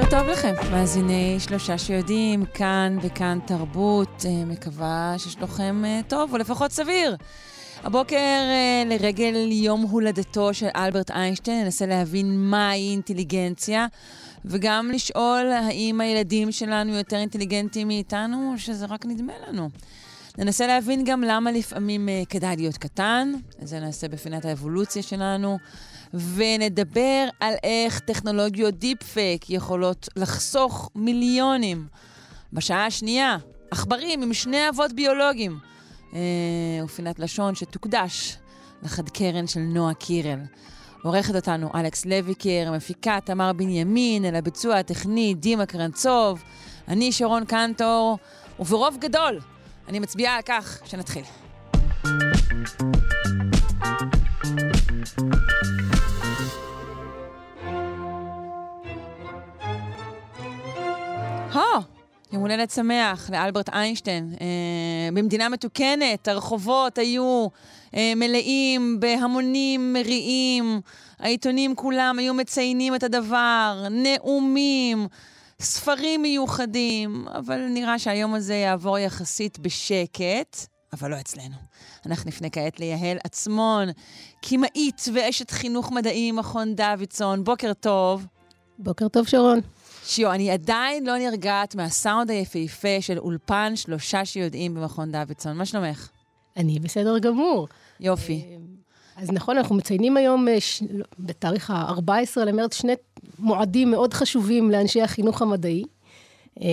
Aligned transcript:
בוקר 0.00 0.10
טוב 0.10 0.28
לכם, 0.28 0.54
מאזיני 0.70 1.36
שלושה 1.40 1.78
שיודעים, 1.78 2.44
כאן 2.44 2.98
וכאן 3.02 3.38
תרבות, 3.46 4.24
אה, 4.26 4.44
מקווה 4.44 5.14
ששלוכם 5.18 5.82
אה, 5.84 6.00
טוב, 6.08 6.32
או 6.32 6.38
לפחות 6.38 6.72
סביר. 6.72 7.16
הבוקר, 7.84 8.16
אה, 8.16 8.82
לרגל 8.86 9.34
יום 9.52 9.82
הולדתו 9.82 10.54
של 10.54 10.66
אלברט 10.76 11.10
איינשטיין, 11.10 11.64
ננסה 11.64 11.86
להבין 11.86 12.50
מהי 12.50 12.90
אינטליגנציה, 12.90 13.86
וגם 14.44 14.90
לשאול 14.94 15.52
האם 15.52 16.00
הילדים 16.00 16.52
שלנו 16.52 16.94
יותר 16.94 17.16
אינטליגנטים 17.16 17.88
מאיתנו, 17.88 18.52
או 18.52 18.58
שזה 18.58 18.86
רק 18.86 19.06
נדמה 19.06 19.32
לנו. 19.48 19.70
ננסה 20.38 20.66
להבין 20.66 21.04
גם 21.04 21.22
למה 21.22 21.52
לפעמים 21.52 22.08
כדאי 22.28 22.56
להיות 22.56 22.76
קטן, 22.76 23.32
זה 23.62 23.80
נעשה 23.80 24.08
בפינת 24.08 24.44
האבולוציה 24.44 25.02
שלנו, 25.02 25.58
ונדבר 26.14 27.28
על 27.40 27.54
איך 27.62 27.98
טכנולוגיות 27.98 28.74
deepfake 28.74 29.50
יכולות 29.50 30.08
לחסוך 30.16 30.90
מיליונים. 30.94 31.86
בשעה 32.52 32.86
השנייה, 32.86 33.36
עכברים 33.70 34.22
עם 34.22 34.34
שני 34.34 34.68
אבות 34.68 34.92
ביולוגיים, 34.92 35.58
uh, 36.10 36.14
ופינת 36.84 37.18
לשון 37.18 37.54
שתוקדש 37.54 38.36
לחד 38.82 39.08
קרן 39.08 39.46
של 39.46 39.60
נועה 39.60 39.94
קירל. 39.94 40.38
עורכת 41.02 41.34
אותנו 41.34 41.70
אלכס 41.74 42.06
לויקר, 42.06 42.72
מפיקה 42.76 43.18
תמר 43.24 43.52
בנימין, 43.52 44.24
אל 44.24 44.34
הביצוע 44.34 44.76
הטכני 44.76 45.34
דימה 45.34 45.66
קרנצוב, 45.66 46.42
אני 46.88 47.12
שרון 47.12 47.44
קנטור, 47.44 48.18
וברוב 48.60 48.96
גדול 49.00 49.40
אני 49.88 49.98
מצביעה 49.98 50.36
על 50.36 50.42
כך 50.42 50.80
שנתחיל. 50.84 51.22
הו, 61.52 61.62
יום 62.32 62.42
הולדת 62.42 62.70
שמח 62.70 63.30
לאלברט 63.30 63.68
איינשטיין. 63.68 64.34
אה, 64.40 64.46
במדינה 65.12 65.48
מתוקנת, 65.48 66.28
הרחובות 66.28 66.98
היו 66.98 67.46
אה, 67.94 68.12
מלאים 68.16 69.00
בהמונים 69.00 69.92
מריעים, 69.92 70.80
העיתונים 71.18 71.74
כולם 71.74 72.16
היו 72.18 72.34
מציינים 72.34 72.94
את 72.94 73.02
הדבר, 73.02 73.86
נאומים. 73.90 75.06
ספרים 75.60 76.22
מיוחדים, 76.22 77.28
אבל 77.28 77.66
נראה 77.68 77.98
שהיום 77.98 78.34
הזה 78.34 78.54
יעבור 78.54 78.98
יחסית 78.98 79.58
בשקט, 79.58 80.56
אבל 80.92 81.10
לא 81.10 81.20
אצלנו. 81.20 81.54
אנחנו 82.06 82.28
נפנה 82.28 82.50
כעת 82.50 82.80
ליהל 82.80 83.18
עצמון, 83.24 83.88
קימאית 84.40 85.04
ואשת 85.14 85.50
חינוך 85.50 85.92
מדעי 85.92 86.32
מכון 86.32 86.74
דוידסון. 86.74 87.44
בוקר 87.44 87.72
טוב. 87.72 88.26
בוקר 88.78 89.08
טוב, 89.08 89.26
שרון. 89.26 89.60
שיו, 90.08 90.32
אני 90.32 90.50
עדיין 90.50 91.06
לא 91.06 91.18
נרגעת 91.18 91.74
מהסאונד 91.74 92.30
היפהפה 92.30 93.00
של 93.00 93.18
אולפן 93.18 93.76
שלושה 93.76 94.24
שיודעים 94.24 94.74
במכון 94.74 95.12
דוידסון. 95.12 95.56
מה 95.56 95.66
שלומך? 95.66 96.08
אני 96.56 96.78
בסדר 96.78 97.18
גמור. 97.18 97.68
יופי. 98.00 98.44
אה, 98.50 98.56
אז 99.22 99.30
נכון, 99.32 99.56
אנחנו 99.56 99.74
מציינים 99.74 100.16
היום, 100.16 100.48
אה, 100.48 100.60
ש... 100.60 100.82
בתאריך 101.18 101.70
ה-14 101.70 102.40
למרץ, 102.46 102.74
שני 102.74 102.92
מועדים 103.38 103.90
מאוד 103.90 104.14
חשובים 104.14 104.70
לאנשי 104.70 105.02
החינוך 105.02 105.42
המדעי. 105.42 105.84
אה, 106.62 106.66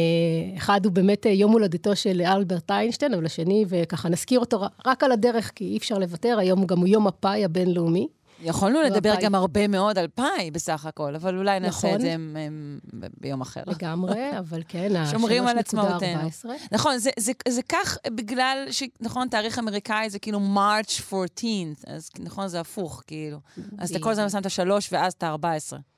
אחד 0.58 0.86
הוא 0.86 0.94
באמת 0.94 1.26
יום 1.26 1.52
הולדתו 1.52 1.96
של 1.96 2.22
אלברט 2.22 2.72
איינשטיין, 2.72 3.14
אבל 3.14 3.26
השני, 3.26 3.66
וככה 3.68 4.10
נזכיר 4.10 4.40
אותו 4.40 4.62
רק 4.86 5.04
על 5.04 5.12
הדרך, 5.12 5.52
כי 5.56 5.64
אי 5.64 5.78
אפשר 5.78 5.98
לוותר, 5.98 6.38
היום 6.40 6.60
הוא 6.60 6.68
גם 6.68 6.88
יום 6.88 7.08
הפאי 7.08 7.46
הבינלאומי. 7.46 8.08
יכולנו 8.42 8.82
לדבר 8.82 9.12
הפאי. 9.12 9.24
גם 9.24 9.36
הרבה 9.36 9.68
מאוד 9.68 9.98
על 9.98 10.08
פאי 10.08 10.52
בסך 10.52 10.86
הכל, 10.86 11.16
אבל 11.16 11.38
אולי 11.38 11.60
נעשה 11.60 11.78
נכון. 11.78 11.96
את 11.96 12.02
זה 12.02 12.14
הם, 12.14 12.38
הם, 12.40 12.80
ביום 13.22 13.42
אחר. 13.42 13.64
לגמרי, 13.68 14.30
אבל 14.40 14.64
כן, 14.68 14.96
ה-3.14. 14.96 15.12
שומרים 15.12 15.48
על 15.48 15.58
עצמאותנו. 15.58 16.30
נכון, 16.72 16.98
זה, 16.98 17.10
זה, 17.20 17.32
זה 17.48 17.62
כך 17.70 17.98
בגלל 18.08 18.68
ש... 18.72 18.84
נכון, 19.02 19.28
תאריך 19.28 19.60
אמריקאי 19.60 20.10
זה 20.10 20.20
כאילו 20.20 20.40
March 20.40 21.14
14, 21.14 21.96
אז 21.96 22.10
נכון, 22.20 22.48
זה 22.48 22.60
הפוך, 22.60 23.04
כאילו. 23.08 23.38
אז 23.78 23.90
אתה 23.90 24.00
כל 24.00 24.12
הזמן 24.12 24.30
שם 24.30 24.38
את 24.38 24.46
השלוש 24.46 24.94
ואז 24.94 25.14
את 25.14 25.24
ה-14. 25.24 25.95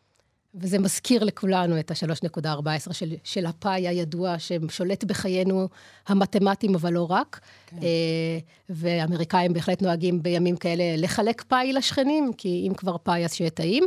וזה 0.59 0.79
מזכיר 0.79 1.23
לכולנו 1.23 1.79
את 1.79 1.91
ה-3.14 1.91 2.93
של, 2.93 3.13
של 3.23 3.45
הפאי 3.45 3.87
הידוע, 3.87 4.35
ששולט 4.39 5.03
בחיינו 5.03 5.67
המתמטיים, 6.07 6.75
אבל 6.75 6.93
לא 6.93 7.11
רק. 7.11 7.39
כן. 7.67 7.77
אה, 7.83 8.37
ואמריקאים 8.69 9.53
בהחלט 9.53 9.81
נוהגים 9.81 10.23
בימים 10.23 10.55
כאלה 10.55 10.83
לחלק 10.97 11.43
פאי 11.47 11.73
לשכנים, 11.73 12.31
כי 12.37 12.65
אם 12.67 12.73
כבר 12.73 12.97
פאי 12.97 13.25
אז 13.25 13.33
שיהיה 13.33 13.49
טעים. 13.49 13.83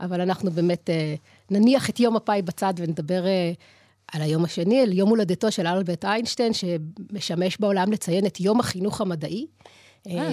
אבל 0.00 0.20
אנחנו 0.20 0.50
באמת 0.50 0.90
אה, 0.90 1.14
נניח 1.50 1.90
את 1.90 2.00
יום 2.00 2.16
הפאי 2.16 2.42
בצד 2.42 2.74
ונדבר 2.76 3.26
אה, 3.26 3.52
על 4.12 4.22
היום 4.22 4.44
השני, 4.44 4.80
על 4.80 4.92
יום 4.92 5.08
הולדתו 5.08 5.52
של 5.52 5.66
אלברט 5.66 6.04
איינשטיין, 6.04 6.52
שמשמש 6.52 7.56
בעולם 7.60 7.92
לציין 7.92 8.26
את 8.26 8.40
יום 8.40 8.60
החינוך 8.60 9.00
המדעי. 9.00 9.46
אה, 10.06 10.30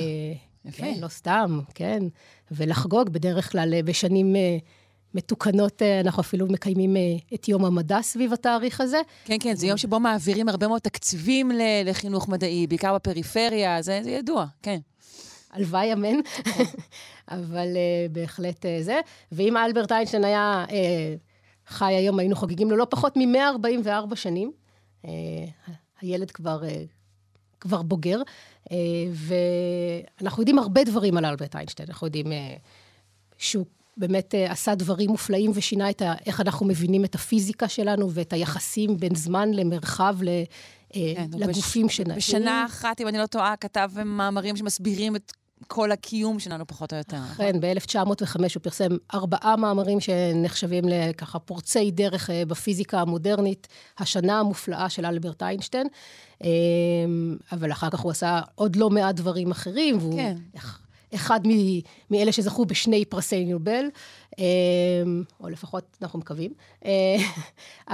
יפה. 0.66 0.78
כן, 0.78 0.94
לא 1.02 1.08
סתם, 1.08 1.60
כן. 1.76 2.04
ולחגוג 2.52 3.10
בדרך 3.10 3.52
כלל 3.52 3.82
בשנים... 3.82 4.36
מתוקנות, 5.14 5.82
אה, 5.82 6.00
אנחנו 6.00 6.22
אפילו 6.22 6.48
מקיימים 6.48 6.98
אה, 6.98 7.02
את 7.34 7.48
יום 7.48 7.66
המדע 7.66 8.02
סביב 8.02 8.34
התאריך 8.34 8.82
הזה. 8.82 9.02
כן, 9.26 9.38
כן, 9.40 9.56
זה 9.56 9.68
יום 9.68 9.78
שבו 9.78 10.00
מעבירים 10.00 10.50
הרבה 10.50 10.68
מאוד 10.68 10.82
תקציבים 10.82 11.52
לחינוך 11.86 12.28
מדעי, 12.28 12.68
בעיקר 12.68 12.96
בפריפריה, 12.96 13.82
זה, 13.82 14.00
זה 14.04 14.10
ידוע, 14.12 14.46
כן. 14.62 14.80
הלוואי, 15.52 15.94
אמן. 15.94 16.16
אבל 17.28 17.68
uh, 17.74 18.12
בהחלט 18.12 18.66
uh, 18.66 18.84
זה. 18.84 19.00
ואם 19.32 19.58
אלברט 19.58 19.92
איינשטיין 19.92 20.24
היה 20.24 20.66
uh, 20.68 20.72
חי 21.68 21.94
היום, 21.94 22.20
היינו 22.20 22.36
חוגגים 22.36 22.72
לו 22.72 22.78
לא 22.78 22.88
פחות 22.90 23.18
מ-144 23.18 24.16
שנים. 24.16 24.52
Uh, 25.06 25.08
הילד 26.02 26.32
כבר, 26.32 26.62
uh, 26.62 26.88
כבר 27.60 27.82
בוגר, 27.82 28.22
uh, 28.66 28.72
ואנחנו 30.22 30.42
יודעים 30.42 30.60
הרבה 30.60 30.84
דברים 30.84 31.18
על 31.18 31.26
אלברט 31.26 31.56
איינשטיין. 31.56 31.90
אנחנו 31.90 32.08
יודעים 32.08 32.26
uh, 32.26 32.36
שהוא 33.38 33.66
באמת 34.00 34.36
אה, 34.36 34.52
עשה 34.52 34.76
דברים 34.76 35.10
מופלאים 35.10 35.52
ושינה 35.56 35.90
את 35.90 36.02
ה, 36.02 36.14
איך 36.26 36.42
אנחנו 36.42 36.66
מבינים 36.66 37.06
את 37.06 37.16
הפיזיקה 37.16 37.68
שלנו 37.68 38.12
ואת 38.12 38.34
היחסים 38.34 38.98
בין 38.98 39.16
זמן 39.16 39.52
למרחב, 39.52 40.18
ל, 40.22 40.28
אה, 40.28 41.14
כן, 41.16 41.28
לגופים 41.34 41.88
בש, 41.88 41.98
שנעים. 41.98 42.18
בשנה 42.18 42.66
אחת, 42.66 43.02
אם 43.02 43.08
אני 43.08 43.18
לא 43.18 43.26
טועה, 43.26 43.56
כתב 43.56 43.92
מאמרים 44.06 44.58
שמסבירים 44.58 45.16
את 45.16 45.32
כל 45.68 45.92
הקיום 45.92 46.40
שלנו, 46.40 46.68
פחות 46.68 46.94
או 46.94 46.98
יותר. 46.98 47.22
כן, 47.38 47.60
ב-1905 47.60 48.36
הוא 48.40 48.62
פרסם 48.62 48.90
ארבעה 49.14 49.56
מאמרים 49.56 50.00
שנחשבים 50.00 50.84
לככה 50.88 51.40
פורצי 51.40 51.92
דרך 51.92 52.30
אה, 52.30 52.46
בפיזיקה 52.46 53.02
המודרנית, 53.02 53.68
השנה 53.98 54.40
המופלאה 54.40 54.90
של 54.90 55.06
אלברט 55.06 55.44
איינשטיין. 55.44 55.88
אבל 57.52 57.72
אחר 57.72 57.90
כך 57.90 58.00
הוא 58.00 58.12
עשה 58.12 58.42
עוד 58.56 58.76
לא 58.76 58.90
מעט 58.90 59.16
דברים 59.16 59.52
אחרים, 59.52 59.98
והוא... 59.98 60.16
כן. 60.16 60.36
אחד 61.16 61.40
מאלה 62.12 62.32
שזכו 62.32 62.66
בשני 62.66 63.06
פרסי 63.06 63.46
נובל, 63.46 63.86
אמ, 64.38 64.44
או 65.40 65.50
לפחות 65.50 65.98
אנחנו 66.02 66.20
מקווים. 66.20 66.54
אה, 66.86 66.92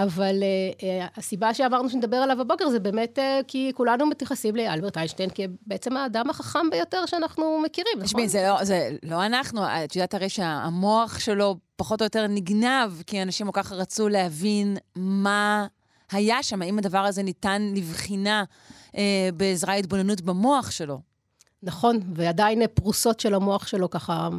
אבל 0.03 0.43
אה, 0.83 1.07
הסיבה 1.17 1.53
שאמרנו 1.53 1.89
שנדבר 1.89 2.17
עליו 2.17 2.41
הבוקר 2.41 2.69
זה 2.69 2.79
באמת 2.79 3.19
אה, 3.19 3.39
כי 3.47 3.71
כולנו 3.75 4.05
מתייחסים 4.05 4.55
לאלברט 4.55 4.97
איינשטיין 4.97 5.29
כבעצם 5.35 5.97
האדם 5.97 6.29
החכם 6.29 6.69
ביותר 6.71 7.05
שאנחנו 7.05 7.59
מכירים, 7.65 7.93
נכון? 7.95 8.05
תשמעי, 8.05 8.29
זה, 8.29 8.43
לא, 8.47 8.63
זה 8.63 8.89
לא 9.03 9.25
אנחנו, 9.25 9.61
את 9.65 9.95
יודעת 9.95 10.13
הרי 10.13 10.29
שהמוח 10.29 11.19
שלו 11.19 11.55
פחות 11.75 12.01
או 12.01 12.05
יותר 12.05 12.27
נגנב, 12.27 13.01
כי 13.07 13.21
אנשים 13.21 13.51
כל 13.51 13.61
כך 13.63 13.71
רצו 13.71 14.09
להבין 14.09 14.77
מה 14.95 15.67
היה 16.11 16.43
שם, 16.43 16.61
האם 16.61 16.77
הדבר 16.77 16.97
הזה 16.97 17.23
ניתן 17.23 17.71
לבחינה 17.75 18.43
אה, 18.97 19.29
בעזרה 19.37 19.73
התבוננות 19.73 20.21
במוח 20.21 20.71
שלו. 20.71 21.14
נכון, 21.63 21.99
ועדיין 22.15 22.61
פרוסות 22.73 23.19
של 23.19 23.33
המוח 23.33 23.67
שלו 23.67 23.89
ככה 23.89 24.29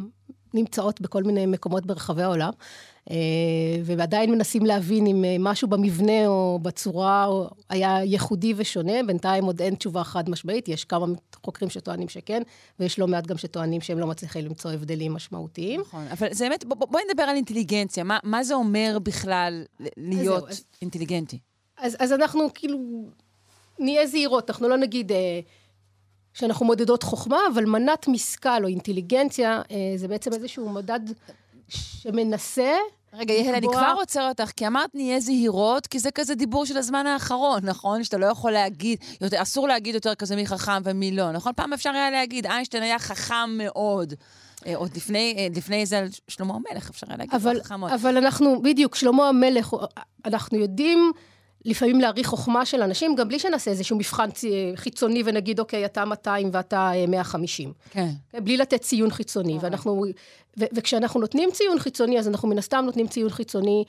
נמצאות 0.53 1.01
בכל 1.01 1.23
מיני 1.23 1.45
מקומות 1.45 1.85
ברחבי 1.85 2.23
העולם, 2.23 2.51
אה, 3.11 3.15
ועדיין 3.83 4.31
מנסים 4.31 4.65
להבין 4.65 5.07
אם 5.07 5.25
אה, 5.25 5.35
משהו 5.39 5.67
במבנה 5.67 6.27
או 6.27 6.59
בצורה 6.61 7.27
היה 7.69 8.03
ייחודי 8.03 8.53
ושונה. 8.57 9.03
בינתיים 9.07 9.45
עוד 9.45 9.61
אין 9.61 9.75
תשובה 9.75 10.03
חד 10.03 10.29
משמעית, 10.29 10.67
יש 10.67 10.85
כמה 10.85 11.05
חוקרים 11.45 11.69
שטוענים 11.69 12.09
שכן, 12.09 12.41
ויש 12.79 12.99
לא 12.99 13.07
מעט 13.07 13.27
גם 13.27 13.37
שטוענים 13.37 13.81
שהם 13.81 13.99
לא 13.99 14.07
מצליחים 14.07 14.45
למצוא 14.45 14.71
הבדלים 14.71 15.13
משמעותיים. 15.13 15.81
נכון, 15.81 16.07
אבל 16.11 16.27
זה 16.31 16.45
באמת, 16.45 16.65
בואי 16.65 16.87
בוא 16.91 16.99
נדבר 17.09 17.23
על 17.23 17.35
אינטליגנציה. 17.35 18.03
מה, 18.03 18.17
מה 18.23 18.43
זה 18.43 18.53
אומר 18.53 18.97
בכלל 19.03 19.63
להיות 19.97 20.49
אז 20.49 20.63
אינטליגנטי? 20.81 21.39
אז, 21.77 21.95
אז 21.99 22.11
אנחנו 22.13 22.47
כאילו 22.53 22.79
נהיה 23.79 24.07
זהירות, 24.07 24.49
אנחנו 24.49 24.69
לא 24.69 24.77
נגיד... 24.77 25.11
אה, 25.11 25.39
שאנחנו 26.37 26.65
מודדות 26.65 27.03
חוכמה, 27.03 27.39
אבל 27.53 27.65
מנת 27.65 28.07
משכל 28.07 28.63
או 28.63 28.67
אינטליגנציה 28.67 29.61
אה, 29.71 29.75
זה 29.95 30.07
בעצם 30.07 30.33
איזשהו 30.33 30.69
מדד 30.69 30.99
שמנסה 31.67 32.73
רגע, 33.13 33.33
יהל, 33.33 33.55
אני 33.55 33.67
כבר 33.67 33.93
עוצר 33.97 34.27
אותך, 34.27 34.51
כי 34.55 34.67
אמרת 34.67 34.95
נהיה 34.95 35.19
זהירות, 35.19 35.87
כי 35.87 35.99
זה 35.99 36.11
כזה 36.11 36.35
דיבור 36.35 36.65
של 36.65 36.77
הזמן 36.77 37.07
האחרון, 37.07 37.59
נכון? 37.63 38.03
שאתה 38.03 38.17
לא 38.17 38.25
יכול 38.25 38.51
להגיד, 38.51 38.99
יותר, 39.21 39.41
אסור 39.41 39.67
להגיד 39.67 39.95
יותר 39.95 40.15
כזה 40.15 40.35
מי 40.35 40.47
חכם 40.47 40.81
ומי 40.83 41.11
לא, 41.11 41.31
נכון? 41.31 41.51
פעם 41.55 41.73
אפשר 41.73 41.89
היה 41.89 42.11
להגיד, 42.11 42.45
איינשטיין 42.45 42.83
היה 42.83 42.99
חכם 42.99 43.49
מאוד. 43.57 44.13
אה, 44.65 44.75
עוד 44.75 44.95
לפני, 44.95 45.35
אה, 45.37 45.47
לפני 45.55 45.85
זה 45.85 45.99
על 45.99 46.07
שלמה 46.27 46.53
המלך 46.53 46.89
אפשר 46.89 47.07
היה 47.09 47.17
להגיד, 47.17 47.33
אבל, 47.33 47.61
חכם 47.63 47.79
מאוד. 47.79 47.91
אבל 47.91 48.17
אנחנו, 48.17 48.61
בדיוק, 48.61 48.95
שלמה 48.95 49.29
המלך, 49.29 49.73
אנחנו 50.25 50.57
יודעים 50.57 51.11
לפעמים 51.67 52.01
להעריך 52.01 52.27
חוכמה 52.27 52.65
של 52.65 52.81
אנשים, 52.81 53.15
גם 53.15 53.27
בלי 53.27 53.39
שנעשה 53.39 53.71
איזשהו 53.71 53.97
מבחן 53.97 54.29
חיצוני 54.75 55.23
ונגיד, 55.25 55.59
אוקיי, 55.59 55.85
אתה 55.85 56.05
200 56.05 56.49
ואתה 56.53 56.91
אה, 56.93 57.05
150. 57.07 57.73
כן. 57.89 58.09
בלי 58.33 58.57
לתת 58.57 58.81
ציון 58.81 59.11
חיצוני. 59.11 59.53
אוקיי. 59.53 59.69
ואנחנו, 59.69 60.05
ו, 60.59 60.65
וכשאנחנו 60.73 61.19
נותנים 61.19 61.49
ציון 61.53 61.79
חיצוני, 61.79 62.19
אז 62.19 62.27
אנחנו 62.27 62.47
מן 62.47 62.57
הסתם 62.57 62.83
נותנים 62.85 63.07
ציון 63.07 63.29
חיצוני 63.29 63.83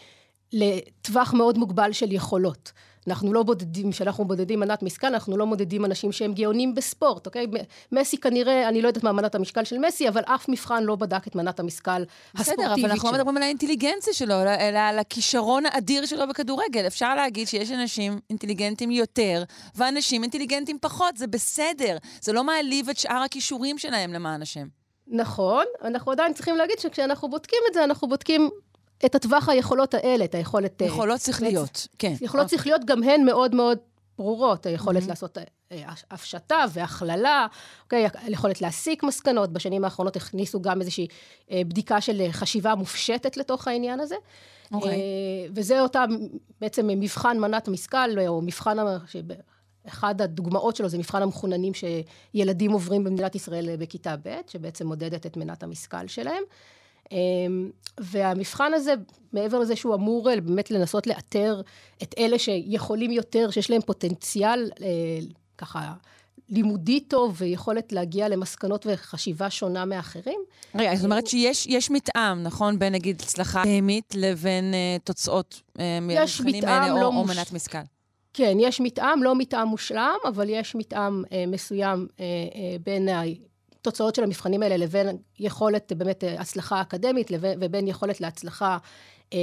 לטווח 0.52 1.34
מאוד 1.34 1.58
מוגבל 1.58 1.92
של 1.92 2.12
יכולות. 2.12 2.72
אנחנו 3.06 3.32
לא 3.32 3.42
בודדים, 3.42 3.90
כשאנחנו 3.90 4.24
בודדים 4.24 4.60
מנת 4.60 4.82
משכל, 4.82 5.06
אנחנו 5.06 5.36
לא 5.36 5.46
מודדים 5.46 5.84
אנשים 5.84 6.12
שהם 6.12 6.32
גאונים 6.32 6.74
בספורט, 6.74 7.26
אוקיי? 7.26 7.46
מסי 7.92 8.18
כנראה, 8.18 8.68
אני 8.68 8.82
לא 8.82 8.88
יודעת 8.88 9.04
מה 9.04 9.12
מנת 9.12 9.34
המשקל 9.34 9.64
של 9.64 9.78
מסי, 9.78 10.08
אבל 10.08 10.22
אף 10.24 10.48
מבחן 10.48 10.82
לא 10.82 10.96
בדק 10.96 11.26
את 11.26 11.34
מנת 11.34 11.60
המשקל 11.60 12.04
הספורטיבית 12.34 12.66
בסדר, 12.66 12.74
אבל 12.74 12.90
אנחנו 12.90 13.08
לא 13.08 13.14
שלו. 13.14 13.18
מדברים 13.18 13.36
על 13.36 13.42
האינטליגנציה 13.42 14.12
שלו, 14.12 14.34
אלא 14.42 14.78
על 14.78 14.98
הכישרון 14.98 15.66
האדיר 15.66 16.06
שלו 16.06 16.28
בכדורגל. 16.28 16.86
אפשר 16.86 17.14
להגיד 17.14 17.48
שיש 17.48 17.70
אנשים 17.70 18.20
אינטליגנטים 18.30 18.90
יותר, 18.90 19.44
ואנשים 19.74 20.22
אינטליגנטים 20.22 20.78
פחות, 20.80 21.16
זה 21.16 21.26
בסדר. 21.26 21.96
זה 22.20 22.32
לא 22.32 22.44
מעליב 22.44 22.88
את 22.88 22.98
שאר 22.98 23.22
הכישורים 23.24 23.78
שלהם, 23.78 24.12
למען 24.12 24.42
השם. 24.42 24.66
נכון, 25.06 25.64
אנחנו 25.84 26.12
עדיין 26.12 26.32
צריכים 26.32 26.56
להגיד 26.56 26.78
שכשאנחנו 26.78 27.30
בודקים 27.30 27.58
את 27.68 27.74
זה, 27.74 27.84
אנחנו 27.84 28.08
בודקים 28.08 28.50
את 29.06 29.14
הטווח 29.14 29.48
היכולות 29.48 29.94
האלה, 29.94 30.24
את 30.24 30.34
היכולת... 30.34 30.82
אה, 30.82 30.86
יכולות 30.86 31.20
שכליות, 31.20 31.88
כן. 31.98 32.14
יכולות. 32.20 32.48
שכליות 32.48 32.84
גם 32.84 33.02
הן 33.02 33.24
מאוד 33.24 33.54
מאוד 33.54 33.78
ברורות, 34.18 34.66
היכולת 34.66 35.06
לעשות 35.06 35.38
אה, 35.72 35.92
הפשטה 36.10 36.64
והכללה, 36.72 37.46
אוקיי, 37.84 38.08
היכולת 38.14 38.60
להסיק 38.60 39.02
מסקנות, 39.02 39.52
בשנים 39.52 39.84
האחרונות 39.84 40.16
הכניסו 40.16 40.62
גם 40.62 40.80
איזושהי 40.80 41.06
אה, 41.50 41.62
בדיקה 41.68 42.00
של 42.00 42.20
אה, 42.20 42.32
חשיבה 42.32 42.74
מופשטת 42.74 43.36
לתוך 43.36 43.68
העניין 43.68 44.00
הזה. 44.00 44.16
אוקיי. 44.72 44.90
אה, 44.90 44.96
וזה 45.54 45.80
אותה 45.80 46.04
בעצם 46.60 46.86
מבחן 46.86 47.38
מנת 47.38 47.68
משכל, 47.68 48.18
או 48.28 48.42
מבחן, 48.42 48.76
אחד 49.88 50.20
הדוגמאות 50.20 50.76
שלו 50.76 50.88
זה 50.88 50.98
מבחן 50.98 51.22
המחוננים 51.22 51.72
שילדים 51.74 52.72
עוברים 52.72 53.04
במדינת 53.04 53.34
ישראל 53.34 53.68
אה, 53.68 53.76
בכיתה 53.76 54.16
ב', 54.22 54.40
שבעצם 54.46 54.86
מודדת 54.86 55.26
את 55.26 55.36
מנת 55.36 55.62
המשכל 55.62 56.06
שלהם. 56.06 56.42
אמ, 57.12 57.70
והמבחן 58.00 58.74
הזה, 58.74 58.94
מעבר 59.32 59.58
לזה 59.58 59.76
שהוא 59.76 59.94
אמור 59.94 60.30
אה, 60.30 60.40
באמת 60.40 60.70
לנסות 60.70 61.06
לאתר 61.06 61.60
את 62.02 62.14
אלה 62.18 62.38
שיכולים 62.38 63.10
יותר, 63.10 63.50
שיש 63.50 63.70
להם 63.70 63.80
פוטנציאל 63.80 64.70
אה, 64.82 64.86
ככה 65.58 65.92
לימודי 66.48 67.00
טוב 67.00 67.34
ויכולת 67.38 67.92
להגיע 67.92 68.28
למסקנות 68.28 68.86
וחשיבה 68.90 69.50
שונה 69.50 69.84
מאחרים, 69.84 70.40
רגע, 70.74 70.94
זאת 70.96 71.04
אומרת 71.04 71.26
שיש 71.26 71.66
יש 71.66 71.90
מתאם, 71.90 72.42
נכון? 72.42 72.78
בין 72.78 72.92
נגיד 72.92 73.20
הצלחה 73.20 73.62
בהמית 73.64 74.14
לבין 74.14 74.74
אה, 74.74 74.96
תוצאות 75.04 75.62
אה, 75.78 75.98
מהמבחנים 76.00 76.64
האלה, 76.64 76.88
לא 76.94 77.00
או, 77.02 77.06
או 77.06 77.12
מוש- 77.12 77.36
מנת 77.36 77.52
משכל. 77.52 77.78
כן, 78.34 78.56
יש 78.60 78.80
מתאם, 78.80 79.22
לא 79.22 79.36
מתאם 79.36 79.66
מושלם, 79.68 80.16
אבל 80.28 80.48
יש 80.50 80.74
מתאם 80.74 81.22
אה, 81.32 81.44
מסוים 81.46 82.06
אה, 82.20 82.24
אה, 82.24 82.76
בין 82.84 83.08
התוצאות 83.80 84.14
של 84.14 84.22
המבחנים 84.22 84.62
האלה 84.62 84.76
לבין 84.76 85.16
יכולת, 85.38 85.92
אה, 85.92 85.96
באמת, 85.96 86.24
אה, 86.24 86.40
הצלחה 86.40 86.80
אקדמית, 86.80 87.30
ובין 87.40 87.88
יכולת 87.88 88.20
להצלחה 88.20 88.78
אה, 89.32 89.38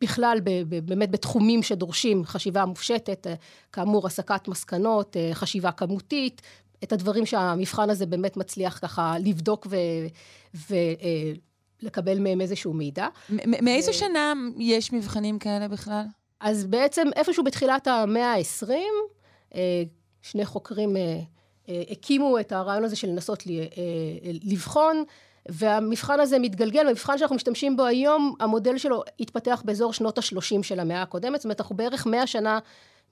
בכלל, 0.00 0.38
באמת 0.66 1.10
בתחומים 1.10 1.62
שדורשים 1.62 2.24
חשיבה 2.24 2.64
מופשטת, 2.64 3.26
אה, 3.26 3.34
כאמור, 3.72 4.06
הסקת 4.06 4.48
מסקנות, 4.48 5.16
אה, 5.16 5.30
חשיבה 5.32 5.72
כמותית, 5.72 6.42
את 6.84 6.92
הדברים 6.92 7.26
שהמבחן 7.26 7.90
הזה 7.90 8.06
באמת 8.06 8.36
מצליח 8.36 8.78
ככה 8.82 9.14
לבדוק 9.18 9.66
ולקבל 11.82 12.18
מהם 12.18 12.40
איזשהו 12.40 12.72
מידע. 12.72 13.08
מאיזו 13.46 13.92
שנה 13.92 14.32
יש 14.58 14.92
מבחנים 14.92 15.38
כאלה 15.38 15.68
בכלל? 15.68 16.04
אז 16.40 16.66
בעצם 16.66 17.08
איפשהו 17.16 17.44
בתחילת 17.44 17.86
המאה 17.86 18.34
ה-20, 18.34 18.70
אה, 19.54 19.82
שני 20.22 20.44
חוקרים 20.44 20.96
אה, 20.96 21.02
אה, 21.02 21.20
הקימו 21.90 22.40
את 22.40 22.52
הרעיון 22.52 22.84
הזה 22.84 22.96
של 22.96 23.08
לנסות 23.08 23.42
אה, 23.48 23.54
לבחון, 24.44 25.04
והמבחן 25.48 26.20
הזה 26.20 26.38
מתגלגל, 26.38 26.86
המבחן 26.88 27.18
שאנחנו 27.18 27.36
משתמשים 27.36 27.76
בו 27.76 27.84
היום, 27.84 28.34
המודל 28.40 28.78
שלו 28.78 29.02
התפתח 29.20 29.62
באזור 29.64 29.92
שנות 29.92 30.18
ה-30 30.18 30.62
של 30.62 30.80
המאה 30.80 31.02
הקודמת, 31.02 31.40
זאת 31.40 31.44
אומרת, 31.44 31.60
אנחנו 31.60 31.76
בערך 31.76 32.06
100 32.06 32.26
שנה 32.26 32.58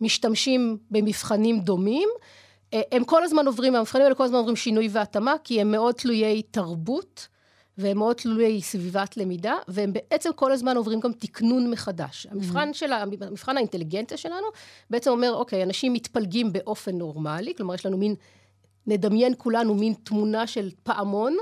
משתמשים 0.01 0.79
במבחנים 0.91 1.61
דומים. 1.61 2.09
אה, 2.75 2.81
הם 2.93 3.05
כל 3.05 3.23
הזמן 3.23 3.47
עוברים, 3.47 3.75
המבחנים 3.75 4.05
האלה 4.05 4.15
כל 4.15 4.25
הזמן 4.25 4.39
עוברים 4.39 4.57
שינוי 4.57 4.89
והתאמה, 4.93 5.35
כי 5.45 5.61
הם 5.61 5.71
מאוד 5.71 5.95
תלויי 5.95 6.43
תרבות. 6.43 7.29
והם 7.79 7.99
מאוד 7.99 8.17
תלויי 8.17 8.63
סביבת 8.63 9.17
למידה, 9.17 9.55
והם 9.69 9.93
בעצם 9.93 10.31
כל 10.35 10.53
הזמן 10.53 10.77
עוברים 10.77 11.01
גם 11.01 11.13
תקנון 11.13 11.71
מחדש. 11.71 12.27
המבחן 12.31 12.73
של, 12.73 12.93
ה- 12.93 13.05
מבחן 13.31 13.57
האינטליגנציה 13.57 14.17
שלנו 14.17 14.47
בעצם 14.91 15.11
אומר, 15.11 15.35
אוקיי, 15.35 15.63
אנשים 15.63 15.93
מתפלגים 15.93 16.53
באופן 16.53 16.99
נורמלי, 16.99 17.55
כלומר, 17.57 17.75
יש 17.75 17.87
לנו 17.87 17.99
מין, 17.99 18.15
נדמיין 18.91 19.35
כולנו 19.39 19.75
מין 19.75 19.95
תמונה 20.03 20.47
של 20.47 20.71
פעמון, 20.83 21.37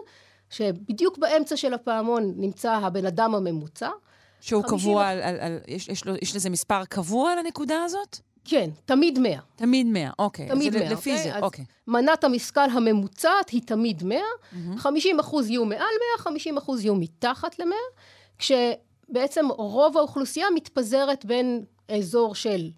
שבדיוק 0.51 1.19
באמצע 1.19 1.57
של 1.57 1.75
הפעמון 1.75 2.35
נמצא 2.37 2.73
הבן 2.73 3.07
אדם 3.07 3.35
הממוצע. 3.35 3.91
שהוא 4.41 4.63
50 4.63 4.79
קבוע 4.79 5.09
על... 5.09 5.21
על, 5.23 5.41
על 5.41 5.59
יש, 5.69 5.89
יש, 5.89 6.05
לו, 6.05 6.15
יש 6.23 6.37
לזה 6.37 6.51
מספר 6.51 6.85
קבוע 6.85 7.35
לנקודה 7.35 7.83
הזאת? 7.85 8.19
כן, 8.45 8.71
תמיד 8.85 9.19
100. 9.19 9.39
תמיד 9.57 9.87
100, 9.87 10.11
אוקיי. 10.19 10.49
תמיד 10.49 10.77
אז 10.77 10.83
100, 10.83 10.93
לפי 10.93 11.11
אוקיי? 11.11 11.25
זה, 11.25 11.37
אז 11.37 11.43
אוקיי. 11.43 11.65
מנת 11.87 12.25
המשכל 12.25 12.71
הממוצעת 12.71 13.51
היא 13.51 13.63
תמיד 13.67 14.03
100, 14.03 14.19
50 14.77 15.21
אחוז 15.21 15.51
יהיו 15.51 15.65
מעל 15.65 15.79
100, 15.79 15.87
50 16.19 16.59
אחוז 16.59 16.85
יהיו 16.85 16.95
מתחת 16.95 17.59
ל-100, 17.59 18.01
כשבעצם 18.39 19.47
רוב 19.51 19.97
האוכלוסייה 19.97 20.47
מתפזרת 20.55 21.25
בין 21.25 21.65
אזור 21.89 22.35
של 22.35 22.71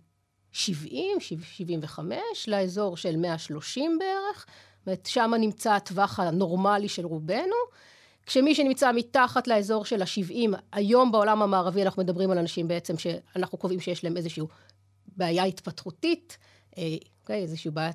70, 0.52 1.20
75, 1.20 2.19
לאזור 2.49 2.97
של 2.97 3.17
130 3.17 3.99
בערך, 3.99 4.47
זאת 4.79 4.87
אומרת, 4.87 5.06
שם 5.06 5.31
נמצא 5.41 5.73
הטווח 5.73 6.20
הנורמלי 6.20 6.89
של 6.89 7.06
רובנו. 7.06 7.56
כשמי 8.27 8.55
שנמצא 8.55 8.93
מתחת 8.93 9.48
לאזור 9.48 9.84
של 9.84 10.03
ה-70, 10.03 10.56
היום 10.72 11.13
בעולם 11.13 11.43
המערבי 11.43 11.82
אנחנו 11.82 12.03
מדברים 12.03 12.31
על 12.31 12.39
אנשים 12.39 12.69
בעצם 12.69 12.98
שאנחנו 12.98 13.58
קובעים 13.58 13.81
שיש 13.81 14.05
להם 14.05 14.17
איזושהי 14.17 14.43
בעיה 15.17 15.44
התפתחותית, 15.44 16.39
אה, 16.79 16.82
אוקיי, 17.22 17.43
איזושהי 17.43 17.70
בעיה, 17.70 17.91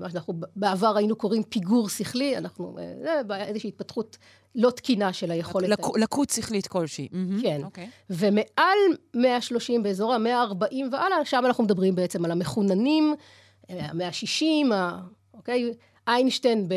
מה 0.00 0.10
שאנחנו 0.10 0.34
בעבר 0.56 0.96
היינו 0.96 1.16
קוראים 1.16 1.42
פיגור 1.42 1.88
שכלי, 1.88 2.36
אנחנו, 2.36 2.78
אה, 2.78 2.92
זה 3.28 3.44
איזושהי 3.44 3.68
התפתחות 3.68 4.16
לא 4.54 4.70
תקינה 4.70 5.12
של 5.12 5.30
היכולת. 5.30 5.68
לקו- 5.68 5.96
לקות 5.96 6.30
שכלית 6.30 6.66
כלשהי. 6.66 7.08
כן. 7.42 7.60
אוקיי. 7.64 7.90
ומעל 8.10 8.78
130 9.14 9.82
באזור 9.82 10.14
ה-140 10.14 10.62
והלאה, 10.92 11.24
שם 11.24 11.42
אנחנו 11.46 11.64
מדברים 11.64 11.94
בעצם 11.94 12.24
על 12.24 12.30
המחוננים, 12.30 13.14
אה, 13.70 13.86
המאה 13.90 14.08
ה-60, 14.08 14.74
ה- 14.74 15.00
אוקיי? 15.34 15.72
איינשטיין 16.08 16.68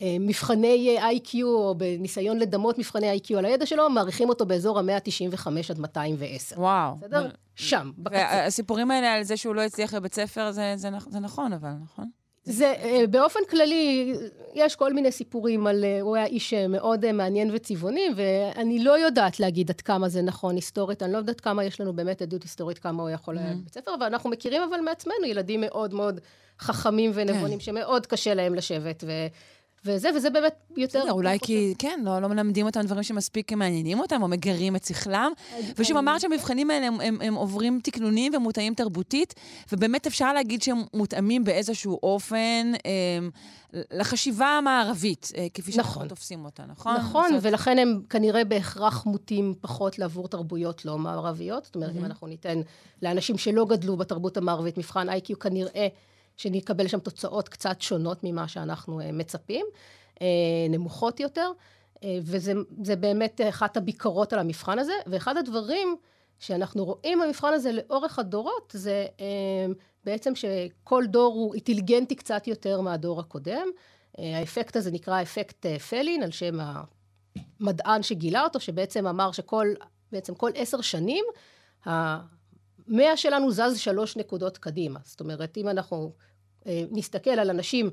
במבחני 0.00 0.96
איי-קיו, 0.98 1.48
או 1.48 1.74
בניסיון 1.74 2.38
לדמות 2.38 2.78
מבחני 2.78 3.10
איי-קיו 3.10 3.38
על 3.38 3.44
הידע 3.44 3.66
שלו, 3.66 3.90
מעריכים 3.90 4.28
אותו 4.28 4.46
באזור 4.46 4.78
ה-195 4.78 5.48
עד 5.70 5.78
210. 5.78 6.60
וואו. 6.60 6.96
בסדר? 6.96 7.28
שם, 7.54 7.90
בקצה. 7.98 8.16
והסיפורים 8.16 8.90
האלה 8.90 9.14
על 9.14 9.22
זה 9.22 9.36
שהוא 9.36 9.54
לא 9.54 9.60
הצליח 9.60 9.94
בבית 9.94 10.14
ספר, 10.14 10.50
זה, 10.50 10.72
זה, 10.76 10.88
זה 11.08 11.20
נכון, 11.20 11.52
אבל, 11.52 11.72
נכון? 11.84 12.10
זה, 12.44 12.74
אה, 12.82 13.06
באופן 13.10 13.40
כללי, 13.50 14.14
יש 14.54 14.76
כל 14.76 14.92
מיני 14.92 15.12
סיפורים 15.12 15.66
על, 15.66 15.84
אה, 15.84 16.00
הוא 16.00 16.16
היה 16.16 16.26
איש 16.26 16.54
אה, 16.54 16.68
מאוד 16.68 17.04
אה, 17.04 17.12
מעניין 17.12 17.50
וצבעוני, 17.52 18.08
ואני 18.16 18.84
לא 18.84 18.98
יודעת 18.98 19.40
להגיד 19.40 19.70
עד 19.70 19.80
כמה 19.80 20.08
זה 20.08 20.22
נכון 20.22 20.54
היסטורית, 20.54 21.02
אני 21.02 21.12
לא 21.12 21.18
יודעת 21.18 21.40
כמה 21.40 21.64
יש 21.64 21.80
לנו 21.80 21.92
באמת 21.92 22.22
עדות 22.22 22.42
היסטורית, 22.42 22.78
כמה 22.78 23.02
הוא 23.02 23.10
יכול 23.10 23.38
היה 23.38 23.54
בבית 23.54 23.74
ספר, 23.74 23.90
ואנחנו 24.00 24.30
מכירים 24.30 24.62
אבל 24.62 24.80
מעצמנו 24.80 25.24
ילדים 25.26 25.60
מאוד 25.60 25.94
מאוד 25.94 26.20
חכמים 26.60 27.10
ונבונים, 27.14 27.60
שמאוד 27.60 28.06
קשה 28.06 28.34
להם 28.34 28.54
לשבת, 28.54 29.04
ו... 29.06 29.12
וזה, 29.88 30.08
וזה 30.16 30.30
באמת 30.30 30.54
יותר... 30.76 31.00
בסדר, 31.00 31.12
אולי 31.12 31.38
כי, 31.42 31.74
כן, 31.78 32.00
לא, 32.04 32.18
לא 32.22 32.28
מלמדים 32.28 32.66
אותם 32.66 32.80
דברים 32.82 33.02
שמספיק 33.02 33.52
מעניינים 33.52 34.00
אותם, 34.00 34.22
או 34.22 34.28
מגרים 34.28 34.76
את 34.76 34.84
שכלם. 34.84 35.32
ושוב, 35.78 35.96
אמרת 35.96 36.20
שהמבחנים 36.20 36.70
האלה 36.70 36.86
הם, 36.86 37.00
הם, 37.00 37.18
הם 37.22 37.34
עוברים 37.34 37.80
תקנונים 37.82 38.34
ומותאמים 38.34 38.74
תרבותית, 38.74 39.34
ובאמת 39.72 40.06
אפשר 40.06 40.32
להגיד 40.32 40.62
שהם 40.62 40.82
מותאמים 40.94 41.44
באיזשהו 41.44 41.98
אופן 42.02 42.72
אה, 42.86 42.90
לחשיבה 43.92 44.46
המערבית, 44.46 45.32
אה, 45.36 45.46
כפי 45.54 45.72
שאנחנו 45.72 45.90
נכון. 45.90 46.08
תופסים 46.08 46.44
אותה, 46.44 46.62
נכון? 46.68 46.96
נכון, 46.96 47.30
זאת- 47.34 47.38
ולכן 47.42 47.78
הם 47.78 48.00
כנראה 48.10 48.44
בהכרח 48.44 49.06
מוטים 49.06 49.54
פחות 49.60 49.98
לעבור 49.98 50.28
תרבויות 50.28 50.84
לא 50.84 50.98
מערביות. 50.98 51.64
זאת 51.64 51.74
אומרת, 51.74 51.96
אם 51.96 52.04
אנחנו 52.04 52.26
ניתן 52.26 52.60
לאנשים 53.02 53.38
שלא 53.38 53.66
גדלו 53.66 53.96
בתרבות 53.96 54.36
המערבית 54.36 54.78
מבחן 54.78 55.08
איי-קיו, 55.08 55.38
כנראה 55.38 55.86
שנקבל 56.38 56.88
שם 56.88 56.98
תוצאות 56.98 57.48
קצת 57.48 57.80
שונות 57.80 58.18
ממה 58.22 58.48
שאנחנו 58.48 59.00
מצפים, 59.12 59.66
נמוכות 60.70 61.20
יותר, 61.20 61.52
וזה 62.04 62.96
באמת 63.00 63.40
אחת 63.48 63.76
הביקורות 63.76 64.32
על 64.32 64.38
המבחן 64.38 64.78
הזה, 64.78 64.92
ואחד 65.06 65.36
הדברים 65.36 65.96
שאנחנו 66.38 66.84
רואים 66.84 67.20
במבחן 67.20 67.52
הזה 67.52 67.72
לאורך 67.72 68.18
הדורות, 68.18 68.74
זה 68.76 69.06
בעצם 70.04 70.32
שכל 70.34 71.04
דור 71.06 71.34
הוא 71.34 71.54
אינטליגנטי 71.54 72.14
קצת 72.14 72.46
יותר 72.46 72.80
מהדור 72.80 73.20
הקודם. 73.20 73.68
האפקט 74.18 74.76
הזה 74.76 74.90
נקרא 74.90 75.22
אפקט 75.22 75.66
פלין, 75.66 76.22
על 76.22 76.30
שם 76.30 76.58
המדען 77.60 78.02
שגילה 78.02 78.44
אותו, 78.44 78.60
שבעצם 78.60 79.06
אמר 79.06 79.32
שכל, 79.32 79.68
בעצם 80.12 80.34
כל 80.34 80.50
עשר 80.54 80.80
שנים, 80.80 81.24
המאה 81.84 83.16
שלנו 83.16 83.50
זז 83.50 83.78
שלוש 83.78 84.16
נקודות 84.16 84.58
קדימה. 84.58 85.00
זאת 85.04 85.20
אומרת, 85.20 85.56
אם 85.56 85.68
אנחנו 85.68 86.12
נסתכל 86.90 87.30
על 87.30 87.50
אנשים 87.50 87.90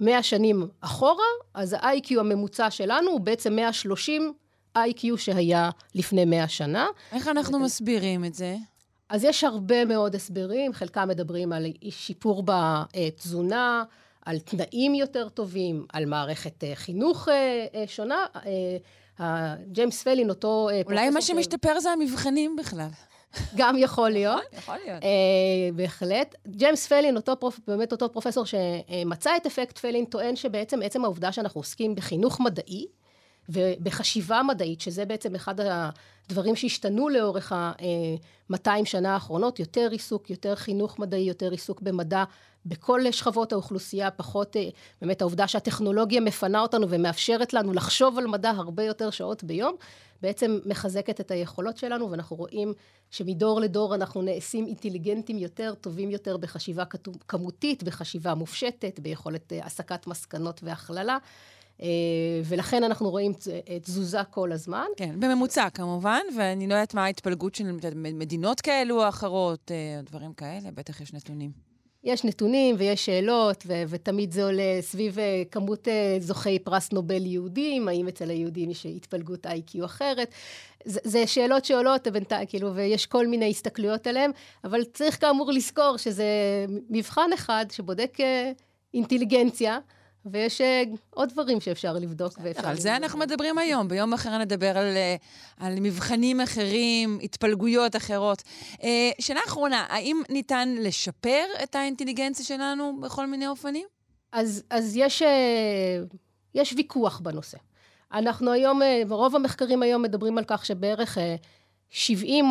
מאה 0.00 0.22
שנים 0.22 0.68
אחורה, 0.80 1.24
אז 1.54 1.72
ה-IQ 1.72 2.20
הממוצע 2.20 2.70
שלנו 2.70 3.10
הוא 3.10 3.20
בעצם 3.20 3.56
130 3.56 4.32
IQ 4.78 5.16
שהיה 5.16 5.70
לפני 5.94 6.24
מאה 6.24 6.48
שנה. 6.48 6.86
איך 7.12 7.28
אנחנו 7.28 7.58
מסבירים 7.58 8.24
את 8.24 8.34
זה? 8.34 8.56
אז 9.08 9.24
יש 9.24 9.44
הרבה 9.44 9.84
מאוד 9.84 10.14
הסברים, 10.14 10.72
חלקם 10.72 11.08
מדברים 11.08 11.52
על 11.52 11.66
שיפור 11.90 12.42
בתזונה, 12.46 13.84
על 14.24 14.38
תנאים 14.38 14.94
יותר 14.94 15.28
טובים, 15.28 15.86
על 15.92 16.06
מערכת 16.06 16.64
חינוך 16.74 17.28
שונה. 17.86 18.26
ג'יימס 19.66 20.02
פלין, 20.02 20.30
אותו. 20.30 20.68
אולי 20.86 21.10
מה 21.10 21.22
שמשתפר 21.22 21.80
זה 21.80 21.90
המבחנים 21.90 22.56
בכלל. 22.56 22.88
גם 23.56 23.76
יכול 23.78 24.10
להיות. 24.10 24.42
יכול 24.58 24.76
להיות. 24.84 25.02
בהחלט. 25.74 26.34
ג'יימס 26.48 26.86
פלין, 26.86 27.16
אותו 27.16 27.40
פרופ... 27.40 27.60
באמת 27.66 27.92
אותו 27.92 28.12
פרופסור 28.12 28.44
שמצא 28.46 29.36
את 29.36 29.46
אפקט 29.46 29.78
פלין, 29.78 30.04
טוען 30.04 30.36
שבעצם 30.36 30.82
עצם 30.82 31.04
העובדה 31.04 31.32
שאנחנו 31.32 31.58
עוסקים 31.58 31.94
בחינוך 31.94 32.40
מדעי, 32.40 32.86
ובחשיבה 33.48 34.42
מדעית, 34.42 34.80
שזה 34.80 35.04
בעצם 35.04 35.34
אחד 35.34 35.54
הדברים 35.60 36.56
שהשתנו 36.56 37.08
לאורך 37.08 37.52
ה-200 37.52 38.84
שנה 38.84 39.14
האחרונות, 39.14 39.60
יותר 39.60 39.88
עיסוק, 39.90 40.30
יותר 40.30 40.54
חינוך 40.54 40.98
מדעי, 40.98 41.20
יותר 41.20 41.50
עיסוק 41.50 41.80
במדע, 41.80 42.24
בכל 42.66 43.00
שכבות 43.10 43.52
האוכלוסייה, 43.52 44.10
פחות 44.10 44.56
באמת 45.00 45.20
העובדה 45.20 45.48
שהטכנולוגיה 45.48 46.20
מפנה 46.20 46.60
אותנו 46.60 46.90
ומאפשרת 46.90 47.52
לנו 47.54 47.72
לחשוב 47.72 48.18
על 48.18 48.26
מדע 48.26 48.50
הרבה 48.50 48.82
יותר 48.82 49.10
שעות 49.10 49.44
ביום, 49.44 49.74
בעצם 50.22 50.58
מחזקת 50.66 51.20
את 51.20 51.30
היכולות 51.30 51.76
שלנו, 51.76 52.10
ואנחנו 52.10 52.36
רואים 52.36 52.72
שמדור 53.10 53.60
לדור 53.60 53.94
אנחנו 53.94 54.22
נעשים 54.22 54.66
אינטליגנטים 54.66 55.38
יותר, 55.38 55.74
טובים 55.80 56.10
יותר 56.10 56.36
בחשיבה 56.36 56.84
כמותית, 57.28 57.82
בחשיבה 57.82 58.34
מופשטת, 58.34 59.00
ביכולת 59.00 59.52
הסקת 59.62 60.06
מסקנות 60.06 60.60
והכללה. 60.62 61.18
ולכן 62.44 62.84
אנחנו 62.84 63.10
רואים 63.10 63.32
תזוזה 63.82 64.24
כל 64.30 64.52
הזמן. 64.52 64.86
כן, 64.96 65.20
בממוצע 65.20 65.70
כמובן, 65.70 66.20
ואני 66.36 66.66
לא 66.66 66.74
יודעת 66.74 66.94
מה 66.94 67.04
ההתפלגות 67.04 67.54
של 67.54 67.64
מדינות 67.94 68.60
כאלו 68.60 69.02
או 69.02 69.08
אחרות, 69.08 69.70
דברים 70.04 70.32
כאלה, 70.32 70.70
בטח 70.74 71.00
יש 71.00 71.12
נתונים. 71.12 71.75
יש 72.04 72.24
נתונים 72.24 72.74
ויש 72.78 73.06
שאלות, 73.06 73.64
ו- 73.66 73.82
ותמיד 73.88 74.32
זה 74.32 74.44
עולה 74.44 74.78
סביב 74.80 75.18
כמות 75.50 75.88
זוכי 76.20 76.58
פרס 76.58 76.92
נובל 76.92 77.26
יהודים, 77.26 77.88
האם 77.88 78.08
אצל 78.08 78.30
היהודים 78.30 78.70
יש 78.70 78.86
התפלגות 78.86 79.46
איי-קיו 79.46 79.84
אחרת. 79.84 80.34
זה, 80.84 81.00
זה 81.04 81.26
שאלות 81.26 81.64
שעולות, 81.64 82.08
בינתיים, 82.08 82.46
כאילו, 82.46 82.74
ויש 82.74 83.06
כל 83.06 83.26
מיני 83.26 83.50
הסתכלויות 83.50 84.06
עליהן, 84.06 84.30
אבל 84.64 84.84
צריך 84.84 85.20
כאמור 85.20 85.52
לזכור 85.52 85.96
שזה 85.96 86.24
מבחן 86.90 87.30
אחד 87.34 87.66
שבודק 87.72 88.18
אינטליגנציה. 88.94 89.78
ויש 90.32 90.60
עוד 91.10 91.28
דברים 91.28 91.60
שאפשר 91.60 91.92
לבדוק 91.92 92.38
ואפשר... 92.42 92.68
על 92.68 92.76
זה 92.76 92.96
אנחנו 92.96 93.18
מדברים 93.18 93.58
היום. 93.58 93.88
ביום 93.88 94.12
אחר 94.12 94.38
נדבר 94.38 94.78
על, 94.78 94.96
על 95.56 95.80
מבחנים 95.80 96.40
אחרים, 96.40 97.18
התפלגויות 97.22 97.96
אחרות. 97.96 98.42
שאלה 99.18 99.40
אחרונה, 99.46 99.86
האם 99.88 100.22
ניתן 100.28 100.74
לשפר 100.78 101.44
את 101.62 101.74
האינטליגנציה 101.74 102.44
שלנו 102.44 103.00
בכל 103.00 103.26
מיני 103.26 103.48
אופנים? 103.48 103.86
אז, 104.32 104.62
אז 104.70 104.96
יש, 104.96 105.22
יש 106.54 106.72
ויכוח 106.76 107.20
בנושא. 107.20 107.58
אנחנו 108.12 108.52
היום, 108.52 108.80
רוב 109.08 109.36
המחקרים 109.36 109.82
היום 109.82 110.02
מדברים 110.02 110.38
על 110.38 110.44
כך 110.46 110.66
שבערך 110.66 111.18
70 111.90 112.50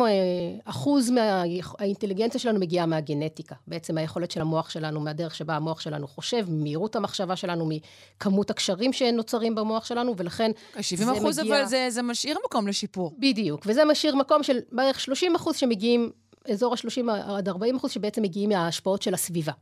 אחוז 0.64 1.10
מהאינטליגנציה 1.10 2.40
שלנו 2.40 2.60
מגיעה 2.60 2.86
מהגנטיקה. 2.86 3.54
בעצם 3.66 3.98
היכולת 3.98 4.30
של 4.30 4.40
המוח 4.40 4.70
שלנו, 4.70 5.00
מהדרך 5.00 5.34
שבה 5.34 5.56
המוח 5.56 5.80
שלנו 5.80 6.08
חושב, 6.08 6.46
ממהירות 6.50 6.96
המחשבה 6.96 7.36
שלנו, 7.36 7.68
מכמות 7.68 8.50
הקשרים 8.50 8.92
שנוצרים 8.92 9.54
במוח 9.54 9.84
שלנו, 9.84 10.14
ולכן 10.16 10.50
70 10.80 11.08
אחוז, 11.08 11.38
מגיע... 11.38 11.56
אבל 11.56 11.66
זה, 11.66 11.86
זה 11.90 12.02
משאיר 12.02 12.38
מקום 12.46 12.68
לשיפור. 12.68 13.12
בדיוק, 13.18 13.62
וזה 13.66 13.84
משאיר 13.84 14.16
מקום 14.16 14.42
של 14.42 14.58
בערך 14.72 15.00
30 15.00 15.34
אחוז 15.34 15.56
שמגיעים, 15.56 16.10
אזור 16.50 16.74
ה-30 16.74 17.12
עד 17.12 17.48
40 17.48 17.76
אחוז, 17.76 17.90
שבעצם 17.90 18.22
מגיעים 18.22 18.48
מההשפעות 18.48 19.02
של 19.02 19.14
הסביבה. 19.14 19.52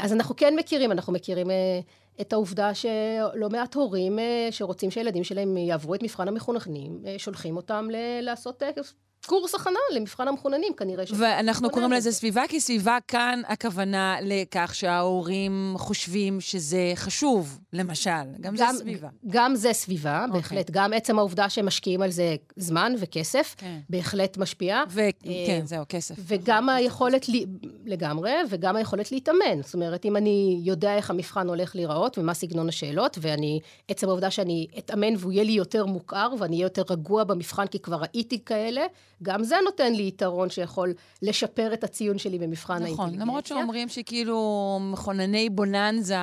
אז 0.00 0.12
אנחנו 0.12 0.36
כן 0.36 0.56
מכירים, 0.56 0.92
אנחנו 0.92 1.12
מכירים 1.12 1.46
את 2.20 2.32
העובדה 2.32 2.74
שלא 2.74 3.48
מעט 3.52 3.74
הורים 3.74 4.18
שרוצים 4.50 4.90
שהילדים 4.90 5.24
שלהם 5.24 5.56
יעברו 5.56 5.94
את 5.94 6.02
מבחן 6.02 6.28
המחוננים, 6.28 7.04
שולחים 7.18 7.56
אותם 7.56 7.88
לעשות 8.22 8.62
קורס 9.26 9.54
הכנה 9.54 9.78
למבחן 9.94 10.28
המחוננים, 10.28 10.72
כנראה. 10.76 11.04
ואנחנו 11.18 11.70
קוראים 11.70 11.92
לזה 11.92 12.12
סביבה, 12.12 12.42
כי 12.48 12.60
סביבה 12.60 12.98
כאן 13.08 13.42
הכוונה 13.48 14.16
לכך 14.22 14.74
שההורים 14.74 15.74
חושבים 15.76 16.40
שזה 16.40 16.92
חשוב, 16.94 17.58
למשל. 17.72 18.10
גם, 18.40 18.56
גם 18.56 18.72
זה 18.72 18.78
סביבה. 18.78 19.08
גם 19.26 19.54
זה 19.54 19.72
סביבה, 19.72 20.24
okay. 20.28 20.32
בהחלט. 20.32 20.70
גם 20.70 20.92
עצם 20.92 21.18
העובדה 21.18 21.48
שהם 21.48 21.66
משקיעים 21.66 22.02
על 22.02 22.10
זה 22.10 22.36
זמן 22.56 22.94
וכסף, 22.98 23.54
כן. 23.58 23.78
בהחלט 23.90 24.38
משפיע. 24.38 24.82
וכן, 24.90 25.62
זהו, 25.64 25.84
כסף. 25.88 26.14
וגם 26.18 26.68
היכולת, 26.68 27.28
לי... 27.28 27.46
לגמרי, 27.84 28.32
וגם 28.50 28.76
היכולת 28.76 29.12
להתאמן. 29.12 29.62
זאת 29.62 29.74
אומרת, 29.74 30.04
אם 30.04 30.16
אני 30.16 30.60
יודע 30.64 30.96
איך 30.96 31.10
המבחן 31.10 31.48
הולך 31.48 31.76
להיראות 31.76 32.18
ומה 32.18 32.34
סגנון 32.34 32.68
השאלות, 32.68 33.18
ואני, 33.20 33.60
עצם 33.88 34.08
העובדה 34.08 34.30
שאני 34.30 34.66
אתאמן 34.78 35.14
והוא 35.18 35.32
יהיה 35.32 35.44
לי 35.44 35.52
יותר 35.52 35.86
מוכר, 35.86 36.32
ואני 36.38 36.56
אהיה 36.56 36.64
יותר 36.64 36.82
רגוע 36.90 37.24
במבחן, 37.24 37.66
כי 37.66 37.78
כבר 37.78 37.96
ראיתי 37.96 38.44
כאלה, 38.44 38.86
גם 39.24 39.44
זה 39.44 39.56
נותן 39.64 39.92
לי 39.92 40.02
יתרון 40.08 40.50
שיכול 40.50 40.92
לשפר 41.22 41.74
את 41.74 41.84
הציון 41.84 42.18
שלי 42.18 42.38
במבחן 42.38 42.74
נכון, 42.74 42.82
האינטליגנציה. 42.84 43.16
נכון, 43.16 43.28
למרות 43.28 43.46
שאומרים 43.46 43.88
שכאילו 43.88 44.78
מכונני 44.82 45.50
בוננזה, 45.50 46.16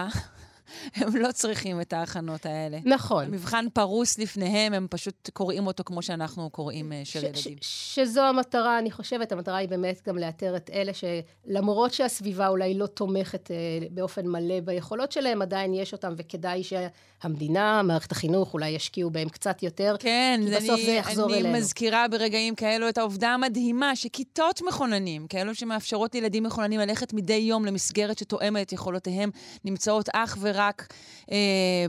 הם 0.95 1.15
לא 1.15 1.31
צריכים 1.31 1.81
את 1.81 1.93
ההכנות 1.93 2.45
האלה. 2.45 2.77
נכון. 2.85 3.25
המבחן 3.25 3.65
פרוס 3.73 4.17
לפניהם, 4.19 4.73
הם 4.73 4.87
פשוט 4.89 5.29
קוראים 5.33 5.67
אותו 5.67 5.83
כמו 5.83 6.01
שאנחנו 6.01 6.49
קוראים 6.49 6.91
של 7.03 7.19
ש- 7.19 7.23
ילדים. 7.23 7.57
ש- 7.61 7.95
שזו 7.95 8.21
המטרה, 8.21 8.79
אני 8.79 8.91
חושבת, 8.91 9.31
המטרה 9.31 9.57
היא 9.57 9.69
באמת 9.69 10.01
גם 10.07 10.17
לאתר 10.17 10.55
את 10.55 10.69
אלה 10.73 10.91
שלמרות 10.93 11.93
שהסביבה 11.93 12.47
אולי 12.47 12.73
לא 12.73 12.85
תומכת 12.85 13.51
אה, 13.51 13.55
באופן 13.91 14.27
מלא 14.27 14.59
ביכולות 14.59 15.11
שלהם, 15.11 15.41
עדיין 15.41 15.73
יש 15.73 15.93
אותם, 15.93 16.13
וכדאי 16.17 16.61
שהמדינה, 16.63 17.81
מערכת 17.83 18.11
החינוך, 18.11 18.53
אולי 18.53 18.69
ישקיעו 18.69 19.09
בהם 19.09 19.29
קצת 19.29 19.63
יותר, 19.63 19.95
כן, 19.99 20.41
כי 20.45 20.55
בסוף 20.55 20.69
אני, 20.75 20.85
זה 20.85 20.91
יחזור 20.91 21.25
אני 21.25 21.33
אלינו. 21.33 21.49
אני 21.49 21.59
מזכירה 21.59 22.07
ברגעים 22.07 22.55
כאלו 22.55 22.89
את 22.89 22.97
העובדה 22.97 23.29
המדהימה 23.29 23.95
שכיתות 23.95 24.61
מכוננים, 24.67 25.27
כאלו 25.27 25.55
שמאפשרות 25.55 26.15
לילדים 26.15 26.43
מכוננים 26.43 26.79
ללכת 26.79 27.13
מדי 27.13 27.33
יום 27.33 27.65
למסגרת 27.65 28.17
שתואמת 28.17 28.67
את 28.67 28.73
יכולותיהם, 28.73 29.29
נמצאות 29.65 30.09
אך 30.13 30.37
ורק 30.41 30.60
רק 30.61 30.93
אה, 31.31 31.37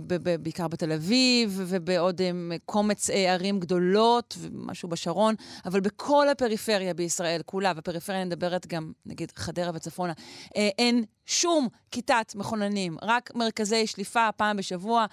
ב- 0.07 0.29
ב- 0.29 0.43
בעיקר 0.43 0.69
בתל 0.69 0.93
אביב 0.93 1.61
ובעוד 1.67 2.21
אה, 2.21 2.31
קומץ 2.67 3.11
אה, 3.11 3.33
ערים 3.33 3.61
גדולות 3.61 4.37
ומשהו 4.39 4.89
בשרון, 4.89 5.35
אבל 5.65 5.81
בכל 5.81 6.29
הפריפריה 6.29 6.95
בישראל, 6.95 7.41
כולה, 7.47 7.73
והפריפריה 7.77 8.25
מדברת 8.25 8.67
גם, 8.67 8.93
נגיד, 9.07 9.33
חדרה 9.37 9.71
וצפונה, 9.75 10.13
אה, 10.57 10.69
אין 10.79 11.05
שום 11.27 11.69
כיתת 11.91 12.33
מכוננים, 12.35 12.97
רק 13.03 13.31
מרכזי 13.35 13.87
שליפה 13.87 14.29
פעם 14.37 14.57
בשבוע. 14.57 15.07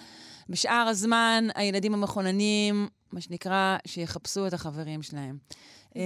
בשאר 0.49 0.85
הזמן, 0.89 1.47
הילדים 1.55 1.93
המכוננים, 1.93 2.87
מה 3.11 3.21
שנקרא, 3.21 3.77
שיחפשו 3.87 4.47
את 4.47 4.53
החברים 4.53 5.01
שלהם. 5.01 5.37
אה, 5.95 6.01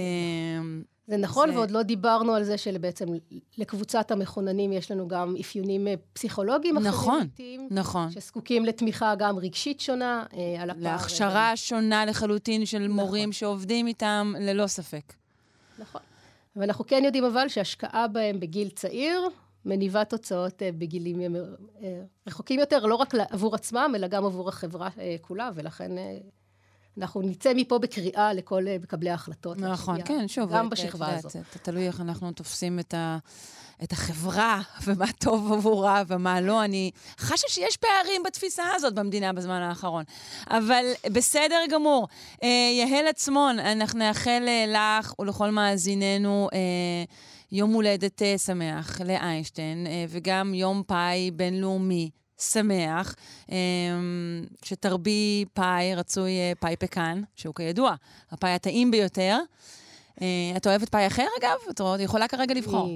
זה 1.06 1.16
נכון, 1.16 1.50
זה... 1.50 1.56
ועוד 1.56 1.70
לא 1.70 1.82
דיברנו 1.82 2.34
על 2.34 2.44
זה 2.44 2.58
שבעצם 2.58 3.06
לקבוצת 3.58 4.10
המכוננים 4.10 4.72
יש 4.72 4.90
לנו 4.90 5.08
גם 5.08 5.34
אפיונים 5.40 5.86
פסיכולוגיים 6.12 6.78
נכון, 6.78 7.26
אחרים. 7.34 7.68
נכון. 7.70 8.10
שזקוקים 8.10 8.64
לתמיכה 8.64 9.14
גם 9.14 9.38
רגשית 9.38 9.80
שונה 9.80 10.24
אה, 10.36 10.62
על 10.62 10.70
הפער. 10.70 10.82
להכשרה 10.82 11.48
רגע. 11.48 11.56
שונה 11.56 12.06
לחלוטין 12.06 12.66
של 12.66 12.78
נכון. 12.78 12.90
מורים 12.90 13.32
שעובדים 13.32 13.86
איתם, 13.86 14.34
ללא 14.40 14.66
ספק. 14.66 15.12
נכון. 15.78 16.00
ואנחנו 16.56 16.86
כן 16.86 17.02
יודעים 17.04 17.24
אבל 17.24 17.48
שהשקעה 17.48 18.08
בהם 18.08 18.40
בגיל 18.40 18.68
צעיר 18.68 19.28
מניבה 19.64 20.04
תוצאות 20.04 20.62
אה, 20.62 20.70
בגילים 20.72 21.36
אה, 21.82 22.02
רחוקים 22.26 22.60
יותר, 22.60 22.86
לא 22.86 22.94
רק 22.94 23.14
עבור 23.30 23.54
עצמם, 23.54 23.92
אלא 23.94 24.06
גם 24.06 24.24
עבור 24.24 24.48
החברה 24.48 24.88
אה, 24.98 25.16
כולה, 25.20 25.50
ולכן... 25.54 25.92
אה, 26.98 27.02
אנחנו 27.02 27.22
נצא 27.22 27.52
מפה 27.56 27.78
בקריאה 27.78 28.32
לכל 28.32 28.68
אה, 28.68 28.76
מקבלי 28.82 29.10
ההחלטות. 29.10 29.58
נכון, 29.58 29.96
להשקיע 29.96 30.16
כן, 30.18 30.28
שוב, 30.28 30.52
גם 30.52 30.66
את- 30.66 30.70
בשכבה 30.72 31.12
את 31.12 31.18
הזאת. 31.18 31.32
זה 31.32 31.58
תלוי 31.62 31.86
איך 31.86 32.00
אנחנו 32.00 32.32
תופסים 32.32 32.78
את, 32.78 32.94
ה, 32.94 33.18
את 33.84 33.92
החברה, 33.92 34.60
ומה 34.84 35.06
טוב 35.18 35.52
עבורה 35.52 36.02
ומה 36.08 36.40
לא. 36.40 36.64
אני 36.64 36.90
חשה 37.18 37.48
שיש 37.48 37.76
פערים 37.76 38.22
בתפיסה 38.26 38.62
הזאת 38.74 38.94
במדינה 38.94 39.32
בזמן 39.32 39.60
האחרון. 39.62 40.04
אבל 40.50 40.84
בסדר 41.12 41.60
גמור. 41.70 42.08
אה, 42.42 42.48
יהל 42.72 43.06
עצמון, 43.06 43.58
אנחנו 43.58 43.98
נאחל 43.98 44.44
אה, 44.48 44.64
לך 45.00 45.14
ולכל 45.18 45.50
מאזיננו 45.50 46.48
אה, 46.52 46.58
יום 47.52 47.72
הולדת 47.72 48.22
אה, 48.22 48.38
שמח 48.38 49.00
לאיינשטיין, 49.00 49.86
אה, 49.86 50.04
וגם 50.08 50.54
יום 50.54 50.82
פאי 50.86 51.30
בינלאומי. 51.30 52.10
שמח, 52.38 53.14
אה, 53.50 53.56
שתרבי 54.62 55.44
פאי, 55.52 55.94
רצוי 55.94 56.30
אה, 56.32 56.52
פאי 56.60 56.76
פקן, 56.76 57.22
שהוא 57.36 57.54
כידוע 57.54 57.94
הפאי 58.30 58.50
הטעים 58.50 58.90
ביותר. 58.90 59.38
אה, 60.22 60.26
את 60.56 60.66
אוהבת 60.66 60.88
פאי 60.88 61.06
אחר, 61.06 61.26
אגב? 61.40 61.56
את 61.70 61.80
יכולה 62.00 62.28
כרגע 62.28 62.54
לבחור. 62.54 62.88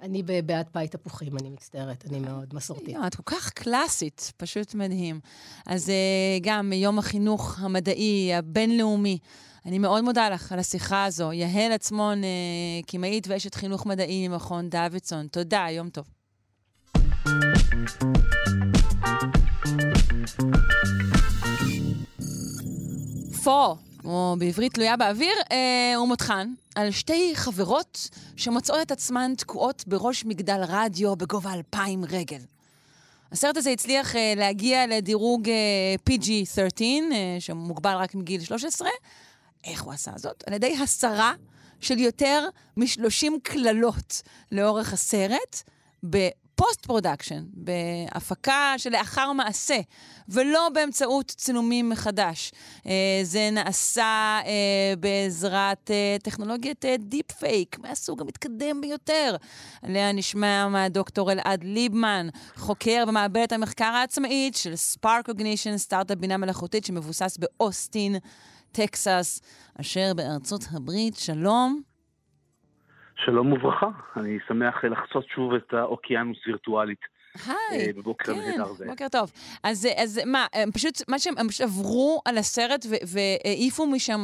אני- 0.00 0.22
בעד 0.42 0.68
פאי 0.72 0.88
תפוחים, 0.88 1.38
אני 1.38 1.50
מצטערת, 1.50 2.04
אני 2.10 2.18
מאוד 2.18 2.54
מסורתית. 2.54 2.88
יואו, 2.88 3.06
את 3.06 3.14
כל 3.14 3.22
כך 3.26 3.50
קלאסית, 3.50 4.32
פשוט 4.36 4.74
מדהים. 4.74 5.20
אז 5.66 5.90
אה, 5.90 5.94
גם 6.42 6.72
יום 6.72 6.98
החינוך 6.98 7.56
המדעי 7.60 8.34
הבינלאומי, 8.34 9.18
אני 9.66 9.78
מאוד 9.78 10.04
מודה 10.04 10.30
לך 10.30 10.52
על 10.52 10.58
השיחה 10.58 11.04
הזו. 11.04 11.32
יהל 11.32 11.72
עצמון, 11.72 12.24
אה, 12.24 12.28
כימאית 12.86 13.26
ואשת 13.28 13.54
חינוך 13.54 13.86
מדעי 13.86 14.28
ממכון 14.28 14.68
דוידסון. 14.70 15.26
תודה, 15.26 15.66
יום 15.70 15.90
טוב. 15.90 16.04
Fall, 23.44 23.76
או 24.04 24.36
בעברית 24.38 24.74
תלויה 24.74 24.96
באוויר, 24.96 25.34
אה, 25.52 25.96
הוא 25.96 26.08
מותחן 26.08 26.52
על 26.74 26.90
שתי 26.90 27.32
חברות 27.34 28.10
שמוצאות 28.36 28.82
את 28.82 28.90
עצמן 28.90 29.32
תקועות 29.36 29.84
בראש 29.86 30.24
מגדל 30.24 30.60
רדיו 30.68 31.16
בגובה 31.16 31.52
אלפיים 31.54 32.04
רגל. 32.04 32.40
הסרט 33.32 33.56
הזה 33.56 33.70
הצליח 33.70 34.16
אה, 34.16 34.32
להגיע 34.36 34.86
לדירוג 34.86 35.48
אה, 35.48 35.94
PG-13, 36.10 36.82
אה, 36.82 37.36
שמוגבל 37.38 37.94
רק 37.94 38.14
מגיל 38.14 38.40
13. 38.40 38.88
איך 39.64 39.82
הוא 39.82 39.92
עשה 39.92 40.10
זאת? 40.16 40.44
על 40.46 40.52
ידי 40.52 40.76
הסרה 40.82 41.32
של 41.80 41.98
יותר 41.98 42.48
מ-30 42.76 43.32
קללות 43.42 44.22
לאורך 44.52 44.92
הסרט, 44.92 45.62
ב 46.56 46.62
post 46.62 46.86
production, 46.86 47.44
בהפקה 47.52 48.74
שלאחר 48.78 49.32
מעשה, 49.32 49.80
ולא 50.28 50.68
באמצעות 50.74 51.26
צילומים 51.26 51.88
מחדש. 51.88 52.52
אה, 52.86 53.20
זה 53.22 53.48
נעשה 53.52 54.40
אה, 54.46 54.94
בעזרת 55.00 55.90
אה, 55.90 56.16
טכנולוגיית 56.22 56.84
deepfake, 56.98 57.78
מהסוג 57.78 58.20
המתקדם 58.20 58.80
ביותר. 58.80 59.36
עליה 59.82 60.12
נשמע 60.12 60.68
מהדוקטור 60.68 61.32
אלעד 61.32 61.64
ליבמן, 61.64 62.28
חוקר 62.56 63.04
במעבדת 63.06 63.52
המחקר 63.52 63.84
העצמאית 63.84 64.54
של 64.54 64.76
SparkCognition, 64.76 65.78
סטארט-אפ 65.78 66.18
בינה 66.18 66.36
מלאכותית 66.36 66.84
שמבוסס 66.84 67.38
באוסטין, 67.38 68.16
טקסס, 68.72 69.40
אשר 69.80 70.12
בארצות 70.14 70.64
הברית. 70.70 71.16
שלום. 71.16 71.95
שלום 73.24 73.52
וברכה, 73.52 73.88
אני 74.16 74.38
שמח 74.48 74.84
לחצות 74.84 75.28
שוב 75.28 75.54
את 75.54 75.74
האוקיינוס 75.74 76.46
וירטואלית 76.46 77.00
היי. 77.46 77.86
אה, 77.86 77.92
בבוקר 77.96 78.32
נהדר 78.32 78.72
זה. 78.72 78.86
בוקר 78.86 79.06
טוב. 79.12 79.32
אז, 79.64 79.88
אז 79.96 80.20
מה, 80.26 80.46
הם 80.52 80.70
פשוט, 80.72 80.94
מה 81.08 81.18
שהם 81.18 81.34
הם 81.38 81.48
פשוט 81.48 81.66
עברו 81.66 82.20
על 82.24 82.38
הסרט 82.38 82.86
והעיפו 83.14 83.86
משם 83.86 84.20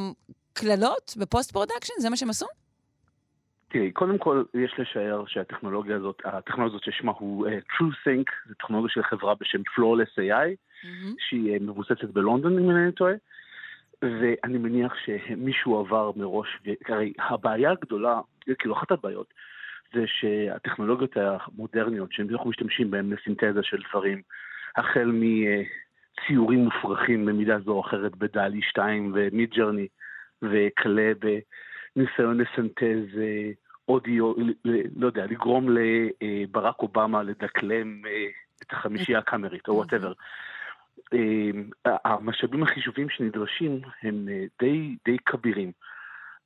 קללות 0.52 1.14
בפוסט 1.18 1.52
פרודקשן? 1.52 1.94
זה 1.99 2.11
מה 2.11 2.16
שהם 2.16 2.30
עשו? 2.30 2.46
תראי, 3.68 3.90
קודם 3.92 4.18
כל 4.18 4.44
יש 4.54 4.75
לשער 4.78 5.25
שהטכנולוגיה 5.26 5.96
הזאת, 5.96 6.22
הטכנולוגיה 6.25 6.76
הזאת 6.76 6.84
ששמה 6.84 7.12
הוא 7.18 7.46
אה, 7.47 7.50
TrueSync, 7.50 8.49
זו 8.49 8.54
טכנולוגיה 8.54 8.90
של 8.90 9.02
חברה 9.02 9.34
בשם 9.40 9.58
Flawless 9.58 10.18
AI, 10.18 10.56
שהיא 11.18 11.56
אה, 11.57 11.62
מבוססת 11.62 12.04
בלונדון 12.12 12.58
אם 12.58 12.70
אני 12.70 12.92
טועה, 12.92 13.12
ואני 14.03 14.59
מניח 14.59 14.95
שמישהו 15.05 15.81
עבר 15.81 16.11
מראש, 16.17 16.59
הרי 16.88 17.12
הבעיה 17.19 17.71
הגדולה, 17.71 18.21
כאילו 18.59 18.75
אחת 18.75 18.91
הבעיות, 18.91 19.35
זה 19.95 20.05
שהטכנולוגיות 20.07 21.17
המודרניות 21.17 22.12
שאנחנו 22.12 22.51
משתמשים 22.51 22.91
בהן 22.91 23.12
לסינתזה 23.12 23.62
של 23.62 23.83
דברים, 23.91 24.23
החל 24.77 25.12
מציורים 25.12 26.59
מופרכים 26.65 27.27
במידה 27.27 27.59
זו 27.59 27.73
או 27.73 27.81
אחרת 27.81 28.17
ב 28.16 28.23
DALL-E 28.23 28.62
2 28.62 29.12
ו 29.14 29.21
Midjourney, 29.21 29.88
וכלה 30.43 31.12
בניסיון 31.95 32.41
לסנטז 32.41 33.19
אה, 33.19 33.51
אודיו, 33.88 34.33
לא 34.97 35.07
יודע, 35.07 35.27
לגרום 35.27 35.67
לברק 35.71 36.79
אובמה 36.79 37.23
לדקלם 37.23 38.07
אה, 38.07 38.27
את 38.62 38.73
החמישייה 38.73 39.19
הקאמרית 39.19 39.69
או 39.69 39.75
whatever. 39.75 40.12
המשאבים 41.85 42.62
החישוביים 42.62 43.09
שנדרשים 43.09 43.81
הם 44.03 44.29
אה, 44.31 44.44
די, 44.59 44.96
די 45.05 45.16
כבירים. 45.27 45.72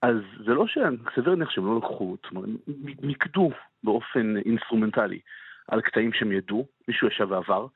אז 0.02 0.16
זה 0.46 0.55
לא 0.55 0.66
שסביר 0.66 1.29
להניח 1.29 1.50
שהם 1.50 1.66
לא 1.66 1.76
לקחו, 1.76 2.16
זאת 2.22 2.33
אומרת, 2.33 2.48
מיקדו 3.02 3.50
באופן 3.85 4.37
אינסטרומנטלי 4.37 5.20
על 5.68 5.81
קטעים 5.81 6.12
שהם 6.12 6.33
ידעו, 6.33 6.66
מישהו 6.88 7.09
ישב 7.09 7.26
ועבר. 7.31 7.66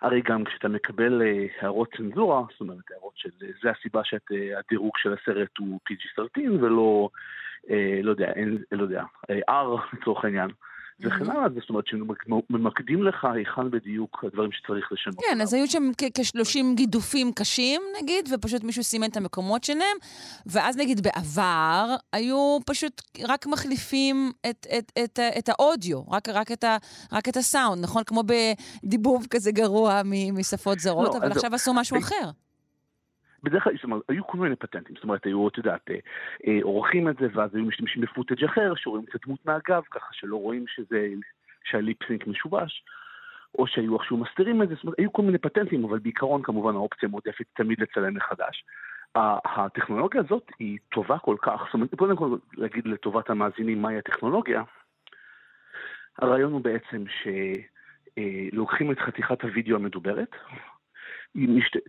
הרי 0.00 0.22
גם 0.24 0.44
כשאתה 0.44 0.68
מקבל 0.68 1.22
אה, 1.22 1.46
הערות 1.60 1.94
צנזורה, 1.96 2.42
זאת 2.50 2.60
אומרת 2.60 2.90
הערות 2.90 3.12
של 3.16 3.30
אה, 3.42 3.48
זה 3.62 3.70
הסיבה 3.70 4.00
שהדירוג 4.04 4.92
של 4.96 5.12
הסרט 5.12 5.58
הוא 5.58 5.80
PG-13 5.90 6.50
ולא, 6.60 7.08
לא 8.02 8.10
יודע, 8.10 8.32
אין, 8.32 8.58
לא 8.72 8.82
יודע, 8.82 9.02
R 9.50 9.92
לצורך 9.92 10.24
העניין. 10.24 10.50
וכן 11.00 11.30
הלאה, 11.30 11.48
זאת 11.60 11.68
אומרת 11.70 11.84
שממקדים 11.86 13.02
לך 13.02 13.24
היכן 13.24 13.70
בדיוק 13.70 14.24
הדברים 14.26 14.50
שצריך 14.52 14.92
לשנות. 14.92 15.16
כן, 15.30 15.40
אז 15.40 15.54
היו 15.54 15.66
שם 15.66 15.90
כ- 15.98 16.04
כ-30 16.14 16.58
גידופים 16.74 17.32
קשים, 17.32 17.82
נגיד, 18.02 18.28
ופשוט 18.32 18.64
מישהו 18.64 18.84
סימן 18.84 19.06
את 19.08 19.16
המקומות 19.16 19.64
שלהם, 19.64 19.96
ואז 20.46 20.76
נגיד 20.76 21.00
בעבר 21.02 21.86
היו 22.12 22.58
פשוט 22.66 23.02
רק 23.28 23.46
מחליפים 23.46 24.32
את, 24.50 24.66
את, 24.78 24.92
את, 25.04 25.18
ה- 25.18 25.38
את 25.38 25.48
האודיו, 25.48 26.02
רק, 26.10 26.28
רק, 26.28 26.52
את 26.52 26.64
ה, 26.64 26.76
רק 27.12 27.28
את 27.28 27.36
הסאונד, 27.36 27.82
נכון? 27.82 28.02
כמו 28.06 28.22
בדיבוב 28.84 29.26
כזה 29.30 29.52
גרוע 29.52 30.00
משפות 30.32 30.80
זרות, 30.80 31.14
לא, 31.14 31.18
אבל 31.18 31.32
עכשיו. 31.32 31.54
עשו 31.54 31.74
משהו 31.74 31.98
אחר. 31.98 32.30
בדרך 33.44 33.64
כלל, 33.64 33.74
זאת 33.74 33.84
אומרת, 33.84 34.02
היו 34.08 34.26
כל 34.26 34.38
מיני 34.38 34.56
פטנטים, 34.56 34.94
זאת 34.94 35.04
אומרת, 35.04 35.26
היו, 35.26 35.48
את 35.48 35.58
יודעת, 35.58 35.90
אה, 35.90 35.96
אה, 36.46 36.58
עורכים 36.62 37.08
את 37.08 37.16
זה, 37.16 37.26
ואז 37.34 37.54
היו 37.54 37.64
משתמשים 37.64 38.02
בפוטאג' 38.02 38.44
אחר, 38.44 38.72
שרואים 38.76 39.04
את 39.08 39.14
הדמות 39.14 39.46
מהגב, 39.46 39.82
ככה 39.90 40.08
שלא 40.12 40.36
רואים 40.36 40.64
שזה, 40.68 41.08
שהליפסינק 41.64 42.26
משובש, 42.26 42.84
או 43.58 43.66
שהיו 43.66 43.94
איכשהו 43.96 44.16
מסתירים 44.16 44.62
את 44.62 44.68
זה, 44.68 44.74
זאת 44.74 44.84
אומרת, 44.84 44.98
היו 44.98 45.12
כל 45.12 45.22
מיני 45.22 45.38
פטנטים, 45.38 45.84
אבל 45.84 45.98
בעיקרון, 45.98 46.42
כמובן, 46.42 46.74
האופציה 46.74 47.08
מועדפת 47.08 47.44
תמיד 47.54 47.80
לצלם 47.80 48.14
מחדש. 48.14 48.64
הטכנולוגיה 49.44 50.20
הזאת 50.20 50.50
היא 50.58 50.78
טובה 50.88 51.18
כל 51.18 51.36
כך, 51.42 51.62
זאת 51.64 51.74
אומרת, 51.74 51.94
קודם 51.94 52.16
כל 52.16 52.36
להגיד 52.56 52.86
לטובת 52.86 53.30
המאזינים 53.30 53.82
מהי 53.82 53.98
הטכנולוגיה. 53.98 54.62
הרעיון 56.18 56.52
הוא 56.52 56.60
בעצם 56.60 57.04
שלוקחים 58.14 58.92
את 58.92 58.98
חתיכת 58.98 59.42
הוידאו 59.42 59.76
המדוברת, 59.76 60.36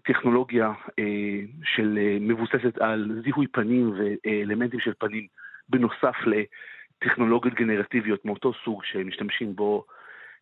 טכנולוגיה 0.03 0.71
אה, 0.99 1.39
של 1.63 1.99
אה, 2.01 2.17
מבוססת 2.21 2.77
על 2.77 3.21
זיהוי 3.23 3.47
פנים 3.47 3.93
ואלמנטים 3.97 4.79
של 4.79 4.93
פנים, 4.99 5.27
בנוסף 5.69 6.15
לטכנולוגיות 6.25 7.55
גנרטיביות 7.55 8.25
מאותו 8.25 8.53
סוג 8.65 8.83
שמשתמשים 8.83 9.55
בו 9.55 9.85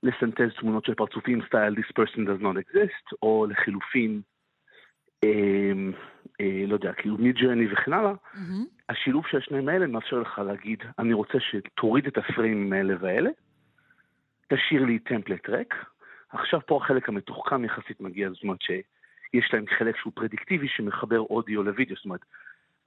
לסנטז 0.04 0.56
תמונות 0.60 0.86
של 0.86 0.96
פרצופים 0.96 1.42
סטייל 1.48 1.76
This 1.76 1.92
person 2.00 2.20
does 2.20 2.44
not 2.44 2.58
exist, 2.58 3.16
או 3.22 3.46
לחילופין, 3.50 4.22
אה, 5.24 5.72
אה, 6.42 6.64
לא 6.68 6.74
יודע, 6.74 6.94
כאילו 6.94 7.18
מיד-ג'רני 7.18 7.68
וכן 7.74 7.94
הלאה. 7.94 8.14
מהמם. 8.34 8.66
השילוב 8.90 9.28
של 9.28 9.38
השניים 9.38 9.70
האלה 9.70 9.88
מאפשר 9.88 10.20
לך 10.20 10.42
להגיד, 10.46 10.84
אני 11.00 11.14
רוצה 11.14 11.38
שתוריד 11.40 12.08
את 12.08 12.18
הפריימים 12.18 12.74
האלה 12.74 12.94
והאלה, 13.00 13.30
תשאיר 14.48 14.86
לי 14.86 15.00
טמפלט 15.00 15.50
ריק, 15.50 15.76
עכשיו 16.30 16.60
פה 16.66 16.78
החלק 16.84 17.10
המתוחכם 17.10 17.66
יחסית 17.66 18.02
מגיע, 18.02 18.30
זאת 18.30 18.44
אומרת 18.44 18.62
שיש 19.34 19.54
להם 19.54 19.66
חלק 19.78 19.98
שהוא 19.98 20.14
פרדיקטיבי 20.16 20.68
שמחבר 20.68 21.20
אודיו 21.20 21.64
לוידאו, 21.64 21.96
זאת 21.96 22.06
אומרת, 22.06 22.20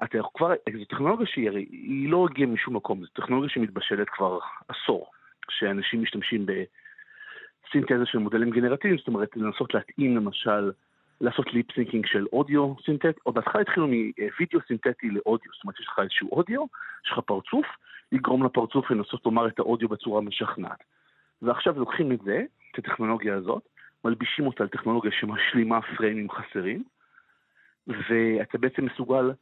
אתה 0.04 0.18
כבר, 0.34 0.52
זו 0.78 0.84
טכנולוגיה 0.84 1.26
שהיא 1.26 1.48
הרי, 1.48 1.66
היא 1.70 2.10
לא 2.10 2.26
הגיעה 2.30 2.48
משום 2.48 2.76
מקום, 2.76 3.00
זו 3.00 3.10
טכנולוגיה 3.12 3.50
שמתבשלת 3.50 4.08
כבר 4.08 4.38
עשור, 4.68 5.10
שאנשים 5.50 6.02
משתמשים 6.02 6.46
בסינתזה 6.46 8.06
של 8.06 8.18
מודלים 8.18 8.50
גנרטיביים, 8.50 8.98
זאת 8.98 9.08
אומרת, 9.08 9.36
לנסות 9.36 9.74
להתאים 9.74 10.16
למשל, 10.16 10.72
לעשות 11.20 11.52
lip 11.52 11.68
syncing 11.68 12.06
של 12.06 12.26
אודיו 12.32 12.74
סינתטי, 12.84 13.20
או 13.26 13.32
בהתחלה 13.32 13.60
התחילו 13.60 13.86
מווידאו 13.86 14.60
סינתטי 14.68 15.10
לאודיו, 15.10 15.50
זאת 15.54 15.64
אומרת, 15.64 15.80
יש 15.80 15.86
לך 15.86 15.98
איזשהו 15.98 16.28
אודיו, 16.32 16.64
יש 17.06 17.12
לך 17.12 17.18
פרצוף, 17.18 17.66
לגרום 18.12 18.44
לפרצוף 18.44 18.90
לנסות 18.90 19.24
לומר 19.24 19.48
את 19.48 19.58
האודיו 19.58 19.88
בצורה 19.88 20.20
משכנעת. 20.20 20.84
ועכשיו 21.42 21.78
לוקחים 21.78 22.12
את 22.12 22.20
זה, 22.24 22.44
את 22.72 22.78
הטכנולוגיה 22.78 23.34
הזאת, 23.34 23.62
מלבישים 24.04 24.46
אותה 24.46 24.62
על 24.62 24.68
טכנולוגיה 24.68 25.10
שמשלימה 25.12 25.80
פריימים 25.96 26.30
חסרים, 26.30 26.84
ואתה 27.86 28.58
בעצם 28.58 28.84
מסוגל 28.84 29.32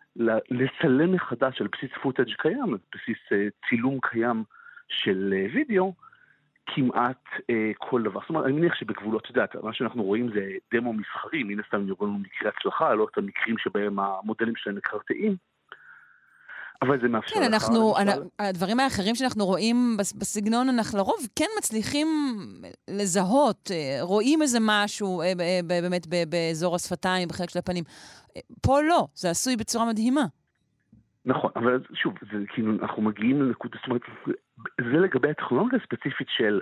לצלם 0.50 1.12
מחדש 1.12 1.60
על 1.60 1.68
בסיס 1.72 1.90
footage 2.02 2.34
קיים, 2.38 2.76
בסיס 2.94 3.18
אה, 3.32 3.46
צילום 3.68 3.98
קיים 4.02 4.44
של 4.88 5.34
אה, 5.36 5.46
וידאו, 5.54 5.94
כמעט 6.66 7.24
אה, 7.50 7.72
כל 7.78 8.02
דבר. 8.02 8.20
זאת 8.20 8.28
אומרת, 8.28 8.44
אני 8.44 8.52
מניח 8.52 8.74
שבגבולות, 8.74 9.22
את 9.22 9.28
יודעת, 9.28 9.56
מה 9.56 9.72
שאנחנו 9.72 10.02
רואים 10.02 10.30
זה 10.34 10.50
דמו 10.74 10.92
מסחרי, 10.92 11.42
מן 11.42 11.60
הסתם 11.60 11.88
יראו 11.88 12.06
לנו 12.06 12.18
מקרי 12.18 12.48
הצלחה, 12.48 12.94
לא 12.94 13.06
את 13.12 13.18
המקרים 13.18 13.58
שבהם 13.58 13.98
המודלים 13.98 14.56
שלהם 14.56 14.76
מקרטעים. 14.76 15.36
אבל 16.82 17.00
זה 17.00 17.08
מאפשר 17.08 17.34
כן, 17.34 17.42
לך... 17.42 17.52
אנחנו, 17.52 17.94
למשל... 18.00 18.22
הדברים 18.38 18.80
האחרים 18.80 19.14
שאנחנו 19.14 19.44
רואים 19.44 19.96
בסגנון, 19.96 20.68
אנחנו 20.68 20.98
לרוב 20.98 21.28
כן 21.36 21.46
מצליחים 21.58 22.08
לזהות, 22.88 23.70
אה, 23.70 23.98
רואים 24.00 24.42
איזה 24.42 24.58
משהו 24.60 25.22
אה, 25.22 25.32
באמת 25.66 26.06
באזור 26.28 26.74
השפתיים, 26.74 27.28
בחלק 27.28 27.50
של 27.50 27.58
הפנים. 27.58 27.84
פה 28.62 28.82
לא, 28.82 29.06
זה 29.14 29.30
עשוי 29.30 29.56
בצורה 29.56 29.88
מדהימה. 29.88 30.24
נכון, 31.26 31.50
אבל 31.56 31.80
שוב, 31.94 32.14
זה 32.32 32.38
כאילו, 32.48 32.72
אנחנו 32.82 33.02
מגיעים 33.02 33.42
לנקודה, 33.42 33.76
זאת 33.76 33.86
אומרת, 33.86 34.02
זה 34.80 34.98
לגבי 34.98 35.30
הטכנולוגיה 35.30 35.78
הספציפית 35.82 36.28
של 36.36 36.60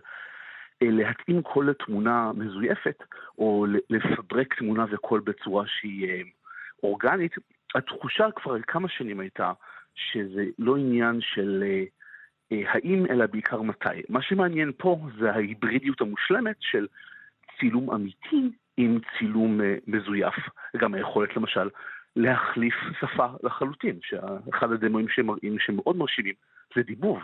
אה, 0.83 0.89
להתאים 0.91 1.43
קול 1.43 1.71
לתמונה 1.71 2.33
מזויפת, 2.35 3.03
או 3.39 3.67
לפברק 3.91 4.55
תמונה 4.55 4.85
וקול 4.93 5.21
בצורה 5.21 5.65
שהיא 5.67 6.25
אורגנית. 6.83 7.33
התחושה 7.75 8.27
כבר 8.37 8.61
כמה 8.63 8.89
שנים 8.89 9.21
הייתה 9.21 9.53
שזה 9.95 10.45
לא 10.59 10.77
עניין 10.77 11.21
של 11.21 11.65
אה, 11.67 11.85
אה, 12.53 12.73
האם, 12.73 13.07
אלא 13.07 13.27
בעיקר 13.27 13.63
מתי. 13.63 14.03
מה 14.09 14.23
שמעניין 14.23 14.73
פה 14.77 14.99
זה 15.19 15.33
ההיברידיות 15.33 16.01
המושלמת 16.01 16.57
של 16.61 16.87
צילום 17.61 17.91
אמיתי 17.91 18.51
עם 18.77 18.99
צילום 19.19 19.61
אה, 19.61 19.77
מזויף. 19.87 20.35
גם 20.77 20.95
היכולת 20.95 21.37
למשל 21.37 21.69
להחליף 22.17 22.75
שפה 23.01 23.27
לחלוטין, 23.43 23.99
שאחד 24.03 24.73
הדמוים 24.73 25.09
שמראים 25.09 25.59
שמאוד 25.59 25.97
מרשימים 25.97 26.35
זה 26.77 26.83
דיבוב. 26.83 27.19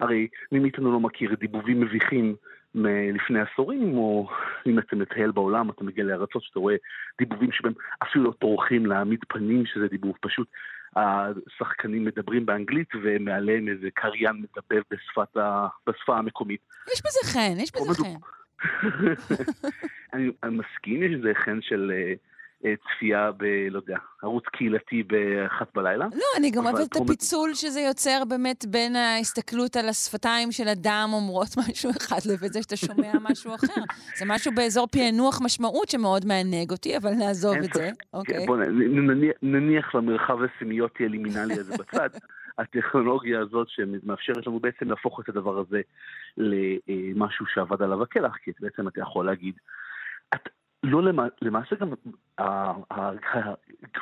הרי 0.00 0.28
מי 0.52 0.58
מאיתנו 0.58 0.92
לא 0.92 1.00
מכיר 1.00 1.34
דיבובים 1.34 1.80
מביכים 1.80 2.34
מלפני 2.74 3.40
עשורים, 3.40 3.94
או 3.94 4.28
אם 4.66 4.78
אתה 4.78 4.96
מטייל 4.96 5.30
בעולם, 5.30 5.70
אתה 5.70 5.84
מגיע 5.84 6.04
לארצות 6.04 6.42
שאתה 6.42 6.60
רואה 6.60 6.74
דיבובים 7.18 7.52
שבהם 7.52 7.72
אפילו 8.02 8.24
לא 8.24 8.32
טורחים 8.32 8.86
להעמיד 8.86 9.20
פנים 9.28 9.66
שזה 9.66 9.88
דיבוב, 9.88 10.16
פשוט 10.20 10.48
השחקנים 10.96 12.04
מדברים 12.04 12.46
באנגלית 12.46 12.88
ומעליהם 13.02 13.68
איזה 13.68 13.88
קריין 13.94 14.36
מדבב 14.36 14.82
בשפת 14.90 15.36
ה... 15.36 15.66
בשפה 15.86 16.18
המקומית. 16.18 16.60
יש 16.94 17.02
בזה 17.02 17.32
חן, 17.32 17.60
יש 17.60 17.72
בזה 17.72 17.94
חן. 17.94 18.14
אני, 20.12 20.30
אני 20.42 20.56
מסכים, 20.56 21.02
יש 21.02 21.12
איזה 21.16 21.32
חן 21.34 21.58
של... 21.62 21.92
Uh, 21.94 22.31
צפייה 22.62 23.30
ב... 23.36 23.44
לא 23.70 23.78
יודע, 23.78 23.96
ערוץ 24.22 24.44
קהילתי 24.52 25.02
באחת 25.02 25.74
בלילה. 25.74 26.04
לא, 26.04 26.26
אני 26.38 26.50
גם 26.50 26.66
אוהבת 26.66 26.96
את 26.96 26.96
הפיצול 26.96 27.54
שזה 27.54 27.80
יוצר 27.80 28.22
באמת 28.28 28.64
בין 28.68 28.96
ההסתכלות 28.96 29.76
על 29.76 29.88
השפתיים 29.88 30.52
של 30.52 30.68
אדם 30.68 31.10
אומרות 31.12 31.48
משהו 31.68 31.90
אחד 31.90 32.18
לבין 32.32 32.52
זה 32.52 32.62
שאתה 32.62 32.76
שומע 32.76 33.12
משהו 33.30 33.54
אחר. 33.54 33.82
זה 34.16 34.24
משהו 34.28 34.52
באזור 34.54 34.86
פענוח 34.86 35.40
משמעות 35.44 35.88
שמאוד 35.88 36.26
מענג 36.26 36.70
אותי, 36.70 36.96
אבל 36.96 37.10
נעזוב 37.10 37.56
את 37.56 37.72
זה. 37.74 37.90
אוקיי. 38.14 38.46
בוא 38.46 38.56
נניח 39.42 39.94
למרחב 39.94 40.38
הסמיוטי 40.42 41.04
אלימינלי 41.04 41.54
הזה 41.54 41.76
בצד. 41.78 42.08
הטכנולוגיה 42.58 43.40
הזאת 43.40 43.68
שמאפשרת 43.68 44.46
לנו 44.46 44.60
בעצם 44.60 44.88
להפוך 44.88 45.20
את 45.20 45.28
הדבר 45.28 45.58
הזה 45.58 45.80
למשהו 46.36 47.46
שעבד 47.54 47.82
עליו 47.82 48.02
הקלח, 48.02 48.36
כי 48.36 48.50
בעצם 48.60 48.88
אתה 48.88 49.00
יכול 49.00 49.26
להגיד, 49.26 49.54
לא, 50.82 51.12
למעשה 51.42 51.76
גם 51.76 51.92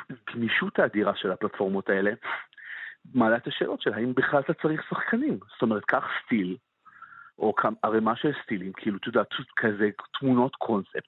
הגמישות 0.07 0.79
האדירה 0.79 1.15
של 1.15 1.31
הפלטפורמות 1.31 1.89
האלה 1.89 2.11
מעלה 3.13 3.37
את 3.37 3.47
השאלות 3.47 3.81
של 3.81 3.93
האם 3.93 4.13
בכלל 4.13 4.39
אתה 4.39 4.53
צריך 4.53 4.83
שחקנים. 4.89 5.39
זאת 5.53 5.61
אומרת, 5.61 5.85
קח 5.85 6.03
סטיל, 6.25 6.57
או 7.39 7.53
ערימה 7.83 8.15
של 8.15 8.31
סטילים, 8.43 8.73
כאילו, 8.73 8.97
אתה 8.97 9.09
יודע, 9.09 9.21
כזה 9.55 9.89
תמונות 10.19 10.55
קונספט, 10.55 11.03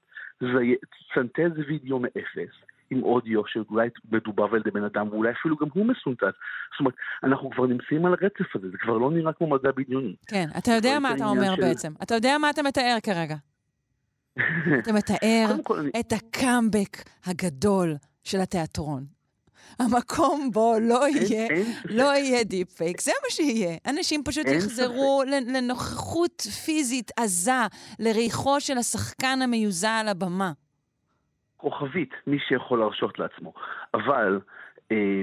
סנטז 1.14 1.60
וידאו 1.68 2.00
מאפס, 2.00 2.54
עם 2.90 3.04
אודיו 3.04 3.42
שאולי 3.48 3.90
מדובר 4.12 4.48
על 4.52 4.60
ידי 4.60 4.72
בן 4.72 4.84
אדם, 4.84 5.08
ואולי 5.08 5.32
אפילו 5.32 5.56
גם 5.58 5.68
הוא 5.74 5.86
מסונטז. 5.86 6.34
זאת 6.72 6.80
אומרת, 6.80 6.94
אנחנו 7.24 7.50
כבר 7.50 7.66
נמצאים 7.66 8.06
על 8.06 8.14
הרצף 8.14 8.56
הזה, 8.56 8.70
זה 8.70 8.78
כבר 8.78 8.98
לא 8.98 9.12
נראה 9.12 9.34
כמו 9.34 9.48
מדע 9.48 9.72
בדיוני. 9.72 10.16
כן, 10.28 10.46
אתה 10.58 10.72
יודע 10.72 11.00
מה 11.00 11.16
אתה 11.16 11.26
אומר 11.26 11.56
של... 11.56 11.62
בעצם. 11.62 11.94
אתה 12.04 12.16
יודע 12.16 12.38
מה 12.38 12.50
אתה 12.50 12.64
מתאר 12.64 12.98
כרגע. 13.04 13.36
אתה 14.80 14.94
מתאר 14.94 15.56
את 16.00 16.14
הקאמבק 16.14 16.98
הגדול 17.26 17.96
של 18.24 18.40
התיאטרון. 18.40 19.06
המקום 19.80 20.50
בו 20.54 20.76
לא 20.82 21.08
יהיה, 21.08 21.48
לא 21.86 22.16
יהיה 22.16 22.44
deep 22.44 22.70
fake, 22.70 23.02
זה 23.02 23.12
מה 23.24 23.30
שיהיה. 23.30 23.78
אנשים 23.90 24.24
פשוט 24.24 24.48
יחזרו 24.48 25.24
לנוכחות 25.28 26.42
פיזית 26.66 27.12
עזה, 27.20 27.52
לריחו 28.00 28.62
של 28.62 28.78
השחקן 28.78 29.40
המיוזע 29.42 29.92
על 29.92 30.08
הבמה. 30.08 30.52
כוכבית, 31.58 32.10
מי 32.28 32.38
שיכול 32.48 32.80
להרשות 32.80 33.20
לעצמו. 33.20 33.54
אבל 33.94 34.40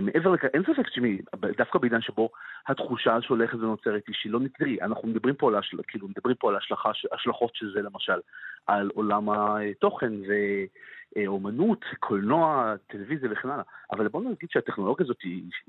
מעבר 0.03 0.31
לכך, 0.31 0.45
אין 0.55 0.63
ספק 0.63 0.89
שמי, 0.89 1.19
דווקא 1.57 1.79
בעידן 1.79 2.01
שבו 2.01 2.31
התחושה 2.67 3.23
שהולכת 3.23 3.55
ונוצרת 3.55 4.03
היא 4.07 4.15
שהיא 4.15 4.33
לא 4.33 4.41
נקרי, 4.41 4.83
אנחנו 4.83 5.09
מדברים 5.09 5.35
פה 5.35 5.49
על, 5.49 5.55
השל, 5.55 5.77
כאילו, 5.89 6.09
מדברים 6.09 6.37
פה 6.37 6.49
על 6.49 6.57
השלכה, 6.57 6.91
השלכות 7.13 7.55
של 7.55 7.73
זה 7.73 7.83
למשל, 7.83 8.21
על 8.67 8.91
עולם 8.95 9.29
התוכן 9.31 10.13
ואומנות, 11.17 11.85
קולנוע, 11.99 12.75
טלוויזיה 12.87 13.29
וכן 13.33 13.51
הלאה, 13.51 13.65
אבל 13.93 14.09
בואו 14.09 14.23
נגיד 14.23 14.51
שהטכנולוגיה 14.51 15.05
הזאת, 15.05 15.19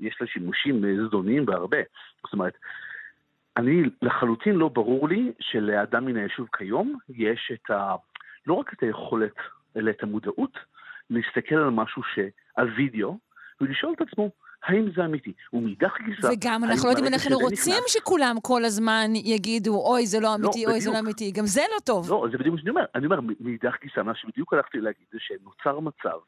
יש 0.00 0.16
לה 0.20 0.26
שימושים 0.26 0.82
זדוניים 1.06 1.46
בהרבה. 1.46 1.78
זאת 2.24 2.32
אומרת, 2.32 2.54
אני 3.56 3.82
לחלוטין 4.02 4.54
לא 4.54 4.68
ברור 4.68 5.08
לי 5.08 5.32
שלאדם 5.40 6.04
מן 6.04 6.16
היישוב 6.16 6.48
כיום 6.56 6.98
יש 7.08 7.52
את 7.52 7.70
ה... 7.70 7.94
לא 8.46 8.54
רק 8.54 8.72
את 8.72 8.82
היכולת, 8.82 9.34
אלא 9.76 9.90
את 9.90 10.02
המודעות 10.02 10.58
להסתכל 11.10 11.54
על 11.54 11.70
משהו 11.70 12.02
ש... 12.02 12.18
על 12.56 12.70
וידאו, 12.76 13.18
ולשאול 13.62 13.94
את 13.96 14.00
עצמו, 14.00 14.30
האם 14.64 14.90
זה 14.96 15.04
אמיתי? 15.04 15.32
ומאידך 15.52 15.92
גיסא... 16.04 16.26
וגם 16.32 16.64
אנחנו 16.64 16.84
לא 16.86 16.90
יודעים 16.90 17.06
אם 17.06 17.12
אנחנו 17.14 17.38
רוצים 17.38 17.74
נכנס... 17.78 17.92
שכולם 17.92 18.36
כל 18.42 18.64
הזמן 18.64 19.10
יגידו, 19.14 19.74
אוי, 19.74 20.06
זה 20.06 20.20
לא, 20.20 20.22
לא 20.22 20.34
אמיתי, 20.34 20.64
לא, 20.64 20.70
אוי, 20.70 20.78
בדיוק. 20.78 20.84
זה 20.84 20.90
לא 20.90 20.98
אמיתי. 20.98 21.30
גם 21.30 21.46
זה 21.46 21.60
לא 21.74 21.80
טוב. 21.84 22.10
לא, 22.10 22.26
זה 22.32 22.38
בדיוק 22.38 22.54
מה 22.54 22.60
שאני 22.60 22.70
אומר. 22.70 22.84
אני 22.94 23.06
אומר, 23.06 23.20
מאידך 23.40 23.76
גיסא, 23.82 24.00
מה 24.00 24.14
שבדיוק 24.14 24.52
הלכתי 24.54 24.78
להגיד 24.78 25.06
זה 25.12 25.18
שנוצר 25.20 25.80
מצב 25.80 26.18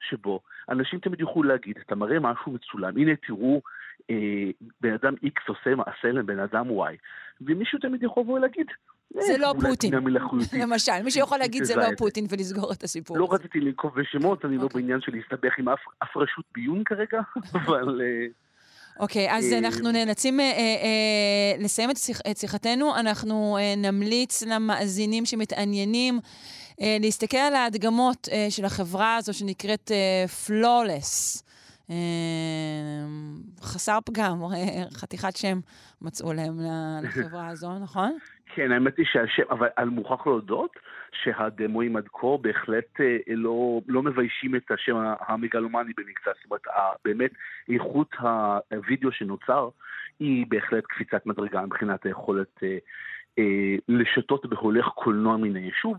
שבו 0.00 0.40
אנשים 0.68 0.98
תמיד 0.98 1.20
יוכלו 1.20 1.42
להגיד, 1.42 1.78
אתה 1.86 1.94
מראה 1.94 2.20
משהו 2.20 2.52
מצולם, 2.52 2.96
הנה 2.96 3.16
תראו, 3.26 3.60
אה, 4.10 4.50
בן 4.80 4.92
אדם 4.92 5.14
X 5.14 5.40
עושה 5.48 5.74
מעשה 5.74 6.12
לבן 6.12 6.38
אדם 6.38 6.66
Y, 6.70 6.96
ומישהו 7.40 7.78
תמיד 7.78 8.02
יכול 8.02 8.22
לבוא 8.22 8.34
ולהגיד, 8.34 8.66
זה 9.14 9.38
לא 9.38 9.54
פוטין. 9.60 9.94
למשל, 10.52 11.02
מי 11.04 11.10
שיכול 11.10 11.38
להגיד 11.42 11.64
זה 11.64 11.76
לא 11.76 11.86
פוטין 11.98 12.26
ולסגור 12.28 12.72
את 12.72 12.82
הסיפור 12.82 13.18
לא 13.18 13.28
רציתי 13.30 13.60
לנקוב 13.60 13.92
בשמות, 14.00 14.44
אני 14.44 14.56
לא 14.56 14.62
אוקיי. 14.62 14.82
בעניין 14.82 15.00
של 15.00 15.12
להסתבך 15.12 15.58
עם 15.58 15.68
אף 15.68 16.16
רשות 16.16 16.44
ביון 16.54 16.82
כרגע, 16.84 17.20
אבל... 17.54 18.00
אה, 18.00 18.26
אוקיי, 19.00 19.32
אז 19.32 19.52
אה, 19.52 19.58
אנחנו 19.58 19.92
נאלצים 19.92 20.40
אה, 20.40 21.54
לסיים 21.58 21.90
את 22.30 22.36
שיחתנו. 22.36 22.96
אנחנו 22.96 23.58
נמליץ 23.76 24.42
למאזינים 24.42 25.26
שמתעניינים 25.26 26.20
להסתכל 26.80 27.36
על 27.36 27.54
ההדגמות 27.54 28.28
של 28.50 28.64
החברה 28.64 29.16
הזו 29.16 29.34
שנקראת 29.34 29.90
פלולס. 30.46 31.42
חסר 33.62 33.98
פגם, 34.04 34.42
חתיכת 34.92 35.36
שם 35.36 35.60
מצאו 36.02 36.32
להם 36.32 36.60
לחברה 37.02 37.48
הזו, 37.48 37.78
נכון? 37.78 38.18
כן, 38.54 38.72
האמת 38.72 38.96
היא 38.96 39.06
שהשם, 39.12 39.42
אבל 39.50 39.68
אני 39.78 39.90
מוכרח 39.90 40.26
להודות 40.26 40.76
שהדמואים 41.12 41.96
עד 41.96 42.08
כה 42.12 42.26
בהחלט 42.40 43.00
אה, 43.00 43.16
לא, 43.26 43.80
לא 43.88 44.02
מביישים 44.02 44.54
את 44.56 44.70
השם 44.70 44.96
המגלומני 45.20 45.92
במקצת. 45.96 46.32
זאת 46.36 46.44
אומרת, 46.44 46.62
באמת 47.04 47.30
איכות 47.68 48.14
הווידאו 48.70 49.12
שנוצר 49.12 49.68
היא 50.20 50.46
בהחלט 50.48 50.84
קפיצת 50.84 51.26
מדרגה 51.26 51.62
מבחינת 51.62 52.06
היכולת 52.06 52.60
אה, 52.62 52.78
אה, 53.38 53.74
לשתות 53.88 54.46
בהולך 54.46 54.86
קולנוע 54.86 55.36
מן 55.36 55.56
היישוב. 55.56 55.96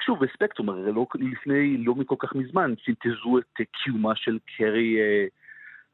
שוב, 0.00 0.24
בספקטרום, 0.24 0.68
הרי 0.68 0.92
לא, 0.92 1.06
לפני 1.14 1.84
לא 1.84 1.94
מכל 1.94 2.16
כך 2.18 2.34
מזמן, 2.34 2.74
סינתזו 2.84 3.38
את 3.38 3.60
קיומה 3.72 4.16
של 4.16 4.38
קרי... 4.56 5.00
אה, 5.00 5.26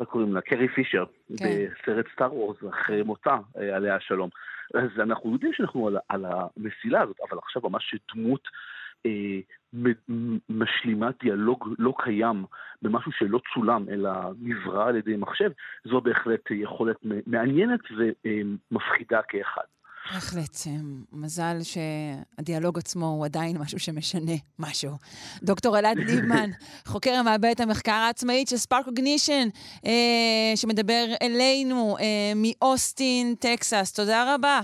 איך 0.01 0.09
קוראים 0.09 0.35
לה? 0.35 0.41
קרי 0.41 0.69
פישר, 0.69 1.05
כן. 1.39 1.45
בסרט 1.83 2.07
סטאר 2.13 2.35
וורס, 2.35 2.57
אחרי 2.71 3.03
מותה, 3.03 3.39
אה, 3.59 3.77
עליה 3.77 3.97
השלום. 3.97 4.31
אז 4.75 5.01
אנחנו 5.01 5.33
יודעים 5.33 5.53
שאנחנו 5.53 5.89
על, 5.89 5.97
על 6.09 6.25
המסילה 6.25 7.03
הזאת, 7.03 7.17
אבל 7.31 7.39
עכשיו 7.39 7.63
ממש 7.63 7.95
דמות 8.15 8.49
אה, 9.07 9.41
משלימה 10.49 11.11
דיאלוג 11.23 11.75
לא 11.79 11.95
קיים 11.99 12.45
במשהו 12.83 13.13
שלא 13.13 13.41
צולם, 13.55 13.85
אלא 13.89 14.11
נברא 14.41 14.89
על 14.89 14.97
ידי 14.97 15.17
מחשב, 15.17 15.51
זו 15.85 16.01
בהחלט 16.01 16.51
יכולת 16.51 16.97
מעניינת 17.27 17.81
ומפחידה 18.25 19.23
כאחד. 19.23 19.65
בהחלט. 20.13 20.57
מזל 21.13 21.57
שהדיאלוג 21.63 22.79
עצמו 22.79 23.07
הוא 23.07 23.25
עדיין 23.25 23.59
משהו 23.59 23.79
שמשנה 23.79 24.33
משהו. 24.59 24.93
דוקטור 25.43 25.79
אלעד 25.79 25.99
ליבמן, 25.99 26.51
חוקר 26.93 27.13
המעבדת 27.15 27.61
המחקר 27.61 27.93
העצמאית 27.93 28.49
של 28.49 28.57
ספארק 28.57 28.85
קוגנישן, 28.85 29.49
אה, 29.87 30.53
שמדבר 30.57 31.05
אלינו 31.23 31.97
אה, 32.01 32.33
מאוסטין, 32.37 33.35
טקסס. 33.35 33.93
תודה 33.93 34.35
רבה. 34.35 34.61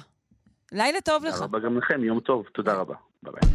לילה 0.72 1.00
טוב 1.00 1.24
לך. 1.24 1.35
תודה 1.35 1.44
רבה 1.44 1.59
גם 1.59 1.78
לכם, 1.78 2.05
יום 2.05 2.20
טוב. 2.20 2.46
תודה 2.55 2.74
רבה. 2.74 2.94
ביי 3.22 3.33
ביי. 3.33 3.50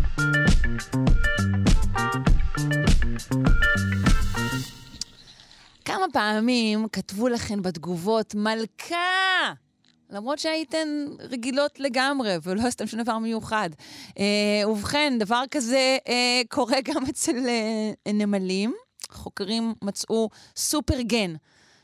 כמה 5.86 6.06
פעמים 6.14 6.88
כתבו 6.88 7.28
לכן 7.28 7.62
בתגובות, 7.62 8.36
מלכה! 8.36 9.67
למרות 10.10 10.40
שהייתן 10.40 10.88
רגילות 11.20 11.80
לגמרי, 11.80 12.36
ולא 12.44 12.62
עשיתם 12.68 12.88
שום 12.88 13.02
דבר 13.02 13.18
מיוחד. 13.18 13.70
אה, 14.20 14.70
ובכן, 14.70 15.14
דבר 15.20 15.44
כזה 15.52 15.98
אה, 16.08 16.42
קורה 16.50 16.82
גם 16.82 17.06
אצל 17.10 17.48
אה, 17.48 18.14
נמלים. 18.14 18.74
חוקרים 19.12 19.74
מצאו 19.82 20.30
סופר 20.56 21.02
גן, 21.02 21.34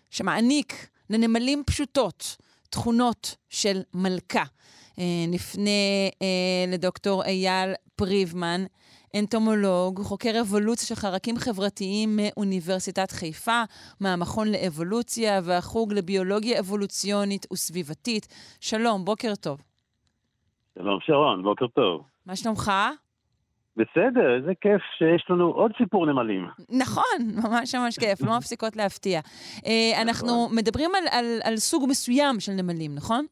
שמעניק 0.09 0.87
לנמלים 1.09 1.63
פשוטות 1.65 2.35
תכונות 2.69 3.35
של 3.49 3.81
מלכה. 3.93 4.43
אה, 4.99 5.03
נפנה 5.27 5.69
אה, 6.21 6.65
לדוקטור 6.67 7.23
אייל 7.23 7.73
פריבמן, 7.95 8.65
אנטומולוג, 9.19 9.99
חוקר 9.99 10.31
אבולוציה 10.41 10.87
של 10.87 10.95
חרקים 10.95 11.35
חברתיים 11.37 12.09
מאוניברסיטת 12.17 13.11
חיפה, 13.11 13.61
מהמכון 14.01 14.47
לאבולוציה 14.47 15.39
והחוג 15.43 15.93
לביולוגיה 15.93 16.59
אבולוציונית 16.59 17.45
וסביבתית. 17.53 18.27
שלום, 18.61 19.05
בוקר 19.05 19.35
טוב. 19.35 19.61
שלום 20.79 20.99
שרון, 21.01 21.43
בוקר 21.43 21.67
טוב. 21.67 22.01
מה 22.25 22.35
שלומך? 22.35 22.71
בסדר, 23.77 24.35
איזה 24.35 24.51
כיף 24.61 24.81
שיש 24.97 25.25
לנו 25.29 25.45
עוד 25.45 25.71
סיפור 25.77 26.05
נמלים. 26.05 26.47
נכון, 26.69 27.19
ממש 27.43 27.75
ממש 27.75 27.99
כיף, 27.99 28.21
לא 28.21 28.31
מפסיקות 28.37 28.75
להפתיע. 28.75 29.19
אה, 29.65 30.01
אנחנו 30.01 30.49
מדברים 30.55 30.91
על, 30.95 31.03
על, 31.11 31.25
על 31.43 31.57
סוג 31.57 31.85
מסוים 31.89 32.39
של 32.39 32.51
נמלים, 32.51 32.95
נכון? 32.95 33.25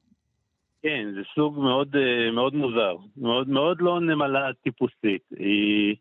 כן, 0.82 1.12
זה 1.15 1.22
סוג 1.36 1.60
מאוד, 1.60 1.96
אה, 1.96 2.32
מאוד 2.32 2.56
מוזר, 2.56 2.96
מאוד, 3.17 3.50
מאוד 3.50 3.82
לא 3.82 4.00
נמלה 4.00 4.54
טיפוסית. 4.54 5.22
היא, 5.36 5.96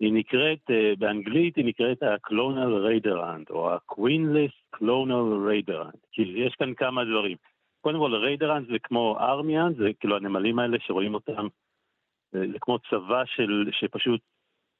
היא 0.00 0.12
נקראת, 0.12 0.70
אה, 0.70 0.92
באנגלית 0.98 1.56
היא 1.56 1.64
נקראת 1.64 2.02
ה-Clonal 2.02 2.72
Raiderant, 2.86 3.50
או 3.50 3.70
ה-Queenless 3.70 4.76
Clonal 4.76 5.48
Raiderant, 5.48 5.98
כי 6.12 6.22
יש 6.22 6.54
כאן 6.54 6.74
כמה 6.74 7.04
דברים. 7.04 7.36
קודם 7.80 7.98
כל, 7.98 8.14
ריידרנט 8.14 8.68
זה 8.68 8.78
כמו 8.78 9.16
ארמיאן, 9.20 9.74
זה 9.74 9.90
כאילו 10.00 10.16
הנמלים 10.16 10.58
האלה 10.58 10.76
שרואים 10.80 11.14
אותם, 11.14 11.46
זה, 12.32 12.46
זה 12.52 12.58
כמו 12.60 12.78
צבא 12.78 13.24
של, 13.24 13.70
שפשוט 13.72 14.20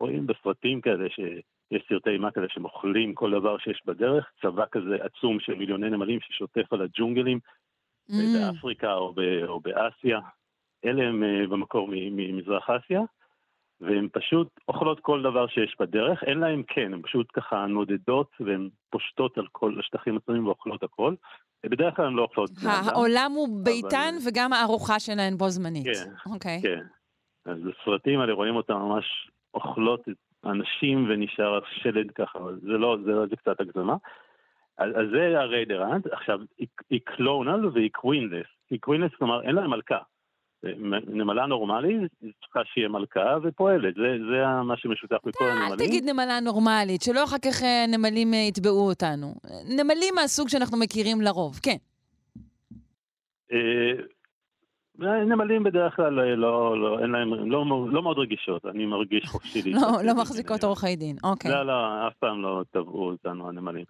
רואים 0.00 0.26
בסרטים 0.26 0.80
כאלה, 0.80 1.08
שיש 1.10 1.82
סרטי 1.88 2.10
אימה 2.10 2.30
כאלה 2.30 2.46
שמוכלים 2.48 3.14
כל 3.14 3.30
דבר 3.30 3.58
שיש 3.58 3.82
בדרך, 3.86 4.30
צבא 4.42 4.64
כזה 4.70 4.96
עצום 5.00 5.40
של 5.40 5.54
מיליוני 5.54 5.90
נמלים 5.90 6.20
ששוטף 6.20 6.72
על 6.72 6.82
הג'ונגלים. 6.82 7.38
Mm. 8.10 8.14
באפריקה 8.38 8.94
או, 8.94 9.12
ב, 9.12 9.20
או 9.48 9.60
באסיה. 9.60 10.20
אלה 10.84 11.08
הם 11.08 11.22
uh, 11.22 11.50
במקור 11.50 11.88
ממזרח 11.90 12.70
אסיה, 12.70 13.00
והן 13.80 14.08
פשוט 14.12 14.48
אוכלות 14.68 15.00
כל 15.00 15.22
דבר 15.22 15.46
שיש 15.46 15.76
בדרך, 15.80 16.24
אין 16.24 16.38
להן 16.38 16.62
כן, 16.68 16.94
הן 16.94 17.02
פשוט 17.02 17.26
ככה 17.32 17.66
נודדות 17.66 18.30
והן 18.40 18.68
פושטות 18.90 19.38
על 19.38 19.46
כל 19.52 19.76
השטחים 19.80 20.16
עצמם 20.16 20.46
ואוכלות 20.46 20.82
הכל. 20.82 21.14
בדרך 21.66 21.96
כלל 21.96 22.06
הן 22.06 22.12
לא 22.12 22.22
אוכלות 22.22 22.50
בני 22.50 22.70
אדם. 22.70 22.88
העולם 22.88 23.32
הוא 23.34 23.64
ביתן 23.64 24.14
אבל... 24.16 24.28
וגם 24.28 24.52
הארוחה 24.52 25.00
שלהן 25.00 25.36
בו 25.36 25.48
זמנית. 25.48 25.86
כן, 25.86 26.32
אוקיי. 26.32 26.60
כן. 26.62 26.82
אז 27.44 27.58
בסרטים 27.62 28.20
האלה 28.20 28.32
רואים 28.32 28.56
אותן 28.56 28.74
ממש 28.74 29.30
אוכלות 29.54 30.00
אנשים 30.44 31.06
ונשאר 31.10 31.60
שלד 31.82 32.10
ככה, 32.10 32.38
אבל 32.38 32.58
זה 32.62 32.72
לא, 32.72 32.96
זה, 33.04 33.12
זה 33.30 33.36
קצת 33.36 33.60
הגזמה. 33.60 33.96
אז, 34.78 34.90
אז 34.90 35.06
זה 35.12 35.40
ה 35.40 35.46
raider 35.46 35.82
ant, 35.82 36.06
עכשיו 36.06 36.38
היא, 36.90 37.00
clonal 37.04 37.66
והיא 37.66 37.90
queenless, 37.92 38.46
היא 38.70 38.80
queenless 38.80 39.12
כלומר 39.18 39.42
אין 39.42 39.54
לה 39.54 39.66
מלכה. 39.66 39.98
נמלה 41.06 41.46
נורמלית 41.46 42.12
צריכה 42.20 42.60
שיהיה 42.64 42.88
מלכה 42.88 43.36
ופועלת, 43.42 43.94
זה, 43.94 44.16
זה 44.30 44.62
מה 44.64 44.76
שמשותף 44.76 45.26
לכל 45.26 45.44
הנמלים. 45.44 45.72
אל 45.72 45.76
תגיד 45.86 46.04
נמלה 46.04 46.40
נורמלית, 46.40 47.02
שלא 47.02 47.24
אחר 47.24 47.38
כך 47.38 47.62
אה, 47.62 47.84
נמלים 47.88 48.34
אה, 48.34 48.38
יתבעו 48.38 48.88
אותנו. 48.88 49.34
נמלים 49.78 50.14
מהסוג 50.14 50.48
שאנחנו 50.48 50.78
מכירים 50.78 51.20
לרוב, 51.20 51.60
כן. 51.62 51.76
אה, 55.02 55.24
נמלים 55.24 55.62
בדרך 55.62 55.96
כלל 55.96 56.12
לא, 56.14 56.80
לא, 56.80 56.98
אין 57.02 57.10
להם, 57.10 57.50
לא, 57.50 57.64
לא 57.90 58.02
מאוד 58.02 58.18
רגישות, 58.18 58.66
אני 58.66 58.86
מרגיש 58.86 59.24
חופשי 59.24 59.62
לי. 59.62 59.72
לא, 59.72 59.80
לא 60.04 60.14
מחזיקות 60.14 60.64
עורכי 60.64 60.96
דין, 60.96 61.16
אוקיי. 61.24 61.50
לא, 61.50 61.62
לא, 61.62 62.08
אף 62.08 62.14
פעם 62.18 62.42
לא 62.42 62.62
תבעו 62.70 63.10
אותנו 63.10 63.48
הנמלים. 63.48 63.84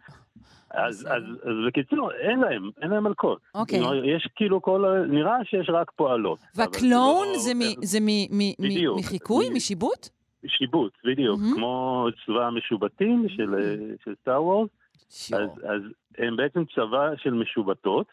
אז, 0.71 1.07
אז, 1.11 1.23
אז 1.42 1.53
בקיצור, 1.69 2.12
אין 2.12 2.40
להם, 2.40 2.71
אין 2.83 2.90
להם 2.90 3.05
מלכות. 3.05 3.40
אוקיי. 3.55 3.81
יש 4.16 4.29
כאילו 4.37 4.62
כל, 4.62 4.85
נראה 5.09 5.37
שיש 5.45 5.71
רק 5.71 5.90
פועלות. 5.90 6.38
והקלון 6.55 7.27
זה, 7.38 7.53
לא, 7.55 7.61
זה, 7.61 7.75
זה 7.83 7.99
מ, 8.01 8.38
מ, 8.38 8.53
בדיוק. 8.59 8.99
מחיקוי, 8.99 9.51
משיבוט? 9.51 10.09
שיבוט, 10.47 10.92
בדיוק. 11.05 11.40
Mm-hmm. 11.40 11.57
כמו 11.57 12.07
צבא 12.27 12.47
המשובטים 12.47 13.27
של, 13.29 13.55
של 14.05 14.14
סטאר 14.23 14.45
וורס. 14.45 14.71
אז, 15.33 15.51
אז 15.64 15.81
הם 16.19 16.37
בעצם 16.37 16.64
צבא 16.75 17.16
של 17.16 17.31
משובטות, 17.31 18.07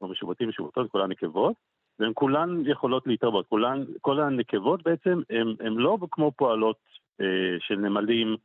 או 0.00 0.08
משובטים 0.08 0.48
משובטות, 0.48 0.90
כולן 0.90 1.10
נקבות, 1.10 1.54
והן 1.98 2.12
כולן 2.14 2.62
יכולות 2.64 3.06
להתרבות. 3.06 3.46
כולן, 3.46 3.84
כל 4.00 4.20
הנקבות 4.20 4.82
בעצם, 4.82 5.20
הן 5.60 5.74
לא 5.76 5.98
כמו 6.10 6.32
פועלות 6.36 6.76
אה, 7.20 7.26
של 7.60 7.76
נמלים, 7.76 8.36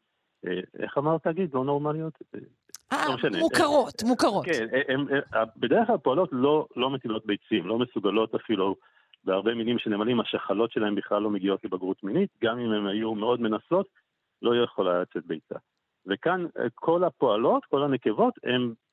אה, 0.48 0.60
איך 0.80 0.98
אמרת, 0.98 1.28
תגיד? 1.28 1.54
לא 1.54 1.66
נורמליות? 1.66 2.13
אה, 2.94 3.06
לא 3.08 3.39
מוכרות, 3.39 4.04
מוכרות. 4.04 4.46
כן, 4.46 4.68
הם, 4.88 5.08
הם, 5.34 5.48
בדרך 5.58 5.88
כלל 5.88 5.98
פועלות 5.98 6.30
לא, 6.32 6.68
לא 6.76 6.89
מטילות 6.89 7.26
ביצים, 7.26 7.68
לא 7.68 7.80
מסוגלות 7.80 8.36
אפילו, 8.36 8.76
בהרבה 9.24 9.54
מינים 9.54 9.80
של 9.80 9.89
נמלים, 9.89 10.20
השחלות 10.20 10.72
שלהם 10.72 10.96
בכלל 10.96 11.22
לא 11.22 11.30
מגיעות 11.30 11.63
לבגרות 11.63 12.04
מינית, 12.04 12.30
גם 12.44 12.60
אם 12.60 12.72
הן 12.72 12.88
היו 12.88 13.16
מאוד 13.16 13.42
מנסות, 13.42 13.88
לא 14.42 14.63
יכולה 14.63 15.02
לצאת 15.02 15.26
ביצה. 15.26 15.56
וכאן 16.06 16.46
אה, 16.60 16.68
כל 16.76 17.04
הפועלות, 17.04 17.66
כל 17.66 17.84
הנקבות, 17.84 18.34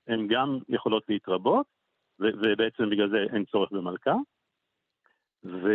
הן 0.06 0.26
גם 0.28 0.58
יכולות 0.68 1.02
להתרבות, 1.08 1.66
ובעצם 2.18 2.90
בגלל 2.90 3.10
זה 3.10 3.26
אין 3.34 3.44
צורך 3.44 3.72
במלכה. 3.72 4.14
ו... 5.44 5.68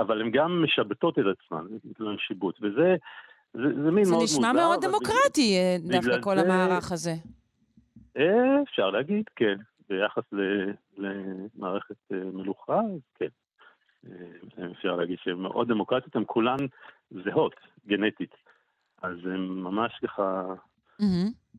אבל 0.00 0.20
הן 0.20 0.30
גם 0.30 0.62
משבטות 0.64 1.18
את 1.18 1.24
עצמן, 1.24 1.66
בגלל 1.84 2.16
שיבוט, 2.18 2.58
וזה 2.62 2.96
זה, 3.54 3.82
זה 3.84 3.90
מין 3.90 4.04
זה 4.04 4.10
מאוד 4.10 4.20
מוזר. 4.20 4.34
זה 4.34 4.40
נשמע 4.40 4.52
מאוד 4.52 4.84
דמוקרטי, 4.84 5.54
בגלל, 5.84 5.94
אה, 5.94 6.00
דווקא 6.00 6.22
כל 6.22 6.36
זה... 6.36 6.42
המערך 6.42 6.92
הזה. 6.92 7.14
אה, 8.16 8.62
אפשר 8.62 8.90
להגיד, 8.90 9.24
כן. 9.36 9.56
ביחס 9.88 10.22
למערכת 10.98 12.12
אה, 12.12 12.18
מלוכה, 12.32 12.80
כן. 13.14 13.28
אפשר 14.72 14.96
להגיד 14.96 15.18
שהן 15.22 15.34
מאוד 15.34 15.68
דמוקרטיות, 15.68 16.16
הן 16.16 16.24
כולן 16.26 16.56
זהות, 17.10 17.54
גנטית. 17.86 18.34
אז 19.02 19.16
הן 19.24 19.48
ממש 19.48 19.92
ככה... 20.02 20.44
Mm-hmm. 21.00 21.50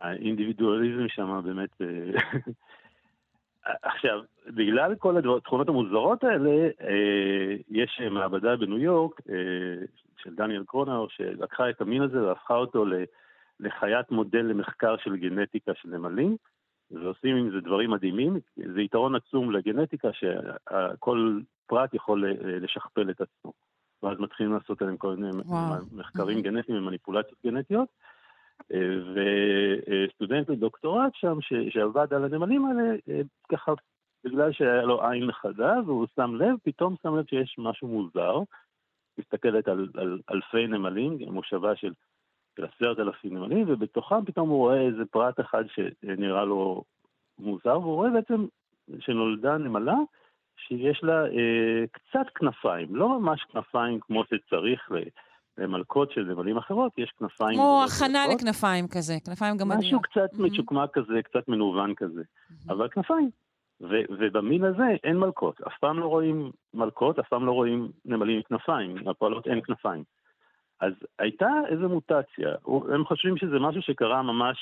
האינדיבידואליזם 0.00 1.08
שם 1.08 1.40
באמת 1.44 1.70
עכשיו, 3.82 4.20
בגלל 4.46 4.94
כל 4.94 5.36
התכונות 5.36 5.68
המוזרות 5.68 6.24
האלה, 6.24 6.68
אה, 6.80 7.56
יש 7.70 8.00
מעבדה 8.10 8.56
בניו 8.56 8.78
יורק 8.78 9.20
אה, 9.30 9.86
של 10.22 10.34
דניאל 10.34 10.64
קרונר, 10.66 11.06
שלקחה 11.08 11.70
את 11.70 11.80
המין 11.80 12.02
הזה 12.02 12.22
והפכה 12.22 12.54
אותו 12.54 12.84
לחיית 13.60 14.10
מודל 14.10 14.42
למחקר 14.42 14.96
של 14.96 15.16
גנטיקה 15.16 15.72
של 15.74 15.88
נמלים, 15.88 16.36
ועושים 16.90 17.36
עם 17.36 17.50
זה 17.50 17.60
דברים 17.60 17.90
מדהימים. 17.90 18.40
זה 18.56 18.80
יתרון 18.80 19.14
עצום 19.14 19.50
לגנטיקה, 19.50 20.08
שכל 20.12 21.40
פרט 21.66 21.94
יכול 21.94 22.24
אה, 22.24 22.58
לשכפל 22.60 23.10
את 23.10 23.20
עצמו. 23.20 23.52
ואז 24.02 24.18
מתחילים 24.20 24.52
לעשות 24.52 24.82
עליהם 24.82 24.96
כל 24.96 25.16
מיני 25.16 25.30
מחקרים 25.92 26.42
גנטיים 26.42 26.78
ומניפולציות 26.78 27.38
גנטיות. 27.46 27.88
וסטודנט 29.14 30.48
לדוקטורט 30.48 31.14
שם, 31.14 31.40
ש, 31.40 31.52
שעבד 31.70 32.14
על 32.14 32.24
הנמלים 32.24 32.66
האלה, 32.66 32.96
אה, 33.08 33.20
ככה, 33.48 33.72
בגלל 34.24 34.52
שהיה 34.52 34.82
לו 34.82 35.08
עין 35.08 35.32
חדה 35.32 35.74
והוא 35.86 36.06
שם 36.16 36.34
לב, 36.34 36.54
פתאום 36.62 36.94
שם 37.02 37.16
לב 37.16 37.24
שיש 37.26 37.54
משהו 37.58 37.88
מוזר. 37.88 38.38
מסתכלת 39.18 39.68
על, 39.68 39.88
על 39.94 40.20
אלפי 40.30 40.66
נמלים, 40.66 41.18
מושבה 41.26 41.76
של, 41.76 41.92
עשרת 42.58 42.98
אלפים 42.98 43.34
נמלים, 43.34 43.64
ובתוכם 43.68 44.24
פתאום 44.24 44.48
הוא 44.48 44.58
רואה 44.58 44.80
איזה 44.80 45.06
פרט 45.10 45.40
אחד 45.40 45.64
שנראה 45.68 46.44
לו 46.44 46.84
מוזר, 47.38 47.80
והוא 47.80 47.94
רואה 47.94 48.10
בעצם 48.10 48.46
שנולדה 48.98 49.58
נמלה 49.58 49.96
שיש 50.56 51.02
לה 51.02 51.26
אה, 51.26 51.84
קצת 51.92 52.26
כנפיים, 52.34 52.96
לא 52.96 53.18
ממש 53.18 53.44
כנפיים 53.52 54.00
כמו 54.00 54.24
שצריך 54.24 54.90
למלכות 55.58 56.12
של 56.12 56.20
נמלים 56.20 56.56
אחרות 56.56 56.92
יש 56.98 57.12
כנפיים. 57.18 57.58
כמו 57.58 57.82
הכנה 57.84 58.26
לכנפיים 58.34 58.88
כזה, 58.88 59.14
כנפיים 59.24 59.56
גמדיות. 59.56 59.80
משהו 59.80 60.02
קצת 60.02 60.34
mm-hmm. 60.34 60.42
מצ'וקמק 60.42 60.90
כזה, 60.92 61.22
קצת 61.22 61.48
מנוון 61.48 61.94
כזה, 61.94 62.22
mm-hmm. 62.22 62.72
אבל 62.72 62.88
כנפיים. 62.88 63.30
ו- 63.80 64.06
ובמין 64.18 64.64
הזה 64.64 64.84
אין 65.04 65.16
מלכות, 65.16 65.60
אף 65.60 65.72
פעם 65.80 65.98
לא 65.98 66.06
רואים 66.06 66.50
מלכות, 66.74 67.18
אף 67.18 67.28
פעם 67.28 67.46
לא 67.46 67.52
רואים 67.52 67.88
נמלים 68.04 68.36
עם 68.36 68.42
כנפיים, 68.42 68.96
לפועלות 68.96 69.46
אין 69.46 69.60
כנפיים. 69.64 70.04
אז 70.80 70.92
הייתה 71.18 71.50
איזו 71.68 71.88
מוטציה, 71.88 72.48
הם 72.94 73.04
חושבים 73.04 73.36
שזה 73.36 73.58
משהו 73.58 73.82
שקרה 73.82 74.22
ממש 74.22 74.56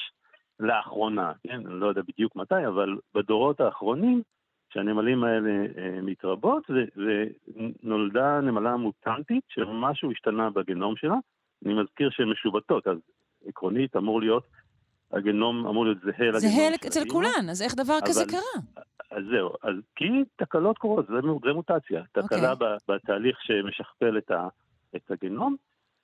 לאחרונה, 0.60 1.32
כן? 1.42 1.66
אני 1.66 1.80
לא 1.80 1.86
יודע 1.86 2.02
בדיוק 2.08 2.36
מתי, 2.36 2.66
אבל 2.66 2.96
בדורות 3.14 3.60
האחרונים, 3.60 4.22
שהנמלים 4.74 5.24
האלה 5.24 5.50
אה, 5.78 6.00
מתרבות, 6.02 6.70
ונולדה 6.96 8.40
נמלה 8.40 8.76
מוטנטית 8.76 9.44
שמשהו 9.48 10.10
השתנה 10.10 10.50
בגנום 10.50 10.96
שלה. 10.96 11.16
אני 11.64 11.74
מזכיר 11.74 12.10
שהן 12.10 12.28
משובטות, 12.28 12.86
אז 12.86 12.96
עקרונית 13.46 13.96
אמור 13.96 14.20
להיות, 14.20 14.44
הגנום 15.12 15.66
אמור 15.66 15.84
להיות 15.84 15.98
זהה 16.00 16.26
לגנום 16.26 16.40
זהה 16.40 16.70
של 16.80 16.88
אצל. 16.88 17.10
כולן, 17.10 17.50
אז 17.50 17.62
איך 17.62 17.74
דבר 17.74 17.98
כזה 18.06 18.24
קרה? 18.30 18.84
אז 19.10 19.24
זהו, 19.30 19.50
אז 19.62 19.74
כי 19.96 20.08
תקלות 20.36 20.78
קורות, 20.78 21.06
זה, 21.06 21.14
זה 21.44 21.52
מוטציה. 21.52 22.02
תקלה 22.12 22.52
אוקיי. 22.52 22.68
ב- 22.68 22.92
בתהליך 22.92 23.38
שמשכפל 23.42 24.18
את, 24.18 24.30
ה, 24.30 24.48
את 24.96 25.10
הגנום, 25.10 25.56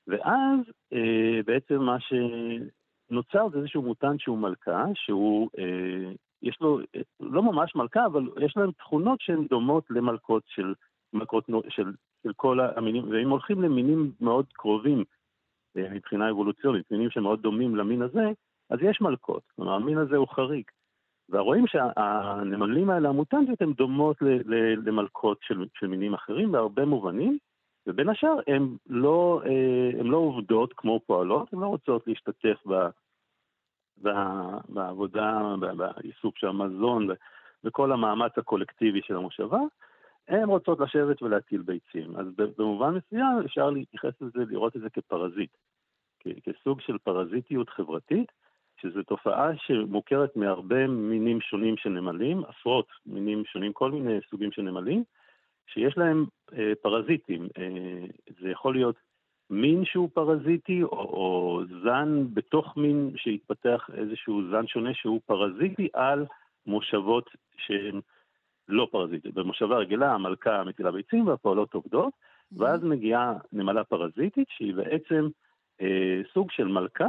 ואז 0.06 0.58
אה, 0.92 1.40
בעצם 1.46 1.76
מה 1.76 1.96
שנוצר 2.00 3.48
זה 3.48 3.58
איזשהו 3.58 3.82
מוטנט 3.82 4.20
שהוא 4.20 4.38
מלכה, 4.38 4.84
שהוא, 4.94 5.50
אה, 5.58 6.12
יש 6.42 6.58
לו, 6.60 6.80
לא 7.20 7.42
ממש 7.42 7.74
מלכה, 7.74 8.06
אבל 8.06 8.28
יש 8.40 8.56
להם 8.56 8.70
תכונות 8.72 9.20
שהן 9.20 9.46
דומות 9.46 9.84
למלכות 9.90 10.42
של, 10.46 10.74
מלכות 11.12 11.44
של, 11.68 11.92
של 12.22 12.32
כל 12.36 12.60
המינים, 12.60 13.10
ואם 13.10 13.30
הולכים 13.30 13.62
למינים 13.62 14.12
מאוד 14.20 14.46
קרובים 14.52 15.04
אה, 15.76 15.90
מבחינה 15.90 16.30
אבולוציונית, 16.30 16.90
מינים 16.90 17.10
שמאוד 17.10 17.42
דומים 17.42 17.76
למין 17.76 18.02
הזה, 18.02 18.30
אז 18.70 18.78
יש 18.82 19.00
מלכות. 19.00 19.42
כלומר, 19.56 19.72
המין 19.72 19.98
הזה 19.98 20.16
הוא 20.16 20.28
חריג. 20.28 20.64
ורואים 21.30 21.66
שהנמלים 21.66 22.90
האלה, 22.90 23.08
המוטנטיות, 23.08 23.62
הן 23.62 23.72
דומות 23.72 24.22
ל- 24.22 24.54
ל- 24.54 24.88
למלכות 24.88 25.38
של, 25.42 25.64
של 25.74 25.86
מינים 25.86 26.14
אחרים 26.14 26.52
בהרבה 26.52 26.84
מובנים, 26.84 27.38
ובין 27.86 28.08
השאר 28.08 28.36
הן 28.46 28.76
לא, 28.86 29.42
אה, 29.46 30.02
לא 30.02 30.16
עובדות 30.16 30.72
כמו 30.72 31.00
פועלות, 31.06 31.52
הן 31.52 31.58
לא 31.58 31.66
רוצות 31.66 32.06
להשתתף 32.06 32.66
ב, 32.66 32.88
ב- 34.02 35.58
בעיסוק 35.76 36.38
של 36.38 36.46
המזון 36.46 37.08
וכל 37.64 37.92
המאמץ 37.92 38.32
הקולקטיבי 38.38 39.00
של 39.02 39.16
המושבה, 39.16 39.58
הן 40.28 40.48
רוצות 40.48 40.80
לשבת 40.80 41.22
ולהטיל 41.22 41.62
ביצים. 41.62 42.16
אז 42.16 42.26
במובן 42.58 42.94
מסוים 42.94 43.42
אפשר 43.44 43.70
להתייחס 43.70 44.12
לזה, 44.20 44.44
לראות 44.50 44.76
את 44.76 44.80
זה 44.80 44.90
כפרזיט, 44.90 45.50
כסוג 46.44 46.80
של 46.80 46.98
פרזיטיות 46.98 47.68
חברתית, 47.68 48.32
שזו 48.80 49.02
תופעה 49.02 49.56
שמוכרת 49.56 50.36
מהרבה 50.36 50.86
מינים 50.86 51.40
שונים 51.40 51.76
של 51.76 51.90
נמלים, 51.90 52.42
עשרות 52.44 52.86
מינים 53.06 53.44
שונים, 53.44 53.72
כל 53.72 53.90
מיני 53.90 54.18
סוגים 54.30 54.52
של 54.52 54.62
נמלים, 54.62 55.04
שיש 55.66 55.98
להם 55.98 56.26
אה, 56.52 56.72
פרזיטים. 56.82 57.48
אה, 57.58 58.06
זה 58.40 58.48
יכול 58.48 58.74
להיות 58.74 58.96
מין 59.50 59.84
שהוא 59.84 60.08
פרזיטי, 60.14 60.82
או, 60.82 60.88
או 60.90 61.62
זן 61.82 62.34
בתוך 62.34 62.76
מין 62.76 63.10
שהתפתח 63.16 63.90
איזשהו 63.94 64.42
זן 64.50 64.66
שונה 64.66 64.94
שהוא 64.94 65.20
פרזיטי 65.26 65.88
על 65.92 66.26
מושבות 66.66 67.30
שהן 67.56 68.00
לא 68.68 68.88
פרזיטיות. 68.90 69.34
במושבה 69.34 69.76
רגילה 69.76 70.12
המלכה 70.12 70.64
מטילה 70.64 70.90
ביצים 70.90 71.26
והפועלות 71.26 71.74
עובדות, 71.74 72.12
ואז 72.52 72.84
מגיעה 72.84 73.34
נמלה 73.52 73.84
פרזיטית 73.84 74.48
שהיא 74.50 74.74
בעצם 74.74 75.28
אה, 75.80 76.20
סוג 76.32 76.50
של 76.50 76.68
מלכה, 76.68 77.08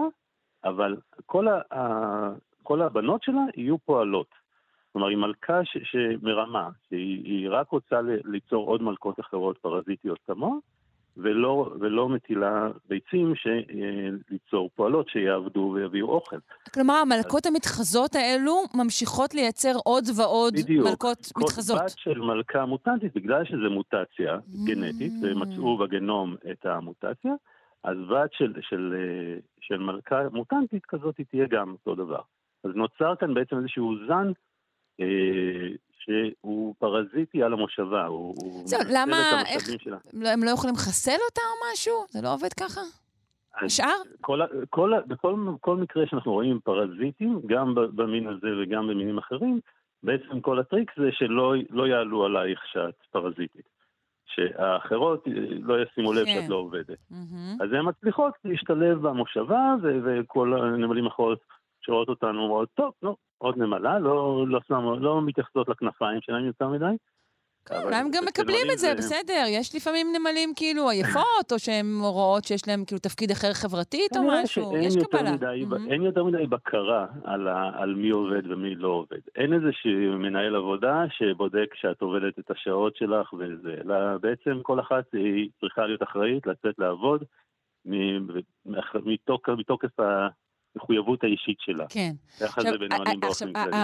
אבל 0.63 0.97
כל, 1.25 1.47
ה, 1.47 1.61
ה, 1.73 2.29
כל 2.63 2.81
הבנות 2.81 3.23
שלה 3.23 3.41
יהיו 3.57 3.77
פועלות. 3.77 4.27
כלומר, 4.91 5.07
היא 5.07 5.17
מלכה 5.17 5.65
ש, 5.65 5.77
שמרמה, 5.83 6.69
שהיא 6.89 7.23
היא 7.25 7.49
רק 7.49 7.69
רוצה 7.69 8.01
ליצור 8.23 8.67
עוד 8.67 8.81
מלכות 8.81 9.19
אחרות 9.19 9.57
פרזיטיות 9.57 10.19
כמוה, 10.27 10.57
ולא, 11.17 11.73
ולא 11.79 12.09
מטילה 12.09 12.69
ביצים 12.89 13.33
שליצור 13.35 14.69
פועלות 14.75 15.09
שיעבדו 15.09 15.71
ויביאו 15.75 16.07
אוכל. 16.07 16.37
כלומר, 16.73 16.93
המלכות 16.93 17.45
המתחזות 17.45 18.15
האלו 18.15 18.53
ממשיכות 18.75 19.33
לייצר 19.33 19.73
עוד 19.85 20.03
ועוד 20.17 20.53
בדיוק. 20.53 20.87
מלכות 20.87 21.27
כל 21.33 21.41
מתחזות. 21.43 21.81
בת 21.81 21.93
של 21.97 22.19
מלכה 22.19 22.65
מוטנטית, 22.65 23.13
בגלל 23.15 23.45
שזה 23.45 23.69
מוטציה 23.69 24.35
Mm. 24.35 24.67
גנטית, 24.67 25.13
ומצאו 25.21 25.77
בגנום 25.77 26.35
את 26.51 26.65
המוטציה, 26.65 27.33
אז 27.83 27.97
בת 28.09 28.33
של, 28.33 28.53
של, 28.61 28.93
אה, 28.97 29.39
של 29.61 29.77
מלכה 29.77 30.21
מוטנטית 30.31 30.85
כזאת 30.85 31.15
תהיה 31.29 31.45
גם 31.49 31.71
אותו 31.71 31.95
דבר. 31.95 32.21
אז 32.63 32.71
נוצר 32.75 33.15
כאן 33.15 33.33
בעצם 33.33 33.57
איזשהו 33.57 33.95
זן 34.07 34.31
אה, 34.99 35.67
שהוא 36.03 36.75
פרזיטי 36.79 37.43
על 37.43 37.53
המושבה, 37.53 38.05
הוא 38.05 38.35
מנצל 38.59 38.77
למה- 38.89 39.41
איך- 39.47 39.81
שלה. 39.83 39.97
לא, 40.13 40.29
הם 40.29 40.43
לא 40.43 40.49
יכולים 40.49 40.75
לחסל 40.75 41.17
אותה 41.29 41.41
או 41.41 41.71
משהו? 41.73 41.93
זה 42.09 42.19
לא 42.23 42.33
עובד 42.33 42.53
ככה? 42.53 42.81
כל, 44.21 44.39
כל, 44.69 44.93
ה- 44.93 45.01
בכל 45.07 45.35
כל 45.61 45.75
מקרה 45.77 46.03
שאנחנו 46.09 46.31
רואים 46.33 46.59
פרזיטים, 46.63 47.41
גם 47.47 47.75
במין 47.75 48.27
הזה 48.27 48.47
וגם 48.61 48.87
במינים 48.87 49.17
אחרים, 49.17 49.59
בעצם 50.03 50.39
כל 50.41 50.59
הטריק 50.59 50.91
זה 50.97 51.09
שלא 51.11 51.53
לא 51.69 51.87
יעלו 51.87 52.25
עלייך 52.25 52.59
שאת 52.71 52.95
פרזיטית. 53.11 53.71
שהאחרות 54.25 55.27
אה, 55.27 55.33
לא 55.61 55.75
ישימו 55.81 56.13
לב 56.13 56.25
כן. 56.25 56.39
שאת 56.41 56.49
לא 56.49 56.55
עובדת. 56.55 56.97
מהמם. 57.11 57.57
אז 57.61 57.69
הן 57.73 57.89
מצליחות 57.89 58.33
להשתלב 58.45 58.97
במושבה, 59.07 59.75
וכל 60.03 60.53
הנמלים 60.53 61.05
האחרות 61.05 61.39
שרואות 61.81 62.09
אותנו 62.09 62.41
אומרות, 62.43 62.69
טוב, 62.73 62.91
נו, 63.03 63.15
עוד 63.37 63.57
נמלה, 63.57 63.99
לא, 63.99 64.45
לא, 64.47 64.59
שמו, 64.67 64.95
לא 64.99 65.21
מתייחסות 65.21 65.69
לכנפיים 65.69 66.19
שלהם 66.21 66.45
יותר 66.45 66.67
מדי. 66.67 66.85
כן, 67.65 67.75
אולי 67.83 67.95
הם 67.95 68.07
גם 68.11 68.23
מקבלים 68.27 68.67
את 68.73 68.77
זה, 68.79 68.87
זה- 68.87 68.95
בסדר. 68.97 69.43
יש 69.47 69.75
לפעמים 69.75 70.07
נמלים 70.19 70.53
כאילו 70.55 70.89
עייפות, 70.89 71.51
או 71.51 71.59
שהן 71.59 71.85
רואות 72.01 72.43
שיש 72.43 72.67
להם 72.67 72.85
כאילו 72.85 72.99
תפקיד 72.99 73.31
אחר 73.31 73.53
חברתית 73.53 74.17
או 74.17 74.21
משהו. 74.27 74.77
יש 74.77 74.95
יותר 74.95 75.17
קבלה. 75.17 75.31
מדי, 75.33 75.65
מהמם. 75.69 75.91
אין 75.91 76.01
יותר 76.01 76.23
מדי 76.23 76.47
בקרה 76.47 77.05
על, 77.23 77.47
ה, 77.47 77.71
על 77.73 77.95
מי 77.95 78.09
עובד 78.09 78.51
ומי 78.51 78.75
לא 78.75 78.87
עובד. 78.87 79.19
אין 79.35 79.53
איזה 79.53 79.69
מנהל 80.17 80.55
עבודה 80.55 81.03
שבודק 81.09 81.75
שאת 81.75 82.01
עובדת 82.01 82.39
את 82.39 82.51
השעות 82.51 82.95
שלך 82.95 83.33
וזה, 83.33 83.75
אלא 83.85 83.95
בעצם 84.21 84.59
כל 84.61 84.79
אחת 84.79 85.03
היא 85.13 85.49
צריכה 85.59 85.85
להיות 85.85 86.03
אחראית 86.03 86.47
לצאת 86.47 86.79
לעבוד 86.79 87.23
מתוקף 89.57 89.99
המחויבות 90.75 91.23
האישית 91.23 91.57
שלה. 91.59 91.85
כן. 91.89 92.11
ככה 92.41 92.61
זה 92.61 92.77
בנמלים 92.77 93.19
באופן 93.19 93.53
כללי. 93.53 93.77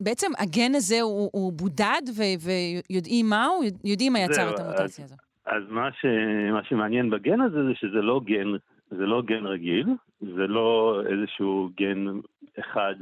בעצם 0.00 0.32
הגן 0.38 0.74
הזה 0.74 1.00
הוא 1.00 1.30
הוא 1.32 1.52
בודד, 1.52 2.02
ויודעים 2.16 3.26
מה 3.30 3.46
הוא? 3.46 3.64
יודעים 3.84 4.12
מה 4.12 4.18
יצר 4.18 4.54
את 4.54 4.58
המוטציה 4.58 5.04
הזו. 5.04 5.14
אז 5.46 5.62
מה, 5.68 5.88
ש... 5.92 6.06
מה 6.52 6.64
שמעניין 6.64 7.10
בגן 7.10 7.40
הזה 7.40 7.64
זה 7.64 7.74
שזה 7.74 8.02
לא 8.02 8.20
גן, 8.24 8.48
זה 8.90 9.06
לא 9.06 9.22
גן 9.22 9.46
רגיל, 9.46 9.86
זה 10.20 10.46
לא 10.46 11.00
איזשהו 11.06 11.70
גן 11.76 12.06
אחד 12.60 12.94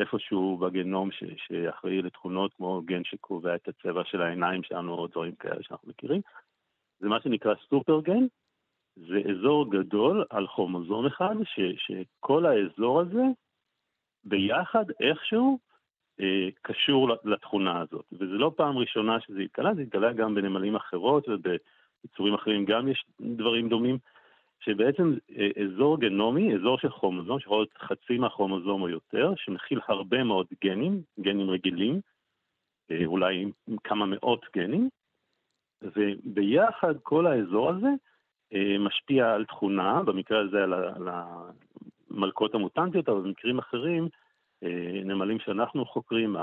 איפשהו 0.00 0.56
בגנום 0.56 1.10
ש... 1.12 1.24
שאחראי 1.46 2.02
לתכונות 2.02 2.54
כמו 2.56 2.82
גן 2.84 3.04
שקובע 3.04 3.54
את 3.54 3.68
הצבע 3.68 4.02
של 4.04 4.22
העיניים 4.22 4.62
שלנו 4.62 4.92
או 4.92 5.06
דברים 5.06 5.34
כאלה 5.34 5.62
שאנחנו 5.62 5.88
מכירים. 5.88 6.20
זה 7.00 7.08
מה 7.08 7.20
שנקרא 7.20 7.54
סופר 7.68 8.00
גן, 8.00 8.26
זה 8.96 9.20
אזור 9.30 9.70
גדול 9.70 10.24
על 10.30 10.46
כרומוזום 10.46 11.06
אחד, 11.06 11.34
ש... 11.44 11.60
שכל 11.76 12.46
האזור 12.46 13.00
הזה 13.00 13.22
ביחד 14.24 14.84
איכשהו 15.00 15.58
אה, 16.20 16.48
קשור 16.62 17.08
לתכונה 17.24 17.80
הזאת. 17.80 18.04
וזה 18.12 18.24
לא 18.32 18.52
פעם 18.56 18.78
ראשונה 18.78 19.20
שזה 19.20 19.40
התגלה, 19.40 19.74
זה 19.74 19.82
התגלה 19.82 20.12
גם 20.12 20.34
בנמלים 20.34 20.76
אחרות 20.76 21.28
וביצורים 21.28 22.34
אחרים 22.34 22.64
גם 22.64 22.88
יש 22.88 23.04
דברים 23.20 23.68
דומים, 23.68 23.98
שבעצם 24.60 25.14
אה, 25.38 25.48
אזור 25.64 26.00
גנומי, 26.00 26.54
אזור 26.54 26.78
של 26.78 26.90
כרומוזום, 26.90 27.40
שיכול 27.40 27.58
להיות 27.58 27.78
חצי 27.78 28.18
מהכרומוזום 28.18 28.82
או 28.82 28.88
יותר, 28.88 29.32
שמכיל 29.36 29.80
הרבה 29.88 30.24
מאוד 30.24 30.46
גנים, 30.64 31.02
גנים 31.20 31.50
רגילים, 31.50 32.00
אה, 32.90 33.06
אולי 33.06 33.42
עם 33.68 33.76
כמה 33.84 34.06
מאות 34.06 34.46
גנים, 34.56 34.88
וביחד 35.82 36.94
כל 37.02 37.26
האזור 37.26 37.70
הזה 37.70 37.88
משפיע 38.78 39.32
על 39.34 39.44
תכונה, 39.44 40.02
במקרה 40.02 40.40
הזה 40.40 40.62
על, 40.62 40.72
על 40.74 41.08
המלכות 42.10 42.54
המוטנטיות, 42.54 43.08
אבל 43.08 43.20
במקרים 43.20 43.58
אחרים, 43.58 44.08
אה, 44.62 44.68
נמלים 45.04 45.38
שאנחנו 45.40 45.86
חוקרים, 45.86 46.36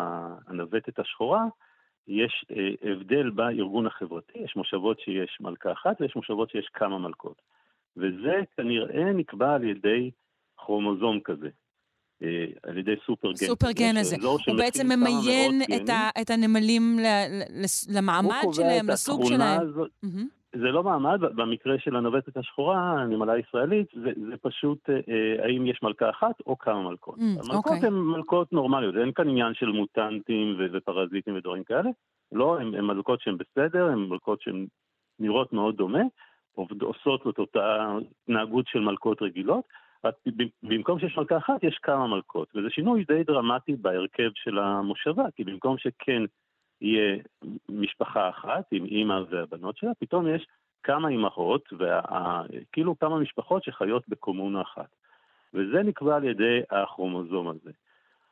הנווטת 0.47 0.99
השחורה, 0.99 1.43
יש 2.07 2.45
אה, 2.51 2.91
הבדל 2.91 3.29
בארגון 3.29 3.87
החברתי, 3.87 4.39
יש 4.39 4.56
מושבות 4.56 4.99
שיש 4.99 5.37
מלכה 5.41 5.71
אחת 5.71 6.01
ויש 6.01 6.15
מושבות 6.15 6.49
שיש 6.49 6.69
כמה 6.73 6.97
מלכות. 6.97 7.41
וזה 7.97 8.33
כנראה 8.58 9.04
נקבע 9.13 9.54
על 9.54 9.63
ידי 9.63 10.12
כרומוזום 10.58 11.19
כזה, 11.19 11.49
אה, 12.23 12.45
על 12.63 12.77
ידי 12.77 12.93
סופרגן. 13.06 13.35
סופרגן 13.47 13.97
הזה. 13.97 14.15
הוא 14.47 14.58
בעצם 14.58 14.85
ממיין 14.87 15.62
את. 15.75 15.89
ה- 15.89 16.21
את 16.21 16.29
הנמלים 16.29 16.97
ל- 16.99 17.41
ל- 17.62 17.97
למעמד 17.97 18.31
הוא 18.33 18.41
קובע 18.41 18.54
שלהם, 18.56 18.85
את 18.85 18.93
לסוג 18.93 19.21
התכונה 19.21 19.56
שלהם. 19.56 19.69
הזאת- 19.69 19.91
מהמם. 20.04 20.27
זה 20.56 20.71
לא 20.71 20.83
מעמד, 20.83 21.21
במקרה 21.21 21.79
של 21.79 21.95
הנווטת 21.95 22.37
השחורה, 22.37 23.01
הנמלה 23.01 23.33
הישראלית, 23.33 23.87
זה, 24.04 24.12
זה 24.29 24.37
פשוט 24.41 24.89
אה, 24.89 25.45
האם 25.45 25.65
יש 25.65 25.79
מלכה 25.83 26.10
אחת 26.10 26.39
או 26.45 26.58
כמה 26.58 26.89
מלכות. 26.89 27.15
Mm, 27.17 27.21
המלכות 27.21 27.65
okay. 27.65 27.75
אוקיי. 27.75 27.87
הן 27.87 27.93
מלכות 27.93 28.54
נורמליות, 28.54 28.95
אין 28.95 29.12
כאן 29.12 29.29
עניין 29.29 29.54
של 29.54 29.65
מוטנטים 29.65 30.56
ו- 30.60 30.65
ופרזיטים 30.73 31.35
ודברים 31.35 31.63
כאלה. 31.63 31.89
לא, 32.31 32.60
הן 32.60 32.85
מלכות 32.85 33.21
שהן 33.21 33.37
בסדר, 33.37 33.85
הן 33.85 33.99
מלכות 33.99 34.41
שהן 34.41 34.67
נראות 35.19 35.54
מאוד 35.54 35.75
דומה, 35.75 36.01
עושות 36.81 37.27
את 37.27 37.39
אותה 37.39 37.97
התנהגות 38.23 38.67
של 38.67 38.79
מלכות 38.79 39.21
רגילות, 39.21 39.63
רק 40.06 40.15
במקום 40.63 40.99
שיש 40.99 41.17
מלכה 41.17 41.37
אחת 41.37 41.63
יש 41.63 41.79
כמה 41.83 42.08
מלכות, 42.08 42.47
וזה 42.56 42.69
שינוי 42.69 43.04
די 43.08 43.23
דרמטי 43.23 43.75
בהרכב 43.75 44.29
של 44.35 44.60
המושבה, 44.60 45.23
כי 45.35 45.43
במקום 45.43 45.77
שכן 45.77 46.23
יהיה 46.84 47.17
משפחה 47.69 48.29
אחת 48.29 48.65
עם 48.71 48.86
אימא 48.86 49.19
והבנות 49.29 49.77
שלה, 49.77 49.92
פתאום 50.00 50.27
יש 50.27 50.48
כמה 50.84 51.10
אימהות, 51.10 51.73
וכאילו 51.73 53.00
כמה 53.00 53.19
משפחות 53.19 53.63
שחיות 53.63 54.04
בקומונה 54.08 54.62
אחת. 54.62 54.96
וזה 55.54 55.84
נקבע 55.84 56.15
על 56.15 56.23
ידי 56.23 56.62
הכרומוזום 56.69 57.48
הזה. 57.48 57.71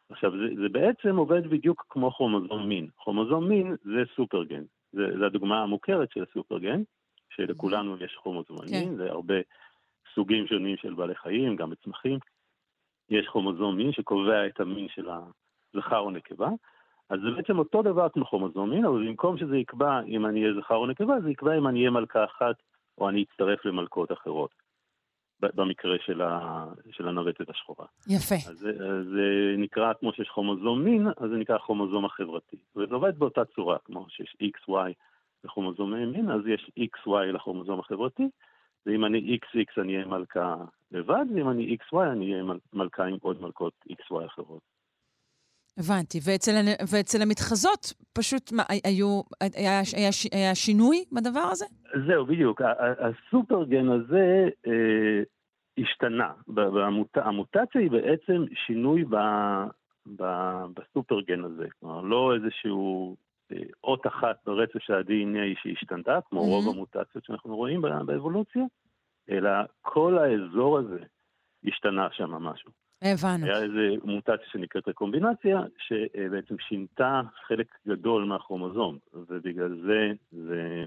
עכשיו, 0.10 0.32
זה, 0.32 0.62
זה 0.62 0.70
בעצם 0.70 1.16
עובד 1.16 1.47
בדיוק 1.47 1.86
כמו 1.89 2.12
כרומוזום 2.12 2.70
מין. 2.70 2.88
כרומוזום 2.97 3.49
מין 3.49 3.76
זה 3.84 4.04
סופרגן. 4.16 4.64
זה, 4.91 5.18
זה 5.20 5.26
הדוגמה 5.26 5.64
המוכרת 5.64 6.12
של 6.12 6.24
הסופרגן, 6.24 6.82
שלכולנו 7.30 7.95
יש 8.04 8.18
כרומוזום 8.24 8.58
כן. 8.58 8.66
מין, 8.72 8.95
זה 8.95 9.12
הרבה 9.12 9.36
סוגים 10.16 10.47
שונים 10.47 10.78
של 10.78 10.93
בעלי 10.93 11.16
חיים, 11.16 11.56
גם 11.56 11.70
בצמחים. 11.70 12.20
יש 13.10 13.28
כרומוזום 13.28 13.78
מין 13.78 13.91
שקובע 13.91 14.47
את 14.47 14.60
המין 14.60 14.88
של 14.89 15.08
הזכר 15.10 15.99
או 15.99 16.12
נקבה, 16.12 16.49
אז 17.12 17.20
זה 17.22 17.32
בעצם 17.32 17.59
אותו 17.59 17.82
דבר 17.82 18.09
כמו 18.09 18.26
כרומוזום 18.26 18.70
מין, 18.70 18.86
אבל 18.86 19.07
במקום 19.07 19.38
שזה 19.38 19.57
יקבע 19.57 20.01
אם 20.07 20.26
אני 20.26 20.43
אהיה 20.43 20.53
זכר 20.62 20.76
או 20.76 20.88
נקבה, 20.88 21.22
זה 21.22 21.30
יקבע 21.32 21.57
אם 21.57 21.68
אני 21.68 21.80
אהיה 21.80 21.89
מלכה 21.89 22.24
אחת 22.24 22.55
או 22.97 23.09
אני 23.09 23.24
אצטרף 23.24 23.66
למלכות 23.66 24.12
אחרות. 24.12 24.51
במקרה 25.55 25.95
של, 26.05 26.22
ה, 26.22 26.66
של 26.91 27.07
הנווטת 27.07 27.49
השחורה. 27.49 27.86
יפה. 28.09 28.36
אז 28.36 28.57
זה 29.14 29.55
נקרא, 29.57 29.93
כמו 29.99 30.14
שיש 30.14 30.30
כרומוזום 30.30 30.84
מין, 30.84 31.07
אז 31.07 31.30
זה 31.30 31.38
נקרא 31.38 31.55
הכרומוזום 31.55 32.05
החברתי. 32.05 32.57
וזה 32.76 32.95
עובד 32.95 33.20
באותה 33.20 33.45
צורה, 33.45 33.78
כמו 33.86 34.05
שיש 34.09 34.36
XY 34.43 34.74
לכרומוזומי 35.43 36.05
מין, 36.05 36.32
אז 36.32 36.41
יש 36.47 36.72
XY 36.80 37.12
לכרומוזום 37.34 37.80
החברתי, 37.80 38.30
ואם 38.86 39.05
אני 39.05 39.38
XX 39.45 39.82
אני 39.82 39.95
אהיה 39.95 40.05
מלכה 40.05 40.55
לבד, 40.91 41.26
ואם 41.36 41.49
אני 41.49 41.78
XY 41.82 41.97
אני 42.12 42.34
אהיה 42.34 42.43
מלכה 42.74 43.05
עם 43.05 43.18
עוד 43.22 43.41
מלכות 43.41 43.74
XY 43.89 44.26
אחרות. 44.26 44.80
הבנתי. 45.78 46.19
ואצל, 46.26 46.51
ואצל 46.91 47.22
המתחזות, 47.22 47.93
פשוט 48.13 48.51
מה, 48.51 48.63
היו, 48.84 49.22
היה, 49.41 49.82
היה, 49.97 50.09
היה 50.32 50.55
שינוי 50.55 51.03
בדבר 51.11 51.47
הזה? 51.51 51.65
זהו, 52.07 52.26
בדיוק. 52.26 52.61
הסופרגן 52.99 53.89
הזה 53.89 54.49
אה, 54.67 55.22
השתנה. 55.78 56.32
במוט... 56.47 57.17
המוטציה 57.17 57.82
היא 57.82 57.91
בעצם 57.91 58.45
שינוי 58.65 59.03
ב... 59.03 59.15
ב... 60.15 60.24
בסופרגן 60.74 61.43
הזה. 61.43 61.67
כלומר, 61.80 62.01
לא 62.01 62.36
איזשהו 62.36 63.15
אה, 63.51 63.57
אות 63.84 64.07
אחת 64.07 64.36
ברצף 64.45 64.80
של 64.80 64.93
ה-DNA 64.93 65.61
שהשתנתה, 65.63 66.19
כמו 66.30 66.41
mm-hmm. 66.41 66.43
רוב 66.43 66.69
המוטציות 66.69 67.26
שאנחנו 67.26 67.55
רואים 67.55 67.82
באבולוציה, 67.82 68.63
אלא 69.30 69.51
כל 69.82 70.17
האזור 70.17 70.78
הזה 70.78 70.99
השתנה 71.67 72.07
שם 72.11 72.32
משהו. 72.32 72.72
הבנו. 73.02 73.45
היה 73.45 73.64
איזה 73.64 73.89
מוטציה 74.04 74.45
שנקראת 74.52 74.88
רקומבינציה, 74.88 75.62
שבעצם 75.78 76.56
שינתה 76.60 77.22
חלק 77.47 77.68
גדול 77.88 78.26
מהכרומוזום, 78.26 78.97
ובגלל 79.14 79.82
זה, 79.86 80.12
זה, 80.32 80.86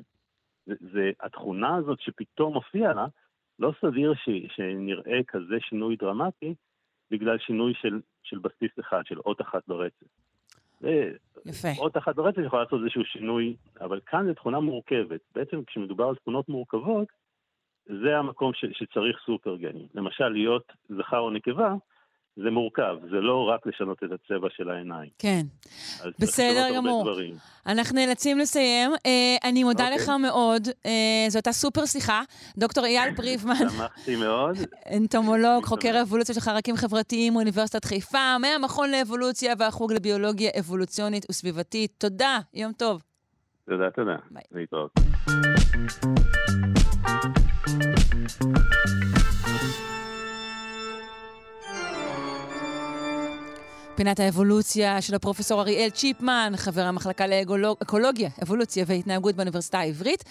זה, 0.67 0.75
זה 0.93 1.11
התכונה 1.21 1.77
הזאת 1.77 2.01
שפתאום 2.01 2.55
הופיעה 2.55 2.95
לה, 2.95 3.07
לא 3.59 3.73
סביר 3.81 4.15
ש, 4.15 4.29
שנראה 4.57 5.21
כזה 5.29 5.55
שינוי 5.61 5.97
דרמטי, 5.97 6.55
בגלל 7.11 7.39
שינוי 7.39 7.73
של, 7.75 8.01
של 8.23 8.39
בסיס 8.39 8.71
אחד, 8.81 9.03
של 9.05 9.19
אות 9.19 9.41
אחת 9.41 9.63
ברצף. 9.69 10.07
יפה. 11.47 11.69
אות 11.79 11.97
אחת 11.97 12.15
ברצף 12.15 12.39
יכולה 12.47 12.63
לעשות 12.63 12.81
איזשהו 12.81 13.05
שינוי, 13.05 13.57
אבל 13.81 14.01
כאן 14.07 14.27
זו 14.27 14.35
תכונה 14.35 14.61
מורכבת. 14.61 15.21
בעצם 15.35 15.65
כשמדובר 15.65 16.05
על 16.05 16.15
תכונות 16.15 16.49
מורכבות, 16.49 17.09
זה 17.87 18.19
המקום 18.19 18.53
ש, 18.55 18.65
שצריך 18.73 19.19
סופרגנים. 19.27 19.87
למשל, 19.95 20.29
להיות 20.29 20.73
זכר 20.89 21.19
או 21.19 21.31
נקבה, 21.31 21.75
זה 22.37 22.51
מורכב, 22.51 22.97
זה 23.11 23.21
לא 23.21 23.51
רק 23.55 23.67
לשנות 23.67 23.99
את 24.05 24.11
הצבע 24.13 24.49
של 24.57 24.71
העיניים. 24.71 25.11
כן. 25.19 25.43
בסדר 26.19 26.69
גמור. 26.77 27.05
אנחנו 27.67 27.97
נאלצים 27.97 28.39
לסיים. 28.39 28.91
Uh, 28.95 28.99
אני 29.45 29.65
מודה. 29.65 29.85
אוקיי. 29.85 29.99
לך 29.99 30.09
מאוד, 30.09 30.69
uh, 30.69 30.89
זו 31.29 31.39
הייתה 31.39 31.53
סופר 31.53 31.87
שיחה. 31.87 32.23
דוקטור 32.57 32.85
אייל 32.85 33.15
פריבמן. 33.17 33.69
שמחתי 33.69 34.17
מאוד. 34.17 34.57
אנטומולוג, 34.97 35.65
חוקר 35.65 36.03
אבולוציה 36.03 36.35
של 36.35 36.41
חרקים 36.41 36.77
חברתיים, 36.77 37.37
אוניברסיטת 37.37 37.85
חיפה, 37.85 38.39
מהמכון 38.39 38.91
לאבולוציה 38.91 39.55
והחוג 39.59 39.93
לביולוגיה 39.93 40.51
אבולוציונית 40.59 41.27
וסביבתית. 41.31 41.93
תודה, 41.99 42.39
יום 42.55 42.73
טוב. 42.73 43.03
תודה, 43.67 43.91
תודה. 43.91 44.17
ביי. 44.31 44.43
להתראות. 44.53 44.91
פינת 53.97 54.21
האבולוציה 54.21 55.01
של 55.01 55.15
הפרופסור 55.15 55.61
אריאל 55.61 55.91
צ'יפמן, 55.91 56.53
חבר 56.57 56.81
המחלקה 56.83 57.27
לאקולוגיה, 57.27 58.29
אבולוציה 58.43 58.85
והתנהגות 58.89 59.35
באוניברסיטה 59.35 59.79
העברית. 59.79 60.25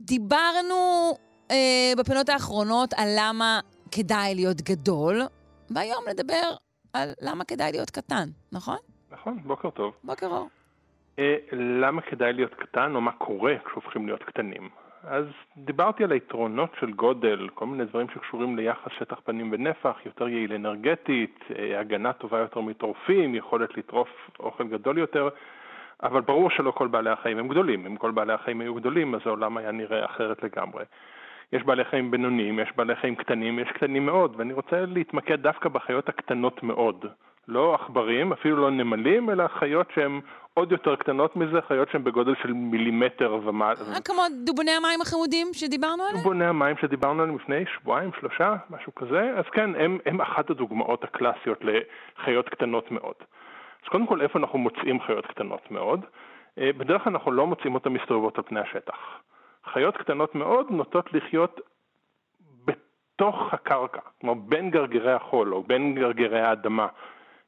דיברנו 0.00 1.12
אה, 1.50 1.92
בפינות 1.98 2.28
האחרונות 2.28 2.94
על 2.96 3.08
למה 3.18 3.60
כדאי 3.90 4.34
להיות 4.34 4.60
גדול, 4.60 5.20
והיום 5.70 6.04
נדבר 6.10 6.42
על 6.92 7.08
למה 7.22 7.44
כדאי 7.44 7.72
להיות 7.72 7.90
קטן, 7.90 8.28
נכון? 8.52 8.76
נכון, 9.10 9.38
בוקר 9.44 9.70
טוב. 9.70 9.94
בוקר 10.04 10.26
אור. 10.26 10.48
אה, 11.18 11.36
למה 11.82 12.02
כדאי 12.02 12.32
להיות 12.32 12.54
קטן, 12.54 12.94
או 12.94 13.00
מה 13.00 13.12
קורה 13.12 13.52
כשהופכים 13.66 14.06
להיות 14.06 14.22
קטנים? 14.22 14.68
אז 15.06 15.24
דיברתי 15.56 16.04
על 16.04 16.12
היתרונות 16.12 16.70
של 16.80 16.92
גודל, 16.92 17.48
כל 17.54 17.66
מיני 17.66 17.84
דברים 17.84 18.06
שקשורים 18.14 18.56
ליחס 18.56 18.92
שטח 18.98 19.20
פנים 19.24 19.48
ונפח, 19.52 19.96
יותר 20.06 20.28
יעיל 20.28 20.52
אנרגטית, 20.52 21.44
אה, 21.58 21.80
הגנה 21.80 22.12
טובה 22.12 22.38
יותר 22.38 22.60
מטורפים, 22.60 23.34
יכולת 23.34 23.76
לטרוף 23.76 24.08
אוכל 24.40 24.64
גדול 24.64 24.98
יותר, 24.98 25.28
אבל 26.02 26.20
ברור 26.20 26.50
שלא 26.50 26.70
כל 26.70 26.88
בעלי 26.88 27.10
החיים 27.10 27.38
הם 27.38 27.48
גדולים. 27.48 27.86
אם 27.86 27.96
כל 27.96 28.10
בעלי 28.10 28.32
החיים 28.32 28.60
היו 28.60 28.74
גדולים, 28.74 29.14
אז 29.14 29.20
העולם 29.24 29.56
היה 29.56 29.72
נראה 29.72 30.04
אחרת 30.04 30.42
לגמרי. 30.42 30.84
יש 31.52 31.62
בעלי 31.62 31.84
חיים 31.84 32.10
בינוניים, 32.10 32.58
יש 32.58 32.68
בעלי 32.76 32.96
חיים 32.96 33.14
קטנים, 33.14 33.58
יש 33.58 33.68
קטנים 33.68 34.06
מאוד, 34.06 34.34
ואני 34.36 34.52
רוצה 34.52 34.86
להתמקד 34.86 35.42
דווקא 35.42 35.68
בחיות 35.68 36.08
הקטנות 36.08 36.62
מאוד. 36.62 37.04
לא 37.48 37.74
עכברים, 37.74 38.32
אפילו 38.32 38.56
לא 38.56 38.70
נמלים, 38.70 39.30
אלא 39.30 39.48
חיות 39.48 39.86
שהן 39.94 40.20
עוד 40.54 40.72
יותר 40.72 40.96
קטנות 40.96 41.36
מזה, 41.36 41.60
חיות 41.68 41.88
שהן 41.90 42.04
בגודל 42.04 42.34
של 42.42 42.52
מילימטר 42.52 43.38
ומעלה. 43.44 43.80
אה, 43.94 44.00
כמו 44.04 44.22
דובוני 44.44 44.70
המים 44.70 45.00
החמודים 45.00 45.46
שדיברנו 45.52 46.02
עליהם? 46.02 46.16
דובוני 46.16 46.44
המים 46.44 46.76
שדיברנו 46.80 47.22
עליהם 47.22 47.36
לפני 47.36 47.64
שבועיים, 47.74 48.10
שלושה, 48.20 48.56
משהו 48.70 48.94
כזה. 48.94 49.32
אז 49.38 49.44
כן, 49.52 49.70
הם, 49.74 49.98
הם 50.06 50.20
אחת 50.20 50.50
הדוגמאות 50.50 51.04
הקלאסיות 51.04 51.58
לחיות 51.64 52.48
קטנות 52.48 52.90
מאוד. 52.90 53.14
אז 53.84 53.88
קודם 53.88 54.06
כל, 54.06 54.22
איפה 54.22 54.38
אנחנו 54.38 54.58
מוצאים 54.58 55.00
חיות 55.00 55.26
קטנות 55.26 55.70
מאוד? 55.70 56.00
אה, 56.58 56.70
בדרך 56.76 57.04
כלל 57.04 57.12
אנחנו 57.12 57.32
לא 57.32 57.46
מוצאים 57.46 57.74
אותן 57.74 57.88
מסתובבות 57.88 58.38
על 58.38 58.44
פני 58.44 58.60
השטח. 58.60 58.98
חיות 59.72 59.96
קטנות 59.96 60.34
מאוד 60.34 60.66
נוטות 60.70 61.12
לחיות 61.12 61.60
בתוך 62.64 63.54
הקרקע, 63.54 64.00
כלומר 64.20 64.34
בין 64.34 64.70
גרגירי 64.70 65.12
החול 65.12 65.54
או 65.54 65.62
בין 65.62 65.94
גרגירי 65.94 66.40
האדמה. 66.40 66.86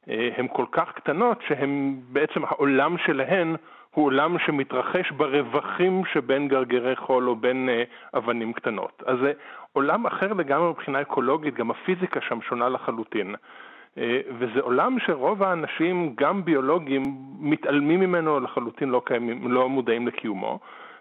אה, 0.09 0.29
הן 0.37 0.47
כל 0.53 0.65
כך 0.71 0.91
קטנות 0.93 1.41
שהן 1.47 1.99
בעצם 2.09 2.45
העולם 2.45 2.97
שלהן 3.05 3.55
הוא 3.91 4.05
עולם 4.05 4.39
שמתרחש 4.45 5.11
ברווחים 5.11 6.01
שבין 6.13 6.47
גרגרי 6.47 6.95
חול 6.95 7.29
או 7.29 7.35
בין 7.35 7.69
אה, 7.69 7.83
אבנים 8.17 8.53
קטנות. 8.53 9.03
אז 9.05 9.17
זה 9.19 9.31
עולם 9.73 10.05
אחר 10.05 10.33
לגמרי 10.33 10.69
מבחינה 10.69 11.01
אקולוגית, 11.01 11.53
גם 11.53 11.71
הפיזיקה 11.71 12.21
שם 12.21 12.41
שונה 12.41 12.69
לחלוטין. 12.69 13.35
אה, 13.97 14.21
וזה 14.39 14.59
עולם 14.59 14.97
שרוב 14.99 15.43
האנשים, 15.43 16.13
גם 16.17 16.45
ביולוגים, 16.45 17.03
מתעלמים 17.39 17.99
ממנו 17.99 18.39
לחלוטין, 18.39 18.89
לא, 18.89 19.01
קיימים, 19.05 19.51
לא 19.51 19.69
מודעים 19.69 20.07
לקיומו. 20.07 20.59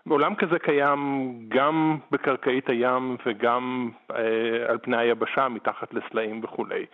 עולם 0.09 0.35
כזה 0.35 0.59
קיים 0.59 1.33
גם 1.49 1.97
בקרקעית 2.11 2.69
הים 2.69 3.17
וגם 3.27 3.91
על 4.69 4.79
פני 4.83 4.97
היבשה, 4.97 5.49
מתחת 5.49 5.95
לסלעים 5.95 6.41
וכולי. 6.45 6.87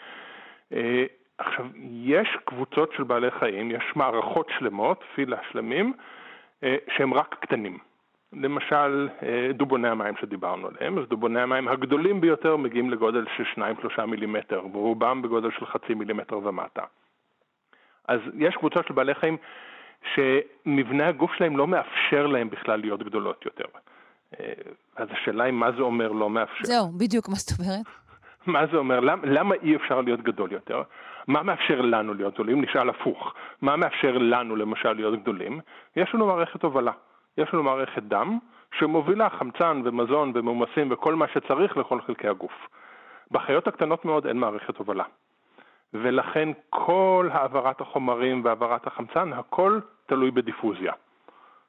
עכשיו, 1.38 1.66
יש 1.90 2.28
קבוצות 2.44 2.92
של 2.96 3.02
בעלי 3.02 3.30
חיים, 3.30 3.70
יש 3.70 3.84
מערכות 3.96 4.50
שלמות, 4.58 5.04
פילה 5.14 5.36
שלמים, 5.50 5.92
אה, 6.64 6.76
שהם 6.96 7.14
רק 7.14 7.36
קטנים. 7.40 7.78
למשל, 8.32 9.08
אה, 9.22 9.52
דובוני 9.52 9.88
המים 9.88 10.14
שדיברנו 10.20 10.68
עליהם, 10.68 10.98
אז 10.98 11.04
דובוני 11.08 11.40
המים 11.40 11.68
הגדולים 11.68 12.20
ביותר 12.20 12.56
מגיעים 12.56 12.90
לגודל 12.90 13.24
של 13.36 13.44
2-3 13.44 14.06
מילימטר, 14.06 14.66
ורובם 14.72 15.22
בגודל 15.22 15.50
של 15.50 15.66
חצי 15.66 15.94
מילימטר 15.94 16.38
ומטה. 16.38 16.82
אז 18.08 18.20
יש 18.38 18.56
קבוצות 18.56 18.86
של 18.86 18.94
בעלי 18.94 19.14
חיים 19.14 19.36
שמבנה 20.14 21.08
הגוף 21.08 21.34
שלהם 21.34 21.56
לא 21.56 21.66
מאפשר 21.66 22.26
להם 22.26 22.50
בכלל 22.50 22.80
להיות 22.80 23.02
גדולות 23.02 23.44
יותר. 23.44 23.64
אז 24.96 25.08
השאלה 25.10 25.44
היא 25.44 25.52
מה 25.52 25.72
זה 25.72 25.82
אומר 25.82 26.12
לא 26.12 26.30
מאפשר. 26.30 26.64
זהו, 26.64 26.88
בדיוק 26.98 27.28
מה 27.28 27.34
זאת 27.34 27.58
אומרת. 27.58 27.86
מה 28.54 28.66
זה 28.66 28.76
אומר? 28.76 29.00
למה, 29.00 29.26
למה 29.26 29.54
אי 29.54 29.76
אפשר 29.76 30.00
להיות 30.00 30.20
גדול 30.20 30.52
יותר? 30.52 30.82
מה 31.28 31.42
מאפשר 31.42 31.80
לנו 31.80 32.14
להיות 32.14 32.34
גדולים? 32.34 32.62
נשאל 32.62 32.88
הפוך. 32.88 33.34
מה 33.62 33.76
מאפשר 33.76 34.18
לנו 34.18 34.56
למשל 34.56 34.92
להיות 34.92 35.20
גדולים? 35.22 35.60
יש 35.96 36.14
לנו 36.14 36.26
מערכת 36.26 36.62
הובלה. 36.62 36.92
יש 37.38 37.54
לנו 37.54 37.62
מערכת 37.62 38.02
דם 38.02 38.38
שמובילה 38.78 39.30
חמצן 39.30 39.82
ומזון 39.84 40.32
ומומסים 40.34 40.92
וכל 40.92 41.14
מה 41.14 41.28
שצריך 41.28 41.76
לכל 41.76 42.00
חלקי 42.00 42.28
הגוף. 42.28 42.68
בחיות 43.30 43.68
הקטנות 43.68 44.04
מאוד 44.04 44.26
אין 44.26 44.36
מערכת 44.36 44.76
הובלה. 44.76 45.04
ולכן 45.94 46.48
כל 46.70 47.28
העברת 47.32 47.80
החומרים 47.80 48.44
והעברת 48.44 48.86
החמצן, 48.86 49.32
הכל 49.32 49.80
תלוי 50.06 50.30
בדיפוזיה. 50.30 50.92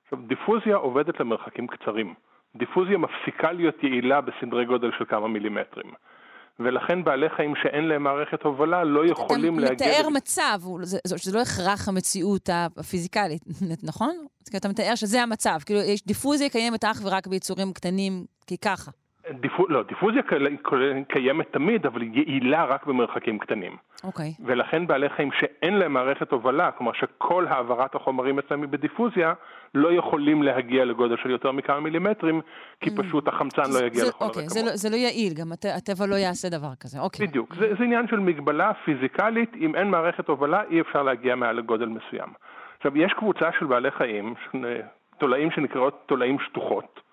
עכשיו, 0.04 0.20
דיפוזיה 0.28 0.76
עובדת 0.76 1.20
למרחקים 1.20 1.68
קצרים. 1.68 2.14
דיפוזיה 2.56 2.98
מפסיקה 2.98 3.52
להיות 3.52 3.84
יעילה 3.84 4.22
בסדרי 4.22 4.66
גודל 4.66 4.92
של 4.98 5.06
כמה 5.06 5.28
מילימטרים. 5.28 5.92
ולכן 6.60 7.04
בעלי 7.04 7.30
חיים 7.36 7.54
שאין 7.64 7.84
להם 7.84 8.04
מערכת 8.04 8.44
הובלה 8.44 8.84
לא 8.84 9.08
יכולים 9.08 9.60
להגיע... 9.60 9.76
אתה 9.76 9.98
מתאר 9.98 10.10
מצב, 10.10 10.60
שזה 11.18 11.38
לא 11.38 11.42
הכרח 11.42 11.88
המציאות 11.90 12.50
הפיזיקלית, 12.54 13.42
נכון? 13.84 14.26
אתה 14.56 14.70
מתאר 14.70 14.96
שזה 14.96 15.22
המצב, 15.22 15.58
כאילו 15.66 15.80
יש 15.80 16.06
דיפוזיה 16.06 16.50
קיימת 16.50 16.84
אך 16.84 17.02
ורק 17.04 17.28
ביצורים 17.28 17.74
קטנים, 17.74 18.26
כי 18.48 18.58
ככה. 18.58 18.92
דיפו, 19.32 19.68
לא, 19.70 19.84
דיפוזיה 19.84 20.22
קיימת 21.08 21.54
תמיד, 21.54 21.86
אבל 21.86 22.02
היא 22.02 22.12
יעילה 22.14 22.66
רק 22.66 22.86
במרחקים 22.86 23.40
קטנים. 23.40 23.78
אוקיי. 24.04 24.30
Okay. 24.30 24.42
ולכן 24.46 24.88
בעלי 24.88 25.10
חיים 25.10 25.30
שאין 25.40 25.74
להם 25.74 25.94
מערכת 25.94 26.32
הובלה, 26.32 26.72
כלומר 26.72 26.92
שכל 26.94 27.48
העברת 27.48 27.96
החומרים 27.96 28.40
אצלם 28.40 28.62
היא 28.62 28.70
בדיפוזיה, 28.70 29.34
לא 29.74 29.94
יכולים 29.94 30.44
להגיע 30.44 30.86
לגודל 30.86 31.16
של 31.24 31.30
יותר 31.30 31.52
מכמה 31.52 31.80
מילימטרים, 31.80 32.42
כי 32.82 32.90
mm. 32.90 32.94
פשוט 32.98 33.28
החמצן 33.28 33.72
לא 33.74 33.86
יגיע 33.86 34.04
זה, 34.04 34.10
לכל 34.10 34.26
אוקיי, 34.26 34.44
הרקמות. 34.44 34.50
זה, 34.50 34.62
לא, 34.66 34.76
זה 34.76 34.90
לא 34.90 34.96
יעיל, 34.96 35.34
גם 35.34 35.52
הט, 35.52 35.66
הטבע 35.66 36.06
לא 36.06 36.16
יעשה 36.16 36.50
דבר 36.50 36.76
כזה, 36.80 37.00
אוקיי. 37.00 37.28
בדיוק, 37.28 37.56
זה, 37.56 37.76
זה 37.78 37.84
עניין 37.84 38.08
של 38.08 38.20
מגבלה 38.20 38.72
פיזיקלית, 38.86 39.56
אם 39.56 39.76
אין 39.76 39.88
מערכת 39.90 40.28
הובלה 40.28 40.62
אי 40.70 40.82
אפשר 40.82 41.04
להגיע 41.04 41.36
מעל 41.36 41.56
לגודל 41.56 41.86
מסוים. 41.86 42.30
עכשיו, 42.78 42.98
יש 42.98 43.14
קבוצה 43.14 43.50
של 43.60 43.66
בעלי 43.66 43.92
חיים, 43.92 44.34
תולעים 45.18 45.52
שנקראות 45.52 46.04
תולעים 46.06 46.38
שטוחות. 46.40 47.05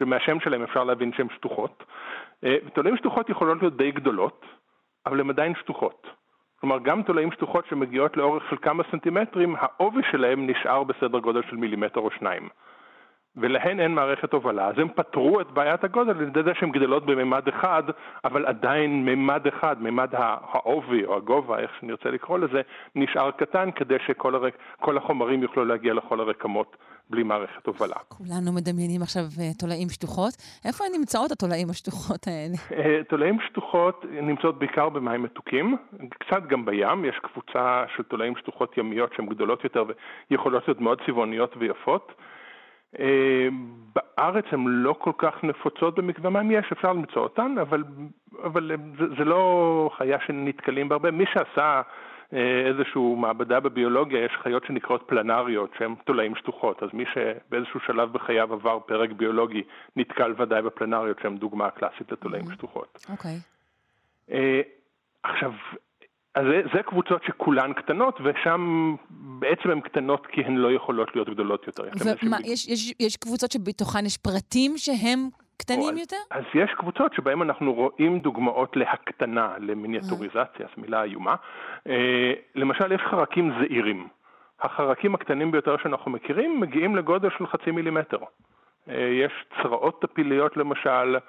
ומהשם 0.00 0.40
שלהם 0.40 0.62
אפשר 0.62 0.84
להבין 0.84 1.12
שהן 1.12 1.28
שטוחות. 1.36 1.84
אה, 2.44 2.56
תולעים 2.74 2.96
שטוחות 2.96 3.30
יכולות 3.30 3.58
להיות 3.60 3.76
די 3.76 3.90
גדולות, 3.90 4.46
אבל 5.06 5.20
הן 5.20 5.30
עדיין 5.30 5.54
שטוחות. 5.54 6.06
כלומר, 6.60 6.78
גם 6.78 7.02
תולעים 7.02 7.32
שטוחות 7.32 7.66
שמגיעות 7.66 8.16
לאורך 8.16 8.50
של 8.50 8.56
כמה 8.62 8.82
סנטימטרים, 8.90 9.56
העובי 9.58 10.02
שלהם 10.10 10.46
נשאר 10.46 10.84
בסדר 10.84 11.18
גודל 11.18 11.42
של 11.50 11.56
מילימטר 11.56 12.00
או 12.00 12.10
שניים. 12.10 12.48
ולהן 13.36 13.80
אין 13.80 13.94
מערכת 13.94 14.32
הובלה, 14.32 14.66
אז 14.68 14.74
הם 14.78 14.88
פתרו 14.88 15.40
את 15.40 15.50
בעיית 15.50 15.84
הגודל 15.84 16.10
על 16.10 16.22
ידי 16.22 16.42
זה 16.42 16.50
שהן 16.60 16.70
גדלות 16.70 17.06
בממד 17.06 17.48
אחד, 17.48 17.82
אבל 18.24 18.46
עדיין 18.46 19.04
ממד 19.04 19.46
אחד, 19.46 19.76
ממד 19.80 20.08
העובי 20.12 21.04
או 21.04 21.16
הגובה, 21.16 21.58
איך 21.58 21.70
שנרצה 21.80 22.10
לקרוא 22.10 22.38
לזה, 22.38 22.60
נשאר 22.94 23.30
קטן 23.30 23.70
כדי 23.70 23.96
שכל 24.06 24.34
הרק, 24.34 24.56
החומרים 24.96 25.42
יוכלו 25.42 25.64
להגיע 25.64 25.94
לכל 25.94 26.20
הרקמות 26.20 26.76
בלי 27.10 27.22
מערכת 27.22 27.66
הובלה. 27.66 27.96
כולנו 28.08 28.52
מדמיינים 28.52 29.02
עכשיו 29.02 29.22
אה, 29.40 29.54
תולעים 29.58 29.88
שטוחות. 29.88 30.32
איפה 30.64 30.84
נמצאות 30.98 31.32
התולעים 31.32 31.70
השטוחות 31.70 32.26
האלה? 32.26 32.56
אה, 32.84 33.04
תולעים 33.08 33.38
שטוחות 33.48 34.04
נמצאות 34.10 34.58
בעיקר 34.58 34.88
במים 34.88 35.22
מתוקים, 35.22 35.76
קצת 36.18 36.42
גם 36.48 36.64
בים, 36.64 37.04
יש 37.04 37.16
קבוצה 37.22 37.84
של 37.96 38.02
תולעים 38.02 38.36
שטוחות 38.36 38.78
ימיות 38.78 39.10
שהן 39.16 39.26
גדולות 39.26 39.64
יותר 39.64 39.84
ויכולות 40.30 40.68
להיות 40.68 40.80
מאוד 40.80 41.00
צבעוניות 41.06 41.54
ויפות. 41.58 42.12
אה, 43.00 43.48
בארץ 43.94 44.44
הן 44.52 44.64
לא 44.66 44.92
כל 44.98 45.12
כך 45.18 45.44
נפוצות 45.44 45.94
במקווה 45.94 46.30
מים, 46.30 46.50
יש, 46.50 46.72
אפשר 46.72 46.92
למצוא 46.92 47.22
אותן, 47.22 47.54
אבל, 47.60 47.84
אבל 48.42 48.70
זה, 48.98 49.04
זה 49.18 49.24
לא 49.24 49.90
חיה 49.96 50.18
שנתקלים 50.26 50.88
בהרבה. 50.88 51.10
מי 51.10 51.24
שעשה 51.32 51.82
אה, 52.32 52.62
איזושהי 52.66 53.14
מעבדה 53.16 53.60
בביולוגיה, 53.60 54.24
יש 54.24 54.32
חיות 54.42 54.64
שנקראות 54.64 55.02
פלנריות, 55.06 55.70
שהן 55.78 55.94
תולעים 56.04 56.34
שטוחות, 56.34 56.82
אז 56.82 56.88
מי 56.92 57.04
שבאיזשהו 57.14 57.80
שלב 57.86 58.12
בחייו 58.12 58.52
עבר 58.52 58.78
פרק 58.86 59.10
ביולוגי, 59.10 59.62
נתקל 59.96 60.34
ודאי 60.38 60.62
בפלנריות, 60.62 61.18
שהן 61.22 61.36
דוגמה 61.36 61.70
קלאסית 61.70 62.12
לתולעים 62.12 62.44
mm-hmm. 62.44 62.54
שטוחות. 62.54 63.06
אוקיי. 63.10 63.36
Okay. 63.36 64.32
אה, 64.32 64.60
עכשיו, 65.22 65.52
אז 66.34 66.44
זה, 66.50 66.62
זה 66.74 66.82
קבוצות 66.82 67.22
שכולן 67.24 67.72
קטנות, 67.72 68.20
ושם 68.24 68.94
בעצם 69.10 69.70
הן 69.70 69.80
קטנות 69.80 70.26
כי 70.26 70.40
הן 70.40 70.56
לא 70.56 70.72
יכולות 70.72 71.08
להיות 71.14 71.28
גדולות 71.28 71.66
יותר. 71.66 71.82
ומה, 72.22 72.36
יש, 72.44 72.68
יש, 72.68 72.94
יש 73.00 73.16
קבוצות 73.16 73.52
שבתוכן 73.52 74.06
יש 74.06 74.16
פרטים 74.16 74.72
שהם 74.76 75.28
קטנים 75.56 75.96
יותר? 75.98 76.16
אז 76.30 76.44
יש 76.54 76.70
קבוצות 76.78 77.14
שבהן 77.14 77.42
אנחנו 77.42 77.74
רואים 77.74 78.18
דוגמאות 78.18 78.76
להקטנה, 78.76 79.54
למיניאטוריזציה, 79.58 80.66
זו 80.76 80.82
מילה 80.82 81.02
איומה. 81.02 81.34
אה, 81.88 82.32
למשל, 82.54 82.92
יש 82.92 83.00
חרקים 83.10 83.52
זעירים. 83.60 84.08
החרקים 84.60 85.14
הקטנים 85.14 85.50
ביותר 85.50 85.76
שאנחנו 85.82 86.10
מכירים 86.10 86.60
מגיעים 86.60 86.96
לגודל 86.96 87.28
של 87.38 87.46
חצי 87.46 87.70
מילימטר. 87.70 88.18
אה, 88.88 88.94
יש 88.94 89.32
צרעות 89.62 90.02
טפיליות 90.02 90.56
למשל, 90.56 91.16
אה, 91.16 91.20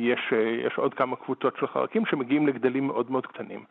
יש, 0.00 0.32
יש 0.66 0.72
עוד 0.76 0.94
כמה 0.94 1.16
קבוצות 1.16 1.56
של 1.60 1.66
חרקים 1.66 2.06
שמגיעים 2.06 2.46
לגדלים 2.46 2.86
מאוד 2.86 3.10
מאוד 3.10 3.26
קטנים. 3.26 3.64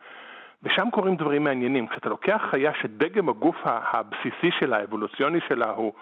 ושם 0.62 0.88
קורים 0.92 1.16
דברים 1.16 1.44
מעניינים. 1.44 1.86
כשאתה 1.86 2.08
לוקח 2.08 2.42
חיה 2.50 2.72
שדגם 2.74 3.28
הגוף 3.28 3.56
הבסיסי 3.64 4.50
שלה, 4.58 4.76
האבולוציוני 4.76 5.38
שלה, 5.48 5.70
הוא 5.70 5.92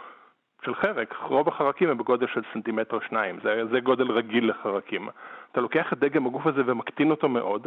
של 0.64 0.74
חרק, 0.74 1.14
רוב 1.22 1.48
החרקים 1.48 1.88
הם 1.88 1.98
בגודל 1.98 2.26
של 2.34 2.40
סנטימטר 2.52 2.98
שניים, 3.08 3.38
זה, 3.42 3.62
זה 3.70 3.80
גודל 3.80 4.12
רגיל 4.12 4.50
לחרקים. 4.50 5.08
אתה 5.52 5.60
לוקח 5.60 5.92
את 5.92 5.98
דגם 5.98 6.26
הגוף 6.26 6.46
הזה 6.46 6.62
ומקטין 6.66 7.10
אותו 7.10 7.28
מאוד, 7.28 7.66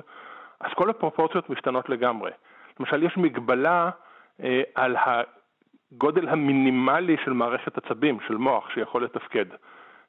אז 0.59 0.71
כל 0.75 0.89
הפרופורציות 0.89 1.49
משתנות 1.49 1.89
לגמרי. 1.89 2.31
למשל, 2.79 3.03
יש 3.03 3.17
מגבלה 3.17 3.89
אה, 4.43 4.61
על 4.75 4.95
הגודל 4.99 6.29
המינימלי 6.29 7.17
של 7.25 7.33
מערכת 7.33 7.77
עצבים, 7.77 8.17
של 8.27 8.37
מוח, 8.37 8.69
שיכול 8.69 9.03
לתפקד. 9.03 9.45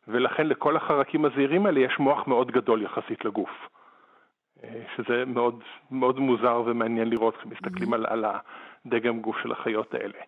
ולכן 0.09 0.47
לכל 0.47 0.77
החרקים 0.77 1.25
הזעירים 1.25 1.67
האלה 1.67 1.81
יש 1.81 1.99
מוח 1.99 2.27
מאוד 2.27 2.51
גדול 2.51 2.83
יחסית 2.83 3.25
לגוף. 3.25 3.69
אה, 4.65 4.83
שזה 4.97 5.25
מאוד, 5.27 5.63
מאוד 5.91 6.19
מוזר 6.19 6.63
ומעניין 6.67 7.11
לראות 7.11 7.37
כשמסתכלים. 7.37 7.93
על, 7.93 8.07
על 8.07 8.25
הדגם 8.87 9.21
גוף 9.21 9.37
של 9.43 9.53
החיות 9.53 9.95
האלה. 9.95 10.19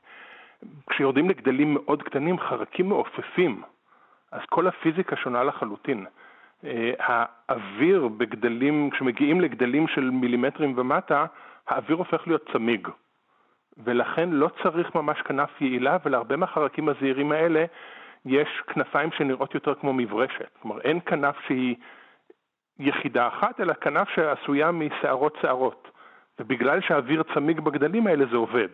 כשיורדים 0.90 1.28
לגדלים 1.30 1.74
מאוד 1.74 2.02
קטנים, 2.02 2.38
חרקים 2.38 2.88
מעופפים, 2.88 3.62
אז 4.32 4.40
כל 4.50 4.66
הפיזיקה 4.66 5.16
שונה 5.16 5.44
לחלוטין. 5.44 6.06
אה, 6.64 6.92
האוויר 6.98 8.08
בגדלים, 8.08 8.90
כשמגיעים 8.90 9.40
לגדלים 9.40 9.88
של 9.88 10.10
מילימטרים 10.10 10.74
ומטה, 10.76 11.26
האוויר 11.68 11.96
הופך 11.96 12.26
להיות 12.26 12.50
צמיג. 12.52 12.88
ולכן 13.84 14.30
לא 14.30 14.50
צריך 14.62 14.94
ממש 14.94 15.22
כנף 15.22 15.60
יעילה, 15.60 15.96
ולהרבה 16.04 16.36
מהחרקים 16.36 16.88
הזעירים 16.88 17.32
האלה 17.32 17.64
יש 18.26 18.48
כנפיים 18.66 19.12
שנראות 19.12 19.54
יותר 19.54 19.74
כמו 19.74 19.92
מברשת. 19.92 20.58
כלומר, 20.62 20.80
אין 20.80 21.00
כנף 21.06 21.36
שהיא 21.46 21.76
יחידה 22.78 23.28
אחת, 23.28 23.60
אלא 23.60 23.72
כנף 23.72 24.08
שעשויה 24.08 24.70
משערות 24.70 25.36
שערות. 25.42 25.88
ובגלל 26.40 26.80
שהאוויר 26.80 27.22
צמיג 27.34 27.60
בגדלים 27.60 28.06
האלה 28.06 28.24
זה 28.30 28.36
עובד. 28.36 28.68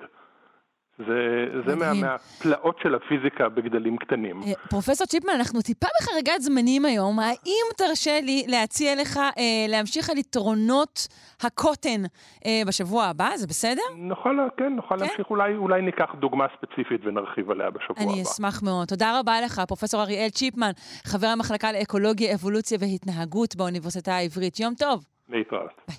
זה, 0.99 1.47
זה 1.67 1.77
מה, 1.77 1.95
מהפלאות 1.95 2.77
של 2.83 2.95
הפיזיקה 2.95 3.49
בגדלים 3.49 3.97
קטנים. 3.97 4.43
אה, 4.43 4.53
פרופסור 4.71 5.07
צ'יפמן, 5.07 5.33
אנחנו 5.33 5.63
טיפה 5.63 5.87
בחריגת 6.01 6.41
זמנים 6.41 6.85
היום. 6.85 7.19
האם 7.19 7.67
תרשה 7.77 8.21
לי 8.21 8.45
להציע 8.49 8.95
לך 9.03 9.17
אה, 9.17 9.67
להמשיך 9.69 10.11
על 10.11 10.19
יתרונות 10.19 11.09
הקוטן 11.43 12.03
אה, 12.47 12.63
בשבוע 12.67 13.05
הבא? 13.05 13.29
זה 13.37 13.47
בסדר? 13.47 13.83
נוכל, 13.97 14.39
כן, 14.57 14.73
נוכל 14.73 14.95
כן? 14.95 15.05
להמשיך. 15.05 15.31
אולי, 15.31 15.57
אולי 15.57 15.83
ניקח 15.83 16.15
דוגמה 16.21 16.47
ספציפית 16.57 17.01
ונרחיב 17.05 17.51
עליה 17.51 17.71
בשבוע 17.71 17.97
אני 17.97 18.05
הבא. 18.05 18.13
אני 18.13 18.23
אשמח 18.23 18.63
מאוד. 18.63 18.89
תודה 18.89 19.21
רבה 19.21 19.41
לך, 19.41 19.63
פרופסור 19.69 20.03
אריאל 20.03 20.29
צ'יפמן, 20.29 20.71
חבר 21.05 21.27
המחלקה 21.27 21.73
לאקולוגיה, 21.73 22.35
אבולוציה 22.35 22.79
והתנהגות 22.81 23.57
באוניברסיטה 23.57 24.13
העברית. 24.15 24.61
יום 24.61 24.75
טוב. 24.75 25.05
להתראות. 25.29 25.71
ביי. 25.89 25.97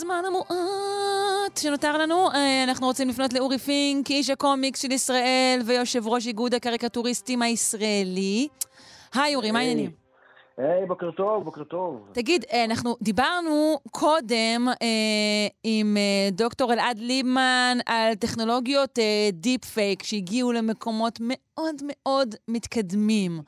ובזמן 0.00 0.22
המועט 0.26 1.56
שנותר 1.56 1.98
לנו, 1.98 2.30
אה, 2.30 2.64
אנחנו 2.64 2.86
רוצים 2.86 3.08
לפנות 3.08 3.32
לאורי 3.32 3.58
פינק, 3.58 4.10
איש 4.10 4.30
הקומיקס 4.30 4.82
של 4.82 4.92
ישראל 4.92 5.60
ויושב 5.66 6.06
ראש 6.06 6.26
איגוד 6.26 6.54
הקריקטוריסטים 6.54 7.42
הישראלי. 7.42 8.48
היי 9.14 9.34
אורי, 9.34 9.50
מה 9.50 9.58
העניינים? 9.58 9.90
היי, 10.56 10.86
בוקר 10.86 11.10
טוב, 11.10 11.44
בוקר 11.44 11.64
טוב. 11.64 12.08
תגיד, 12.12 12.44
אה, 12.52 12.64
אנחנו 12.64 12.96
דיברנו 13.02 13.78
קודם 13.90 14.68
אה, 14.82 15.48
עם 15.64 15.96
אה, 15.96 16.30
דוקטור 16.32 16.72
אלעד 16.72 16.98
ליבמן 16.98 17.78
על 17.86 18.14
טכנולוגיות 18.14 18.98
אה, 18.98 19.28
deep 19.32 19.64
fake 19.64 20.02
שהגיעו 20.02 20.52
למקומות 20.52 21.18
מאוד 21.20 21.74
מאוד 21.84 22.34
מתקדמים. 22.48 23.40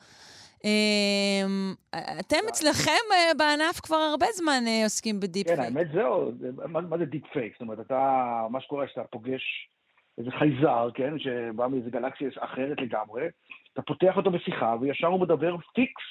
אמ, 0.65 1.73
אתם 2.19 2.37
אצלכם 2.49 2.91
אה, 3.13 3.31
בענף 3.37 3.79
כבר 3.83 3.95
הרבה 3.95 4.25
זמן 4.33 4.63
אה, 4.67 4.83
עוסקים 4.83 5.19
ב 5.19 5.25
deep 5.25 5.47
כן, 5.47 5.55
פייק. 5.55 5.67
האמת 5.75 5.87
זהו, 5.93 6.31
זה- 6.39 6.67
מה 6.67 6.81
מה 6.81 6.97
זה 6.97 7.05
deep 7.05 7.23
fake? 7.33 7.53
זאת 7.53 7.61
אומרת, 7.61 7.79
אתה, 7.79 7.99
מה 8.49 8.61
שקורה 8.61 8.87
שאתה 8.87 9.03
פוגש 9.03 9.41
איזה 10.17 10.31
חייזר, 10.31 10.89
כן, 10.93 11.19
שבא 11.19 11.67
מאיזה 11.67 11.89
גלקסיה 11.89 12.27
אחרת 12.39 12.81
לגמרי, 12.81 13.23
אתה 13.73 13.81
פותח 13.81 14.13
אותו 14.17 14.31
בשיחה, 14.31 14.75
וישר 14.81 15.07
הוא 15.07 15.19
מדבר 15.21 15.55
פיקס, 15.75 16.03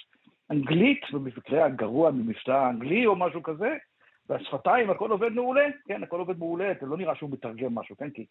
אנגלית, 0.51 1.01
במקרה 1.13 1.65
הגרוע 1.65 2.11
במבטא 2.11 2.71
אנגלי 2.71 3.07
או 3.07 3.17
משהו 3.17 3.43
כזה, 3.43 3.69
והשפתיים, 4.33 4.91
הכל 4.91 5.11
עובד 5.11 5.33
מעולה, 5.33 5.67
כן, 5.89 6.03
הכל 6.03 6.19
עובד 6.19 6.39
מעולה, 6.39 6.73
זה 6.81 6.87
לא 6.87 6.97
נראה 6.97 7.15
שהוא 7.15 7.31
מתרגם 7.31 7.75
משהו, 7.75 7.97
כן, 7.97 8.11
כי 8.11 8.27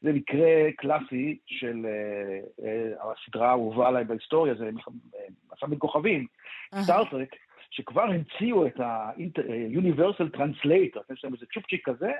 זה 0.00 0.12
מקרה 0.12 0.72
קלאסי 0.76 1.38
של 1.46 1.86
אה, 1.86 2.66
אה, 2.66 3.12
הסדרה 3.12 3.48
האהובה 3.48 3.88
עליי 3.88 4.04
בהיסטוריה, 4.04 4.54
זה 4.54 4.64
אה, 4.64 4.70
מסע 5.52 5.66
בין 5.66 5.78
כוכבים. 5.78 6.26
Star 6.82 7.06
Trek, 7.06 7.36
שכבר 7.70 8.02
המציאו 8.02 8.66
את 8.66 8.80
ה-Universal 8.80 10.36
Translator, 10.36 11.00
יש 11.12 11.24
להם 11.24 11.34
איזה 11.34 11.46
צ'ופצ'יק 11.54 11.88
כזה, 11.88 12.12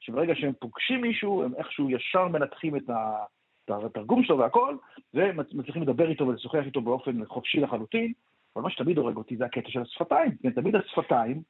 שברגע 0.00 0.34
שהם 0.34 0.52
פוגשים 0.58 1.00
מישהו, 1.00 1.42
הם 1.42 1.54
איכשהו 1.58 1.90
ישר 1.90 2.28
מנתחים 2.28 2.76
את 2.76 2.90
ה- 2.90 3.24
התרגום 3.68 4.24
שלו 4.24 4.38
והכל, 4.38 4.76
ומצליחים 5.14 5.82
לדבר 5.82 6.08
איתו 6.08 6.26
ולשוחח 6.26 6.62
איתו 6.66 6.80
באופן 6.80 7.24
חופשי 7.24 7.60
לחלוטין, 7.60 8.12
אבל 8.56 8.64
מה 8.64 8.70
שתמיד 8.70 8.98
הורג 8.98 9.16
אותי 9.16 9.36
זה 9.36 9.44
הקטע 9.44 9.70
של 9.70 9.80
השפתיים, 9.80 10.30
כן, 10.42 10.50
תמיד 10.50 10.76
השפתיים, 10.76 11.42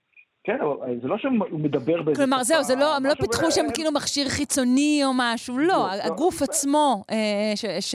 כן, 0.45 0.57
אבל 0.61 1.01
זה 1.03 1.09
לא 1.09 1.19
שהוא 1.19 1.33
מדבר 1.61 2.03
באיזה 2.03 2.21
כלומר, 2.23 2.43
זהו, 2.43 2.63
זה 2.63 2.75
לא, 2.77 2.97
הם 2.97 3.07
לא 3.07 3.15
פיתחו 3.15 3.51
שם 3.51 3.67
כאילו 3.75 3.93
מכשיר 3.93 4.29
חיצוני 4.29 5.01
או 5.05 5.11
משהו, 5.15 5.59
לא, 5.59 5.67
לא, 5.67 5.87
הגוף. 6.03 6.43
עצמו 6.43 7.05
אה, 7.11 7.53
ש- 7.57 7.91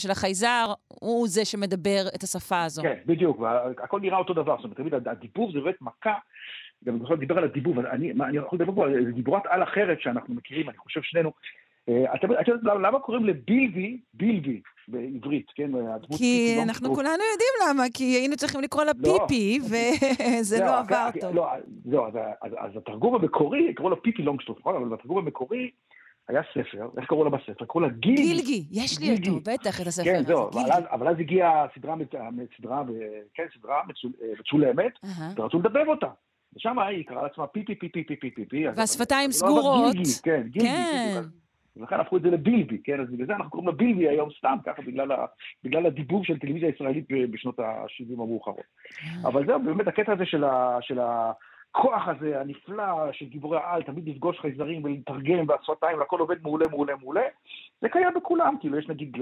של- 0.00 0.10
החייזר 0.10 0.66
הוא 0.88 1.28
זה 1.28 1.44
שמדבר 1.44 2.04
את 2.14 2.22
השפה 2.22 2.62
הזו. 2.62 2.82
כן, 2.82 2.94
בדיוק, 3.06 3.40
והכל 3.40 4.00
נראה 4.00 4.18
אותו 4.18 4.34
דבר, 4.34 4.56
זאת 4.56 4.64
אומרת, 4.64 4.76
תמיד 4.76 4.94
הדיבוב 5.08 5.52
זה 5.52 5.60
באמת 5.60 5.76
מכה, 5.80 6.14
גם 6.84 6.94
אני 6.94 7.02
יכול 7.04 7.16
לדבר 7.22 7.38
על 7.38 7.44
הדיבוב, 7.44 7.78
אני, 7.78 8.12
יכול 8.36 8.58
לדבר 8.58 8.72
פה 8.74 8.84
על 8.86 9.04
דיבורת 9.12 9.42
על 9.48 9.62
אחרת 9.62 10.00
שאנחנו 10.00 10.34
מכירים, 10.34 10.68
אני 10.68 10.78
חושב 10.78 11.00
שנינו. 11.02 11.32
אה, 11.88 12.14
אתם 12.14 12.32
את 12.40 12.48
יודעת 12.48 12.76
למה- 12.82 12.98
קוראים 13.00 13.24
לבילבי, 13.24 14.00
בילבי 14.14 14.60
בעברית, 14.88 15.46
כן? 15.54 15.70
כי 16.10 16.16
פיפי 16.16 16.62
אנחנו. 16.62 16.94
כולנו 16.94 17.10
יודעים 17.10 17.68
למה, 17.68 17.82
כי 17.94 18.04
היינו 18.04 18.36
צריכים 18.36 18.60
לקרוא 18.60 18.84
לה 18.84 18.92
לא. 18.98 19.18
פיפי, 19.28 19.58
וזה 19.64 20.42
זהו, 20.42 20.66
לא 20.66 20.78
עבר 20.78 21.08
טוב. 21.20 21.34
לא, 21.34 21.46
זהו, 21.84 22.06
אז, 22.42 22.76
התרגום 22.76 23.14
המקורי, 23.14 23.74
קראו 23.74 23.90
לו 23.90 24.02
פיפי 24.02 24.22
לונגסטרומפ, 24.22 24.58
נכון? 24.60 24.76
אבל 24.76 24.88
בתרגום 24.96 25.18
המקורי 25.18 25.70
היה 26.28 26.42
ספר, 26.50 26.88
איך 26.98 27.06
קראו 27.08 27.24
לו 27.24 27.30
בספר? 27.30 27.64
קראו 27.64 27.80
לה 27.80 27.88
גילגי. 27.88 28.22
גילגי, 28.22 28.64
יש 28.70 29.00
לי. 29.00 29.10
אותו, 29.12 29.40
בטח, 29.52 29.80
את 29.80 29.86
הספר 29.86 30.04
כן, 30.04 30.22
זהו, 30.26 30.48
אבל. 30.92 31.08
אז, 31.08 31.16
הגיעה 31.20 31.66
סדרה, 31.78 31.94
כן, 33.34 33.44
סדרה 33.58 33.76
אה, 33.78 33.82
מצולמת. 34.38 34.92
ורצו 35.36 35.58
לדבב 35.58 35.88
אותה. 35.88 36.06
ושם 36.56 36.78
היא 36.78 37.04
קראה 37.04 37.22
לעצמה 37.22 37.46
פיפי 37.46 37.74
פיפי 37.74 38.04
פיפי 38.04 38.30
פיפי. 38.30 38.64
והשפתיים 38.76 39.28
לא 39.28 39.32
סגורות. 39.34 39.96
כן, 40.22 40.42
גילגי. 40.50 40.68
כן. 41.74 41.80
ולכן 41.80 42.00
הפכו 42.00 42.16
את 42.16 42.22
זה 42.22 42.30
לבילבי, 42.30 42.78
כן, 42.84 43.00
אז 43.00 43.10
בגלל 43.10 43.26
זה 43.26 43.34
אנחנו 43.34 43.50
קוראים 43.50 43.68
לה 43.68 43.74
בילבי 43.74 44.08
היום 44.08 44.28
סתם, 44.38 44.56
ככה 44.64 44.82
בגלל, 44.82 45.12
ה, 45.12 45.26
בגלל 45.64 45.86
הדיבוב 45.86 46.24
של 46.24 46.38
טלוויזיה 46.38 46.68
ישראלית 46.68 47.04
ב- 47.12 47.30
בשנות 47.30 47.60
ה-70 47.60 48.12
המאוחרות. 48.12 48.64
אה. 49.04 49.28
אבל 49.28 49.46
זהו, 49.46 49.62
באמת 49.62 49.88
הקטע 49.88 50.12
הזה 50.12 50.26
של, 50.26 50.44
ה, 50.44 50.78
של 50.80 50.98
הכוח 50.98 52.08
הזה, 52.08 52.40
הנפלא, 52.40 53.12
של 53.12 53.26
גיבורי 53.26 53.58
העל, 53.58 53.82
תמיד 53.82 54.08
לפגוש 54.08 54.40
חייזרים 54.40 54.84
ולתרגם, 54.84 55.48
והשפתיים, 55.48 55.98
והכל 55.98 56.20
עובד 56.20 56.42
מעולה, 56.42 56.68
מעולה, 56.70 56.96
מעולה. 56.96 57.24
זה 57.80 57.88
קיים 57.88 58.14
בכולם, 58.16 58.56
כאילו 58.60 58.78
יש 58.78 58.88
נגיד 58.88 59.16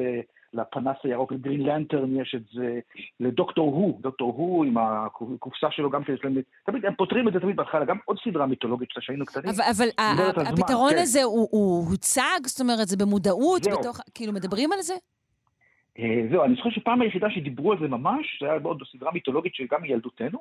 לפנס 0.55 0.97
הירוק, 1.05 1.33
לגרין 1.33 1.61
לנטרן 1.61 2.21
יש 2.21 2.35
את 2.35 2.43
זה, 2.53 2.79
לדוקטור 3.21 3.75
הו, 3.75 3.99
דוקטור 4.03 4.33
הו 4.37 4.65
עם 4.65 4.77
הקופסה 4.79 5.67
שלו 5.71 5.91
גם 5.91 6.05
שיש 6.05 6.21
להם, 6.25 6.35
תמיד, 6.67 6.85
הם 6.87 6.95
פותרים 6.95 7.29
את 7.29 7.33
זה 7.33 7.41
תמיד 7.41 7.57
בהתחלה, 7.57 7.85
גם 7.85 7.97
עוד 8.05 8.17
סדרה 8.25 8.47
מיתולוגית 8.47 8.89
שהיינו 9.01 9.27
קטנים. 9.27 9.49
אבל, 9.49 9.89
אבל 9.99 10.47
הפתרון 10.47 10.91
כן. 10.91 10.99
הזה 10.99 11.23
הוא, 11.23 11.49
הוא 11.51 11.89
הוצג? 11.91 12.41
זאת 12.47 12.61
אומרת, 12.61 12.89
זה 12.89 12.97
במודעות? 12.97 13.65
זהו. 13.65 13.79
בתוך, 13.79 14.01
כאילו, 14.15 14.33
מדברים 14.33 14.73
על 14.73 14.81
זה? 14.81 14.95
אה, 15.99 16.23
זהו, 16.31 16.45
אני 16.45 16.55
זוכר 16.55 16.71
שפעם 16.71 17.01
היחידה 17.03 17.31
שדיברו 17.31 17.73
על 17.73 17.79
זה 17.81 17.89
ממש, 17.89 18.39
זה 18.43 18.51
היה 18.51 18.59
בעוד 18.59 18.83
סדרה 18.93 19.13
מיתולוגית 19.13 19.55
שגם 19.55 19.83
מילדותנו, 19.83 20.39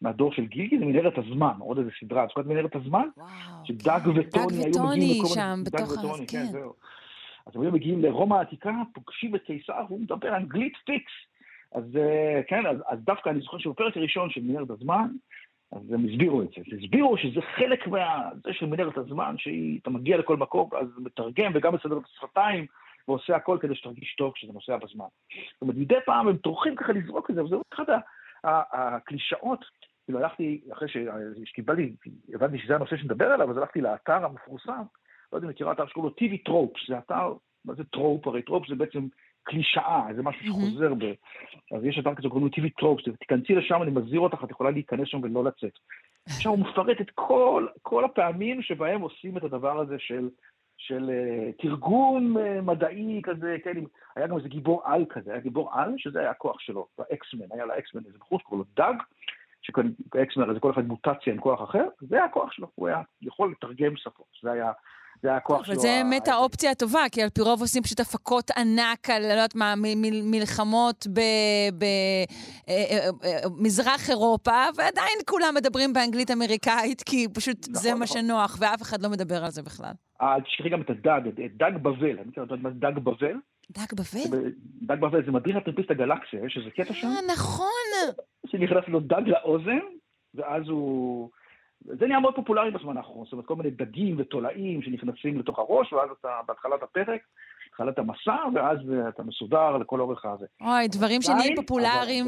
מהדור 0.00 0.32
של 0.32 0.46
גילגי, 0.46 0.78
זה 0.78 0.84
מנהרת 0.84 1.18
הזמן, 1.18 1.52
עוד 1.58 1.78
איזה 1.78 1.90
סדרה, 2.00 2.24
את 2.24 2.28
זוכרת 2.28 2.46
מנהרת 2.46 2.76
הזמן? 2.76 3.08
וואו. 3.16 3.28
שדאג 3.64 4.00
כן. 4.04 4.10
וטוני 4.10 4.24
היו 4.24 4.24
דג 4.24 4.48
מגיעים 4.48 4.70
וטוני 4.70 5.18
לכל 5.18 5.34
שם, 5.34 5.54
מיני- 5.56 5.64
בתוך 5.64 5.92
דאג 5.92 5.98
ה... 5.98 6.06
וטוני, 6.06 6.26
כן, 6.26 6.44
כן. 6.46 6.52
זהו. 6.52 6.72
אז 7.46 7.56
הם 7.56 7.62
היו 7.62 7.72
מגיעים 7.72 8.02
לרומא 8.02 8.34
העתיקה, 8.34 8.72
פוגשים 8.94 9.34
את 9.34 9.42
קיסר, 9.42 9.84
והוא 9.88 10.00
מדבר 10.00 10.36
אנגלית 10.36 10.76
פיקס. 10.86 11.12
אז 11.74 11.96
אה, 11.96 12.40
כן, 12.48 12.66
אז, 12.66 12.76
אז 12.86 12.98
דווקא 13.04 13.30
אני 13.30 13.40
זוכר 13.40 13.58
שבפרק 13.58 13.96
הראשון 13.96 14.30
של 14.30 14.40
מנהרת 14.42 14.70
הזמן, 14.70 15.08
אז 15.72 15.92
הם 15.92 16.04
הסבירו 16.04 16.42
את 16.42 16.48
זה. 16.48 16.76
הסבירו 16.76 17.18
שזה 17.18 17.40
חלק 17.56 17.86
מה... 17.86 18.28
זה 18.44 18.52
של 18.52 18.66
מנהרת 18.66 18.98
הזמן, 18.98 19.34
שאתה 19.38 19.90
מגיע 19.90 20.16
לכל 20.16 20.36
מקום, 20.36 20.70
אז 20.80 20.86
מתרגם 20.98 21.52
וגם 21.54 21.74
מסדר 21.74 21.98
את 21.98 22.04
השפתיים, 22.04 22.66
ועושה 23.08 23.36
הכל 23.36 23.58
כדי 23.60 23.74
שתרגיש 23.74 24.14
טוב 24.18 24.32
כשאתה 24.34 24.52
נוסע 24.52 24.76
בזמן. 24.76 25.06
זאת 25.52 25.62
אומרת, 25.62 25.76
מדי 25.76 25.94
פעם 26.06 26.28
הם 26.28 26.36
טורחים 26.36 26.76
ככה 26.76 26.92
לזרוק 26.92 27.30
את 27.30 27.34
זה, 27.34 27.40
אחת 27.74 27.88
ה- 27.88 27.98
ה- 28.44 28.96
הקלישאות. 28.96 29.64
כאילו 30.04 30.18
הלכתי, 30.18 30.60
אחרי 30.72 30.88
שקיבלתי, 31.44 31.92
הבנתי 32.34 32.58
שזה 32.58 32.74
הנושא 32.74 32.96
שנדבר 32.96 33.26
עליו, 33.26 33.50
אז 33.50 33.56
הלכתי 33.56 33.80
לאתר 33.80 34.24
המפורסם, 34.24 34.82
לא 35.32 35.38
יודע 35.38 35.46
אם 35.46 35.50
מכירה 35.50 35.72
אתר 35.72 35.86
שקוראים 35.86 36.12
לו 36.12 36.28
TV 36.28 36.44
טרופס, 36.44 36.80
זה 36.88 36.98
אתר, 36.98 37.34
מה 37.64 37.74
זה 37.74 37.84
trope? 37.84 38.26
הרי 38.26 38.42
trope 38.42 38.68
זה 38.68 38.74
בעצם 38.74 39.06
קלישאה, 39.42 40.06
זה 40.16 40.22
משהו. 40.22 40.42
שחוזר 40.46 40.94
ב... 40.94 41.04
אז 41.76 41.84
יש 41.84 41.98
אתר 41.98 42.14
כזה 42.14 42.28
שקוראים 42.28 42.46
לו 42.46 42.52
TV 42.52 42.70
Tropes, 42.78 43.04
תיכנסי 43.18 43.54
לשם, 43.54 43.82
אני 43.82 43.90
מזהיר 43.90 44.20
אותך, 44.20 44.44
את 44.44 44.50
יכולה 44.50 44.70
להיכנס 44.70 45.08
שם 45.08 45.20
ולא 45.22 45.44
לצאת. 45.44 45.78
עכשיו 46.26 46.52
הוא 46.52 46.58
מפרט 46.58 47.00
את 47.00 47.10
כל, 47.14 47.66
כל 47.82 48.04
הפעמים 48.04 48.62
שבהם 48.62 49.00
עושים 49.00 49.36
את 49.36 49.44
הדבר 49.44 49.80
הזה 49.80 49.96
של, 49.98 50.28
של 50.76 51.10
אה, 51.10 51.62
תרגום 51.62 52.36
אה, 52.36 52.60
מדעי 52.62 53.20
כזה, 53.24 53.56
כן, 53.64 53.72
היה 54.16 54.26
גם 54.26 54.36
איזה 54.36 54.48
גיבור 54.48 54.82
על 54.84 55.04
כזה, 55.10 55.30
היה 55.32 55.40
גיבור 55.40 55.74
על, 55.74 55.94
שזה 55.96 56.20
היה 56.20 56.30
הכוח 56.30 56.60
שלו, 56.60 56.86
ב 56.98 57.05
X-Men, 57.05 57.46
היה 57.50 57.66
ל 57.66 57.72
X-Men 57.72 58.02
איזה 58.06 58.18
בחור 58.18 58.38
שקוראים 58.38 58.64
לו 58.68 58.84
דאג, 58.84 59.02
ש 59.62 59.88
X-Men 59.88 60.54
זה 60.54 60.60
כל 60.60 60.70
אחד 60.70 60.86
מוטציה 60.86 61.32
עם 61.32 61.40
כוח 61.40 61.62
אחר, 61.62 61.84
זה 62.00 62.16
היה 62.16 62.24
הכוח 62.24 62.52
שלו, 62.52 62.68
הוא 62.74 62.88
היה 62.88 63.02
יכול 63.22 63.50
לתרגם 63.52 63.96
שפות, 63.96 64.26
זה 64.42 64.52
היה, 64.52 64.72
זה 65.22 65.36
הכוח 65.36 65.64
שלו. 65.64 65.74
אבל 65.74 65.82
זה 65.82 65.88
באמת 66.02 66.28
האופציה 66.28 66.70
הטובה, 66.70 67.00
כי 67.12 67.22
על 67.22 67.28
פי 67.28 67.40
רוב 67.40 67.60
עושים 67.60 67.82
פשוט 67.82 68.00
הפקות 68.00 68.50
ענק 68.50 69.10
על, 69.10 69.22
לא 69.22 69.32
יודעת 69.32 69.54
מה, 69.54 69.74
מלחמות 70.24 71.06
במזרח 73.58 74.10
אירופה, 74.10 74.64
ועדיין 74.76 75.18
כולם 75.26 75.54
מדברים 75.54 75.92
באנגלית 75.92 76.30
אמריקאית, 76.30 77.02
כי 77.02 77.26
פשוט 77.34 77.58
נכון, 77.60 77.74
זה 77.82 77.94
מה 77.94 78.04
נכון. 78.04 78.22
שנוח, 78.22 78.56
ואף 78.60 78.82
אחד 78.82 79.02
לא 79.02 79.08
מדבר 79.08 79.44
על 79.44 79.50
זה 79.50 79.62
בכלל. 79.62 79.92
אה, 80.22 80.36
תשכחי 80.44 80.68
גם 80.68 80.80
את 80.80 80.90
הדג, 80.90 81.20
את 81.28 81.56
דג 81.56 81.72
בבל, 81.82 82.18
אני 82.18 82.28
מכיר 82.28 82.42
את 82.42 82.48
דג 82.78 82.98
בבל? 82.98 83.36
דג 83.70 83.92
בבל? 83.92 84.52
דג 84.82 85.00
בבל 85.00 85.24
זה 85.24 85.30
מדריך 85.30 85.56
הטרמפיסט 85.56 85.90
הגלקסיה, 85.90 86.40
יש 86.46 86.56
איזה 86.58 86.70
קטע 86.70 86.94
שם, 86.94 87.06
אה, 87.06 87.32
נכון. 87.32 87.68
שנכנס 88.46 88.84
לו 88.88 89.00
דג 89.00 89.22
לאוזן, 89.26 89.78
ואז 90.34 90.62
הוא... 90.68 91.30
זה 91.84 92.06
נהיה 92.06 92.20
מאוד 92.20 92.34
פופולרי 92.34 92.70
בזמן 92.70 92.96
האחרון, 92.96 93.24
זאת 93.24 93.32
אומרת, 93.32 93.46
כל 93.46 93.56
מיני 93.56 93.70
דגים 93.70 94.16
ותולעים 94.18 94.82
שנכנסים 94.82 95.38
לתוך 95.38 95.58
הראש, 95.58 95.92
ואז 95.92 96.08
אתה 96.20 96.28
בהתחלת 96.48 96.82
הפרק, 96.82 97.20
התחלת 97.68 97.98
המסע, 97.98 98.36
ואז 98.54 98.78
אתה 99.08 99.22
מסודר 99.22 99.76
לכל 99.76 100.00
אורך 100.00 100.24
הזה. 100.24 100.46
אוי, 100.60 100.88
דברים 100.88 101.22
שנהיים 101.22 101.56
פופולריים 101.56 102.26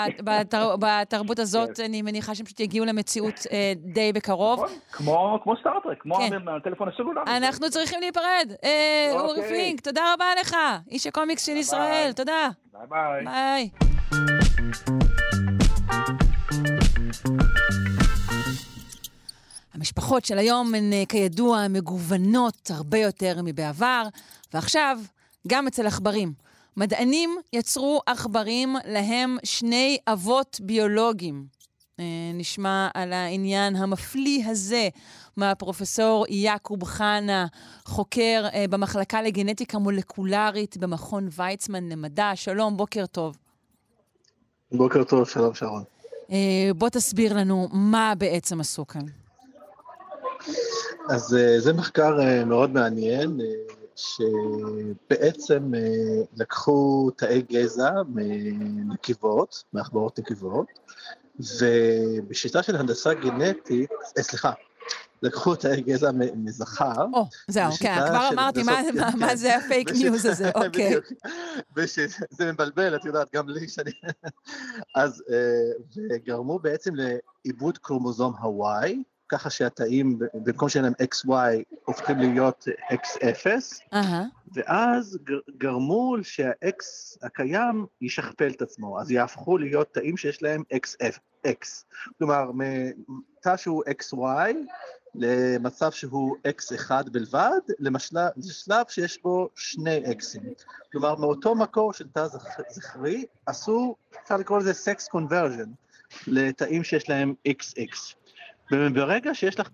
בתרבות 0.80 1.38
הזאת, 1.38 1.80
אני 1.84 2.02
מניחה 2.02 2.34
שהם 2.34 2.46
פשוט 2.46 2.60
יגיעו 2.60 2.86
למציאות 2.86 3.34
אה, 3.52 3.72
די 3.76 4.12
בקרוב. 4.12 4.64
נכון? 4.64 4.76
כמו, 4.92 5.40
כמו 5.42 5.56
Star 5.56 5.76
Trek, 5.76 6.02
כמו 6.02 6.14
כן. 6.14 6.48
הטלפון 6.48 6.88
הסלולרי. 6.88 7.36
אנחנו 7.36 7.70
צריכים 7.70 8.00
להיפרד. 8.00 8.52
אה, 8.64 9.08
אורי 9.12 9.28
אוקיי. 9.28 9.48
פינק, 9.48 9.80
תודה 9.80 10.14
רבה 10.14 10.26
לך, 10.40 10.56
איש 10.90 11.06
הקומיקס 11.06 11.46
של 11.46 11.56
ישראל, 11.56 12.10
תודה. 12.16 12.48
ביי 12.72 12.86
ביי. 12.88 13.24
ביי. 13.24 13.70
המשפחות 19.76 20.24
של 20.24 20.38
היום 20.38 20.74
הן 20.74 20.92
אה, 20.92 21.02
כידוע 21.08 21.68
מגוונות 21.68 22.70
הרבה 22.70 22.98
יותר 22.98 23.40
מבעבר, 23.44 24.02
ועכשיו 24.54 24.98
גם 25.48 25.66
אצל 25.66 25.86
עכברים. 25.86 26.32
מדענים 26.76 27.36
יצרו 27.52 28.00
עכברים 28.06 28.76
להם 28.84 29.36
שני 29.44 29.98
אבות 30.06 30.60
ביולוגיים. 30.62 31.46
אה, 32.00 32.04
נשמע 32.34 32.88
על 32.94 33.12
העניין 33.12 33.76
המפליא 33.76 34.46
הזה 34.46 34.88
מהפרופסור 35.36 36.26
יעקוב 36.28 36.84
חנה, 36.84 37.46
חוקר 37.84 38.46
אה, 38.54 38.64
במחלקה 38.70 39.22
לגנטיקה 39.22 39.78
מולקולרית 39.78 40.76
במכון 40.76 41.28
ויצמן 41.36 41.88
למדע. 41.88 42.30
שלום, 42.34 42.76
בוקר 42.76 43.06
טוב. 43.06 43.36
בוקר 44.72 45.04
טוב, 45.04 45.28
שלום 45.28 45.54
שרון. 45.54 45.82
בוא 46.76 46.88
תסביר 46.88 47.36
לנו 47.36 47.68
מה 47.72 48.12
בעצם 48.18 48.60
עשו 48.60 48.86
כאן. 48.86 49.25
אז 51.08 51.36
אה, 51.36 51.60
זה 51.60 51.72
מחקר 51.72 52.20
אה, 52.20 52.44
מאוד 52.44 52.70
מעניין. 52.70 53.40
אה, 53.40 53.46
שבעצם 53.96 55.72
לקחו 56.36 57.10
תאי 57.16 57.42
גזע 57.42 57.90
מנקבות, 58.08 59.64
מעכברות 59.72 60.18
נקבות, 60.18 60.66
ובשיטה 61.60 62.62
של 62.62 62.76
הנדסה 62.76 63.14
גנטית, 63.14 63.90
סליחה, 64.18 64.52
לקחו 65.22 65.54
תאי 65.54 65.80
גזע 65.80 66.10
מזכר. 66.36 67.04
או, 67.12 67.26
זהו, 67.48 67.72
כן, 67.80 67.96
כבר 68.08 68.28
אמרתי, 68.32 68.62
מה 69.18 69.36
זה 69.36 69.56
הפייק 69.56 69.90
ניוז 69.90 70.26
הזה, 70.26 70.50
אוקיי. 70.64 70.94
זה 72.30 72.52
מבלבל, 72.52 72.96
את 72.96 73.04
יודעת, 73.04 73.28
גם 73.34 73.48
לי 73.48 73.68
שאני... 73.68 73.90
אז, 74.96 75.22
וגרמו 75.96 76.58
בעצם 76.58 76.90
לעיבוד 76.94 77.78
קרומוזום 77.78 78.34
הוואי, 78.40 79.02
ככה 79.28 79.50
שהתאים, 79.50 80.18
במקום 80.34 80.68
שיהיה 80.68 80.82
להם 80.82 80.92
XY, 81.02 81.76
הופכים 81.84 82.18
להיות 82.18 82.64
X0, 82.92 83.46
uh-huh. 83.94 83.96
ואז 84.54 85.18
גרמו 85.58 86.16
שה-X 86.22 86.78
הקיים 87.22 87.86
ישכפל 88.00 88.50
את 88.50 88.62
עצמו, 88.62 89.00
אז 89.00 89.10
יהפכו 89.10 89.58
להיות 89.58 89.94
תאים 89.94 90.16
שיש 90.16 90.42
להם 90.42 90.62
XX. 90.74 91.48
כלומר, 92.18 92.50
מתא 92.54 93.56
שהוא 93.56 93.84
XY 94.02 94.54
למצב 95.14 95.90
שהוא 95.90 96.36
X1 96.48 96.90
בלבד, 97.12 97.60
לשלב 98.36 98.86
שיש 98.88 99.22
בו 99.22 99.48
שני 99.54 100.02
Xים. 100.06 100.64
כלומר, 100.92 101.14
מאותו 101.14 101.54
מקור 101.54 101.92
של 101.92 102.08
תא 102.08 102.26
זכרי, 102.70 103.24
עשו, 103.46 103.96
אפשר 104.22 104.36
לקרוא 104.36 104.58
לזה 104.58 104.72
Sex 104.72 105.16
Conversion, 105.16 105.68
לתאים 106.26 106.84
שיש 106.84 107.08
להם 107.08 107.34
XX. 107.48 108.14
וברגע 108.72 109.34
שיש 109.34 109.60
לך 109.60 109.68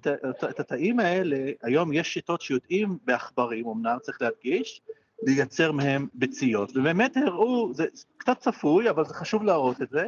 את 0.50 0.60
התאים 0.60 1.00
האלה, 1.00 1.50
היום 1.62 1.92
יש 1.92 2.14
שיטות 2.14 2.40
שיודעים 2.40 2.98
בעכברים, 3.04 3.68
אמנם 3.68 3.96
צריך 4.02 4.22
להדגיש, 4.22 4.80
לייצר 5.22 5.72
מהם 5.72 6.06
ביציות. 6.14 6.76
ובאמת 6.76 7.16
הראו, 7.16 7.74
זה 7.74 7.86
קצת 8.16 8.38
צפוי, 8.38 8.90
אבל 8.90 9.04
זה 9.04 9.14
חשוב 9.14 9.42
להראות 9.42 9.82
את 9.82 9.90
זה, 9.90 10.06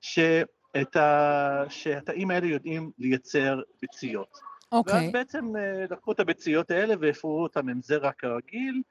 שאת 0.00 0.96
ה... 0.96 1.64
שהתאים 1.68 2.30
האלה 2.30 2.46
יודעים 2.46 2.90
לייצר 2.98 3.60
ביציות. 3.82 4.38
אוקיי. 4.72 4.94
Okay. 4.94 4.96
ואז 4.96 5.12
בעצם 5.12 5.56
אה, 5.56 5.84
לקחו 5.90 6.12
את 6.12 6.20
הביציות 6.20 6.70
האלה 6.70 6.94
והפרו 7.00 7.42
אותם 7.42 7.68
עם 7.68 7.80
זרע 7.82 8.12
כרגיל, 8.12 8.82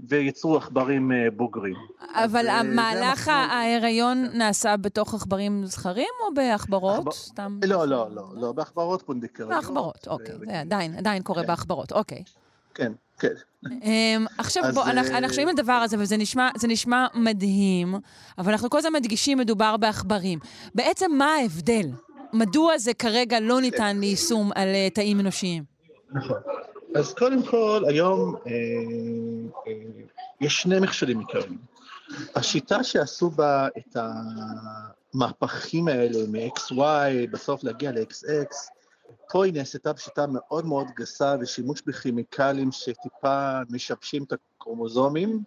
וייצרו 0.00 0.56
עכברים 0.56 1.12
אה, 1.12 1.30
בוגרים. 1.36 1.74
אבל 2.14 2.50
אז, 2.50 2.66
המהלך 2.66 3.28
ההיריון 3.28 4.24
נעשה 4.32 4.76
בתוך 4.76 5.14
עכברים 5.14 5.66
זכרים 5.66 6.08
או 6.26 6.34
בעכברות? 6.34 7.12
סתם... 7.12 7.58
לא, 7.64 7.88
לא, 7.88 8.08
לא, 8.10 8.24
לא, 8.34 8.52
בעכברות 8.52 9.02
פונדקריות. 9.02 9.50
בעכברות, 9.50 10.08
אוקיי. 10.08 10.34
זה 10.38 10.60
עדיין, 10.60 10.94
עדיין 10.94 11.22
קורה 11.22 11.42
כן. 11.42 11.48
בעכברות, 11.48 11.92
אוקיי. 11.92 12.22
כן, 12.74 12.92
כן. 13.18 13.32
אמ, 13.82 14.26
עכשיו 14.38 14.62
בוא, 14.74 14.84
אנחנו 14.84 15.28
שומעים 15.28 15.48
את 15.48 15.58
הדבר 15.58 15.72
הזה, 15.72 15.96
וזה 15.98 16.16
נשמע 16.68 17.06
מדהים, 17.14 17.94
אבל 18.38 18.52
אנחנו 18.52 18.70
כל 18.70 18.78
הזמן 18.78 18.92
מדגישים 18.92 19.38
מדובר 19.38 19.76
בעכברים. 19.76 20.38
בעצם 20.74 21.12
מה 21.14 21.34
ההבדל? 21.34 21.86
מדוע 22.32 22.78
זה 22.78 22.94
כרגע 22.94 23.40
לא 23.40 23.60
ניתן 23.60 23.96
ליישום 24.00 24.50
על 24.54 24.68
אה, 24.68 24.88
תאים 24.94 25.20
אנושיים? 25.20 25.64
נכון. 26.12 26.36
אז 26.98 27.14
קודם 27.14 27.42
כל, 27.42 27.82
היום 27.88 28.36
אה, 28.46 28.52
אה, 29.66 29.72
יש 30.40 30.62
שני 30.62 30.80
מכשולים 30.80 31.18
עיקריים. 31.18 31.58
השיטה 32.34 32.84
שעשו 32.84 33.30
בה 33.30 33.68
את 33.78 33.96
המהפכים 35.14 35.88
האלה 35.88 36.18
מ-XY, 36.28 37.30
בסוף 37.30 37.64
להגיע 37.64 37.92
ל-XX, 37.92 38.54
פה 39.30 39.44
היא 39.44 39.52
נעשתה 39.52 39.92
בשיטה 39.92 40.26
מאוד 40.26 40.66
מאוד 40.66 40.86
גסה 40.96 41.36
ושימוש 41.40 41.82
בכימיקלים 41.86 42.72
שטיפה 42.72 43.60
משבשים 43.70 44.24
את 44.24 44.32
הקרומוזומים, 44.32 45.42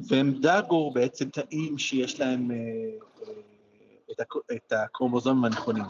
והם 0.00 0.32
דאגו 0.40 0.90
בעצם 0.90 1.28
תאים 1.28 1.78
שיש 1.78 2.20
להם 2.20 2.50
אה, 2.50 2.56
אה, 4.20 4.26
את, 4.56 4.72
הקרומוזומים 4.72 5.44
הנכונים. 5.44 5.84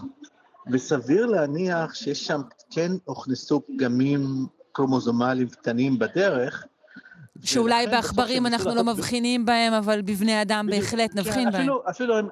וסביר 0.72 1.26
להניח 1.26 1.94
שיש 1.94 2.24
שם, 2.24 2.40
כן 2.70 2.92
הוכנסו 3.04 3.60
פגמים 3.66 4.46
קרומוזומליים 4.72 5.48
קטנים 5.48 5.98
בדרך. 5.98 6.66
שאולי 7.44 7.86
בעכברים 7.86 8.46
אנחנו 8.46 8.74
לא 8.74 8.84
מבחינים 8.84 9.44
בהם, 9.44 9.72
אבל 9.72 10.02
בבני 10.02 10.42
אדם 10.42 10.66
בהחלט 10.70 11.10
כן, 11.12 11.18
נבחין 11.18 11.50
בהם. 11.50 11.68
אפילו 11.90 12.18
הם, 12.18 12.28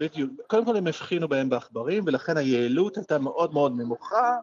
בדיוק, 0.00 0.30
קודם 0.46 0.64
כל 0.64 0.76
הם 0.76 0.86
הבחינו 0.86 1.28
בהם 1.28 1.48
בעכברים, 1.48 2.04
ולכן 2.06 2.36
היעילות 2.36 2.96
הייתה 2.96 3.18
מאוד 3.18 3.54
מאוד 3.54 3.72
נמוכה, 3.76 4.36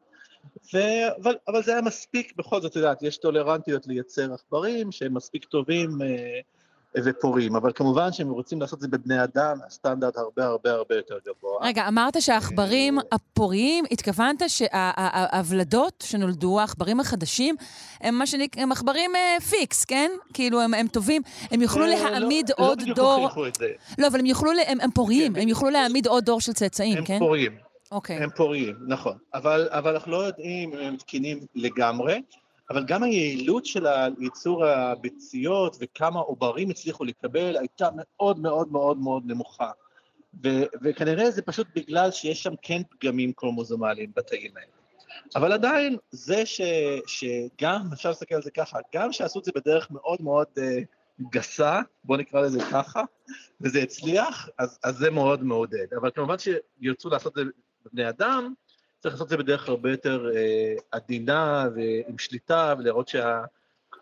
ו... 0.74 0.78
אבל, 1.22 1.36
אבל 1.48 1.64
זה 1.64 1.72
היה 1.72 1.82
מספיק, 1.82 2.34
בכל 2.38 2.62
זאת, 2.62 2.72
את 2.72 2.76
יודעת, 2.76 3.04
יש 3.04 3.18
טולרנטיות 3.18 3.88
לייצר 3.88 4.34
עכברים 4.34 4.92
שהם 4.92 5.14
מספיק 5.14 5.46
טובים 5.46 6.02
אה, 6.02 6.40
ופורים, 7.06 7.56
אבל 7.56 7.72
כמובן 7.76 8.12
שהם 8.12 8.30
רוצים 8.30 8.62
לעשות 8.62 8.78
את 8.78 8.82
זה 8.82 8.88
בבני 8.88 9.24
אדם, 9.24 9.58
הסטנדרט 9.68 10.18
הרבה 10.18 10.46
הרבה 10.46 10.72
הרבה 10.72 10.96
יותר 10.96 11.16
גבוה. 11.28 11.58
רגע, 11.62 11.88
אמרת 11.88 12.22
שהעכברים 12.22 13.00
הפוריים, 13.12 13.86
התכוונת 13.92 14.42
שהוולדות 14.48 16.04
שנולדו, 16.08 16.60
העכברים 16.60 17.00
החדשים, 17.00 17.56
הם 18.02 18.16
מה 18.16 18.28
שנקרא, 18.28 18.64
הם 18.64 18.72
עכברים 18.72 19.16
אה, 19.16 19.38
פיקס, 19.50 19.86
כן? 19.86 20.12
כאילו, 20.34 20.62
הם, 20.62 20.74
הם 20.74 20.88
טובים, 20.88 21.22
הם 21.52 21.62
יוכלו 21.62 21.84
אה, 21.84 21.90
לא, 21.90 21.96
להעמיד 21.96 22.50
לא, 22.50 22.66
עוד 22.66 22.82
לא 22.82 22.96
דור... 22.96 23.24
לא 23.24 23.30
בדיוק 23.30 23.48
את 23.48 23.56
זה. 23.56 23.68
לא, 23.98 24.08
אבל 24.08 24.20
הם 24.20 24.26
יוכלו, 24.26 24.52
הם, 24.68 24.78
הם 24.82 24.92
פוריים, 24.92 25.34
כן, 25.34 25.42
הם 25.42 25.48
יוכלו 25.48 25.70
להעמיד 25.70 26.08
עוד 26.08 26.26
דור 26.26 26.42
של 26.42 26.54
צאצאים, 26.54 26.98
הם 26.98 27.06
כן? 27.06 27.14
הם 27.14 27.20
פוריים. 27.20 27.68
אוקיי. 27.92 28.18
הם 28.18 28.30
פוריים, 28.36 28.76
נכון. 28.88 29.18
אבל, 29.34 29.68
אבל 29.72 29.94
אנחנו 29.94 30.12
לא 30.12 30.18
יודעים 30.18 30.74
אם 30.74 30.80
הם 30.80 30.96
תקינים 30.98 31.40
לגמרי. 31.56 32.22
אבל 32.70 32.84
גם 32.86 33.04
היעילות 33.04 33.66
של 33.66 33.86
ייצור 34.20 34.66
הביציות 34.66 35.78
וכמה 35.80 36.20
עוברים 36.20 36.70
הצליחו 36.70 37.04
לקבל 37.04 37.58
הייתה 37.58 37.90
מאוד 37.94 38.40
מאוד 38.40 38.72
מאוד 38.72 38.98
מאוד 38.98 39.24
נמוכה. 39.26 39.72
ו- 40.44 40.64
וכנראה 40.84 41.32
זה 41.32 41.42
פשוט 41.42 41.68
בגלל 41.76 42.12
שיש 42.12 42.44
שם 42.44 42.54
כן 42.62 42.82
פגמים 42.90 43.34
קרומוזומליים 43.34 44.12
בתאים 44.16 44.52
האלה. 44.58 44.72
אבל 45.36 45.52
עדיין, 45.52 45.98
זה 46.12 46.46
ש, 46.46 46.62
שגם, 47.08 47.82
אפשר 47.94 48.10
להסתכל 48.10 48.36
על 48.36 48.42
זה 48.42 48.52
ככה, 48.52 48.80
גם 48.96 49.12
שעשו 49.12 49.40
את 49.40 49.46
זה 49.46 49.52
בדרך 49.56 49.92
מאוד 49.92 50.22
מאוד 50.22 50.48
uh, 50.58 50.62
גסה, 51.32 51.82
בואו 52.04 52.20
נקרא 52.20 52.42
לזה 52.42 52.60
ככה, 52.72 53.02
וזה 53.62 53.80
הצליח, 53.80 54.50
אז, 54.58 54.80
אז 54.84 54.98
זה 54.98 55.12
מאוד 55.12 55.44
מעודד. 55.44 55.94
אבל 56.02 56.12
כמובן 56.16 56.36
שירצו 56.38 57.10
לעשות 57.10 57.38
את 57.38 57.46
זה 57.46 57.52
בבני 57.86 58.10
אדם, 58.10 58.54
צריך 59.00 59.14
לעשות 59.14 59.26
את 59.26 59.30
זה 59.30 59.38
בדרך 59.38 59.70
הרבה 59.70 59.92
יותר 59.92 60.32
אה, 60.36 60.76
עדינה 60.92 61.68
ועם 61.76 62.18
שליטה, 62.18 62.74
ולראות 62.80 63.08
שה... 63.08 63.44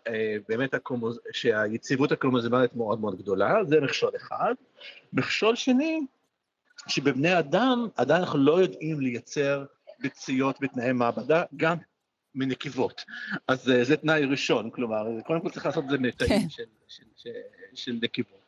אה, 0.08 0.36
באמת 0.48 0.74
הקומוז... 0.74 1.20
שהיציבות 1.32 2.12
הקרומוזומלית 2.12 2.76
מאוד 2.76 3.00
מאוד 3.00 3.18
גדולה, 3.18 3.64
זה 3.64 3.80
מכשול 3.80 4.10
אחד. 4.16 4.54
מכשול 5.12 5.56
שני, 5.56 6.00
שבבני 6.88 7.38
אדם 7.38 7.88
עדיין 7.96 8.22
אנחנו 8.22 8.38
לא 8.38 8.60
יודעים 8.60 9.00
לייצר 9.00 9.64
ביציות 9.98 10.60
בתנאי 10.60 10.92
מעבדה, 10.92 11.42
גם 11.56 11.76
מנקבות. 12.34 13.04
אז 13.48 13.68
uh, 13.68 13.84
זה 13.84 13.96
תנאי 13.96 14.24
ראשון, 14.24 14.70
כלומר, 14.70 15.06
קודם 15.26 15.40
כל 15.40 15.50
צריך 15.50 15.66
לעשות 15.66 15.84
את 15.84 15.90
זה 15.90 15.98
מתאים 15.98 16.28
כן. 16.28 16.48
של, 16.48 16.64
של, 16.88 17.04
של, 17.16 17.30
של 17.74 17.98
נקבות. 18.02 18.46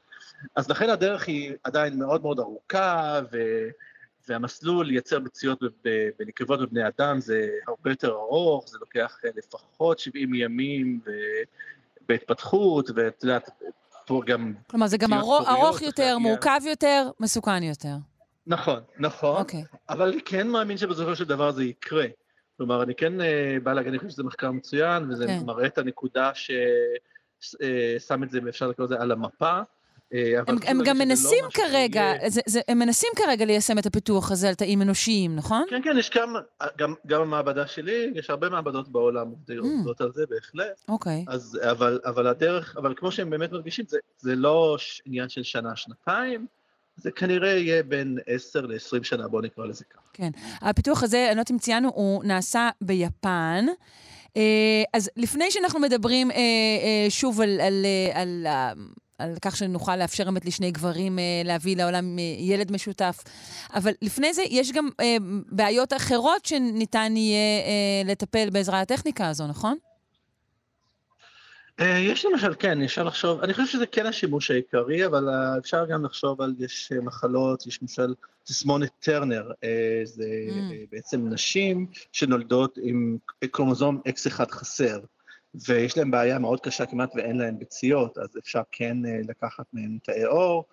אז 0.57 0.71
לכן 0.71 0.91
הדרך 0.91 1.29
היא 1.29 1.53
עדיין 1.63 1.99
מאוד 1.99 2.23
מאוד 2.23 2.39
ארוכה, 2.39 3.21
ו... 3.33 3.37
והמסלול 4.29 4.87
לייצר 4.87 5.19
ביציות 5.19 5.63
בנקבות 6.19 6.61
בבני 6.61 6.89
אדם 6.89 7.21
זה 7.21 7.49
הרבה 7.69 7.91
יותר 7.91 8.11
ארוך, 8.11 8.69
זה 8.69 8.79
לוקח 8.81 9.19
אה, 9.25 9.31
לפחות 9.37 9.99
70 9.99 10.35
ימים 10.35 11.01
בהתפתחות, 12.09 12.91
ואת 12.95 13.23
יודעת, 13.23 13.51
פה 14.07 14.23
גם... 14.27 14.55
כלומר, 14.71 14.87
זה 14.87 14.97
גם 14.97 15.13
ארוך, 15.13 15.49
ארוך 15.49 15.83
יותר. 15.83 16.19
מורכב 16.19 16.61
יותר, 16.67 17.11
מסוכן 17.21 17.63
יותר. 17.63 17.95
נכון, 18.47 18.81
נכון, 18.99 19.37
okay. 19.37 19.41
אוקיי. 19.41 19.65
אבל 19.89 20.09
אני 20.09 20.23
כן 20.23 20.49
מאמין 20.49 20.77
שבסופו 20.77 21.17
של 21.17 21.25
דבר 21.25 21.51
זה 21.51 21.65
יקרה. 21.65 22.07
כלומר, 22.57 22.83
אני 22.83 22.95
כן 22.95 23.21
אה, 23.21 23.57
בא 23.63 23.73
להגיד, 23.73 23.89
אני 23.89 23.99
חושב 23.99 24.11
שזה 24.11 24.23
מחקר 24.23 24.51
מצוין, 24.51 25.11
וזה 25.11 25.27
כן. 25.27 25.41
מראה 25.47 25.67
את 25.67 25.79
הנקודה 25.79 26.31
ששם 26.35 26.63
אה, 28.23 28.27
את 28.27 28.31
זה, 28.31 28.39
אפשר 28.49 28.69
לקרוא 28.69 28.87
לזה, 28.87 29.01
על 29.01 29.13
המפה. 29.13 29.61
אה, 30.15 30.41
הם, 30.47 30.57
הם 30.67 30.81
גם 30.85 30.99
מנסים 30.99 31.45
לא 31.45 31.51
כרגע, 31.51 32.13
זה, 32.27 32.41
זה, 32.47 32.61
הם 32.69 32.79
מנסים 32.79 33.11
כרגע 33.17 33.45
ליישם 33.45 33.79
את 33.79 33.87
הפיתוח 33.87 34.33
הזה 34.33 34.49
על 34.49 34.55
תאים 34.55 34.83
אנושיים, 34.83 35.37
נכון? 35.37 35.65
כן, 35.71 35.81
כן, 35.85 35.99
יש 35.99 36.11
כמה, 36.11 36.41
גם, 36.79 36.95
גם 37.07 37.21
המעבדה 37.21 37.67
שלי, 37.67 38.11
יש 38.15 38.31
הרבה 38.31 38.49
מעבדות 38.49 38.89
בעולם 38.89 39.27
mm. 39.33 39.53
עובדות 39.61 40.01
mm. 40.01 40.05
על 40.05 40.13
זה 40.15 40.25
בהחלט. 40.31 40.81
אוקיי. 40.89 41.25
אז, 41.29 41.59
אבל, 41.71 42.01
אבל 42.05 42.27
הדרך, 42.27 42.77
אבל 42.77 42.95
כמו 42.97 43.13
שהם 43.13 43.31
באמת 43.31 43.53
מרגישים, 43.53 43.85
זה, 43.89 43.99
זה 44.19 44.37
לא 44.37 44.77
עניין 45.05 45.29
של 45.29 45.43
שנה, 45.43 45.77
שנתיים, 45.77 46.47
זה 46.97 47.11
כנראה 47.11 47.51
יהיה 47.51 47.83
בין 47.83 48.19
10 48.27 48.67
ל-20 48.67 49.03
שנה, 49.03 49.29
בואו 49.29 49.43
נקרא 49.43 49.67
לזה 49.67 49.85
ככה. 49.85 50.01
כן. 50.13 50.31
הפיתוח 50.61 51.03
הזה, 51.03 51.17
אני 51.17 51.27
לא 51.27 51.31
יודעת 51.31 51.51
אם 51.51 51.59
ציינו, 51.59 51.91
הוא 51.95 52.25
נעשה 52.25 52.71
ביפן. 52.81 53.67
אה, 54.37 54.83
אז 54.95 55.11
לפני 55.17 55.51
שאנחנו 55.51 55.81
מדברים 55.81 56.31
אה, 56.31 57.07
שוב 57.09 57.41
על, 57.41 57.61
על, 57.61 57.87
על, 58.15 58.47
על 58.47 58.79
על 59.19 59.35
כך 59.43 59.57
שנוכל 59.57 59.97
לאפשר 59.97 60.25
באמת 60.25 60.45
לשני 60.45 60.71
גברים 60.71 61.19
אה, 61.19 61.25
להביא 61.45 61.77
לעולם 61.77 62.19
אה, 62.19 62.23
ילד 62.39 62.73
משותף. 62.73 63.25
אבל 63.75 63.93
לפני 64.03 64.35
זה 64.35 64.43
יש 64.51 64.73
גם 64.73 64.89
אה, 65.01 65.17
בעיות 65.51 65.93
אחרות 65.93 66.45
שניתן 66.47 67.17
יהיה 67.17 67.61
אה, 67.67 68.11
לטפל 68.13 68.51
בעזרה 68.51 68.81
הטכניקה 68.81 69.29
הזו, 69.29 69.47
נכון? 69.47 69.77
אה, 71.81 71.99
יש 71.99 72.25
למשל, 72.25 72.55
כן, 72.59 72.83
אפשר 72.83 73.03
לחשוב, 73.03 73.41
אני 73.41 73.55
חושב 73.55 73.67
שזה 73.67 73.87
כן 73.87 74.07
השימוש 74.07 74.51
העיקרי, 74.51 75.07
אבל 75.07 75.29
אה, 75.29 75.59
אפשר 75.59 75.87
גם 75.87 76.05
לחשוב 76.05 76.41
על, 76.41 76.55
יש 76.59 76.93
אה, 76.93 77.01
מחלות, 77.01 77.67
יש 77.67 77.83
למשל 77.83 78.15
תסמונת 78.45 78.91
טרנר, 79.01 79.51
זה 80.05 80.25
mm. 80.49 80.73
בעצם 80.91 81.29
נשים 81.29 81.87
שנולדות 82.13 82.79
עם 82.83 83.19
קרומוזום 83.51 84.01
X1 84.09 84.51
חסר, 84.51 85.01
ויש 85.67 85.97
להם 85.99 86.11
בעיה 86.11 86.39
מאוד 86.39 86.61
קשה, 86.61 86.87
כמעט 86.87 87.11
ואין 87.15 87.39
להן 87.39 87.59
ביציות, 87.59 88.19
אז 88.19 88.29
אפשר 88.39 88.63
כן 88.73 88.97
לקחת 89.29 89.65
מהן 89.73 89.99
תאי 90.03 90.25
עור, 90.25 90.65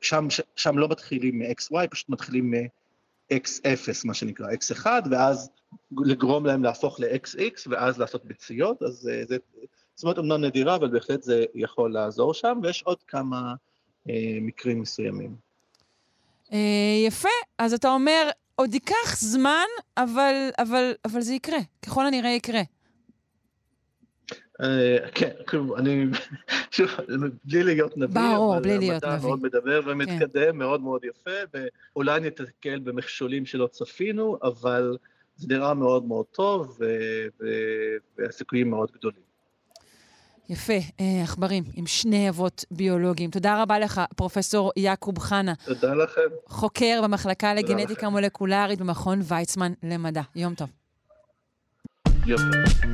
ושם 0.00 0.78
לא 0.78 0.88
מתחילים 0.88 1.38
מ-XY, 1.38 1.88
פשוט 1.90 2.08
מתחילים 2.08 2.50
מ-X0, 2.50 3.90
מה 4.04 4.14
שנקרא, 4.14 4.46
X1, 4.52 4.86
ואז 5.10 5.50
לגרום 6.04 6.46
להם 6.46 6.64
להפוך 6.64 7.00
ל-XX 7.00 7.70
ואז 7.70 7.98
לעשות 7.98 8.24
ביציות, 8.24 8.82
אז 8.82 9.08
אה, 9.12 9.22
זה 9.28 9.36
זאת 9.94 10.04
אומרת 10.04 10.18
אמנם 10.18 10.44
נדירה, 10.44 10.76
אבל 10.76 10.88
בהחלט 10.88 11.22
זה 11.22 11.44
יכול 11.54 11.92
לעזור 11.92 12.34
שם, 12.34 12.60
ויש 12.62 12.82
עוד 12.82 13.02
כמה 13.02 13.54
אה, 14.10 14.38
מקרים 14.40 14.80
מסוימים. 14.80 15.36
אה, 16.52 16.58
יפה, 17.06 17.28
אז 17.58 17.72
אתה 17.72 17.88
אומר, 17.88 18.30
עוד 18.56 18.74
ייקח 18.74 19.16
זמן, 19.16 19.66
אבל, 19.96 20.34
אבל, 20.58 20.92
אבל 21.04 21.20
זה 21.20 21.34
יקרה, 21.34 21.58
ככל 21.86 22.06
הנראה 22.06 22.30
יקרה. 22.30 22.62
Uh, 24.62 24.66
כן, 25.14 25.30
כאילו, 25.46 25.76
אני, 25.76 26.04
שוב, 26.70 26.88
בלי 27.44 27.62
להיות 27.62 27.96
נביא, 27.96 28.14
ברור, 28.14 28.60
בלי 28.60 28.78
להיות 28.78 29.04
נביא. 29.04 29.28
מאוד 29.28 29.42
מדבר 29.42 29.80
ומתקדם, 29.86 30.52
כן. 30.52 30.56
מאוד 30.56 30.80
מאוד 30.80 31.04
יפה, 31.04 31.58
ואולי 31.94 32.20
נתקל 32.20 32.78
במכשולים 32.78 33.46
שלא 33.46 33.66
צפינו, 33.66 34.38
אבל 34.42 34.96
זה 35.36 35.46
נראה 35.48 35.74
מאוד 35.74 36.04
מאוד 36.04 36.26
טוב, 36.26 36.78
והסיכויים 38.18 38.70
מאוד 38.70 38.90
גדולים. 38.92 39.33
יפה, 40.48 40.72
אה, 41.00 41.22
עכברים 41.22 41.64
עם 41.74 41.86
שני 41.86 42.28
אבות 42.28 42.64
ביולוגיים. 42.70 43.30
תודה 43.30 43.62
רבה 43.62 43.78
לך, 43.78 44.00
פרופ' 44.16 44.36
יעקוב 44.76 45.18
חנה. 45.18 45.54
תודה 45.64 45.94
לכם. 45.94 46.20
חוקר 46.46 47.00
במחלקה 47.04 47.54
לגנטיקה 47.54 48.08
מולקולרית 48.08 48.78
במכון 48.78 49.20
ויצמן 49.24 49.72
למדע. 49.82 50.22
יום 50.36 50.54
טוב. 50.54 50.68
יום 52.26 52.40
טוב. 52.52 52.84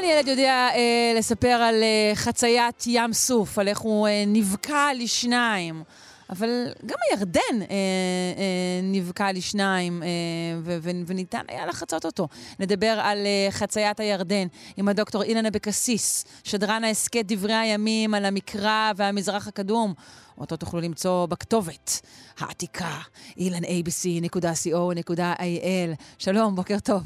כל 0.00 0.04
ילד 0.04 0.28
יודע 0.28 0.68
אה, 0.74 1.12
לספר 1.16 1.48
על 1.48 1.82
אה, 1.82 2.12
חציית 2.14 2.84
ים 2.86 3.12
סוף, 3.12 3.58
על 3.58 3.68
איך 3.68 3.78
הוא 3.78 4.08
אה, 4.08 4.24
נבקע 4.26 4.88
לשניים. 4.94 5.82
אבל 6.30 6.48
גם 6.86 6.96
הירדן 7.10 7.40
אה, 7.52 7.56
אה, 7.60 8.80
נבקע 8.82 9.32
לשניים, 9.32 10.02
אה, 10.02 10.08
ו- 10.62 10.76
ו- 10.82 10.90
וניתן 11.06 11.42
היה 11.48 11.66
לחצות 11.66 12.04
אותו. 12.04 12.28
נדבר 12.60 12.98
על 13.02 13.18
אה, 13.26 13.48
חציית 13.50 14.00
הירדן 14.00 14.46
עם 14.76 14.88
הדוקטור 14.88 15.22
אילן 15.22 15.46
אבקסיס, 15.46 16.24
שדרן 16.44 16.84
ההסכת 16.84 17.24
דברי 17.24 17.54
הימים 17.54 18.14
על 18.14 18.24
המקרא 18.24 18.92
והמזרח 18.96 19.48
הקדום. 19.48 19.94
אותו 20.38 20.56
תוכלו 20.56 20.80
למצוא 20.80 21.26
בכתובת 21.26 22.00
העתיקה, 22.38 22.98
ilanabc.co.il. 23.38 24.30
שלום, 26.18 26.56
בוקר 26.56 26.78
טוב. 26.84 27.02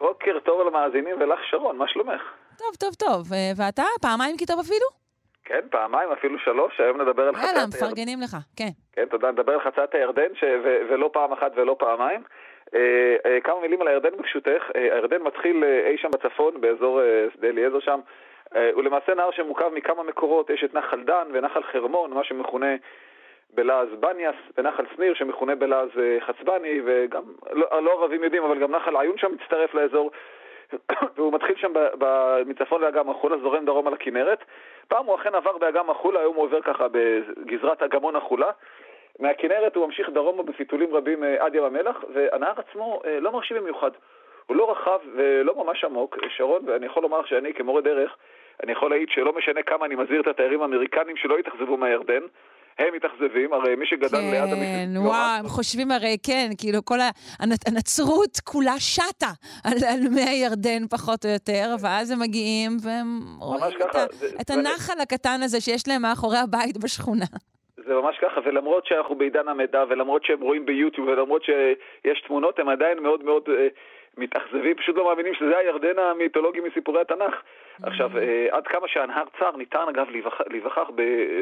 בוקר 0.00 0.37
טוב 0.48 0.66
למאזינים 0.66 1.16
ולך 1.20 1.40
שרון, 1.50 1.76
מה 1.76 1.88
שלומך? 1.88 2.22
טוב, 2.58 2.74
טוב, 2.80 2.94
טוב. 2.94 3.22
ואתה, 3.56 3.82
פעמיים 4.02 4.36
כי 4.36 4.46
טוב 4.46 4.58
אפילו? 4.60 4.86
כן, 5.44 5.60
פעמיים, 5.70 6.10
אפילו 6.12 6.38
שלוש, 6.38 6.80
היום 6.80 7.00
נדבר 7.00 7.22
על 7.28 7.34
חצת 7.34 7.44
הירדן. 7.44 7.58
יאללה, 7.58 7.68
מפרגנים 7.68 8.18
לך, 8.20 8.36
כן. 8.56 8.72
כן, 8.92 9.04
תודה, 9.10 9.30
נדבר 9.30 9.52
על 9.52 9.60
חצת 9.60 9.94
הירדן, 9.94 10.34
ש... 10.34 10.44
ו... 10.64 10.80
ולא 10.90 11.10
פעם 11.12 11.32
אחת 11.32 11.52
ולא 11.56 11.76
פעמיים. 11.78 12.22
אה, 12.74 13.16
אה, 13.26 13.40
כמה 13.40 13.60
מילים 13.60 13.82
על 13.82 13.88
הירדן 13.88 14.16
ברשותך. 14.16 14.62
אה, 14.76 14.82
הירדן 14.82 15.22
מתחיל 15.22 15.64
אה, 15.64 15.88
אי 15.88 15.98
שם 15.98 16.10
בצפון, 16.10 16.60
באזור 16.60 17.02
אה, 17.02 17.26
שדה 17.34 17.48
אליעזר 17.48 17.80
שם. 17.80 18.00
אה, 18.56 18.70
הוא 18.72 18.82
למעשה 18.82 19.14
נהר 19.14 19.30
שמורכב 19.30 19.68
מכמה 19.74 20.02
מקורות, 20.02 20.50
יש 20.50 20.64
את 20.64 20.74
נחל 20.74 21.02
דן 21.04 21.28
ונחל 21.32 21.62
חרמון, 21.62 22.10
מה 22.10 22.24
שמכונה 22.24 22.74
בלעז 23.54 23.88
בניאס, 24.00 24.36
ונחל 24.58 24.84
שניר 24.96 25.14
שמכונה 25.14 25.54
בלעז 25.54 25.88
אה, 25.98 26.18
חצבני, 26.26 26.80
וגם, 26.84 27.22
לא, 27.52 27.82
לא 27.82 27.92
ערבים 27.92 28.24
יודעים, 28.24 28.44
אבל 28.44 28.58
גם 28.58 28.70
נחל 28.74 28.96
עיון 28.96 29.18
שם 29.18 29.32
מצטרף 29.32 29.74
לאזור. 29.74 30.10
והוא 31.16 31.32
מתחיל 31.32 31.56
שם 31.56 31.72
מצפון 32.46 32.80
לאגם 32.80 33.10
החולה, 33.10 33.38
זורם 33.38 33.64
דרום 33.64 33.86
על 33.86 33.94
הכנרת. 33.94 34.44
פעם 34.88 35.06
הוא 35.06 35.16
אכן 35.16 35.34
עבר 35.34 35.58
באגם 35.58 35.90
החולה, 35.90 36.20
היום 36.20 36.36
הוא 36.36 36.44
עובר 36.44 36.60
ככה 36.60 36.86
בגזרת 36.88 37.82
אגמון 37.82 38.16
החולה. 38.16 38.50
מהכנרת 39.18 39.76
הוא 39.76 39.86
ממשיך 39.86 40.08
דרומה 40.08 40.42
בפיתולים 40.42 40.94
רבים 40.94 41.24
אה, 41.24 41.44
עד 41.44 41.54
ים 41.54 41.64
המלח, 41.64 42.04
והנהר 42.14 42.52
עצמו 42.56 43.00
אה, 43.04 43.20
לא 43.20 43.32
מרשים 43.32 43.56
במיוחד. 43.56 43.90
הוא 44.46 44.56
לא 44.56 44.70
רחב 44.70 44.98
ולא 45.14 45.64
ממש 45.64 45.84
עמוק, 45.84 46.16
שרון, 46.28 46.62
ואני 46.66 46.86
יכול 46.86 47.02
לומר 47.02 47.24
שאני 47.24 47.54
כמורה 47.54 47.80
דרך, 47.80 48.16
אני 48.62 48.72
יכול 48.72 48.90
להעיד 48.90 49.08
שלא 49.08 49.32
משנה 49.32 49.62
כמה 49.62 49.86
אני 49.86 49.94
מזהיר 49.94 50.20
את 50.20 50.26
התיירים 50.26 50.62
האמריקנים 50.62 51.16
שלא 51.16 51.38
יתאכזבו 51.38 51.76
מהירדן, 51.76 52.22
הם 52.78 52.94
מתאכזבים, 52.94 53.52
הרי 53.52 53.76
מי 53.76 53.86
שגדל 53.86 54.08
כן, 54.08 54.30
ליד 54.30 54.42
המפלגה... 54.42 54.60
כן, 54.60 54.88
וואו, 54.96 55.38
הם 55.38 55.48
חושבים 55.48 55.90
הרי, 55.90 56.16
כן, 56.26 56.48
כאילו 56.58 56.84
כל 56.84 56.98
הנצרות 57.40 58.40
כולה 58.44 58.78
שטה 58.78 59.32
על, 59.64 59.72
על 59.92 60.00
מי 60.14 60.20
הירדן 60.20 60.86
פחות 60.90 61.24
או 61.24 61.30
יותר, 61.30 61.74
ואז 61.82 62.10
הם 62.10 62.20
מגיעים 62.20 62.70
והם 62.82 63.20
רואים 63.40 63.78
ככה, 63.80 64.04
את, 64.04 64.12
זה, 64.12 64.26
את 64.40 64.50
הנחל 64.50 64.96
זה... 64.96 65.02
הקטן 65.02 65.40
הזה 65.42 65.60
שיש 65.60 65.88
להם 65.88 66.02
מאחורי 66.02 66.38
הבית 66.38 66.76
בשכונה. 66.84 67.26
זה 67.76 67.94
ממש 67.94 68.16
ככה, 68.22 68.40
ולמרות 68.44 68.86
שאנחנו 68.86 69.14
בעידן 69.14 69.48
המידע, 69.48 69.84
ולמרות 69.88 70.24
שהם 70.24 70.40
רואים 70.40 70.66
ביוטיוב, 70.66 71.08
ולמרות 71.08 71.42
שיש 71.44 72.20
תמונות, 72.26 72.58
הם 72.58 72.68
עדיין 72.68 72.98
מאוד 72.98 73.24
מאוד 73.24 73.42
uh, 73.46 73.50
מתאכזבים, 74.18 74.76
פשוט 74.76 74.96
לא 74.96 75.04
מאמינים 75.04 75.34
שזה 75.34 75.58
הירדן 75.58 75.98
המיתולוגי 75.98 76.60
מסיפורי 76.60 77.00
התנ"ך. 77.00 77.34
עכשיו, 77.82 78.18
אה, 78.18 78.46
עד 78.50 78.66
כמה 78.66 78.88
שהנהר 78.88 79.24
צר, 79.38 79.56
ניתן 79.56 79.84
אגב 79.88 80.06
להיווכח 80.50 80.90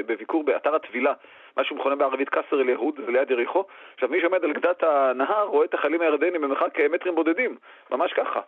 בביקור 0.07 0.45
באתר 0.45 0.75
הטבילה, 0.75 1.13
מה 1.57 1.65
שמכונה 1.65 1.97
בערבית 1.97 2.29
קאסר 2.29 2.61
אל-יהוד, 2.61 3.01
זה 3.07 3.13
ליד 3.13 3.31
יריחו. 3.31 3.65
עכשיו, 3.95 4.09
מי 4.09 4.21
שעומד 4.21 4.45
על 4.45 4.53
גדת 4.53 4.83
הנהר 4.83 5.47
רואה 5.47 5.65
את 5.65 5.75
החיילים 5.75 6.01
הירדנים 6.01 6.43
במרחק 6.43 6.81
מטרים 6.91 7.15
בודדים, 7.15 7.57
ממש 7.91 8.13
ככה. 8.13 8.41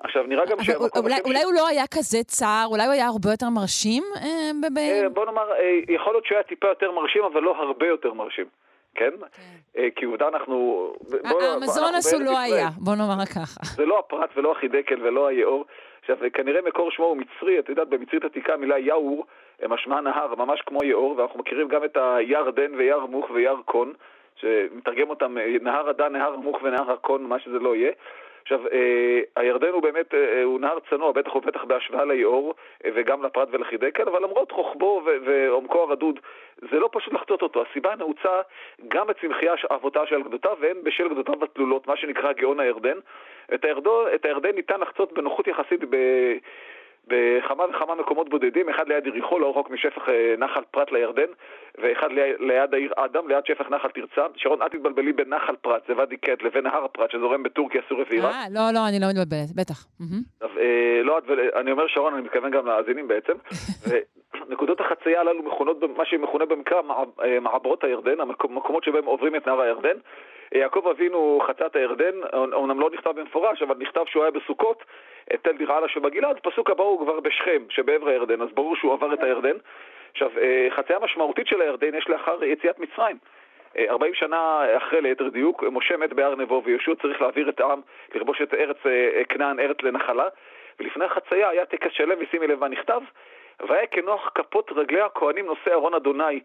עכשיו, 0.00 0.24
נראה 0.26 0.46
גם 0.46 0.56
ש... 0.62 0.70
אולי 1.24 1.42
הוא 1.44 1.54
לא 1.54 1.68
היה 1.68 1.84
כזה 1.94 2.18
צר, 2.22 2.64
אולי 2.66 2.84
הוא 2.84 2.92
היה 2.92 3.06
הרבה 3.06 3.30
יותר 3.30 3.48
מרשים? 3.48 4.02
אה, 4.16 4.50
אה, 4.78 5.08
בוא 5.08 5.24
נאמר, 5.24 5.48
יכול 5.88 6.12
להיות 6.12 6.26
שהוא 6.26 6.36
היה 6.36 6.42
טיפה 6.42 6.66
יותר 6.68 6.92
מרשים, 6.92 7.24
אבל 7.24 7.42
לא 7.42 7.56
הרבה 7.56 7.86
יותר 7.86 8.12
מרשים. 8.12 8.46
כן? 8.96 9.10
כן. 9.32 9.88
כי 9.96 10.04
עובדה 10.04 10.28
אנחנו... 10.28 10.92
המזונס 11.24 12.14
הוא 12.14 12.22
לא 12.22 12.38
היה, 12.38 12.68
בוא 12.78 12.94
נאמר 12.94 13.26
ככה. 13.26 13.60
זה 13.76 13.86
לא 13.86 13.98
הפרת 13.98 14.30
ולא 14.36 14.52
החידקל 14.52 15.02
ולא 15.02 15.26
היאור. 15.26 15.64
עכשיו, 16.00 16.16
כנראה 16.32 16.62
מקור 16.62 16.90
שמו 16.90 17.06
הוא 17.06 17.16
מצרי, 17.16 17.58
את 17.58 17.68
יודעת, 17.68 17.88
במצרית 17.88 18.24
עתיקה 18.24 18.54
המילה 18.54 18.78
יאור 18.78 19.26
משמע 19.68 20.00
נהר, 20.00 20.34
ממש 20.34 20.60
כמו 20.66 20.84
יאור, 20.84 21.14
ואנחנו 21.18 21.38
מכירים 21.40 21.68
גם 21.68 21.84
את 21.84 21.96
היער 21.96 22.50
דן 22.50 22.74
ויער 22.74 23.06
מוך 23.06 23.30
ויער 23.30 23.56
קון, 23.64 23.92
שמתרגם 24.36 25.10
אותם 25.10 25.36
נהר 25.60 25.88
הדן, 25.88 26.12
נהר 26.12 26.36
מוך 26.36 26.58
ונהר 26.62 26.92
הקון, 26.92 27.24
מה 27.24 27.38
שזה 27.38 27.58
לא 27.58 27.76
יהיה. 27.76 27.92
עכשיו, 28.46 28.60
אה, 28.72 29.20
הירדן 29.36 29.68
הוא 29.68 29.82
באמת, 29.82 30.14
אה, 30.14 30.42
הוא 30.42 30.60
נהר 30.60 30.78
צנוע, 30.90 31.12
בטח 31.12 31.36
ובטח 31.36 31.64
בהשוואה 31.64 32.04
ליאור 32.04 32.54
אה, 32.84 32.90
וגם 32.94 33.22
לפרת 33.22 33.48
ולחידקל, 33.50 34.02
אבל 34.02 34.22
למרות 34.22 34.52
רוחבו 34.52 35.02
ועומקו 35.24 35.82
הרדוד, 35.82 36.20
זה 36.70 36.78
לא 36.78 36.88
פשוט 36.92 37.12
לחצות 37.12 37.42
אותו. 37.42 37.64
הסיבה 37.70 37.94
נעוצה 37.96 38.40
גם 38.88 39.06
בצמחייה 39.06 39.54
אבותיו 39.70 40.06
של 40.06 40.22
גדותיו 40.22 40.56
והן 40.60 40.76
בשל 40.82 41.08
גדותיו 41.08 41.44
התלולות, 41.44 41.86
מה 41.86 41.96
שנקרא 41.96 42.32
גאון 42.32 42.60
הירדן. 42.60 42.98
את, 43.54 43.64
הירדו, 43.64 44.14
את 44.14 44.24
הירדן 44.24 44.54
ניתן 44.54 44.80
לחצות 44.80 45.12
בנוחות 45.12 45.46
יחסית 45.46 45.80
ב... 45.90 45.96
בכמה 47.06 47.64
וכמה 47.70 47.94
מקומות 47.94 48.28
בודדים, 48.28 48.68
אחד 48.68 48.88
ליד 48.88 49.06
יריחו, 49.06 49.38
לא 49.38 49.50
רחוק 49.50 49.70
משפך 49.70 50.08
אה, 50.08 50.34
נחל 50.38 50.60
פרת 50.70 50.92
לירדן, 50.92 51.30
ואחד 51.78 52.08
ליד 52.38 52.74
העיר 52.74 52.92
אדם, 52.96 53.28
ליד 53.28 53.46
שפך 53.46 53.70
נחל 53.70 53.88
תרצה. 53.88 54.26
שרון, 54.36 54.62
אל 54.62 54.68
תתבלבלי 54.68 55.12
בין 55.12 55.28
נחל 55.28 55.56
פרת, 55.56 55.82
זה 55.88 55.96
ואדי 55.96 56.16
קט, 56.16 56.42
לבין 56.42 56.64
נהר 56.64 56.86
פרת, 56.88 57.10
שזורם 57.10 57.42
בטורקיה, 57.42 57.80
סוריה 57.88 58.04
ועיראק. 58.10 58.34
אה, 58.34 58.44
לא, 58.50 58.60
לא, 58.74 58.88
אני 58.88 59.00
לא 59.00 59.06
מתבלבלת, 59.08 59.52
בטח. 59.56 59.86
אה, 60.42 61.02
לא, 61.02 61.20
אני 61.54 61.72
אומר 61.72 61.86
שרון, 61.86 62.14
אני 62.14 62.22
מתכוון 62.22 62.50
גם 62.50 62.66
למאזינים 62.66 63.08
בעצם. 63.08 63.32
נקודות 64.48 64.80
החצייה 64.80 65.20
הללו 65.20 65.42
מכונות, 65.42 65.76
מה 65.96 66.04
שמכונה 66.04 66.44
במקרא 66.44 66.80
אה, 67.24 67.40
מעברות 67.40 67.84
הירדן, 67.84 68.20
המקומות 68.20 68.84
שבהם 68.84 69.04
עוברים 69.04 69.36
את 69.36 69.46
נהר 69.46 69.60
הירדן. 69.60 69.96
יעקב 70.52 70.88
אבינו 70.88 71.40
חצה 71.46 71.66
את 71.66 71.76
הירדן, 71.76 72.14
אומנם 72.52 72.80
לא 72.80 72.90
נכתב 72.90 73.10
במפורש, 73.10 73.62
אבל 73.62 73.74
נכתב 73.78 74.04
שהוא 74.06 74.22
היה 74.22 74.30
בסוכות, 74.30 74.84
תל 75.42 75.56
דירעלה 75.56 75.88
שבגלעד, 75.88 76.38
פסוק 76.42 76.70
הבא 76.70 76.84
הוא 76.84 77.00
כבר 77.00 77.20
בשכם, 77.20 77.62
שבעבר 77.68 78.08
הירדן, 78.08 78.42
אז 78.42 78.48
ברור 78.54 78.76
שהוא 78.76 78.92
עבר 78.92 79.14
את 79.14 79.22
הירדן. 79.22 79.56
עכשיו, 80.12 80.30
אה, 80.38 80.68
חצייה 80.70 80.98
משמעותית 80.98 81.46
של 81.46 81.60
הירדן 81.60 81.94
יש 81.94 82.08
לאחר 82.08 82.44
יציאת 82.44 82.78
מצרים. 82.78 83.18
40 83.78 84.14
שנה 84.14 84.64
אחרי 84.76 85.00
ליתר 85.00 85.28
דיוק, 85.28 85.62
משה 85.62 85.96
מת 85.96 86.12
בהר 86.12 86.34
נבו 86.34 86.62
ויהושע 86.64 86.94
צריך 87.02 87.22
להעביר 87.22 87.48
את 87.48 87.60
העם, 87.60 87.80
לכבוש 88.14 88.42
את 88.42 88.54
ארץ 88.54 88.76
כנען, 89.28 89.60
ארץ 89.60 89.82
לנחלה, 89.82 90.28
ולפני 90.80 91.04
החצייה 91.04 91.48
היה 91.48 91.66
טקס 91.66 91.90
שלם 91.92 92.18
ושימי 92.20 92.46
לב 92.46 92.60
מה 92.60 92.68
נכתב, 92.68 93.00
והיה 93.60 93.86
כנוח 93.86 94.30
כפות 94.34 94.72
רגלי 94.72 95.00
הכהנים 95.00 95.46
נושא 95.46 95.72
ארון 95.72 95.94
אדוני, 95.94 96.40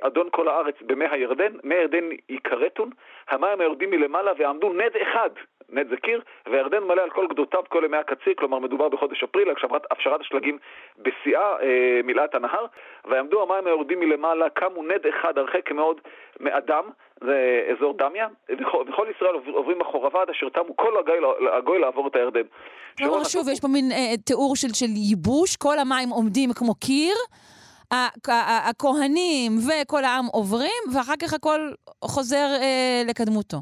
אדון 0.00 0.28
כל 0.30 0.48
הארץ, 0.48 0.74
במי 0.80 1.04
הירדן, 1.10 1.52
מי 1.64 1.74
הירדן 1.74 2.04
יכרתון, 2.28 2.90
המים 3.28 3.60
היורדים 3.60 3.90
מלמעלה 3.90 4.32
ועמדו 4.38 4.72
נד 4.72 4.96
אחד 5.02 5.30
נט 5.68 5.86
זה 5.90 5.96
קיר, 5.96 6.20
והירדן 6.46 6.82
מלא 6.82 7.02
על 7.02 7.10
כל 7.10 7.26
גדותיו 7.26 7.62
כל 7.68 7.82
ימי 7.84 7.96
הקציר, 7.96 8.34
כלומר 8.38 8.58
מדובר 8.58 8.88
בחודש 8.88 9.22
אפריל, 9.22 9.48
הפשרת 9.90 10.20
השלגים 10.20 10.58
בשיאה 10.98 11.62
אה, 11.62 12.00
מילאת 12.04 12.34
הנהר, 12.34 12.66
ויעמדו 13.04 13.42
המים 13.42 13.66
היורדים 13.66 14.00
מלמעלה, 14.00 14.50
קמו 14.50 14.82
נד 14.82 15.06
אחד 15.06 15.38
הרחק 15.38 15.72
מאוד 15.72 16.00
מאדם, 16.40 16.84
זה 17.20 17.62
אזור 17.76 17.94
דמיה, 17.98 18.28
וכל 18.88 19.06
ישראל 19.16 19.34
עוברים 19.46 19.78
בחורבה 19.78 20.22
עד 20.22 20.30
אשר 20.30 20.48
תמו 20.48 20.76
כל 20.76 20.98
הגוי, 20.98 21.18
הגוי 21.52 21.78
לעבור 21.78 22.08
את 22.08 22.16
הירדן. 22.16 22.46
כלומר, 22.98 23.24
שוב, 23.24 23.48
יש 23.48 23.60
פה 23.60 23.68
מין 23.68 23.92
אה, 23.92 24.16
תיאור 24.24 24.56
של, 24.56 24.74
של 24.74 24.90
ייבוש, 25.10 25.56
כל 25.56 25.78
המים 25.78 26.08
עומדים 26.08 26.50
כמו 26.52 26.74
קיר. 26.74 27.16
הכהנים 28.70 29.52
וכל 29.66 30.04
העם 30.04 30.24
עוברים, 30.32 30.82
ואחר 30.94 31.14
כך 31.22 31.34
הכל 31.34 31.60
חוזר 32.04 32.46
אה, 32.62 33.02
לקדמותו. 33.08 33.58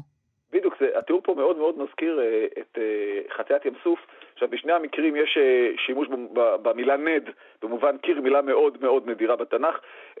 בדיוק, 0.55 0.75
זה, 0.79 0.87
התיאור 0.95 1.21
פה 1.23 1.33
מאוד 1.33 1.57
מאוד 1.57 1.75
מזכיר 1.77 2.19
אה, 2.19 2.45
את 2.61 2.77
אה, 2.77 3.35
חציית 3.37 3.65
ים 3.65 3.73
סוף. 3.83 3.99
עכשיו, 4.33 4.47
בשני 4.49 4.73
המקרים 4.73 5.15
יש 5.15 5.37
אה, 5.37 5.69
שימוש 5.85 6.07
במילה 6.61 6.97
נד, 6.97 7.23
במובן 7.61 7.97
קיר 7.97 8.21
מילה 8.21 8.41
מאוד 8.41 8.77
מאוד 8.81 9.09
נדירה 9.09 9.35
בתנ"ך. 9.35 9.75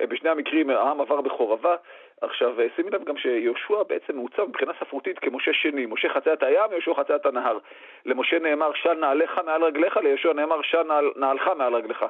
בשני 0.09 0.29
המקרים 0.29 0.69
העם 0.69 1.01
עבר 1.01 1.21
בחורבה. 1.21 1.75
עכשיו, 2.21 2.55
שימי 2.75 2.89
לב 2.89 3.03
גם 3.03 3.17
שיהושע 3.17 3.83
בעצם 3.83 4.15
מעוצב 4.15 4.43
מבחינה 4.49 4.71
ספרותית 4.79 5.19
כמשה 5.19 5.53
שני. 5.53 5.85
משה 5.85 6.09
חצה 6.09 6.33
את 6.33 6.43
הים, 6.43 6.71
יהושע 6.71 6.93
חצה 6.93 7.15
את 7.15 7.25
הנהר. 7.25 7.57
למשה 8.05 8.39
נאמר 8.39 8.73
של 8.73 8.93
נעליך 8.93 9.39
מעל 9.45 9.63
רגליך, 9.63 9.97
ליהושע 9.97 10.33
נאמר 10.33 10.61
של 10.61 10.83
נעל, 10.83 11.11
נעלך 11.15 11.49
מעל 11.57 11.75
רגליך. 11.75 12.05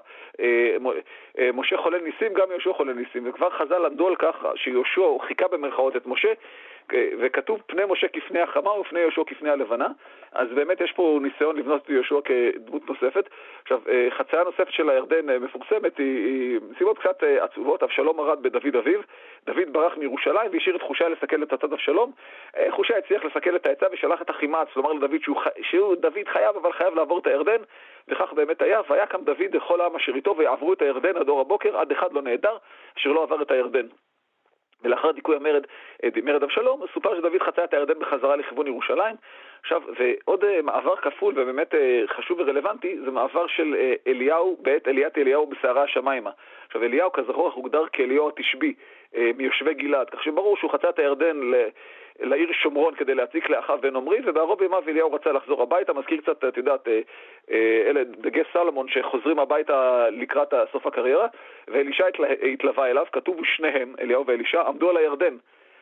משה 1.53 1.77
חולל 1.77 2.01
ניסים, 2.01 2.33
גם 2.33 2.51
יהושע 2.51 2.73
חולל 2.73 2.93
ניסים. 2.93 3.29
וכבר 3.29 3.49
חז"ל 3.49 3.77
למדו 3.77 4.07
על 4.07 4.15
כך 4.15 4.45
שיהושע 4.55 5.07
חיכה 5.27 5.47
במרכאות 5.47 5.95
את 5.95 6.05
משה, 6.05 6.33
וכתוב 7.19 7.61
פני 7.67 7.81
משה 7.89 8.07
כפני 8.07 8.39
החמה 8.39 8.79
ופני 8.79 8.99
יהושע 8.99 9.21
כפני 9.27 9.49
הלבנה, 9.49 9.88
אז 10.31 10.47
באמת 10.55 10.81
יש 10.81 10.91
פה 10.91 11.19
ניסיון 11.21 11.57
לבנות 11.57 11.83
את 11.83 11.89
יהושע 11.89 12.19
כדמות 12.25 12.89
נוספת. 12.89 13.29
עכשיו, 13.61 13.81
אה, 13.89 14.07
חצייה 14.17 14.43
נוספת 14.43 14.71
של 14.71 14.89
הירדן 14.89 15.29
אה, 15.29 15.39
מפורסמת 15.39 15.97
היא, 15.97 16.25
היא 16.25 16.59
מסיבות 16.71 16.99
קצת 16.99 17.23
אה, 17.23 17.43
עצובות, 17.43 17.83
אבשלום 17.83 18.17
מרד 18.17 18.41
בדוד 18.41 18.75
אביו, 18.75 18.99
דוד 19.45 19.69
ברח 19.71 19.97
מירושלים 19.97 20.51
והשאיר 20.53 20.75
את 20.75 20.81
חושי 20.81 21.03
לסכל 21.03 21.43
את 21.43 21.53
הצד 21.53 21.73
אבשלום, 21.73 22.11
חושי 22.69 22.93
הצליח 22.93 23.25
לסכל 23.25 23.55
את 23.55 23.65
העצה 23.65 23.86
ושלח 23.91 24.21
את 24.21 24.29
אחימץ, 24.29 24.67
לומר 24.75 24.93
לדוד 24.93 25.21
שהוא, 25.21 25.41
שהוא 25.61 25.95
דוד 25.95 26.27
חייב 26.27 26.55
אבל 26.55 26.71
חייב 26.71 26.95
לעבור 26.95 27.19
את 27.19 27.27
הירדן, 27.27 27.61
וכך 28.07 28.33
באמת 28.33 28.61
היה, 28.61 28.81
והיה 28.89 29.05
קם 29.05 29.23
דוד 29.23 29.55
לכל 29.55 29.81
העם 29.81 29.95
אשר 29.95 30.15
איתו 30.15 30.38
ויעברו 30.38 30.73
את 30.73 30.81
הירדן 30.81 31.17
עד 31.17 31.29
אור 31.29 31.41
הבוקר, 31.41 31.77
עד 31.77 31.91
אחד 31.91 32.13
לא 32.13 32.21
נעדר, 32.21 32.57
אשר 32.97 33.11
לא 33.11 33.23
עבר 33.23 33.41
את 33.41 33.51
הירדן. 33.51 33.86
ולאחר 34.84 35.11
דיכוי 35.11 35.36
המרד, 35.36 35.63
אה, 36.03 36.09
מרד 36.23 36.43
אבשלום, 36.43 36.82
סופר 36.93 37.15
שדוד 37.17 37.41
חצה 37.41 37.63
את 37.63 37.73
הירדן 37.73 37.99
בחזרה 37.99 38.36
לכיוון 38.36 38.67
ירושלים. 38.67 39.15
עכשיו, 39.61 39.82
ועוד 39.99 40.43
אה, 40.43 40.61
מעבר 40.61 40.95
כפול 40.95 41.34
ובאמת 41.39 41.76
אה, 41.76 42.01
חשוב 42.07 42.39
ורלוונטי, 42.39 42.97
זה 43.05 43.11
מעבר 43.11 43.47
של 43.47 43.76
אליהו 44.07 44.57
בעת 44.61 44.88
עליית 44.88 45.17
אליהו 45.17 45.47
בסערה 45.47 45.84
השמיימה. 45.84 46.32
עכשיו, 46.67 46.84
אליהו 46.84 47.11
כזכור 47.11 47.51
הוגדר 47.55 47.86
כאליהו 47.93 48.30
התשבי, 48.30 48.73
מיושבי 49.37 49.73
גלעד, 49.73 50.09
כך 50.09 50.23
שברור 50.23 50.57
שהוא 50.57 50.71
חצה 50.71 50.89
את 50.89 50.99
הירדן 50.99 51.51
לעיר 52.19 52.51
שומרון 52.51 52.95
כדי 52.95 53.15
להציק 53.15 53.49
לאחיו 53.49 53.77
בן 53.81 53.95
עמרי, 53.95 54.19
ובערוב 54.25 54.61
ימיו 54.61 54.83
אליהו 54.87 55.13
רצה 55.13 55.31
לחזור 55.31 55.61
הביתה, 55.61 55.93
מזכיר 55.93 56.21
קצת, 56.21 56.43
את 56.43 56.57
יודעת, 56.57 56.87
אה, 56.87 56.99
אה, 57.51 57.83
אלה 57.89 58.03
דגי 58.03 58.41
סלומון 58.53 58.87
שחוזרים 58.87 59.39
הביתה 59.39 60.09
לקראת 60.09 60.53
סוף 60.71 60.87
הקריירה, 60.87 61.27
ואלישע 61.67 62.05
התלווה 62.53 62.87
אליו, 62.87 63.05
כתוב 63.11 63.45
שניהם, 63.45 63.95
אליהו 63.99 64.25
ואלישע, 64.25 64.61
עמדו 64.61 64.89
על 64.89 64.97
הירדן. 64.97 65.37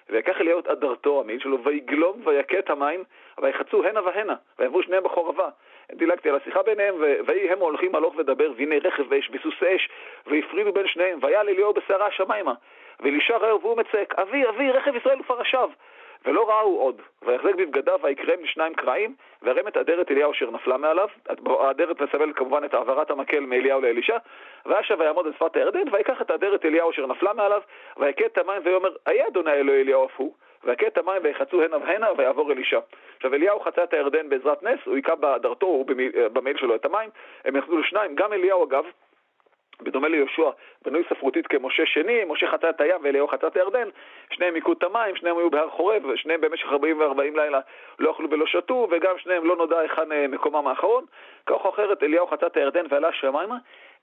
ויקח 0.10 0.42
אליהו 0.42 0.60
את 0.60 0.68
אדרתו 0.68 1.20
המיל 1.20 1.40
שלו, 1.40 1.64
ויגלום 1.64 2.22
ויכה 2.26 2.60
את 2.60 2.70
המים, 2.70 3.04
ויחצו 3.42 3.86
הנה 3.86 4.02
והנה, 4.02 4.36
ויעברו 4.60 4.84
שניהם 4.84 5.04
בחורבה. 5.04 5.50
דילגתי 5.92 6.30
על 6.30 6.36
השיחה 6.36 6.64
ביניהם, 6.64 6.96
ויהי 7.26 7.50
הם 7.50 7.60
הולכים 7.60 7.96
הלוך 7.96 8.14
ודבר, 8.18 8.52
והנה 8.58 8.76
רכב 8.84 9.04
ואש 9.10 9.30
בסוס 9.30 9.64
אש, 9.64 9.90
והפרידו 10.28 10.74
בין 10.74 10.88
שניהם, 10.88 11.20
ויעל 11.22 11.50
אליהו 11.50 11.74
בסערה 11.74 12.08
השמיימה. 12.08 12.54
ואלישע 13.00 13.38
ראה 13.38 13.56
והוא 13.56 13.78
מצק, 13.78 14.14
אבי, 14.18 14.50
אבי, 14.50 14.72
רכב 14.72 14.96
ישראל 14.96 15.20
ופרשיו. 15.20 15.70
ולא 16.26 16.50
ראו 16.50 16.80
עוד, 16.80 17.02
ויחזק 17.22 17.56
בבגדיו 17.56 18.00
ויקרם 18.04 18.44
לשניים 18.44 18.74
קרעים, 18.74 19.16
וירם 19.42 19.68
את 19.68 19.78
אדרת 19.78 20.12
אליהו 20.12 20.32
אשר 20.32 20.52
נפלה 20.52 20.78
מעליו, 20.78 21.08
האדרת 21.46 22.02
מסמלת 22.02 22.36
כמובן 22.36 22.64
את 22.66 22.74
העברת 22.74 23.12
המקל 23.12 23.40
מאליהו 23.40 23.82
לאלישע, 23.82 24.18
וישב 24.66 24.96
ויעמוד 25.00 25.26
על 25.26 25.34
שפת 25.34 25.56
הירדן, 25.56 25.84
ויקח 25.92 26.22
את 26.22 26.32
אדרת 26.32 26.66
אליהו 26.66 26.92
אשר 26.92 27.06
נפלה 27.06 27.34
מעליו, 27.34 27.62
ויכה 27.98 28.26
את 28.26 28.38
המים 28.38 28.62
ויאמר, 28.66 28.96
איה 29.08 29.28
אדוני 29.28 29.52
אלוהי 29.52 29.82
אליהו 29.82 30.06
אף 30.06 30.12
הוא, 30.18 30.34
ויכה 30.64 30.88
את 30.88 30.98
המים 30.98 31.22
ויחצו 31.24 31.64
הנה 31.64 31.78
והנה, 31.78 32.08
ויעבור 32.18 32.52
אלישע. 32.52 32.80
עכשיו 33.16 33.34
אליהו 33.34 33.60
חצה 33.60 33.84
את 33.84 33.94
הירדן 33.94 34.30
בעזרת 34.30 34.64
נס, 34.64 34.80
הוא 34.86 34.96
היכה 34.96 35.16
באדרתו 35.16 35.66
ובמעיל 35.66 36.58
שלו 36.58 36.76
את 36.76 36.86
המים, 36.86 37.10
הם 37.46 37.56
יחדו 37.56 37.78
לשניים, 37.78 38.16
גם 38.16 38.34
אליהו 38.34 38.66
אגב, 38.66 38.86
בדומה 39.84 40.08
ליהושע, 40.08 40.50
בנוי 40.86 41.04
ספרותית 41.10 41.48
כמשה 41.48 41.86
שני, 41.86 42.24
משה 42.28 42.48
חצה 42.48 42.70
את 42.70 42.82
הים 42.82 43.02
ואליהו 43.04 43.28
חצה 43.28 43.48
את 43.48 43.56
הירדן, 43.56 43.90
שניהם 44.30 44.56
היכו 44.56 44.74
את 44.74 44.84
המים, 44.84 45.16
שניהם 45.16 45.38
היו 45.38 45.50
בהר 45.50 45.70
חורב, 45.70 46.16
שניהם 46.16 46.42
במשך 46.42 46.68
40 46.72 47.02
ו-40 47.02 47.36
לילה 47.36 47.60
לא 48.00 48.12
אכלו 48.12 48.30
ולא 48.30 48.46
שתו, 48.46 48.88
וגם 48.92 49.18
שניהם 49.18 49.46
לא 49.46 49.56
נודע 49.56 49.80
היכן 49.80 50.12
אה, 50.12 50.28
מקומם 50.28 50.68
האחרון. 50.68 51.06
כך 51.46 51.66
או 51.66 51.70
אחרת, 51.70 52.04
אליהו 52.04 52.28
חצה 52.28 52.48
את 52.48 52.58
הירדן 52.58 52.86
ועלה 52.90 53.08
השמיימה, 53.08 53.58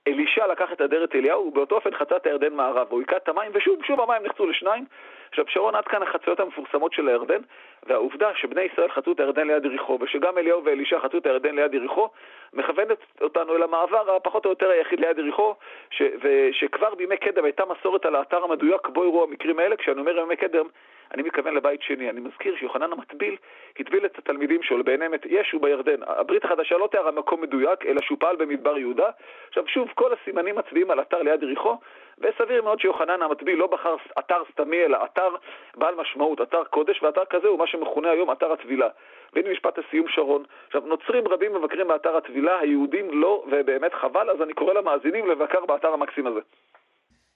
אלישע 0.07 0.47
לקח 0.47 0.73
את 0.73 0.81
אדרת 0.81 1.15
אליהו, 1.15 1.47
ובאותו 1.47 1.75
אופן 1.75 1.91
חצה 1.91 2.15
את 2.15 2.25
הירדן 2.25 2.53
מערב, 2.53 2.87
הוא 2.89 2.99
היכה 2.99 3.17
את 3.17 3.29
המים, 3.29 3.51
ושוב, 3.53 3.83
שוב 3.83 4.01
המים 4.01 4.23
נחצו 4.23 4.45
לשניים. 4.45 4.85
עכשיו, 5.29 5.45
שרון, 5.47 5.75
עד 5.75 5.87
כאן 5.87 6.03
החציות 6.03 6.39
המפורסמות 6.39 6.93
של 6.93 7.07
הירדן, 7.07 7.41
והעובדה 7.83 8.35
שבני 8.35 8.61
ישראל 8.61 8.89
חצו 8.89 9.11
את 9.11 9.19
הירדן 9.19 9.47
ליד 9.47 9.65
יריחו, 9.65 9.97
ושגם 10.01 10.37
אליהו 10.37 10.63
ואלישע 10.63 10.99
חצו 10.99 11.17
את 11.17 11.25
הירדן 11.25 11.55
ליד 11.55 11.73
יריחו, 11.73 12.09
מכוונת 12.53 12.97
אותנו 13.21 13.55
אל 13.55 13.63
המעבר 13.63 14.15
הפחות 14.15 14.45
או 14.45 14.49
יותר 14.49 14.69
היחיד 14.69 14.99
ליד 14.99 15.19
יריחו, 15.19 15.55
ש, 15.89 16.01
ושכבר 16.21 16.95
בימי 16.95 17.17
קדם 17.17 17.45
הייתה 17.45 17.63
מסורת 17.65 18.05
על 18.05 18.15
האתר 18.15 18.43
המדויק 18.43 18.87
בו 18.87 19.03
אירעו 19.03 19.23
המקרים 19.23 19.59
האלה, 19.59 19.75
כשאני 19.75 19.99
אומר 19.99 20.17
ימי 20.17 20.35
קדם, 20.35 20.65
אני 21.13 21.23
מתכוון 21.23 21.55
לבית 21.55 21.81
שני. 21.81 22.09
אני 22.09 22.19
מזכיר 22.19 22.55
שיוחנן 22.55 22.91
המטביל 22.91 23.35
הטביל 23.79 24.05
את 24.05 24.17
התלמידים 24.17 24.63
שלו 24.63 24.83
בעיניהם 24.83 25.13
את 25.13 25.25
ישו 25.25 25.59
בירדן. 25.59 25.99
הברית 26.07 26.45
החדשה 26.45 26.77
לא 26.77 26.87
תיארה 26.91 27.11
מקום 27.11 27.41
מדויק, 27.41 27.85
אלא 27.85 28.01
שהוא 28.01 28.17
פעל 28.19 28.35
במדבר 28.35 28.77
יהודה. 28.77 29.09
עכשיו 29.47 29.67
שוב, 29.67 29.89
כל 29.95 30.13
הסימנים 30.13 30.55
מצביעים 30.55 30.91
על 30.91 31.01
אתר 31.01 31.21
ליד 31.21 31.43
יריחו, 31.43 31.77
וסביר 32.19 32.63
מאוד 32.63 32.79
שיוחנן 32.79 33.21
המטביל 33.21 33.59
לא 33.59 33.67
בחר 33.67 33.95
אתר 34.19 34.41
סתמי, 34.51 34.85
אלא 34.85 34.97
אתר 35.03 35.29
בעל 35.75 35.95
משמעות, 35.95 36.41
אתר 36.41 36.63
קודש, 36.63 37.03
ואתר 37.03 37.25
כזה 37.25 37.47
הוא 37.47 37.59
מה 37.59 37.67
שמכונה 37.67 38.09
היום 38.11 38.31
אתר 38.31 38.51
הטבילה. 38.51 38.87
והנה 39.33 39.49
משפט 39.49 39.79
הסיום 39.79 40.07
שרון. 40.07 40.43
עכשיו, 40.67 40.81
נוצרים 40.85 41.27
רבים 41.27 41.53
מבקרים 41.53 41.87
באתר 41.87 42.17
הטבילה, 42.17 42.59
היהודים 42.59 43.21
לא, 43.21 43.43
ובאמת 43.51 43.93
חבל, 43.93 44.29
אז 44.29 44.41
אני 44.41 44.53
קורא 44.53 44.73
למאזינים 44.73 45.27
לבקר 45.27 45.65
באתר 45.65 45.93
המקסים 45.93 46.27
הזה. 46.27 46.39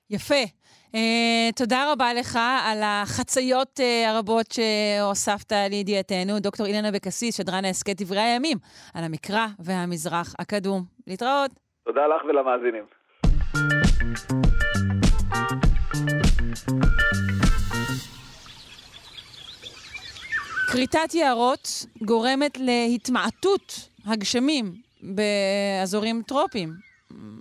יפה. 0.09 0.43
Uh, 0.91 0.97
תודה 1.55 1.91
רבה 1.91 2.13
לך 2.13 2.39
על 2.65 2.81
החציות 2.83 3.79
uh, 3.79 4.09
הרבות 4.09 4.45
שהוספת 4.51 5.51
לידיעתנו. 5.69 6.39
דוקטור 6.39 6.65
אילנה 6.65 6.89
אבקסיס, 6.89 7.37
שדרן 7.37 7.65
ההסכת 7.65 8.01
דברי 8.01 8.19
הימים, 8.19 8.57
על 8.93 9.03
המקרא 9.03 9.45
והמזרח 9.59 10.35
הקדום. 10.39 10.83
להתראות. 11.07 11.51
תודה 11.85 12.01
לך 12.07 12.23
ולמאזינים. 12.25 12.85
כריתת 20.71 21.13
יערות 21.13 21.85
גורמת 22.01 22.57
להתמעטות 22.57 23.89
הגשמים 24.05 24.73
באזורים 25.01 26.21
טרופיים. 26.27 26.94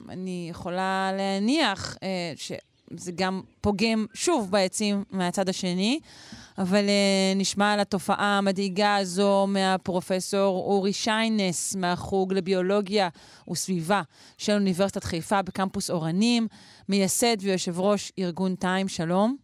אני 0.08 0.46
יכולה 0.50 1.10
להניח 1.16 1.96
אה, 2.02 2.32
שזה 2.36 3.12
גם 3.14 3.40
פוגם 3.60 4.06
שוב 4.14 4.50
בעצים 4.50 5.04
מהצד 5.10 5.48
השני, 5.48 6.00
אבל 6.58 6.84
אה, 6.88 7.32
נשמע 7.36 7.72
על 7.72 7.80
התופעה 7.80 8.38
המדאיגה 8.38 8.96
הזו 8.96 9.46
מהפרופסור 9.48 10.56
אורי 10.56 10.92
שיינס 10.92 11.76
מהחוג 11.76 12.34
לביולוגיה 12.34 13.08
וסביבה 13.50 14.02
של 14.38 14.52
אוניברסיטת 14.52 15.04
חיפה 15.04 15.42
בקמפוס 15.42 15.90
אורנים, 15.90 16.46
מייסד 16.88 17.36
ויושב 17.40 17.80
ראש 17.80 18.12
ארגון 18.18 18.54
טיים, 18.54 18.88
שלום. 18.88 19.36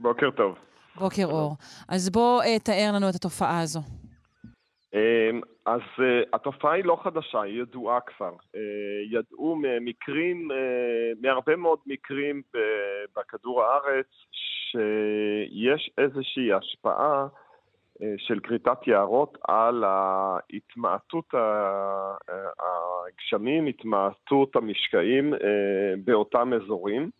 בוקר 0.00 0.30
טוב. 0.30 0.54
בוקר 0.98 1.26
אור. 1.26 1.56
אז 1.88 2.10
בוא 2.10 2.42
אה, 2.42 2.58
תאר 2.58 2.90
לנו 2.94 3.08
את 3.08 3.14
התופעה 3.14 3.60
הזו. 3.60 3.80
אז 5.66 5.80
uh, 5.80 6.02
התופעה 6.32 6.72
היא 6.72 6.84
לא 6.84 6.98
חדשה, 7.02 7.42
היא 7.42 7.62
ידועה 7.62 8.00
כבר. 8.00 8.32
Uh, 8.32 8.58
ידעו 9.10 9.56
ממקרים, 9.56 10.50
uh, 10.50 10.54
מהרבה 11.22 11.56
מאוד 11.56 11.78
מקרים 11.86 12.42
בכדור 13.16 13.62
הארץ, 13.62 14.06
שיש 14.32 15.90
איזושהי 15.98 16.52
השפעה 16.52 17.26
אה, 18.02 18.14
של 18.18 18.40
כריתת 18.40 18.86
יערות 18.86 19.38
על 19.48 19.84
ההתמעטות 19.84 21.34
הגשמים, 22.58 23.66
התמעטות 23.66 24.56
המשקעים 24.56 25.34
אה, 25.34 25.38
באותם 26.04 26.52
אזורים, 26.52 27.10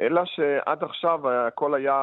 אלא 0.00 0.24
שעד 0.24 0.84
עכשיו 0.84 1.30
הכל 1.30 1.74
היה 1.74 1.94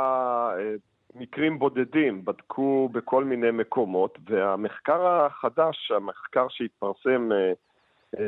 אה, 0.57 0.75
מקרים 1.15 1.59
בודדים, 1.59 2.25
בדקו 2.25 2.89
בכל 2.91 3.23
מיני 3.23 3.51
מקומות, 3.51 4.17
והמחקר 4.29 5.07
החדש, 5.07 5.91
המחקר 5.91 6.47
שהתפרסם 6.49 7.29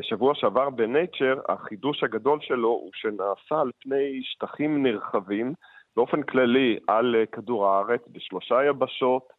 שבוע 0.01 0.35
שעבר 0.35 0.69
בנייצ'ר, 0.69 1.39
החידוש 1.49 2.03
הגדול 2.03 2.39
שלו 2.41 2.67
הוא 2.67 2.91
שנעשה 2.93 3.61
על 3.61 3.71
פני 3.81 4.21
שטחים 4.23 4.83
נרחבים, 4.83 5.53
באופן 5.95 6.23
כללי 6.23 6.79
על 6.87 7.15
כדור 7.31 7.67
הארץ, 7.67 8.01
בשלושה 8.07 8.65
יבשות, 8.65 9.37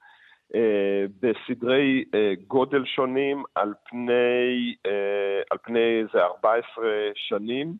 אה, 0.54 1.04
בסדרי 1.20 2.04
אה, 2.14 2.32
גודל 2.46 2.84
שונים 2.84 3.42
על 3.54 3.74
פני, 3.90 4.74
אה, 4.86 5.40
על 5.50 5.58
פני 5.62 6.00
איזה 6.00 6.24
14 6.24 6.84
שנים, 7.14 7.72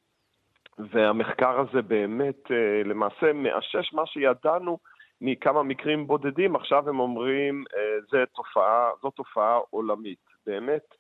והמחקר 0.79 1.61
הזה 1.61 1.83
באמת 1.83 2.51
למעשה 2.85 3.33
מאשש 3.33 3.95
מה 3.95 4.07
שידענו 4.07 4.79
מכמה 5.21 5.63
מקרים 5.63 6.07
בודדים, 6.07 6.57
עכשיו 6.57 6.89
הם 6.89 7.01
אומרים 7.01 7.65
זו 8.11 8.19
תופעה, 8.35 8.91
זו 9.03 9.11
תופעה 9.11 9.59
עולמית. 9.71 10.19
באמת, 10.47 10.95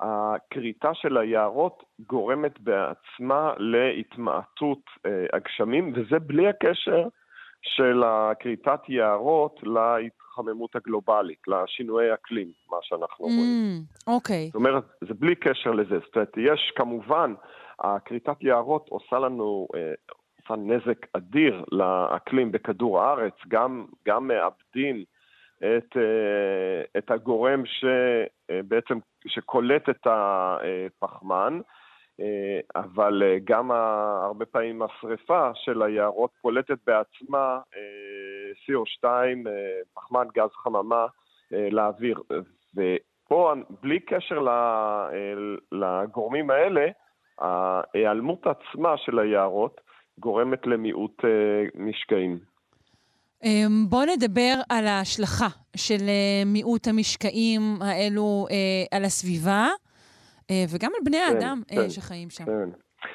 הכריתה 0.00 0.94
של 0.94 1.16
היערות 1.16 1.82
גורמת 2.06 2.60
בעצמה 2.60 3.52
להתמעטות 3.58 4.80
הגשמים, 5.32 5.92
וזה 5.96 6.18
בלי 6.18 6.48
הקשר 6.48 7.08
של 7.62 8.02
הכריתת 8.06 8.80
יערות 8.88 9.60
להתחממות 9.62 10.76
הגלובלית, 10.76 11.38
לשינויי 11.48 12.14
אקלים, 12.14 12.48
מה 12.70 12.76
שאנחנו 12.82 13.26
mm, 13.26 13.28
רואים. 13.28 13.82
אוקיי. 14.06 14.46
זאת 14.46 14.54
אומרת, 14.54 14.84
זה 15.00 15.14
בלי 15.14 15.34
קשר 15.34 15.70
לזה. 15.70 15.98
זאת 15.98 16.16
אומרת, 16.16 16.36
יש 16.36 16.72
כמובן, 16.76 17.34
הכריתת 17.80 18.42
יערות 18.42 18.88
עושה 18.88 19.18
לנו, 19.18 19.68
עושה 20.42 20.62
נזק 20.62 21.06
אדיר 21.12 21.64
לאקלים 21.72 22.52
בכדור 22.52 23.00
הארץ, 23.00 23.34
גם, 23.48 23.86
גם 24.06 24.28
מאבדים 24.28 25.04
את, 25.58 25.96
אה, 25.96 26.98
את 26.98 27.10
הגורם 27.10 27.62
שבעצם, 27.66 28.94
אה, 28.94 29.00
שקולט 29.26 29.88
את 29.88 30.06
הפחמן. 30.06 31.60
אה, 32.20 32.60
אבל 32.76 33.22
גם 33.44 33.70
הרבה 33.70 34.46
פעמים 34.46 34.82
השריפה 34.82 35.50
של 35.54 35.82
היערות 35.82 36.30
פולטת 36.42 36.78
בעצמה 36.86 37.60
אה, 37.76 38.52
CO2, 38.66 39.04
פחמן 39.94 40.26
גז 40.34 40.50
חממה 40.52 41.06
לאוויר. 41.50 42.22
ופה, 42.76 43.52
בלי 43.82 44.00
קשר 44.00 44.46
לגורמים 45.72 46.50
האלה, 46.50 46.86
ההיעלמות 47.38 48.46
עצמה 48.46 48.96
של 48.96 49.18
היערות 49.18 49.80
גורמת 50.20 50.66
למיעוט 50.66 51.24
משקעים. 51.74 52.38
אמ, 53.44 53.86
בואו 53.88 54.04
נדבר 54.04 54.54
על 54.68 54.86
ההשלכה 54.86 55.48
של 55.76 56.04
מיעוט 56.46 56.88
המשקעים 56.88 57.62
האלו 57.80 58.46
על 58.94 59.04
הסביבה. 59.04 59.66
אה, 60.50 60.64
וגם 60.74 60.90
על 60.98 61.04
בני 61.04 61.16
כן, 61.16 61.34
האדם 61.34 61.62
אה, 61.72 61.76
כן, 61.76 61.90
שחיים 61.90 62.30
שם. 62.30 62.44
כן. 62.44 62.70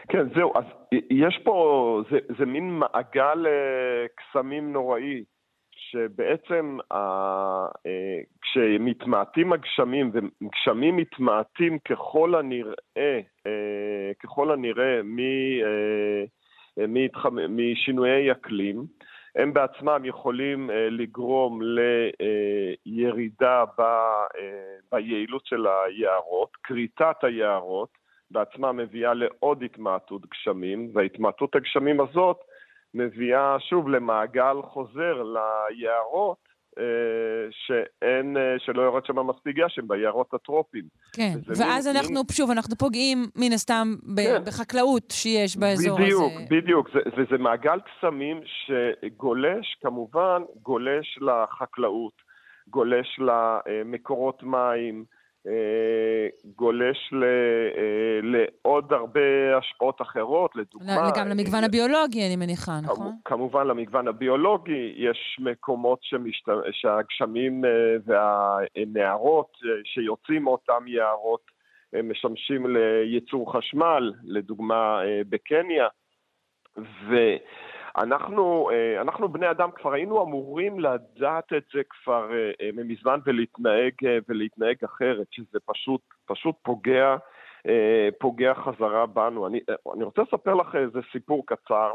כן, 0.10 0.30
זהו, 0.36 0.54
אז 0.56 0.64
יש 1.10 1.40
פה, 1.44 2.02
זה, 2.12 2.18
זה 2.40 2.46
מין 2.46 2.80
מעגל 2.80 3.48
אה, 3.48 4.06
קסמים 4.16 4.74
נוראי, 4.74 5.24
שבעצם 5.72 6.78
אה, 6.92 7.66
כשמתמעטים 8.42 9.54
הגשמים, 9.54 10.12
וגשמים 10.14 10.98
מתמעטים 10.98 11.80
ככל 11.80 12.36
הנראה, 12.36 13.20
אה, 13.48 14.12
ככל 14.24 14.52
הנראה 14.52 15.04
מ, 15.04 15.20
משינויי 17.50 18.32
אקלים, 18.32 18.86
הם 19.36 19.54
בעצמם 19.54 20.02
יכולים 20.06 20.72
אה, 20.72 20.90
לגרום 20.90 21.60
לירידה 22.86 23.64
ב, 23.78 23.82
אה, 23.82 24.76
ביעילות 24.92 25.46
של 25.46 25.66
היערות, 25.68 26.50
כריתת 26.64 27.24
היערות 27.24 27.90
בעצמה 28.32 28.72
מביאה 28.72 29.14
לעוד 29.14 29.64
התמעטות 29.64 30.22
גשמים, 30.26 30.90
וההתמעטות 30.94 31.56
הגשמים 31.56 32.02
הזאת 32.02 32.38
מביאה 32.94 33.60
שוב 33.60 33.90
למעגל 33.90 34.56
חוזר 34.62 35.24
ליערות 35.24 36.45
שאין, 37.52 38.38
אה, 38.38 38.56
שלא 38.60 38.82
יורד 38.82 39.06
שם 39.06 39.28
מספיק 39.28 39.56
גשם 39.56 39.88
ביערות 39.88 40.34
הטרופיים. 40.34 40.84
כן, 41.14 41.34
ואז 41.48 41.88
מין, 41.88 41.96
אנחנו, 41.96 42.14
מין... 42.14 42.24
שוב, 42.32 42.52
אנחנו 42.52 42.76
פוגעים 42.76 43.18
מן 43.36 43.54
הסתם 43.54 43.88
כן. 44.18 44.44
בחקלאות 44.46 45.12
שיש 45.12 45.58
באזור 45.58 45.98
בדיוק, 46.00 46.22
הזה. 46.22 46.46
בדיוק, 46.46 46.90
בדיוק, 46.90 46.90
וזה 47.18 47.38
מעגל 47.38 47.80
קסמים 47.80 48.42
שגולש, 48.46 49.78
כמובן, 49.82 50.42
גולש 50.62 51.20
לחקלאות, 51.22 52.14
גולש 52.68 53.20
למקורות 53.20 54.44
מים, 54.44 55.06
אה, 55.10 55.15
גולש 56.56 57.14
ל, 57.14 57.24
אה, 57.24 58.20
לעוד 58.24 58.94
הרבה 58.94 59.58
השפעות 59.58 60.02
אחרות, 60.02 60.56
לדוגמה... 60.56 61.12
גם 61.18 61.28
למגוון 61.28 61.60
אה, 61.60 61.66
הביולוגי, 61.66 62.28
אני 62.28 62.36
מניחה, 62.36 62.72
נכון? 62.84 63.12
כמובן 63.26 63.68
למגוון 63.68 64.08
הביולוגי, 64.08 64.94
יש 64.98 65.38
מקומות 65.40 66.00
שמשת... 66.02 66.46
שהגשמים 66.72 67.64
והנערות 68.06 69.52
שיוצאים 69.84 70.44
מאותם 70.44 70.88
יערות 70.88 71.42
משמשים 72.04 72.66
לייצור 72.68 73.58
חשמל, 73.58 74.14
לדוגמה 74.24 75.02
בקניה, 75.30 75.88
ו... 76.78 77.16
אנחנו, 77.98 78.70
אה, 78.72 79.02
אנחנו 79.02 79.30
בני 79.30 79.52
אדם 79.52 79.70
כבר 79.72 79.94
היינו 79.94 80.24
אמורים 80.24 80.80
לדעת 80.80 81.54
את 81.54 81.64
זה 81.74 81.82
כבר 81.90 82.32
אה, 82.34 82.52
אה, 82.62 82.70
מזמן 82.74 83.20
ולהתנהג, 83.26 83.94
ולהתנהג 84.30 84.76
אחרת, 84.86 85.28
שזה 85.32 85.60
פשוט, 85.66 86.02
פשוט 86.26 86.56
פוגע, 86.64 87.16
פוגע 88.20 88.54
חזרה 88.54 89.06
בנו. 89.06 89.48
אני, 89.48 89.60
אני 89.94 90.04
רוצה 90.04 90.22
לספר 90.22 90.54
לך 90.54 90.76
איזה 90.76 91.00
סיפור 91.12 91.44
קצר 91.46 91.94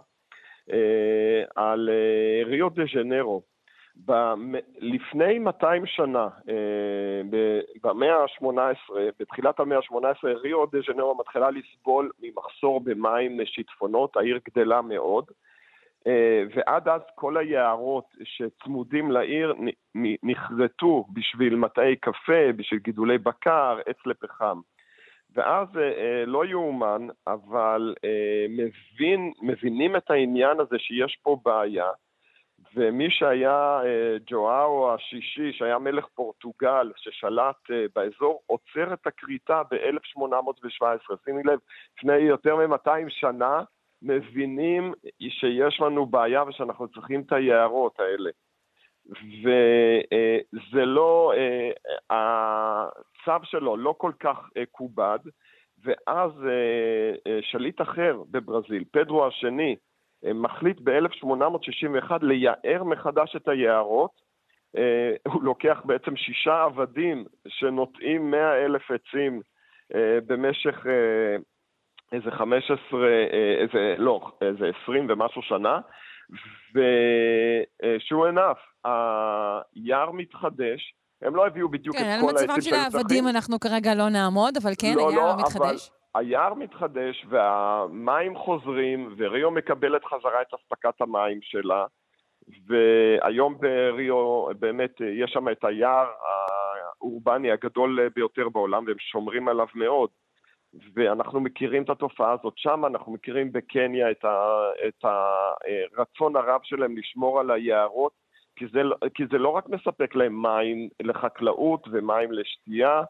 על 1.56 1.90
ריו 2.46 2.68
דה 2.68 2.82
ז'נרו. 2.94 3.42
לפני 4.78 5.38
200 5.38 5.86
שנה, 5.86 6.28
במאה 7.82 8.16
ה-18, 8.16 8.92
בתחילת 9.20 9.60
המאה 9.60 9.78
ה-18, 9.78 10.26
ריו 10.42 10.66
דה 10.66 10.78
ז'נרו 10.86 11.14
מתחילה 11.14 11.50
לסבול 11.50 12.10
ממחסור 12.20 12.80
במים 12.80 13.40
שיטפונות, 13.44 14.16
העיר 14.16 14.38
גדלה 14.48 14.82
מאוד. 14.82 15.24
אה, 16.06 16.42
ועד 16.54 16.88
אז 16.88 17.00
כל 17.14 17.36
היערות 17.36 18.04
שצמודים 18.24 19.10
לעיר 19.10 19.54
נכרתו 20.22 21.04
בשביל 21.12 21.56
מטעי 21.56 21.96
קפה, 21.96 22.52
בשביל 22.56 22.80
גידולי 22.80 23.18
בקר, 23.18 23.78
עץ 23.86 24.06
לפחם. 24.06 24.60
ואז 25.34 25.68
אה, 25.76 25.82
אה, 25.82 26.24
לא 26.26 26.46
יאומן, 26.46 27.06
אבל 27.26 27.94
מבין, 28.48 29.32
מבינים 29.42 29.96
את 29.96 30.10
העניין 30.10 30.60
הזה 30.60 30.78
שיש 30.78 31.18
פה 31.22 31.40
בעיה, 31.44 31.90
ומי 32.74 33.10
שהיה 33.10 33.80
ג'ואאו 34.26 34.94
השישי, 34.94 35.52
שהיה 35.52 35.78
מלך 35.78 36.06
פורטוגל, 36.14 36.92
ששלט 36.96 37.56
באזור, 37.94 38.42
עוצר 38.46 38.92
את 38.92 39.06
הכריתה 39.06 39.62
ב-1817. 39.70 41.14
שימי 41.24 41.42
לב, 41.42 41.58
לפני 41.98 42.16
יותר 42.16 42.56
מ-200 42.56 43.08
שנה, 43.08 43.62
מבינים 44.02 44.92
שיש 45.28 45.80
לנו 45.80 46.06
בעיה 46.06 46.44
ושאנחנו 46.44 46.88
צריכים 46.88 47.20
את 47.20 47.32
היערות 47.32 48.00
האלה. 48.00 48.30
וזה 49.42 50.84
לא, 50.84 51.32
אה, 51.36 51.70
הצו 52.10 53.44
שלו 53.44 53.76
לא 53.76 53.94
כל 53.98 54.12
כך 54.20 54.50
אה, 54.56 54.62
כובד, 54.70 55.18
ואז 55.84 56.30
אה, 56.46 57.38
שליט 57.42 57.80
אחר 57.80 58.22
בברזיל, 58.30 58.84
פדרו 58.92 59.26
השני, 59.26 59.76
מחליט 60.34 60.80
ב-1861 60.84 62.12
לייער 62.22 62.84
מחדש 62.84 63.36
את 63.36 63.48
היערות. 63.48 64.30
הוא 65.28 65.42
לוקח 65.42 65.82
בעצם 65.84 66.16
שישה 66.16 66.62
עבדים 66.62 67.24
שנוטעים 67.48 68.30
מאה 68.30 68.64
אלף 68.64 68.90
עצים 68.90 69.40
במשך 70.26 70.86
איזה 72.12 72.30
15, 72.30 72.78
אה, 73.02 73.54
איזה, 73.62 73.94
לא, 73.98 74.20
איזה 74.40 74.70
20 74.82 75.06
ומשהו 75.10 75.42
שנה, 75.42 75.80
ושו 76.74 78.28
enough, 78.28 78.88
היער 79.74 80.10
מתחדש, 80.10 80.94
הם 81.22 81.36
לא 81.36 81.46
הביאו 81.46 81.68
בדיוק 81.68 81.96
כן, 81.96 82.02
את 82.02 82.20
כל 82.20 82.26
העצים 82.26 82.46
צריכים. 82.46 82.72
כן, 82.72 82.78
על 82.78 82.86
מצבם 82.86 82.92
של 82.92 82.98
העבדים 82.98 83.28
אנחנו 83.28 83.60
כרגע 83.60 83.94
לא 83.94 84.08
נעמוד, 84.08 84.56
אבל 84.62 84.72
כן, 84.80 84.94
לא, 84.96 85.10
היער 85.10 85.26
לא, 85.26 85.36
מתחדש. 85.38 85.90
אבל 86.14 86.24
היער 86.24 86.54
מתחדש 86.54 87.26
והמים 87.28 88.36
חוזרים, 88.36 89.14
וריו 89.18 89.50
מקבלת 89.50 90.04
חזרה 90.04 90.42
את 90.42 90.54
אספקת 90.54 91.00
המים 91.00 91.38
שלה, 91.42 91.86
והיום 92.66 93.58
בריו 93.58 94.46
באמת 94.58 95.00
יש 95.00 95.30
שם 95.30 95.48
את 95.48 95.64
היער 95.64 96.06
האורבני 97.00 97.50
הגדול 97.50 98.08
ביותר 98.14 98.48
בעולם, 98.48 98.84
והם 98.86 98.98
שומרים 98.98 99.48
עליו 99.48 99.66
מאוד. 99.74 100.10
ואנחנו 100.94 101.40
מכירים 101.40 101.82
את 101.82 101.90
התופעה 101.90 102.32
הזאת 102.32 102.54
שם, 102.56 102.84
אנחנו 102.84 103.12
מכירים 103.12 103.52
בקניה 103.52 104.10
את, 104.10 104.24
ה, 104.24 104.38
את 104.88 105.04
הרצון 105.04 106.36
הרב 106.36 106.60
שלהם 106.62 106.96
לשמור 106.96 107.40
על 107.40 107.50
היערות, 107.50 108.12
כי 108.56 108.64
זה, 108.72 108.80
כי 109.14 109.22
זה 109.30 109.38
לא 109.38 109.48
רק 109.48 109.68
מספק 109.68 110.14
להם 110.14 110.42
מים 110.42 110.88
לחקלאות 111.02 111.88
ומים 111.92 112.32
לשתייה, 112.32 113.02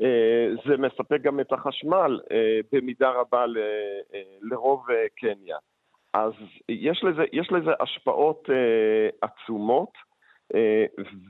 אה, 0.00 0.48
זה 0.66 0.76
מספק 0.76 1.20
גם 1.22 1.40
את 1.40 1.52
החשמל 1.52 2.20
אה, 2.32 2.60
במידה 2.72 3.10
רבה 3.10 3.46
ל, 3.46 3.58
אה, 4.14 4.22
לרוב 4.42 4.86
קניה. 5.16 5.56
אז 6.14 6.32
יש 6.68 7.04
לזה, 7.04 7.24
יש 7.32 7.52
לזה 7.52 7.70
השפעות 7.80 8.48
עצומות, 9.22 10.12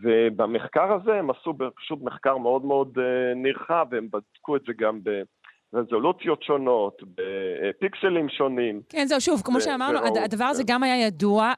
ובמחקר 0.03 0.93
הזה 0.93 1.15
הם 1.15 1.31
עשו 1.31 1.55
פשוט 1.77 1.99
מחקר 2.03 2.37
מאוד 2.37 2.65
מאוד 2.65 2.99
נרחב, 3.37 3.87
והם 3.91 4.09
בדקו 4.11 4.57
את 4.57 4.63
זה 4.67 4.73
גם 4.79 5.01
ב... 5.03 5.23
רזולוציות 5.75 6.43
שונות, 6.43 7.03
בפיקסלים 7.03 8.29
שונים. 8.29 8.81
כן, 8.89 9.07
זהו, 9.07 9.21
שוב, 9.21 9.43
כמו 9.45 9.61
שאמרנו, 9.61 9.99
הדבר 10.25 10.45
הזה 10.45 10.63
גם 10.67 10.83
היה 10.83 11.07
ידוע, 11.07 11.53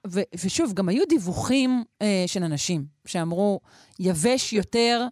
ושוב, 0.45 0.73
גם 0.73 0.89
היו 0.89 1.05
דיווחים 1.09 1.70
אה, 2.03 2.24
של 2.27 2.43
אנשים 2.43 2.85
שאמרו, 3.07 3.61
יבש 4.01 4.53
יותר 4.53 5.07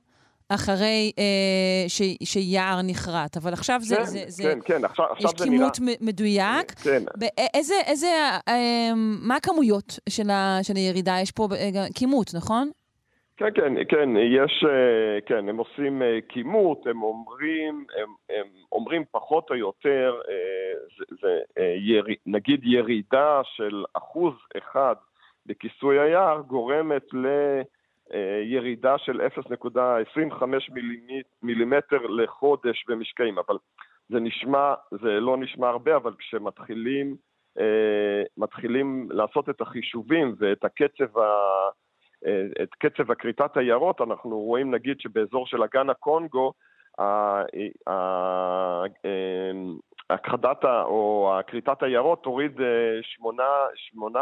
אחרי 0.54 1.12
אה, 1.18 1.84
ש, 1.88 2.02
שיער 2.24 2.82
נכרת, 2.82 3.36
אבל 3.36 3.52
עכשיו 3.52 3.80
זה, 3.82 3.96
כן, 3.96 4.04
זה, 4.04 4.24
זה, 4.26 4.42
כן, 4.42 4.58
כן, 4.64 4.84
עכשיו, 4.84 5.06
עכשיו 5.10 5.30
זה 5.38 5.46
נראה... 5.46 5.66
יש 5.66 5.78
כימות 5.78 5.98
מדויק. 6.00 6.72
כן. 6.72 7.02
איזה, 7.54 7.74
איזה, 7.86 8.06
אה, 8.48 8.90
מה 8.96 9.36
הכמויות 9.36 9.98
של, 10.08 10.30
ה, 10.30 10.58
של 10.62 10.76
הירידה? 10.76 11.16
יש 11.22 11.30
פה 11.30 11.48
אה, 11.52 11.86
כימות, 11.94 12.34
נכון? 12.34 12.70
כן, 13.51 13.51
כן, 13.55 13.74
כן, 13.89 14.09
יש, 14.16 14.64
אה, 14.69 15.20
כן, 15.27 15.48
הם 15.48 15.56
עושים 15.56 16.02
אה, 16.02 16.19
כימות, 16.28 16.86
הם 16.86 17.02
אומרים, 17.02 17.85
הם, 17.97 18.09
הם 18.31 18.47
אומרים 18.73 19.05
פחות 19.10 19.51
או 19.51 19.55
יותר, 19.55 20.20
אה, 20.28 20.73
זה, 20.98 21.05
זה 21.20 21.40
יר, 21.77 22.05
נגיד 22.27 22.60
ירידה 22.64 23.40
של 23.44 23.85
אחוז 23.94 24.35
אחד 24.59 24.94
בכיסוי 25.47 26.01
היער 26.01 26.40
גורמת 26.40 27.02
לירידה 27.12 28.98
של 28.98 29.20
0.25 29.20 30.44
מילימטר 31.43 32.06
לחודש 32.06 32.85
במשקעים, 32.89 33.39
אבל 33.39 33.56
זה 34.09 34.20
נשמע, 34.20 34.74
זה 34.90 35.20
לא 35.20 35.36
נשמע 35.36 35.69
הרבה, 35.69 35.97
אבל 35.97 36.14
כשמתחילים 36.19 37.16
מתחילים 38.36 39.09
לעשות 39.10 39.48
את 39.48 39.60
החישובים 39.60 40.35
ואת 40.39 40.64
הקצב 40.64 41.19
ה... 41.19 41.23
את 42.62 42.74
קצב 42.78 43.10
הכריתת 43.10 43.56
היערות, 43.56 44.00
אנחנו 44.00 44.38
רואים 44.40 44.74
נגיד 44.74 45.00
שבאזור 45.00 45.46
של 45.46 45.62
אגן 45.62 45.90
הקונגו, 45.90 46.52
הכחדת 50.10 50.64
או 50.64 51.32
כריתת 51.46 51.82
היערות 51.82 52.22
תוריד 52.22 52.60
8 53.02 53.42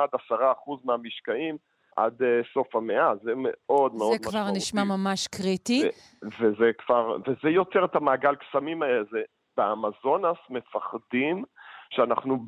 עד 0.02 0.08
10 0.26 0.52
אחוז 0.52 0.80
מהמשקעים 0.84 1.56
עד 1.96 2.22
סוף 2.54 2.76
המאה, 2.76 3.12
זה 3.22 3.32
מאוד 3.36 3.94
מאוד 3.94 3.94
משמעותי. 3.94 4.24
זה 4.24 4.30
כבר 4.30 4.50
נשמע 4.56 4.84
ממש 4.84 5.26
קריטי. 5.26 5.88
וזה 6.40 6.70
כבר, 6.78 7.16
וזה 7.26 7.48
יוצר 7.48 7.84
את 7.84 7.96
המעגל 7.96 8.34
קסמים 8.34 8.82
הזה. 8.82 9.22
באמזונס 9.56 10.38
מפחדים 10.50 11.44
שאנחנו 11.90 12.38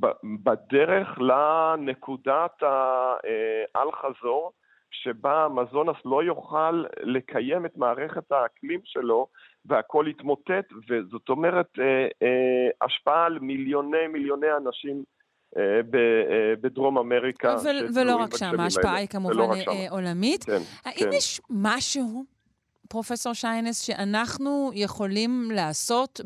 בדרך 0.42 1.18
לנקודת 1.18 2.62
האל-חזור, 2.62 4.52
שבה 4.92 5.44
המזונס 5.44 5.96
לא 6.04 6.22
יוכל 6.22 6.84
לקיים 7.02 7.66
את 7.66 7.76
מערכת 7.76 8.32
האקלים 8.32 8.80
שלו 8.84 9.26
והכל 9.64 10.06
יתמוטט, 10.10 10.72
וזאת 10.88 11.28
אומרת 11.28 11.68
אה, 11.78 11.84
אה, 12.22 12.86
השפעה 12.86 13.24
על 13.26 13.38
מיליוני 13.38 14.06
מיליוני 14.12 14.46
אנשים 14.56 15.04
אה, 15.56 15.80
בדרום 16.60 16.98
אמריקה. 16.98 17.56
ו- 17.64 17.94
ולא 17.94 18.16
רק 18.16 18.36
שם, 18.36 18.60
ההשפעה 18.60 18.94
היא 18.96 19.08
כמובן 19.08 19.48
עולמית. 19.90 20.44
כן, 20.44 20.62
האם 20.84 21.10
כן. 21.10 21.10
יש 21.12 21.40
משהו, 21.50 22.24
פרופסור 22.88 23.32
שיינס, 23.32 23.80
שאנחנו 23.80 24.70
יכולים 24.74 25.50
לעשות 25.54 26.20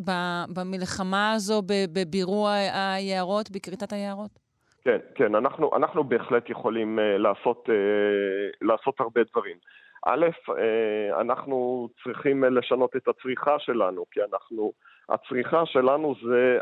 במלחמה 0.54 1.32
הזו 1.32 1.62
בבירור 1.66 2.48
היערות, 2.48 3.50
בכריתת 3.50 3.92
היערות? 3.92 4.45
כן, 4.86 4.98
כן, 5.14 5.34
אנחנו, 5.34 5.70
אנחנו 5.76 6.04
בהחלט 6.04 6.50
יכולים 6.50 6.98
uh, 6.98 7.18
לעשות, 7.18 7.68
uh, 7.68 8.56
לעשות 8.62 9.00
הרבה 9.00 9.20
דברים. 9.32 9.56
א', 10.06 10.26
uh, 10.50 11.20
אנחנו 11.20 11.88
צריכים 12.04 12.44
לשנות 12.44 12.96
את 12.96 13.08
הצריכה 13.08 13.58
שלנו, 13.58 14.04
כי 14.10 14.20
אנחנו, 14.30 14.72
הצריכה 15.08 15.66
שלנו 15.66 16.14
זה, 16.24 16.58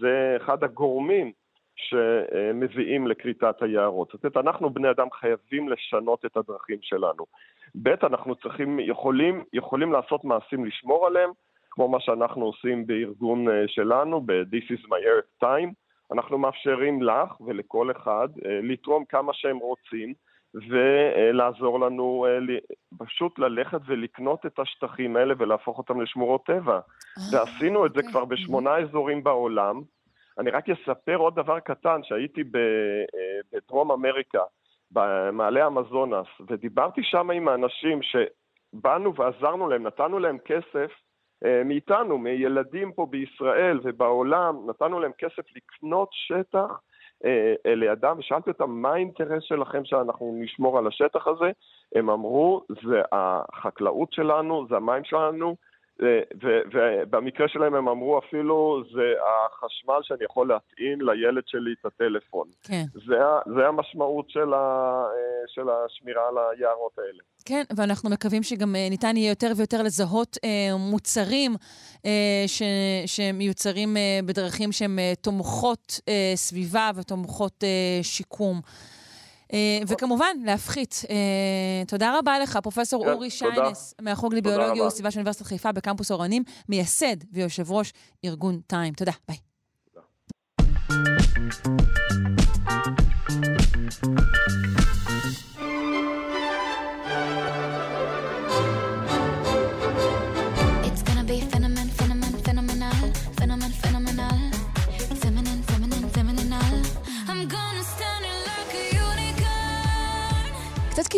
זה 0.00 0.36
אחד 0.36 0.64
הגורמים 0.64 1.32
שמביאים 1.76 3.06
לכריתת 3.06 3.62
היערות. 3.62 4.08
זאת 4.12 4.24
אומרת, 4.24 4.36
אנחנו 4.36 4.70
בני 4.70 4.90
אדם 4.90 5.06
חייבים 5.10 5.68
לשנות 5.68 6.24
את 6.24 6.36
הדרכים 6.36 6.78
שלנו. 6.82 7.24
ב', 7.82 7.88
אנחנו 7.88 8.34
צריכים, 8.34 8.80
יכולים, 8.80 9.44
יכולים 9.52 9.92
לעשות 9.92 10.24
מעשים 10.24 10.64
לשמור 10.64 11.06
עליהם, 11.06 11.30
כמו 11.70 11.88
מה 11.88 12.00
שאנחנו 12.00 12.44
עושים 12.44 12.86
בארגון 12.86 13.46
שלנו, 13.66 14.20
ב-This 14.20 14.76
is 14.76 14.86
my 14.86 15.02
earth 15.06 15.44
time. 15.44 15.83
אנחנו 16.12 16.38
מאפשרים 16.38 17.02
לך 17.02 17.40
ולכל 17.40 17.90
אחד 17.90 18.28
אה, 18.46 18.60
לתרום 18.62 19.04
כמה 19.04 19.32
שהם 19.34 19.56
רוצים 19.56 20.14
ולעזור 20.54 21.80
לנו 21.80 22.26
אה, 22.28 22.56
פשוט 22.98 23.38
ללכת 23.38 23.80
ולקנות 23.86 24.46
את 24.46 24.58
השטחים 24.58 25.16
האלה 25.16 25.34
ולהפוך 25.38 25.78
אותם 25.78 26.00
לשמורות 26.00 26.46
טבע. 26.46 26.74
אה, 26.74 26.80
ועשינו 27.32 27.86
את 27.86 27.92
זה 27.92 27.98
אוקיי. 27.98 28.10
כבר 28.12 28.24
בשמונה 28.24 28.76
אזורים 28.76 29.24
בעולם. 29.24 29.82
אני 30.38 30.50
רק 30.50 30.64
אספר 30.70 31.16
עוד 31.16 31.34
דבר 31.34 31.60
קטן, 31.60 32.00
שהייתי 32.02 32.42
בדרום 33.52 33.92
אמריקה, 33.92 34.42
במעלה 34.90 35.66
המזונס, 35.66 36.26
ודיברתי 36.48 37.00
שם 37.04 37.30
עם 37.30 37.48
האנשים 37.48 38.00
שבאנו 38.02 39.14
ועזרנו 39.14 39.68
להם, 39.68 39.86
נתנו 39.86 40.18
להם 40.18 40.38
כסף 40.38 40.90
מאיתנו, 41.64 42.18
מילדים 42.18 42.92
פה 42.92 43.06
בישראל 43.10 43.80
ובעולם, 43.84 44.56
נתנו 44.66 45.00
להם 45.00 45.12
כסף 45.18 45.42
לקנות 45.56 46.08
שטח 46.12 46.80
אה, 47.24 47.54
אה, 47.66 47.74
לידם, 47.74 48.16
ושאלתי 48.18 48.50
אותם 48.50 48.70
מה 48.70 48.92
האינטרס 48.92 49.42
שלכם 49.42 49.84
שאנחנו 49.84 50.36
נשמור 50.38 50.78
על 50.78 50.86
השטח 50.86 51.26
הזה, 51.26 51.50
הם 51.94 52.10
אמרו, 52.10 52.64
זה 52.68 53.02
החקלאות 53.12 54.12
שלנו, 54.12 54.66
זה 54.68 54.76
המים 54.76 55.04
שלנו, 55.04 55.56
ובמקרה 56.42 57.48
שלהם 57.48 57.74
הם 57.74 57.88
אמרו 57.88 58.18
אפילו, 58.18 58.82
זה 58.94 59.14
החשמל 59.20 59.98
שאני 60.02 60.24
יכול 60.24 60.48
להטעין 60.48 60.98
לילד 61.00 61.42
שלי 61.46 61.74
את 61.80 61.86
הטלפון. 61.86 62.48
כן. 62.62 62.84
זה, 63.06 63.16
זה 63.56 63.66
המשמעות 63.66 64.30
של, 64.30 64.54
ה, 64.54 65.04
של 65.46 65.62
השמירה 65.70 66.28
על 66.28 66.34
היערות 66.38 66.98
האלה. 66.98 67.22
כן, 67.44 67.62
ואנחנו 67.76 68.10
מקווים 68.10 68.42
שגם 68.42 68.76
אה, 68.76 68.86
ניתן 68.90 69.16
יהיה 69.16 69.28
יותר 69.28 69.52
ויותר 69.56 69.82
לזהות 69.82 70.38
אה, 70.44 70.76
מוצרים 70.78 71.54
אה, 72.06 72.44
ש, 72.46 72.62
שמיוצרים 73.06 73.96
אה, 73.96 74.20
בדרכים 74.26 74.72
שהן 74.72 74.98
אה, 74.98 75.12
תומכות 75.20 76.00
אה, 76.08 76.32
סביבה 76.34 76.90
ותומכות 76.96 77.64
אה, 77.64 78.02
שיקום. 78.02 78.60
אה, 79.52 79.78
וכמובן, 79.88 80.36
להפחית. 80.44 81.02
אה, 81.10 81.84
תודה 81.86 82.18
רבה 82.18 82.38
לך, 82.38 82.58
פרופ' 82.62 82.78
כן, 82.78 82.96
אורי 82.96 83.30
שיינס, 83.30 83.94
מהחוג 84.00 84.34
לביולוגיה 84.34 84.84
וסביבה 84.84 85.10
של 85.10 85.18
אוניברסיטת 85.18 85.46
חיפה 85.46 85.72
בקמפוס 85.72 86.10
אורנים, 86.10 86.42
מייסד 86.68 87.16
ויושב 87.32 87.72
ראש 87.72 87.92
ארגון 88.24 88.60
טיים. 88.66 88.94
תודה, 88.94 89.12
ביי. 89.28 89.36
קצת 93.88 94.83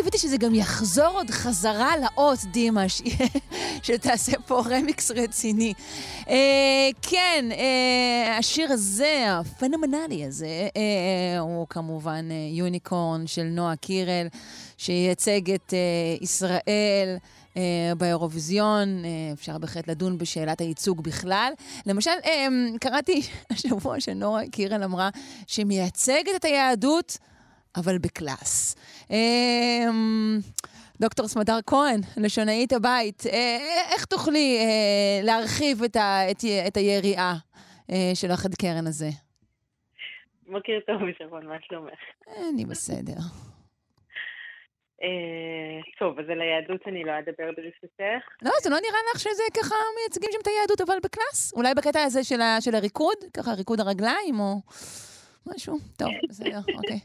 קיוויתי 0.07 0.19
שזה 0.19 0.37
גם 0.37 0.55
יחזור 0.55 1.07
עוד 1.07 1.31
חזרה 1.31 1.93
לאות, 1.97 2.39
דימה, 2.45 2.85
שתעשה 3.83 4.33
פה 4.47 4.63
רמיקס 4.71 5.11
רציני. 5.11 5.73
אה, 6.29 6.89
כן, 7.03 7.45
אה, 7.53 8.37
השיר 8.39 8.73
הזה, 8.73 9.27
הפנומנלי 9.29 10.25
הזה, 10.25 10.69
אה, 10.77 11.39
הוא 11.39 11.67
כמובן 11.71 12.29
אה, 12.31 12.37
Unicorn 12.51 13.27
של 13.27 13.43
נועה 13.43 13.77
קירל, 13.77 14.27
שייצג 14.77 15.51
את 15.51 15.75
אה, 15.75 15.79
ישראל. 16.21 17.17
אה, 17.55 17.95
באירוויזיון, 17.99 19.03
אה, 19.03 19.35
אפשר 19.35 19.59
בהחלט 19.59 19.89
לדון 19.89 20.19
בשאלת 20.19 20.61
הייצוג 20.61 21.03
בכלל. 21.03 21.53
למשל, 21.87 22.11
אה, 22.23 22.29
קראתי 22.81 23.23
השבוע 23.51 24.01
שנועה 24.01 24.43
קירל 24.53 24.83
אמרה 24.83 25.09
שהיא 25.47 25.67
מייצגת 25.67 26.35
את 26.37 26.45
היהדות 26.45 27.19
אבל 27.77 27.99
ב 27.99 28.10
class. 28.10 28.75
אמ, 29.11 30.39
דוקטור 31.01 31.29
סמדר 31.29 31.59
כהן, 31.67 32.01
לשונאית 32.17 32.73
הבית, 32.73 33.23
אה, 33.27 33.59
איך 33.95 34.05
תוכלי 34.05 34.59
אה, 34.59 35.25
להרחיב 35.25 35.83
את, 35.83 35.97
ה, 35.97 36.31
את, 36.31 36.37
את 36.67 36.77
היריעה 36.77 37.35
אה, 37.91 38.11
של 38.15 38.31
החד 38.31 38.55
קרן 38.55 38.87
הזה? 38.87 39.09
בוקר 40.47 40.79
טוב, 40.87 41.01
שרון, 41.19 41.47
מה 41.47 41.57
שלומך? 41.69 41.99
אני 42.55 42.65
בסדר. 42.65 43.21
טוב, 45.99 46.19
אז 46.19 46.25
על 46.31 46.41
היהדות 46.41 46.81
אני 46.87 47.05
לא 47.05 47.13
אדבר 47.19 47.51
ברשותך. 47.57 48.25
לא, 48.43 48.51
זה 48.63 48.71
לא 48.71 48.77
נראה 48.77 48.99
לך 49.15 49.21
שזה 49.21 49.43
ככה 49.55 49.75
מייצגים 49.97 50.31
שם 50.33 50.39
את 50.43 50.47
היהדות, 50.47 50.81
אבל 50.81 50.99
בקלאס? 51.03 51.53
אולי 51.57 51.75
בקטע 51.75 52.03
הזה 52.03 52.25
של, 52.25 52.41
ה, 52.41 52.61
של 52.61 52.75
הריקוד? 52.75 53.17
ככה 53.37 53.51
ריקוד 53.53 53.81
הרגליים, 53.81 54.41
או 54.41 54.61
משהו? 55.47 55.77
טוב, 55.99 56.09
בסדר, 56.29 56.59
אוקיי. 56.77 56.99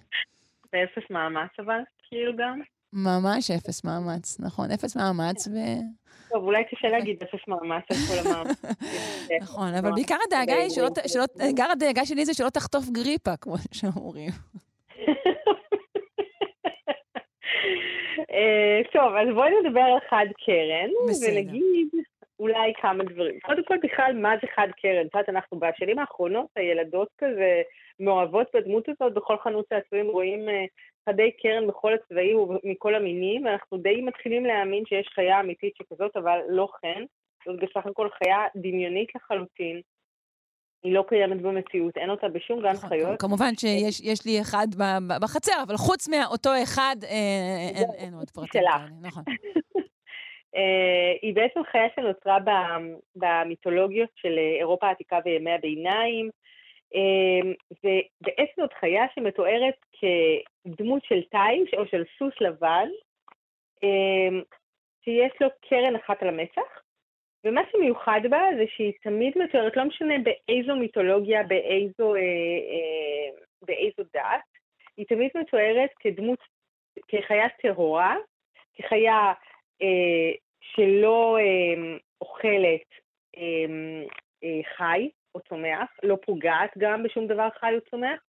באפס 0.73 1.09
מאמץ 1.09 1.49
אבל, 1.59 1.79
כאילו 2.03 2.31
גם. 2.37 2.61
ממש 2.93 3.51
אפס 3.51 3.85
מאמץ, 3.85 4.39
נכון, 4.39 4.71
אפס 4.71 4.95
מאמץ 4.95 5.47
ו... 5.47 5.51
טוב, 6.29 6.43
אולי 6.43 6.63
קשה 6.63 6.87
להגיד 6.87 7.23
אפס 7.23 7.47
מאמץ 7.47 7.83
על 7.89 7.97
כל 8.07 8.29
המאמץ. 8.29 8.65
נכון, 9.43 9.73
אבל 9.73 9.91
בעיקר 9.91 10.17
הדאגה 10.27 10.53
היא 10.53 10.69
שלא, 10.69 11.25
בעיקר 11.35 11.71
הדאגה 11.71 12.05
שלי 12.05 12.25
זה 12.25 12.33
שלא 12.33 12.49
תחטוף 12.49 12.89
גריפה, 12.89 13.37
כמו 13.37 13.55
שאומרים. 13.71 14.29
אה, 18.31 18.81
טוב, 18.93 19.13
אז 19.15 19.27
בואי 19.33 19.49
נדבר 19.63 19.81
על 19.81 19.99
חד 20.09 20.25
קרן, 20.45 20.89
ונגיד 21.27 21.87
אולי 22.41 22.73
כמה 22.81 23.03
דברים. 23.03 23.39
קודם 23.39 23.63
כל, 23.63 23.77
בכלל, 23.83 24.11
מה 24.21 24.33
זה 24.41 24.47
חד 24.55 24.67
קרן? 24.81 25.05
את 25.05 25.15
יודעת, 25.15 25.29
אנחנו 25.29 25.59
בשנים 25.59 25.99
האחרונות, 25.99 26.47
הילדות 26.55 27.07
כזה 27.17 27.61
מאוהבות 27.99 28.47
בדמות 28.53 28.89
הזאת, 28.89 29.13
בכל 29.13 29.37
חנות 29.43 29.65
צעצועים 29.69 30.07
רואים 30.07 30.49
אה, 30.49 30.65
חדי 31.09 31.31
קרן 31.31 31.67
בכל 31.67 31.93
הצבעים 31.93 32.37
ומכל 32.37 32.95
המינים, 32.95 33.45
ואנחנו 33.45 33.77
די 33.77 34.01
מתחילים 34.01 34.45
להאמין 34.45 34.83
שיש 34.85 35.07
חיה 35.15 35.39
אמיתית 35.39 35.73
שכזאת, 35.77 36.17
אבל 36.17 36.39
לא 36.49 36.67
כן. 36.81 37.03
זאת 37.45 37.59
בסך 37.59 37.85
הכל 37.85 38.07
חיה 38.09 38.37
דמיונית 38.55 39.09
לחלוטין. 39.15 39.81
היא 40.83 40.93
לא 40.93 41.03
קיימת 41.09 41.41
במציאות, 41.41 41.97
אין 41.97 42.09
אותה 42.09 42.29
בשום 42.29 42.61
גן 42.61 42.71
נכון, 42.71 42.89
חיות. 42.89 43.21
כמובן 43.21 43.55
שיש 43.55 44.25
לי 44.25 44.41
אחד 44.41 44.67
בחצר, 45.21 45.63
אבל 45.67 45.77
חוץ 45.77 46.07
מאותו 46.07 46.49
אחד, 46.63 46.95
אה, 47.03 47.69
אין, 47.75 47.89
אין 47.97 48.13
עוד 48.13 48.29
פרטים. 48.29 48.61
נכון. 49.01 49.23
אה, 50.55 51.13
היא 51.21 51.35
בעצם 51.35 51.59
חיה 51.71 51.87
שנוצרה 51.95 52.37
במיתולוגיות 53.15 54.09
של 54.15 54.37
אירופה 54.59 54.87
העתיקה 54.87 55.19
וימי 55.25 55.51
הביניים, 55.51 56.29
אמ, 56.95 57.53
ובעצם 57.71 58.61
זאת 58.61 58.73
חיה 58.73 59.05
שמתוארת 59.15 59.75
כדמות 59.99 61.03
של 61.03 61.21
תיש 61.21 61.73
או 61.77 61.85
של 61.85 62.03
סוס 62.17 62.33
לבן, 62.41 62.89
אמ, 63.83 64.41
שיש 65.03 65.31
לו 65.41 65.47
קרן 65.69 65.95
אחת 65.95 66.21
על 66.21 66.27
המצח, 66.27 66.81
ומה 67.45 67.61
שמיוחד 67.71 68.21
בה 68.29 68.41
זה 68.57 68.63
שהיא 68.75 68.93
תמיד 69.03 69.37
מתוארת, 69.37 69.77
לא 69.77 69.83
משנה 69.83 70.13
באיזו 70.23 70.75
מיתולוגיה, 70.75 71.43
באיזו, 71.43 72.15
אה, 72.15 72.19
אה, 72.71 73.41
באיזו 73.61 74.03
דת, 74.13 74.51
היא 74.97 75.05
תמיד 75.05 75.29
מתוארת 75.35 75.89
כדמות, 75.99 76.39
כחיה 77.07 77.49
טהורה, 77.61 78.15
כחיה 78.75 79.13
אה, 79.13 79.33
שלא 80.61 81.37
אה, 81.39 81.97
אוכלת 82.21 82.87
אה, 83.37 83.41
אה, 84.43 84.59
חי, 84.77 85.09
או 85.35 85.39
צומח, 85.49 85.89
לא 86.03 86.17
פוגעת 86.25 86.69
גם 86.77 87.03
בשום 87.03 87.27
דבר 87.27 87.47
חי 87.59 87.71
או 87.75 87.89
צומח. 87.91 88.19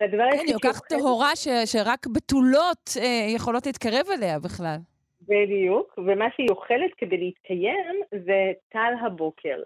והדבר 0.00 0.30
כן, 0.32 0.38
היא 0.46 0.54
כל 0.62 0.68
כך 0.68 0.80
טהורה 0.88 1.30
שרק 1.64 2.06
בתולות 2.06 2.90
אה, 3.00 3.26
יכולות 3.34 3.66
להתקרב 3.66 4.06
אליה 4.16 4.38
בכלל. 4.38 4.76
בדיוק, 5.22 5.98
ומה 5.98 6.24
שהיא 6.36 6.48
אוכלת 6.50 6.94
כדי 6.96 7.16
להתקיים 7.16 8.00
זה 8.10 8.52
טל 8.68 8.92
הבוקר. 9.06 9.56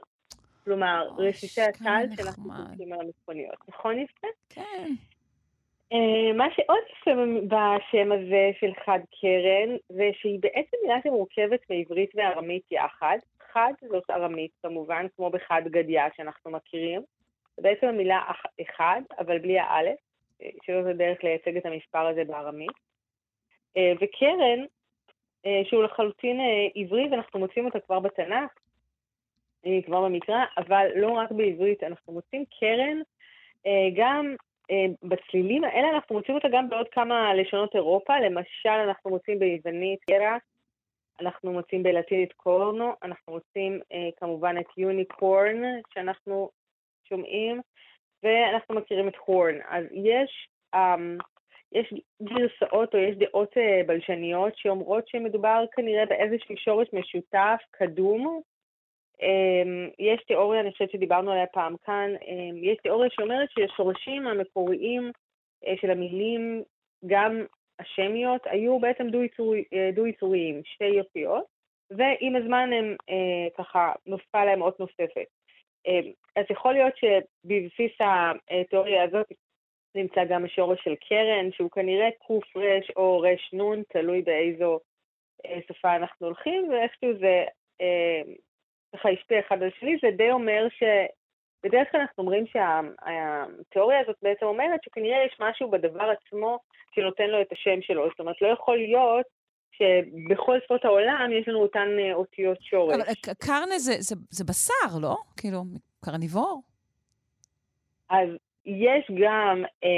כלומר, 0.64 1.08
רסיסי 1.18 1.62
הטל 1.62 2.06
שאנחנו 2.16 2.44
קוראים 2.44 2.92
על 2.92 2.98
המכוניות. 3.00 3.56
נכון 3.68 3.98
יפה? 3.98 4.26
כן. 4.48 4.92
Uh, 5.94 6.32
מה 6.36 6.46
שעוד 6.56 6.78
יפה 6.92 7.10
בשם 7.46 8.12
הזה 8.12 8.50
של 8.60 8.70
חד 8.84 8.98
קרן, 9.20 9.76
זה 9.88 10.10
שהיא 10.12 10.38
בעצם 10.40 10.76
מילה 10.82 10.96
שמורכבת 11.02 11.60
מעברית 11.70 12.10
וארמית 12.14 12.62
יחד. 12.70 13.18
חד 13.52 13.72
זאת 13.88 14.10
ארמית 14.10 14.50
כמובן, 14.62 15.06
כמו 15.16 15.30
בחד 15.30 15.62
גדיה 15.64 16.06
שאנחנו 16.16 16.50
מכירים. 16.50 17.02
זה 17.56 17.62
בעצם 17.62 17.86
המילה 17.86 18.22
אחד, 18.62 19.00
אבל 19.18 19.38
בלי 19.38 19.58
האלף, 19.58 19.98
אה, 20.42 20.50
שזאת 20.66 20.86
הדרך 20.86 21.24
לייצג 21.24 21.56
את 21.56 21.66
המספר 21.66 22.06
הזה 22.06 22.24
בארמית. 22.24 22.76
אה, 23.76 23.92
וקרן, 24.00 24.64
אה, 25.46 25.62
שהוא 25.64 25.82
לחלוטין 25.82 26.40
עברי, 26.74 27.08
ואנחנו 27.10 27.40
מוצאים 27.40 27.64
אותה 27.64 27.80
כבר 27.80 28.00
בתנ"ך, 28.00 28.50
כבר 29.86 30.04
במקרא, 30.04 30.44
אבל 30.58 30.86
לא 30.94 31.10
רק 31.10 31.30
בעברית, 31.30 31.82
אנחנו 31.82 32.12
מוצאים 32.12 32.44
קרן 32.60 33.00
גם 33.96 34.36
בצלילים 35.02 35.64
האלה, 35.64 35.90
אנחנו 35.90 36.16
מוצאים 36.16 36.36
אותה 36.36 36.48
גם 36.52 36.68
בעוד 36.68 36.86
כמה 36.88 37.34
לשונות 37.34 37.74
אירופה, 37.74 38.20
למשל 38.20 38.68
אנחנו 38.68 39.10
מוצאים 39.10 39.38
ביוונית 39.38 40.04
קרח, 40.04 40.42
אנחנו 41.20 41.52
מוצאים 41.52 41.82
בלטינית 41.82 42.32
קורנו, 42.32 42.92
אנחנו 43.02 43.32
מוצאים 43.32 43.80
אה, 43.92 44.08
כמובן 44.16 44.56
את 44.60 44.78
יוניקורן 44.78 45.62
שאנחנו 45.94 46.50
שומעים, 47.08 47.60
ואנחנו 48.22 48.74
מכירים 48.74 49.08
את 49.08 49.16
הורן. 49.24 49.54
אז 49.68 49.84
יש, 49.92 50.48
אה, 50.74 50.94
יש 51.72 51.94
גרסאות 52.22 52.94
או 52.94 52.98
יש 52.98 53.16
דעות 53.16 53.56
אה, 53.56 53.80
בלשניות 53.86 54.56
שאומרות 54.56 55.08
שמדובר 55.08 55.64
כנראה 55.72 56.06
באיזשהו 56.06 56.56
שורש 56.56 56.88
משותף, 56.92 57.60
קדום. 57.70 58.40
אה, 59.22 59.86
יש 59.98 60.20
תיאוריה, 60.26 60.60
אני 60.60 60.72
חושבת 60.72 60.90
שדיברנו 60.90 61.30
עליה 61.32 61.46
פעם 61.46 61.76
כאן, 61.84 62.10
אה, 62.22 62.50
יש 62.62 62.78
תיאוריה 62.82 63.10
שאומרת 63.10 63.48
שהשורשים 63.50 64.26
המקוריים 64.26 65.12
אה, 65.66 65.74
של 65.80 65.90
המילים 65.90 66.62
גם 67.06 67.44
השמיות 67.78 68.42
היו 68.44 68.78
בעצם 68.78 69.06
אה, 69.74 69.90
דו-יצוריים, 69.94 70.60
שתי 70.64 70.84
יופיות, 70.84 71.44
ועם 71.90 72.36
הזמן 72.36 72.70
הם 72.72 72.96
אה, 73.10 73.50
ככה 73.58 73.92
נוספה 74.06 74.44
להם 74.44 74.62
אות 74.62 74.80
נוספת. 74.80 75.26
אה, 75.86 76.00
אז 76.36 76.44
יכול 76.50 76.72
להיות 76.72 76.94
שבבסיס 76.96 77.92
התיאוריה 78.50 79.02
הזאת 79.02 79.26
נמצא 79.94 80.24
גם 80.24 80.44
השורש 80.44 80.84
של 80.84 80.94
קרן, 81.08 81.52
שהוא 81.52 81.70
כנראה 81.70 82.08
קר 82.26 82.94
או 82.96 83.20
רנ, 83.20 83.82
תלוי 83.92 84.22
באיזו 84.22 84.80
שפה 85.68 85.96
אנחנו 85.96 86.26
הולכים, 86.26 86.70
ואיכשהו 86.70 87.18
זה 87.18 87.44
ככה 88.94 89.08
השפיע 89.08 89.40
אחד 89.40 89.62
על 89.62 89.70
שני, 89.80 89.96
זה 90.02 90.08
די 90.16 90.30
אומר 90.30 90.66
ש... 90.78 90.82
בדרך 91.62 91.90
כלל 91.90 92.00
אנחנו 92.00 92.22
אומרים 92.22 92.44
שהתיאוריה 92.46 94.00
הזאת 94.00 94.16
בעצם 94.22 94.46
אומרת 94.46 94.80
שכנראה 94.84 95.24
יש 95.26 95.36
משהו 95.40 95.70
בדבר 95.70 96.10
עצמו 96.10 96.58
שנותן 96.94 97.26
לו 97.26 97.40
את 97.40 97.52
השם 97.52 97.82
שלו. 97.82 98.08
זאת 98.08 98.20
אומרת, 98.20 98.42
לא 98.42 98.48
יכול 98.48 98.76
להיות 98.76 99.26
שבכל 99.72 100.58
שפות 100.64 100.84
העולם 100.84 101.30
יש 101.32 101.48
לנו 101.48 101.62
אותן 101.62 101.88
אה, 101.98 102.14
אותיות 102.14 102.62
שורש. 102.62 102.94
אבל 102.94 103.32
קרנה 103.38 103.78
זה, 103.78 103.92
זה, 103.98 104.14
זה 104.30 104.44
בשר, 104.44 104.98
לא? 105.00 105.16
כאילו, 105.36 105.62
קרניבור? 106.04 106.62
אז 108.10 108.28
יש 108.66 109.10
גם 109.22 109.64
אה, 109.84 109.88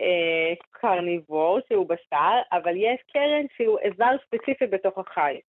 אה, 0.00 0.54
קרניבור 0.70 1.58
שהוא 1.68 1.88
בשר, 1.88 2.34
אבל 2.52 2.76
יש 2.76 3.00
קרן 3.12 3.46
שהוא 3.56 3.78
איבר 3.78 4.16
ספציפי 4.26 4.66
בתוך 4.66 4.98
החי. 4.98 5.40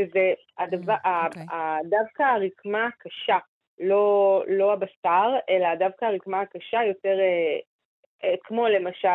שזה 0.00 0.32
הדבר, 0.58 0.94
mm, 0.94 1.06
okay. 1.06 1.26
אוקיי. 1.26 1.42
דווקא 1.90 2.22
הרקמה 2.22 2.86
הקשה 2.86 3.38
לא, 3.80 4.44
לא 4.48 4.72
הבשר, 4.72 5.36
אלא 5.50 5.74
דווקא 5.74 6.04
הרקמה 6.04 6.40
הקשה 6.40 6.84
יותר, 6.84 7.20
אה, 7.20 7.58
אה, 8.24 8.34
כמו 8.42 8.68
למשל 8.68 9.08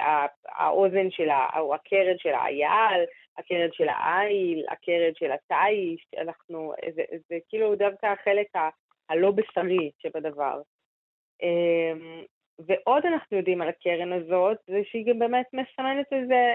אה, 0.00 0.26
האוזן 0.48 1.10
של, 1.10 1.30
ה, 1.30 1.58
או 1.58 1.74
הקרן 1.74 2.18
של 2.18 2.34
האייל, 2.34 3.04
הקרן 3.38 3.72
של 3.72 3.88
העיל, 3.88 4.64
הקרן 4.68 5.14
של 5.14 5.32
התיש, 5.32 6.06
אנחנו, 6.18 6.72
זה, 6.94 7.02
זה 7.28 7.38
כאילו 7.48 7.74
דווקא 7.74 8.06
החלק 8.06 8.56
ה, 8.56 8.68
הלא 9.08 9.30
בשרי 9.30 9.90
שבדבר. 9.98 10.60
אה, 11.42 11.92
ועוד 12.58 13.06
אנחנו 13.06 13.36
יודעים 13.36 13.62
על 13.62 13.68
הקרן 13.68 14.12
הזאת, 14.12 14.58
זה 14.66 14.80
שהיא 14.84 15.06
גם 15.06 15.18
באמת 15.18 15.46
מסמנת 15.52 16.12
איזה, 16.12 16.54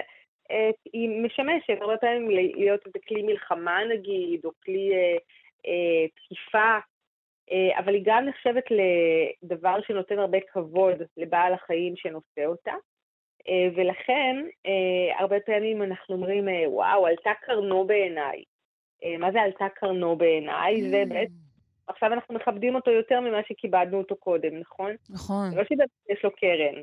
היא 0.92 1.08
משמשת 1.22 1.78
הרבה 1.80 1.96
פעמים 1.96 2.30
להיות 2.30 2.86
איזה 2.86 2.98
כלי 3.08 3.22
מלחמה 3.22 3.78
נגיד, 3.90 4.44
או 4.44 4.50
כלי 4.64 4.92
אה, 4.92 5.16
אה, 5.66 6.08
תקיפה 6.08 6.78
אה, 7.52 7.78
אבל 7.78 7.94
היא 7.94 8.02
גם 8.04 8.24
נחשבת 8.24 8.64
לדבר 8.70 9.76
שנותן 9.86 10.18
הרבה 10.18 10.38
כבוד 10.52 10.96
לבעל 11.16 11.54
החיים 11.54 11.96
שנושא 11.96 12.46
אותה. 12.46 12.72
אה, 13.48 13.68
ולכן, 13.76 14.36
אה, 14.66 15.20
הרבה 15.20 15.40
פעמים 15.40 15.82
אנחנו 15.82 16.14
אומרים, 16.14 16.48
וואו, 16.66 17.06
עלתה 17.06 17.30
קרנו 17.42 17.86
בעיניי. 17.86 18.42
מה 19.18 19.32
זה 19.32 19.40
עלתה 19.40 19.66
קרנו 19.74 20.16
בעיניי? 20.16 20.90
זה 20.90 21.02
mm. 21.02 21.08
בעצם, 21.08 21.32
עכשיו 21.86 22.12
אנחנו 22.12 22.34
מכבדים 22.34 22.74
אותו 22.74 22.90
יותר 22.90 23.20
ממה 23.20 23.38
שכיבדנו 23.48 23.98
אותו 23.98 24.16
קודם, 24.16 24.58
נכון? 24.58 24.90
נכון. 25.10 25.54
לא 25.54 25.64
שבאמת 25.64 25.88
יש 26.08 26.24
לו 26.24 26.30
קרן. 26.36 26.82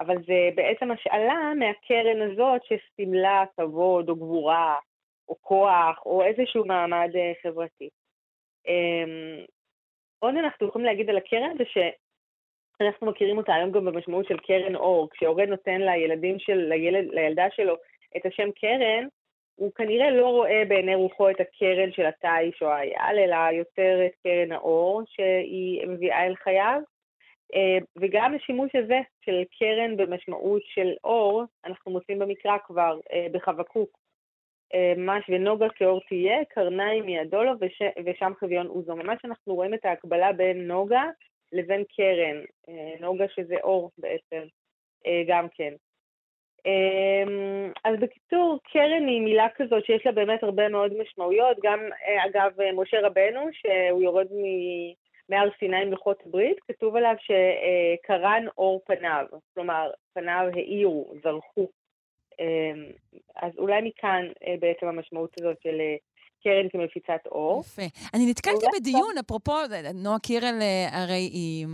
אבל 0.00 0.16
זה 0.26 0.48
בעצם 0.54 0.90
השאלה 0.90 1.52
מהקרן 1.58 2.22
הזאת 2.22 2.60
שסימלה 2.64 3.44
כבוד 3.56 4.08
או 4.08 4.16
גבורה 4.16 4.76
או 5.28 5.36
כוח 5.40 6.06
או 6.06 6.22
איזשהו 6.22 6.64
מעמד 6.64 7.10
אה, 7.14 7.32
חברתי. 7.42 7.88
אמ, 8.68 9.44
עוד 10.18 10.34
אנחנו 10.36 10.68
יכולים 10.68 10.86
להגיד 10.86 11.10
על 11.10 11.16
הקרן 11.16 11.58
זה 11.58 11.64
שאנחנו 11.64 13.06
מכירים 13.06 13.38
אותה 13.38 13.54
היום 13.54 13.70
גם 13.70 13.84
במשמעות 13.84 14.26
של 14.26 14.38
קרן 14.38 14.76
אור, 14.76 15.08
כשהורה 15.10 15.46
נותן 15.46 15.80
לילדים 15.80 16.38
של, 16.38 16.56
לילד, 16.56 17.08
לילדה 17.10 17.46
שלו 17.50 17.74
את 18.16 18.26
השם 18.26 18.50
קרן, 18.50 19.06
הוא 19.54 19.72
כנראה 19.74 20.10
לא 20.10 20.26
רואה 20.26 20.62
בעיני 20.68 20.94
רוחו 20.94 21.30
את 21.30 21.40
הקרן 21.40 21.92
של 21.92 22.06
התיש 22.06 22.62
או 22.62 22.68
האייל, 22.68 23.18
אלא 23.18 23.36
יותר 23.52 24.06
את 24.06 24.12
קרן 24.22 24.52
האור 24.52 25.02
שהיא 25.06 25.86
מביאה 25.86 26.26
אל 26.26 26.36
חייו. 26.36 26.80
אה, 27.54 27.78
וגם 27.96 28.34
השימוש 28.34 28.70
הזה 28.74 29.00
של 29.24 29.42
קרן 29.58 29.96
במשמעות 29.96 30.62
של 30.64 30.92
אור, 31.04 31.42
אנחנו 31.64 31.92
מוצאים 31.92 32.18
במקרא 32.18 32.56
כבר 32.66 32.98
אה, 33.12 33.26
בחבקוק. 33.32 33.98
אה, 34.74 34.92
ממש 34.96 35.24
ונוגה 35.28 35.68
כאור 35.68 36.00
תהיה, 36.08 36.44
קרניים 36.44 37.06
מידו 37.06 37.42
לו 37.42 37.52
וש, 37.60 37.82
ושם 38.04 38.32
חביון 38.40 38.66
עוזו. 38.66 38.96
ממש 38.96 39.18
אנחנו 39.24 39.54
רואים 39.54 39.74
את 39.74 39.84
ההקבלה 39.84 40.32
בין 40.32 40.66
נוגה 40.66 41.04
לבין 41.52 41.84
קרן. 41.96 42.42
נוגה 43.00 43.24
שזה 43.28 43.56
אור 43.62 43.90
בעצם, 43.98 44.42
גם 45.28 45.46
כן. 45.48 45.72
אז 47.84 47.96
בקיצור, 48.00 48.58
קרן 48.72 49.08
היא 49.08 49.20
מילה 49.20 49.46
כזאת 49.56 49.84
שיש 49.84 50.06
לה 50.06 50.12
באמת 50.12 50.42
הרבה 50.42 50.68
מאוד 50.68 50.92
משמעויות. 50.98 51.56
גם, 51.62 51.80
אגב, 52.26 52.52
משה 52.74 53.00
רבנו, 53.00 53.40
שהוא 53.52 54.02
יורד. 54.02 54.26
מהר 55.28 55.48
סיני 55.58 55.82
עם 55.82 55.90
לוחות 55.90 56.22
הברית, 56.26 56.56
כתוב 56.68 56.96
עליו 56.96 57.14
שקרן 57.18 58.44
אור 58.58 58.80
פניו, 58.86 59.26
כלומר, 59.54 59.90
פניו 60.14 60.48
האירו, 60.54 61.12
זרחו. 61.22 61.68
אמ, 62.40 62.84
אז 63.36 63.52
אולי 63.58 63.80
מכאן 63.82 64.24
אה, 64.46 64.54
בעצם 64.60 64.86
המשמעות 64.86 65.30
הזאת 65.40 65.56
של 65.62 65.80
אה, 65.80 65.96
קרן 66.42 66.68
כמפיצת 66.68 67.26
אור. 67.26 67.60
יפה. 67.60 67.82
אני 68.14 68.30
נתקלתי 68.30 68.66
בדיון, 68.80 69.18
אפרופו, 69.20 69.52
נועה 69.94 70.18
קירל 70.18 70.58
אה, 70.60 71.02
הרי 71.02 71.28
היא 71.32 71.66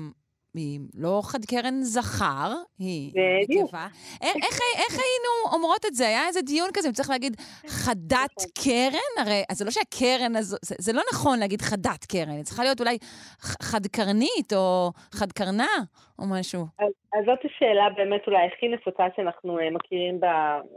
היא 0.55 0.81
לא 0.95 1.21
חד 1.23 1.45
קרן 1.45 1.83
זכר, 1.83 2.51
היא 2.79 3.13
נקבה. 3.49 3.87
איך, 4.23 4.59
איך 4.77 4.93
היינו 4.93 5.55
אומרות 5.55 5.87
את 5.87 5.95
זה? 5.95 6.07
היה 6.07 6.27
איזה 6.27 6.43
דיון 6.43 6.71
כזה, 6.75 6.89
אם 6.89 6.93
צריך 6.93 7.11
להגיד 7.11 7.37
חדת 7.67 8.37
נכון. 8.39 8.51
קרן? 8.65 9.27
הרי 9.27 9.43
זה 9.53 9.65
לא 9.65 9.71
שהקרן 9.71 10.37
הזו, 10.37 10.57
זה, 10.63 10.75
זה 10.79 10.93
לא 10.93 11.03
נכון 11.13 11.39
להגיד 11.39 11.61
חדת 11.61 12.05
קרן, 12.05 12.37
היא 12.37 12.45
צריכה 12.45 12.63
להיות 12.63 12.81
אולי 12.81 12.99
חד 13.41 13.87
קרנית 13.87 14.53
או 14.53 14.91
חד 15.15 15.33
קרנה 15.33 15.75
או 16.19 16.25
משהו. 16.31 16.61
אז, 16.79 16.93
אז 17.15 17.25
זאת 17.25 17.39
השאלה 17.45 17.91
באמת 17.97 18.27
אולי 18.27 18.47
הכי 18.47 18.69
נפוצה 18.69 19.05
שאנחנו 19.17 19.59
uh, 19.59 19.63
מכירים, 19.71 20.21
ב, 20.21 20.27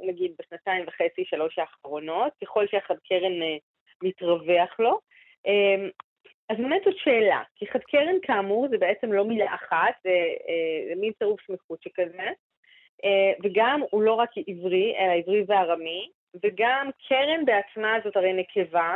נגיד, 0.08 0.32
בשנתיים 0.40 0.86
וחצי, 0.88 1.24
שלוש 1.26 1.60
האחרונות, 1.60 2.32
ככל 2.44 2.66
שהחד 2.72 2.95
קרן 3.10 3.41
uh, 3.41 3.60
מתרווח 4.04 4.80
לו. 4.80 5.00
אז 6.53 6.57
באמת 6.59 6.81
זאת 6.85 6.97
שאלה, 6.97 7.41
כי 7.55 7.65
חד 7.67 7.80
קרן 7.80 8.15
כאמור 8.21 8.67
זה 8.69 8.77
בעצם 8.77 9.11
לא 9.13 9.25
מילה 9.25 9.55
אחת, 9.55 9.93
זה, 10.03 10.09
אה, 10.47 10.88
זה 10.89 11.01
מין 11.01 11.11
צירוף 11.19 11.39
סמיכות 11.47 11.81
שכזה, 11.84 12.30
אה, 13.03 13.31
וגם 13.43 13.81
הוא 13.91 14.01
לא 14.01 14.13
רק 14.13 14.30
עברי, 14.47 14.93
אלא 14.99 15.11
עברי 15.11 15.43
וארמי, 15.47 16.09
וגם 16.43 16.89
קרן 17.07 17.45
בעצמה 17.45 17.93
זאת 18.03 18.15
הרי 18.15 18.34
נקבה, 18.34 18.95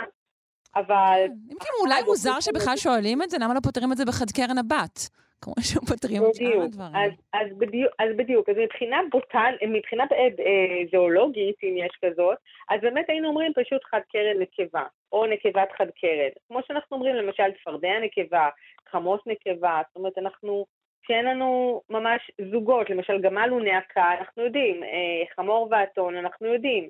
אבל... 0.75 1.25
כן, 1.27 1.34
אם 1.51 1.57
כאילו 1.59 1.77
אולי 1.81 2.03
מוזר 2.03 2.39
שבכלל 2.39 2.77
שואלים 2.77 3.21
את 3.21 3.29
זה, 3.29 3.38
למה 3.41 3.53
לא 3.53 3.59
פותרים 3.63 3.91
את 3.91 3.97
זה 3.97 4.05
בחד 4.05 4.31
קרן 4.35 4.57
הבת? 4.57 5.09
כמו 5.41 5.53
שפותרים 5.69 6.22
את 6.26 6.35
שאר 6.35 6.61
הדברים. 6.61 6.95
אז, 6.95 7.11
אז, 7.34 7.57
בדיוק, 7.57 7.93
אז 7.99 8.09
בדיוק, 8.15 8.49
אז 8.49 8.55
מבחינה 8.57 8.99
בוטן, 9.11 9.53
מבחינה 9.68 10.03
אה, 10.11 10.18
אה, 10.18 10.84
זואולוגית, 10.91 11.55
אם 11.64 11.76
יש 11.77 11.91
כזאת, 12.05 12.38
אז 12.69 12.81
באמת 12.81 13.05
היינו 13.09 13.27
אומרים 13.27 13.53
פשוט 13.53 13.84
חד 13.84 13.99
קרן 14.11 14.39
נקבה, 14.39 14.84
או 15.11 15.26
נקבת 15.26 15.72
חד 15.77 15.88
קרן. 16.01 16.30
כמו 16.47 16.59
שאנחנו 16.68 16.97
אומרים 16.97 17.15
למשל 17.15 17.51
צפרדע 17.61 17.99
נקבה, 18.01 18.49
חמוס 18.89 19.22
נקבה, 19.26 19.81
זאת 19.88 19.95
אומרת 19.95 20.18
אנחנו, 20.18 20.65
כשאין 21.03 21.26
לנו 21.26 21.81
ממש 21.89 22.31
זוגות, 22.51 22.89
למשל 22.89 23.22
גמל 23.22 23.49
הוא 23.49 23.61
נעקה, 23.61 24.14
אנחנו 24.19 24.43
יודעים, 24.43 24.84
אה, 24.84 25.23
חמור 25.35 25.68
ואתון, 25.72 26.15
אנחנו 26.15 26.47
יודעים 26.47 26.89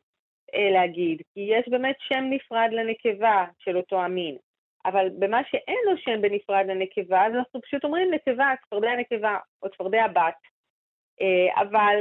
אה, 0.53 0.69
להגיד, 0.71 1.21
כי 1.33 1.39
יש 1.39 1.69
באמת 1.69 1.95
שם 1.99 2.23
נפרד 2.29 2.69
לנקבה 2.71 3.45
של 3.59 3.77
אותו 3.77 4.01
המין. 4.01 4.37
אבל 4.87 5.09
במה 5.19 5.41
שאין 5.51 5.77
לו 5.85 5.97
שם 5.97 6.21
בנפרד 6.21 6.65
לנקבה, 6.67 7.25
אז 7.25 7.33
אנחנו 7.33 7.61
פשוט 7.61 7.83
אומרים 7.83 8.13
נקבה, 8.13 8.53
צפרדע 8.65 8.95
נקבה 8.95 9.37
או 9.63 9.69
צפרדע 9.69 10.07
בת. 10.07 10.39
אה, 11.21 11.61
אבל 11.61 11.95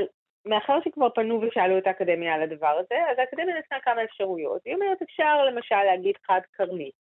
מאחר 0.46 0.78
שכבר 0.84 1.08
פנו 1.14 1.40
ושאלו 1.40 1.78
את 1.78 1.86
האקדמיה 1.86 2.34
על 2.34 2.42
הדבר 2.42 2.78
הזה, 2.80 2.94
אז 3.10 3.18
האקדמיה 3.18 3.58
נתנה 3.58 3.78
כמה 3.84 4.04
אפשרויות. 4.04 4.60
היא 4.64 4.74
אומרת, 4.74 5.02
אפשר 5.02 5.44
למשל 5.44 5.82
להגיד 5.86 6.14
חד 6.26 6.40
קרנית. 6.52 6.94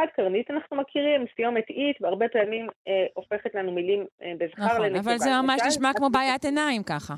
חד 0.00 0.06
קרנית 0.16 0.50
אנחנו 0.50 0.76
מכירים, 0.76 1.24
סיומת 1.36 1.70
אית, 1.70 1.96
והרבה 2.00 2.28
פעמים 2.28 2.66
אה, 2.88 3.06
הופכת 3.14 3.54
לנו 3.54 3.72
מילים 3.72 4.06
אה, 4.22 4.32
בזכר 4.38 4.64
נכון, 4.64 4.82
לנקבה. 4.82 4.98
נכון, 4.98 5.12
אבל 5.12 5.18
זה 5.18 5.30
ממש 5.42 5.60
נשמע 5.66 5.90
כמו 5.96 6.10
בעיית 6.10 6.44
עיניים 6.44 6.82
ככה. 6.82 7.14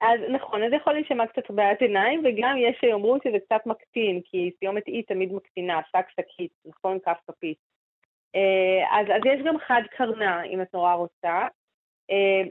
אז 0.00 0.20
נכון, 0.28 0.62
אז 0.62 0.72
יכול 0.72 0.92
להישמע 0.92 1.26
קצת 1.26 1.50
בעיית 1.50 1.80
עיניים, 1.80 2.22
וגם 2.24 2.56
יש 2.58 2.76
שיאמרו 2.80 3.16
שזה 3.24 3.38
קצת 3.46 3.66
מקטין, 3.66 4.20
כי 4.24 4.50
סיומת 4.58 4.88
אי 4.88 5.02
תמיד 5.02 5.32
מקטינה, 5.32 5.80
שק 5.92 6.06
שקית, 6.10 6.52
נכון? 6.66 6.98
כף 7.04 7.18
כפית. 7.30 7.58
אה, 8.34 8.98
אז, 9.00 9.06
אז 9.06 9.20
יש 9.24 9.40
גם 9.46 9.54
חד 9.66 9.82
קרנה, 9.96 10.42
אם 10.42 10.62
את 10.62 10.74
נורא 10.74 10.94
רוצה. 10.94 11.48
אה, 12.10 12.42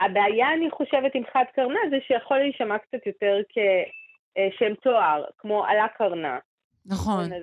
הבעיה, 0.00 0.52
אני 0.52 0.70
חושבת, 0.70 1.14
עם 1.14 1.22
חד 1.32 1.44
קרנה, 1.54 1.80
זה 1.90 1.96
שיכול 2.06 2.38
להישמע 2.38 2.78
קצת 2.78 3.06
יותר 3.06 3.40
כשם 3.48 4.74
תואר, 4.74 5.24
כמו 5.38 5.64
עלה 5.64 5.88
קרנה. 5.88 6.38
נכון. 6.86 7.24
אז, 7.24 7.42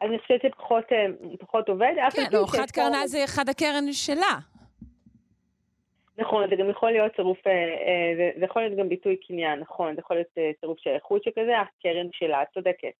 אז 0.00 0.08
אני 0.08 0.18
חושבת 0.18 0.40
שפחות 0.42 1.68
עובד. 1.68 1.92
כן, 2.12 2.22
לא, 2.32 2.44
חד 2.48 2.70
קרנה 2.72 3.06
זה 3.06 3.18
חד 3.26 3.48
הקרן 3.48 3.92
שלה. 3.92 4.55
נכון, 6.18 6.50
זה 6.50 6.56
גם 6.56 6.70
יכול 6.70 6.90
להיות 6.90 7.16
צירוף, 7.16 7.46
אה, 7.46 7.52
אה, 7.52 8.12
זה, 8.16 8.30
זה 8.38 8.44
יכול 8.44 8.62
להיות 8.62 8.78
גם 8.78 8.88
ביטוי 8.88 9.16
קניין, 9.16 9.60
נכון, 9.60 9.94
זה 9.94 10.00
יכול 10.00 10.16
להיות 10.16 10.38
אה, 10.38 10.50
צירוף 10.60 10.78
של 10.80 10.90
איכות 10.90 11.22
שכזה, 11.22 11.58
הקרן 11.58 12.06
שלה, 12.12 12.42
את 12.42 12.48
צודקת. 12.54 12.92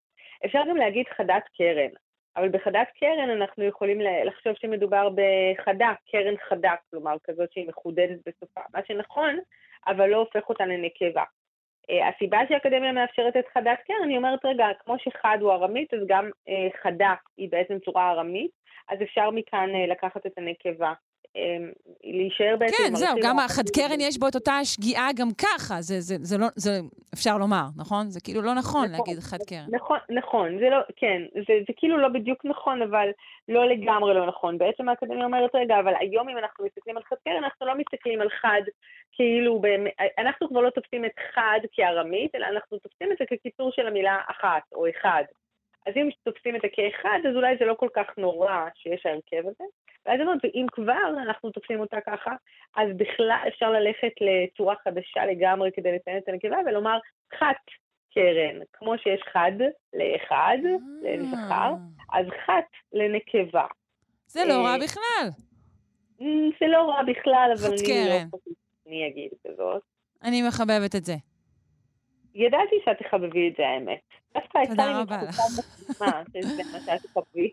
אפשר 0.44 0.62
גם 0.68 0.76
להגיד 0.76 1.06
חדת 1.16 1.42
קרן, 1.58 1.90
אבל 2.36 2.48
בחדת 2.48 2.88
קרן 3.00 3.30
אנחנו 3.30 3.64
יכולים 3.64 4.00
לחשוב 4.00 4.52
שמדובר 4.56 5.08
בחדה, 5.08 5.92
קרן 6.10 6.34
חדה, 6.48 6.74
כלומר 6.90 7.16
כזאת 7.24 7.52
שהיא 7.52 7.68
מחודדת 7.68 8.18
בסופה, 8.26 8.60
מה 8.74 8.80
שנכון, 8.88 9.38
אבל 9.86 10.06
לא 10.06 10.16
הופך 10.16 10.48
אותה 10.48 10.66
לנקבה. 10.66 11.24
הסיבה 12.08 12.38
שהאקדמיה 12.48 12.92
מאפשרת 12.92 13.36
את 13.36 13.44
חדת 13.54 13.78
קרן, 13.86 14.08
היא 14.08 14.16
אומרת, 14.16 14.44
רגע, 14.44 14.66
כמו 14.84 14.98
שחד 14.98 15.38
הוא 15.40 15.52
ארמית, 15.52 15.94
אז 15.94 16.00
גם 16.06 16.30
חדה 16.82 17.14
היא 17.36 17.48
בעצם 17.50 17.78
צורה 17.78 18.10
ארמית, 18.10 18.50
אז 18.88 19.02
אפשר 19.02 19.30
מכאן 19.30 19.70
לקחת 19.88 20.26
את 20.26 20.38
הנקבה. 20.38 20.92
אמ, 21.36 21.70
להישאר 22.04 22.56
בעצם... 22.58 22.76
כן, 22.76 22.94
זהו, 22.94 23.16
גם 23.22 23.38
החד 23.38 23.68
קרן 23.74 24.00
יש 24.00 24.18
בו 24.18 24.28
את 24.28 24.34
אותה 24.34 24.64
שגיאה 24.64 25.08
גם 25.16 25.28
ככה, 25.44 25.74
זה, 25.80 26.00
זה, 26.00 26.14
זה 26.20 26.38
לא, 26.38 26.46
זה 26.56 26.70
אפשר 27.14 27.38
לומר, 27.38 27.66
נכון? 27.76 28.06
זה 28.06 28.20
כאילו 28.24 28.42
לא 28.42 28.54
נכון, 28.54 28.84
נכון 28.84 28.90
להגיד 28.92 29.18
חד 29.22 29.42
קרן. 29.48 29.68
נכון, 29.68 29.98
נכון, 30.08 30.58
זה 30.58 30.70
לא, 30.70 30.78
כן, 30.96 31.22
זה, 31.34 31.54
זה 31.66 31.72
כאילו 31.76 31.98
לא 31.98 32.08
בדיוק 32.08 32.44
נכון, 32.44 32.82
אבל 32.82 33.08
לא 33.48 33.68
לגמרי 33.68 34.14
לא 34.14 34.26
נכון. 34.26 34.58
בעצם 34.58 34.88
האקדמיה 34.88 35.24
אומרת, 35.24 35.54
רגע, 35.54 35.80
אבל 35.80 35.94
היום 36.00 36.28
אם 36.28 36.38
אנחנו 36.38 36.64
מסתכלים 36.64 36.96
על 36.96 37.02
חד 37.02 37.16
קרן, 37.24 37.44
אנחנו 37.44 37.66
לא 37.66 37.74
מסתכלים 37.74 38.20
על 38.20 38.28
חד 38.30 38.62
כאילו, 39.12 39.62
אנחנו 40.18 40.48
כבר 40.48 40.60
לא 40.60 40.70
תופסים 40.70 41.04
את 41.04 41.16
חד 41.34 41.60
כארמית, 41.72 42.34
אלא 42.34 42.46
אנחנו 42.46 42.78
תופסים 42.78 43.12
את 43.12 43.18
זה 43.18 43.24
כקיצור 43.28 43.72
של 43.72 43.86
המילה 43.86 44.20
אחת 44.30 44.62
או 44.72 44.88
אחד. 44.90 45.22
אז 45.86 45.92
אם 45.96 46.08
תופסים 46.22 46.56
את 46.56 46.60
זה 46.62 46.68
כאחד, 46.72 47.18
אז 47.28 47.36
אולי 47.36 47.56
זה 47.58 47.64
לא 47.64 47.74
כל 47.74 47.88
כך 47.94 48.06
נורא 48.18 48.68
שיש 48.74 49.06
ההרכב 49.06 49.48
הזה. 49.48 49.64
ואז 50.06 50.20
אמרתי, 50.20 50.50
אם 50.54 50.66
כבר 50.72 51.08
אנחנו 51.22 51.50
תופסים 51.50 51.80
אותה 51.80 51.96
ככה, 52.06 52.30
אז 52.76 52.88
בכלל 52.96 53.44
אפשר 53.48 53.70
ללכת 53.70 54.12
לצורה 54.20 54.74
חדשה 54.84 55.26
לגמרי 55.26 55.70
כדי 55.74 55.92
לציין 55.92 56.18
את 56.18 56.28
הנקבה 56.28 56.56
ולומר 56.66 56.98
חת 57.38 57.64
קרן, 58.14 58.60
כמו 58.72 58.98
שיש 58.98 59.20
חד 59.32 59.52
לאחד, 59.94 60.58
לזכר, 61.02 61.72
אז 62.12 62.26
חת 62.46 62.70
לנקבה. 62.92 63.66
זה 64.26 64.44
לא 64.44 64.54
רע 64.54 64.76
בכלל. 64.84 65.28
זה 66.60 66.66
לא 66.66 66.82
רע 66.82 67.02
בכלל, 67.02 67.54
אבל 67.58 67.66
אני 67.66 68.08
לא 68.08 68.38
שאני 68.84 69.08
אגיד 69.08 69.30
כזאת. 69.46 69.82
אני 70.22 70.42
מחבבת 70.48 70.94
את 70.96 71.04
זה. 71.04 71.14
ידעתי 72.34 72.76
שאת 72.84 73.02
תחבבי 73.02 73.48
את 73.48 73.56
זה, 73.56 73.68
האמת. 73.68 74.00
תודה 74.68 75.00
רבה 75.00 75.22
לך. 75.28 75.36
שזה 76.32 76.62
מה 76.72 76.80
שאת 76.80 77.02
תחבבי. 77.02 77.50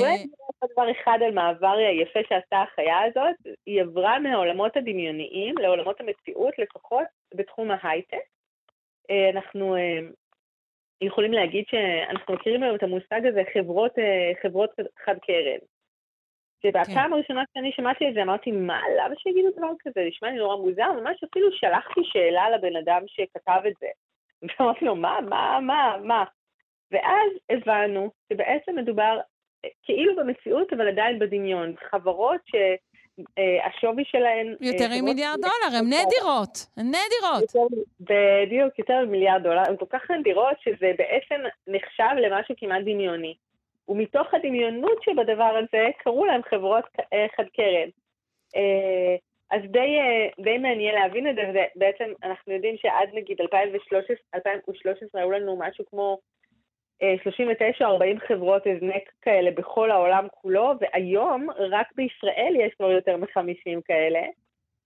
אולי 0.00 0.14
אני 0.14 0.26
עוד 0.60 0.70
דבר 0.72 0.90
אחד 0.90 1.18
על 1.24 1.34
מעבר 1.34 1.76
היפה 1.76 2.20
שעשתה 2.28 2.56
החיה 2.62 3.02
הזאת, 3.02 3.56
היא 3.66 3.82
עברה 3.82 4.18
מהעולמות 4.18 4.76
הדמיוניים 4.76 5.58
לעולמות 5.58 6.00
המציאות, 6.00 6.58
לפחות 6.58 7.04
בתחום 7.34 7.70
ההייטק. 7.70 8.26
אה, 9.10 9.30
אנחנו 9.30 9.76
אה, 9.76 9.98
יכולים 11.00 11.32
להגיד 11.32 11.64
שאנחנו 11.70 12.34
מכירים 12.34 12.62
היום 12.62 12.76
את 12.76 12.82
המושג 12.82 13.26
הזה, 13.26 13.42
חברות, 13.54 13.98
אה, 13.98 14.32
חברות 14.42 14.70
חד 15.04 15.14
קרן. 15.26 15.58
שבפעם 16.62 17.08
כן. 17.08 17.12
הראשונה 17.12 17.42
שאני 17.54 17.72
שמעתי 17.72 18.08
את 18.08 18.14
זה 18.14 18.22
אמרתי, 18.22 18.52
מה, 18.52 18.80
למה 18.98 19.14
שיגידו 19.18 19.48
דבר 19.56 19.70
כזה? 19.80 20.00
נשמע 20.08 20.30
לי 20.30 20.36
נורא 20.36 20.56
מוזר, 20.56 20.92
ממש 20.92 21.24
אפילו 21.30 21.52
שלחתי 21.52 22.00
שאלה 22.04 22.50
לבן 22.50 22.76
אדם 22.76 23.02
שכתב 23.06 23.60
את 23.68 23.72
זה. 23.80 23.86
ואמרתי 24.60 24.84
לו, 24.84 24.96
מה, 24.96 25.18
מה, 25.28 25.58
מה, 25.62 25.96
מה? 26.02 26.24
ואז 26.92 27.30
הבנו 27.50 28.10
שבעצם 28.32 28.76
מדובר 28.76 29.20
אה, 29.64 29.70
כאילו 29.82 30.16
במציאות, 30.16 30.72
אבל 30.72 30.88
עדיין 30.88 31.18
בדמיון. 31.18 31.74
חברות 31.90 32.40
שהשווי 32.46 34.04
שלהן... 34.04 34.46
אה, 34.48 34.66
יותר 34.66 34.88
ממיליארד 34.88 35.38
דולר, 35.40 35.78
הן 35.78 35.86
נדירות, 35.86 36.66
הן 36.76 36.86
נדירות. 36.86 37.72
בדיוק, 38.00 38.78
יותר 38.78 39.04
ממיליארד 39.04 39.42
דולר, 39.42 39.62
הן 39.68 39.76
כל 39.76 39.86
כך 39.90 40.10
נדירות 40.10 40.56
שזה 40.60 40.92
בעצם 40.98 41.40
נחשב 41.66 42.14
למשהו 42.22 42.54
כמעט 42.58 42.82
דמיוני. 42.82 43.34
ומתוך 43.88 44.34
הדמיונות 44.34 45.02
שבדבר 45.02 45.58
הזה, 45.58 45.86
קראו 45.98 46.24
להם 46.24 46.40
חברות 46.50 46.84
אה, 47.12 47.26
חד 47.36 47.44
קרן. 47.56 47.88
אז 49.50 49.62
די, 49.70 49.98
די 50.40 50.58
מעניין 50.58 50.94
להבין 50.94 51.30
את 51.30 51.34
זה, 51.34 51.42
ובעצם 51.50 52.04
אנחנו 52.22 52.52
יודעים 52.52 52.76
שעד 52.76 53.08
נגיד 53.14 53.40
2013, 53.40 54.16
2013 54.34 55.20
היו 55.20 55.30
לנו 55.30 55.56
משהו 55.58 55.84
כמו 55.90 56.18
39 57.22 57.84
או 57.84 57.90
40 57.92 58.18
חברות 58.28 58.62
הזנק 58.66 59.02
כאלה 59.22 59.50
בכל 59.50 59.90
העולם 59.90 60.26
כולו, 60.40 60.72
והיום 60.80 61.48
רק 61.70 61.86
בישראל 61.96 62.54
יש 62.66 62.74
כבר 62.74 62.90
יותר 62.90 63.16
מ-50 63.16 63.80
כאלה. 63.84 64.20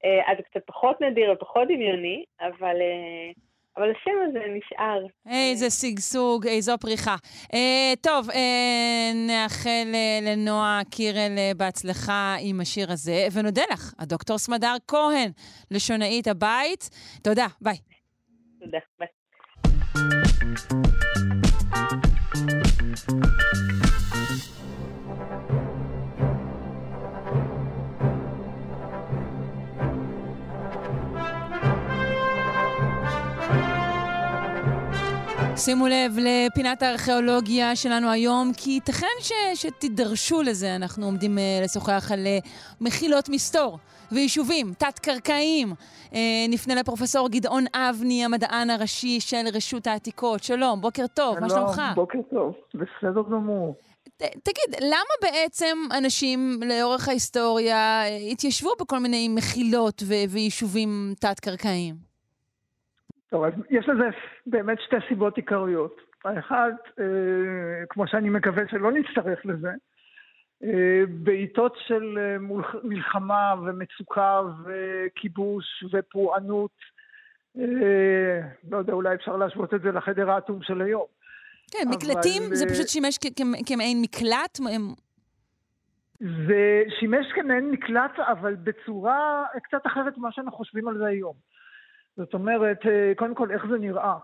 אה, 0.04 0.32
אז 0.32 0.36
זה 0.36 0.42
קצת 0.42 0.66
פחות 0.66 1.00
נדיר 1.00 1.32
ופחות 1.32 1.68
דמיוני, 1.68 2.24
אבל, 2.40 2.76
אה, 2.80 3.30
אבל 3.76 3.90
השם 3.90 4.10
הזה 4.28 4.38
נשאר. 4.48 5.06
איזה 5.30 5.70
שגשוג, 5.70 6.46
איזו 6.46 6.78
פריחה. 6.80 7.16
אה, 7.54 7.92
טוב, 8.00 8.30
אה, 8.30 9.10
נאחל 9.26 9.88
לנועה 10.22 10.80
קירל 10.90 11.32
בהצלחה 11.56 12.36
עם 12.40 12.60
השיר 12.60 12.92
הזה, 12.92 13.26
ונודה 13.34 13.62
לך, 13.72 13.94
הדוקטור 13.98 14.38
סמדר 14.38 14.74
כהן, 14.88 15.30
לשונאית 15.70 16.26
הבית. 16.26 16.90
תודה, 17.24 17.46
ביי. 17.60 17.76
תודה, 18.60 18.78
ביי. 18.98 19.08
Música 21.77 22.07
שימו 35.58 35.86
לב 35.86 36.18
לפינת 36.18 36.82
הארכיאולוגיה 36.82 37.76
שלנו 37.76 38.10
היום, 38.10 38.52
כי 38.56 38.70
ייתכן 38.70 39.06
ש, 39.20 39.32
שתידרשו 39.54 40.42
לזה. 40.42 40.76
אנחנו 40.76 41.06
עומדים 41.06 41.38
uh, 41.38 41.64
לשוחח 41.64 42.10
על 42.12 42.26
uh, 42.26 42.48
מחילות 42.80 43.28
מסתור 43.28 43.78
ויישובים 44.12 44.72
תת-קרקעיים. 44.78 45.72
Uh, 46.10 46.16
נפנה 46.48 46.74
לפרופסור 46.74 47.28
גדעון 47.28 47.64
אבני, 47.74 48.24
המדען 48.24 48.70
הראשי 48.70 49.20
של 49.20 49.44
רשות 49.52 49.86
העתיקות. 49.86 50.42
שלום, 50.42 50.80
בוקר 50.80 51.06
טוב, 51.14 51.34
שלום, 51.34 51.42
מה 51.42 51.48
שלומך? 51.48 51.82
בוקר 51.94 52.18
טוב, 52.30 52.54
בסדר 52.74 53.22
גמור. 53.30 53.74
ת, 54.16 54.22
תגיד, 54.22 54.82
למה 54.82 55.14
בעצם 55.22 55.78
אנשים 55.98 56.60
לאורך 56.66 57.08
ההיסטוריה 57.08 58.02
התיישבו 58.32 58.70
בכל 58.80 58.98
מיני 58.98 59.28
מחילות 59.28 60.02
ו- 60.06 60.24
ויישובים 60.28 61.14
תת-קרקעיים? 61.20 62.05
טוב, 63.31 63.44
אז 63.44 63.53
יש 63.70 63.89
לזה 63.89 64.09
באמת 64.47 64.78
שתי 64.81 64.97
סיבות 65.09 65.36
עיקריות. 65.36 66.01
האחד, 66.24 66.73
אה, 67.01 67.86
כמו 67.89 68.07
שאני 68.07 68.31
מקווה 68.31 68.62
שלא 68.70 68.93
נצטרך 68.93 69.47
לזה, 69.47 69.70
אה, 70.65 71.03
בעיתות 71.09 71.77
של 71.86 72.19
אה, 72.19 72.36
מלחמה 72.82 73.55
ומצוקה 73.66 74.40
וכיבוש 74.65 75.85
ופורענות, 75.93 76.97
לא 78.70 78.77
יודע, 78.77 78.93
אולי 78.93 79.15
אפשר 79.15 79.36
להשוות 79.36 79.74
את 79.74 79.82
זה 79.82 79.93
לחדר 79.93 80.31
האטום 80.31 80.62
של 80.62 80.82
היום. 80.82 81.07
כן, 81.70 81.78
אבל... 81.89 81.97
מקלטים 81.97 82.43
זה 82.55 82.66
פשוט 82.69 82.89
שימש 82.89 83.19
כמעין 83.66 84.03
מקלט? 84.03 84.59
זה 86.20 86.82
שימש 87.01 87.27
כמעין 87.35 87.70
מקלט, 87.70 88.19
אבל 88.19 88.55
בצורה 88.55 89.44
קצת 89.62 89.86
אחרת 89.86 90.19
ממה 90.19 90.32
שאנחנו 90.32 90.57
חושבים 90.57 90.89
על 90.89 90.98
זה 90.98 91.07
היום. 91.07 91.35
זאת 92.16 92.34
אומרת, 92.34 92.86
אה, 92.86 93.12
קודם 93.16 93.34
כל, 93.34 93.51
איך 93.51 93.66
זה 93.70 93.78
נראה? 93.78 94.14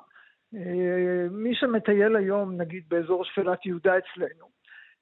אה, 0.54 1.26
מי 1.30 1.54
שמטייל 1.54 2.16
היום, 2.16 2.56
נגיד, 2.56 2.82
באזור 2.88 3.24
שפלת 3.24 3.66
יהודה 3.66 3.92
אצלנו, 3.98 4.46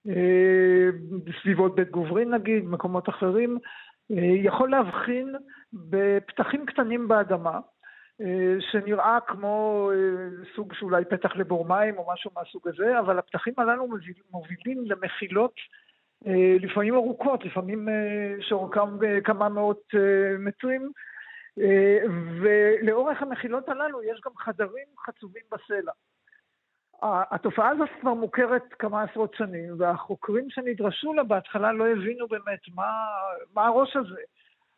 אה, 0.08 0.88
בסביבות 1.24 1.74
בית 1.74 1.90
גוברין 1.90 2.34
נגיד, 2.34 2.64
מקומות 2.64 3.08
אחרים, 3.08 3.58
יכול 4.44 4.70
להבחין 4.70 5.34
בפתחים 5.72 6.66
קטנים 6.66 7.08
באדמה, 7.08 7.60
שנראה 8.60 9.18
כמו 9.26 9.90
סוג 10.54 10.74
שאולי 10.74 11.04
פתח 11.04 11.36
לבור 11.36 11.68
מים 11.68 11.98
או 11.98 12.06
משהו 12.12 12.30
מהסוג 12.36 12.68
הזה, 12.68 12.98
אבל 12.98 13.18
הפתחים 13.18 13.54
הללו 13.58 13.88
מובילים 14.30 14.84
למחילות 14.86 15.54
לפעמים 16.60 16.94
ארוכות, 16.94 17.44
לפעמים 17.44 17.88
שאורכם 18.40 19.20
כמה 19.24 19.48
מאות 19.48 19.82
מטרים, 20.38 20.82
אה, 20.82 20.88
ולאורך 22.40 23.22
המחילות 23.22 23.68
הללו 23.68 24.02
יש 24.02 24.20
גם 24.26 24.32
חדרים 24.36 24.86
חצובים 25.06 25.42
בסלע. 25.52 25.92
התופעה 27.02 27.68
הזאת 27.68 27.88
כבר 28.00 28.14
מוכרת 28.14 28.64
כמה 28.78 29.02
עשרות 29.02 29.34
שנים, 29.34 29.74
והחוקרים 29.78 30.50
שנדרשו 30.50 31.12
לה 31.12 31.22
בהתחלה 31.22 31.72
לא 31.72 31.86
הבינו 31.88 32.28
באמת 32.28 32.60
מה, 32.74 32.90
מה 33.54 33.66
הראש 33.66 33.96
הזה. 33.96 34.20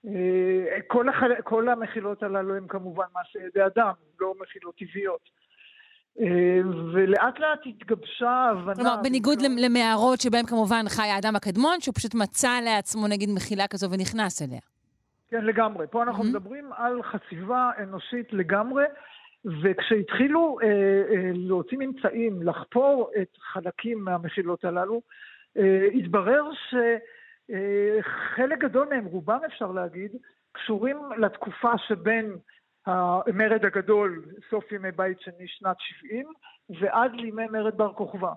אה, 0.06 0.80
כל, 0.86 1.08
החל... 1.08 1.30
כל 1.44 1.68
המחילות 1.68 2.22
הללו 2.22 2.56
הן 2.56 2.66
כמובן 2.68 3.04
מעשה 3.14 3.46
ידי 3.46 3.66
אדם, 3.66 3.92
לא 4.20 4.34
מחילות 4.40 4.74
טבעיות. 4.76 5.30
אה, 6.20 6.60
ולאט 6.94 7.38
לאט 7.38 7.60
התגבשה 7.66 8.30
ההבנה... 8.30 8.74
כלומר, 8.74 8.96
בניגוד 9.02 9.42
לא... 9.42 9.48
למערות 9.58 10.20
שבהן 10.20 10.46
כמובן 10.46 10.84
חי 10.88 11.08
האדם 11.08 11.36
הקדמון, 11.36 11.80
שהוא 11.80 11.94
פשוט 11.94 12.14
מצא 12.14 12.60
לעצמו 12.64 13.08
נגיד 13.08 13.30
מחילה 13.30 13.68
כזו 13.68 13.90
ונכנס 13.90 14.42
אליה. 14.42 14.71
כן, 15.32 15.44
לגמרי. 15.44 15.86
פה 15.90 16.02
אנחנו 16.02 16.24
mm-hmm. 16.24 16.26
מדברים 16.26 16.72
על 16.72 17.02
חציבה 17.02 17.70
אנושית 17.82 18.32
לגמרי, 18.32 18.84
וכשהתחילו 19.62 20.58
אה, 20.62 20.68
אה, 20.68 21.30
להוציא 21.34 21.78
ממצאים, 21.78 22.42
לחפור 22.42 23.10
את 23.22 23.36
חלקים 23.38 24.04
מהמחילות 24.04 24.64
הללו, 24.64 25.02
אה, 25.56 25.86
התברר 25.94 26.50
שחלק 26.52 28.52
אה, 28.52 28.68
גדול 28.68 28.88
מהם, 28.88 29.04
רובם 29.04 29.38
אפשר 29.46 29.72
להגיד, 29.72 30.12
קשורים 30.52 30.98
לתקופה 31.18 31.78
שבין 31.78 32.36
המרד 32.86 33.64
הגדול, 33.64 34.24
סוף 34.50 34.72
ימי 34.72 34.92
בית 34.92 35.20
שני, 35.20 35.48
שנת 35.48 35.76
70, 35.78 36.26
ועד 36.80 37.14
לימי 37.14 37.46
מרד 37.46 37.76
בר 37.76 37.92
כוכבא. 37.92 38.32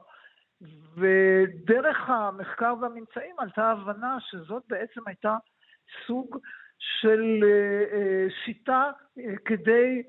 ודרך 0.97 2.09
המחקר 2.09 2.73
והממצאים 2.81 3.35
עלתה 3.37 3.71
הבנה 3.71 4.17
שזאת 4.19 4.63
בעצם 4.69 5.01
הייתה 5.07 5.35
סוג 6.07 6.37
של 7.01 7.43
אה, 7.43 7.97
אה, 7.97 8.25
שיטה 8.45 8.91
אה, 9.19 9.23
כדי 9.45 10.03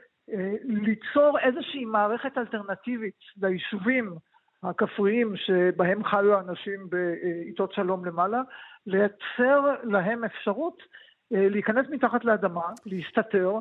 ליצור 0.65 1.39
איזושהי 1.39 1.85
מערכת 1.85 2.39
אלטרנטיבית 2.39 3.15
ליישובים 3.43 4.15
הכפריים 4.63 5.37
שבהם 5.37 6.05
חיו 6.05 6.35
האנשים 6.35 6.91
בעיתות 6.91 7.73
שלום 7.73 8.05
למעלה, 8.05 8.43
לייצר 8.87 9.75
להם 9.83 10.25
אפשרות 10.25 10.83
להיכנס 11.31 11.87
מתחת 11.91 12.25
לאדמה, 12.25 12.67
להסתתר, 12.87 13.53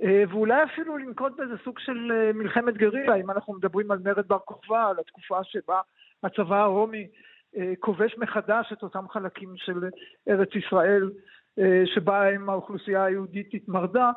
ואולי 0.00 0.64
אפילו 0.64 0.96
לנקוט 0.98 1.36
באיזה 1.36 1.54
סוג 1.64 1.78
של 1.78 2.30
מלחמת 2.34 2.76
גרילה, 2.76 3.14
אם 3.14 3.30
אנחנו 3.30 3.54
מדברים 3.54 3.90
על 3.90 3.98
מרד 4.04 4.28
בר 4.28 4.38
כוכבא, 4.38 4.88
על 4.88 4.96
התקופה 5.00 5.44
שבה 5.44 5.80
הצבא 6.22 6.62
הרומי 6.62 7.06
כובש 7.78 8.18
מחדש 8.18 8.72
את 8.72 8.82
אותם 8.82 9.08
חלקים 9.08 9.52
של 9.56 9.88
ארץ 10.28 10.48
ישראל 10.54 11.10
שבהם 11.84 12.50
האוכלוסייה 12.50 13.04
היהודית 13.04 13.54
התמרדה, 13.54 14.10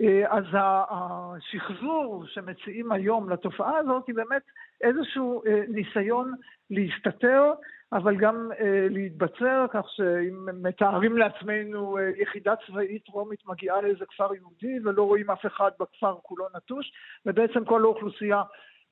אה, 0.00 0.36
אז 0.36 0.44
השחזור 0.90 2.24
שמציעים 2.26 2.92
היום 2.92 3.30
לתופעה 3.30 3.78
הזאת 3.78 4.06
היא 4.06 4.14
באמת 4.14 4.42
איזשהו 4.80 5.42
אה, 5.46 5.62
ניסיון 5.68 6.32
להסתתר, 6.70 7.52
אבל 7.92 8.16
גם 8.16 8.50
להתבצר, 8.90 9.66
כך 9.70 9.84
שאם 9.88 10.62
מתארים 10.62 11.18
לעצמנו 11.18 11.98
יחידה 12.16 12.54
צבאית 12.66 13.08
רומית 13.08 13.40
מגיעה 13.46 13.80
לאיזה 13.80 14.04
כפר 14.06 14.34
יהודי 14.34 14.78
ולא 14.84 15.02
רואים 15.02 15.30
אף 15.30 15.46
אחד 15.46 15.70
בכפר 15.80 16.14
כולו 16.22 16.46
נטוש, 16.56 16.92
ובעצם 17.26 17.64
כל 17.64 17.82
האוכלוסייה 17.82 18.42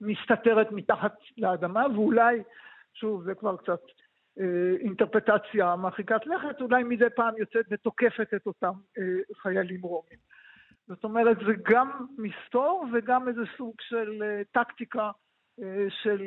מסתתרת 0.01 0.73
מתחת 0.73 1.15
לאדמה, 1.39 1.87
ואולי, 1.95 2.43
שוב, 2.95 3.25
זה 3.25 3.35
כבר 3.35 3.57
קצת 3.57 3.69
אה, 3.69 4.08
אינטרפטציה 4.81 5.77
מרחיקת 5.77 6.27
לכת, 6.27 6.61
אולי 6.61 6.83
מדי 6.83 7.11
פעם 7.17 7.35
יוצאת 7.39 7.65
ותוקפת 7.71 8.35
את 8.37 8.47
אותם 8.47 8.73
אה, 8.99 9.03
חיילים 9.43 9.83
רומים. 9.83 10.19
זאת 10.89 11.05
אומרת, 11.05 11.37
זה 11.47 11.53
גם 11.63 12.07
מסתור 12.19 12.85
וגם 12.93 13.29
איזה 13.29 13.41
סוג 13.57 13.75
של 13.81 14.23
אה, 14.23 14.43
טקטיקה 14.53 15.11
של 16.03 16.23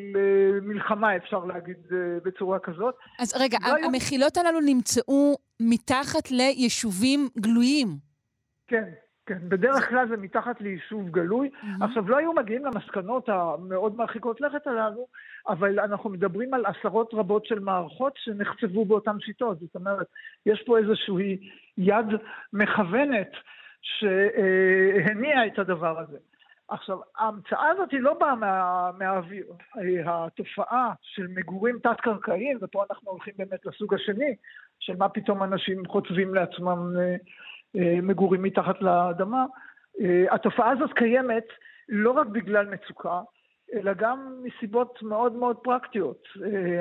מלחמה, 0.62 1.16
אפשר 1.16 1.46
להגיד 1.46 1.78
בצורה 2.24 2.60
כזאת. 2.60 2.96
אז 3.20 3.34
רגע, 3.42 3.58
לא 3.62 3.88
המחילות 3.88 4.38
הללו 4.38 4.60
נמצאו 4.60 5.38
מתחת 5.62 6.32
ליישובים 6.32 7.30
גלויים. 7.40 7.88
כן, 8.68 8.90
כן, 9.32 9.50
בדרך 9.50 9.90
כלל 9.90 10.08
זה 10.10 10.18
מתחת 10.18 10.62
ליישוב 10.62 11.10
גלוי. 11.10 11.50
Mm-hmm. 11.54 11.86
עכשיו, 11.86 12.10
לא 12.10 12.18
היו 12.18 12.34
מגיעים 12.34 12.66
למסקנות 12.66 13.30
המאוד 13.30 13.98
מרחיקות 13.98 14.42
לכת 14.42 14.68
הללו, 14.68 15.08
אבל 15.48 15.80
אנחנו 15.80 16.10
מדברים 16.10 16.54
על 16.54 16.66
עשרות 16.66 17.14
רבות 17.14 17.46
של 17.46 17.60
מערכות 17.60 18.14
שנחצבו 18.16 18.86
באותן 18.86 19.20
שיטות. 19.20 19.60
זאת 19.60 19.76
אומרת, 19.76 20.08
יש 20.46 20.64
פה 20.66 20.78
איזושהי 20.78 21.50
יד 21.78 22.06
מכוונת 22.54 23.32
שהניעה 23.82 25.48
את 25.48 25.60
הדבר 25.60 26.00
הזה. 26.00 26.18
עכשיו, 26.68 26.98
ההמצאה 27.18 27.68
הזאת 27.68 27.92
היא 27.92 28.00
לא 28.00 28.14
באה 28.14 28.36
מה, 28.36 28.90
מהאוויר. 28.98 29.46
התופעה 30.06 30.94
של 31.02 31.28
מגורים 31.28 31.80
תת-קרקעיים, 31.80 32.58
ופה 32.62 32.84
אנחנו 32.90 33.12
הולכים 33.12 33.34
באמת 33.38 33.66
לסוג 33.66 33.94
השני, 33.94 34.36
של 34.80 34.96
מה 34.96 35.10
פתאום 35.10 35.44
אנשים 35.44 35.86
חוצבים 35.88 36.34
לעצמם 36.34 36.94
אה, 37.00 37.16
מגורים 37.76 38.44
מתחת 38.44 38.82
לאדמה. 38.82 39.46
אה, 40.02 40.36
התופעה 40.36 40.72
הזאת 40.72 40.94
קיימת 40.94 41.46
לא 41.90 42.12
רק 42.12 42.28
בגלל 42.28 42.66
מצוקה, 42.66 43.22
אלא 43.74 43.94
גם 43.94 44.44
מסיבות 44.44 45.00
מאוד 45.02 45.34
מאוד 45.34 45.58
פרקטיות. 45.58 46.28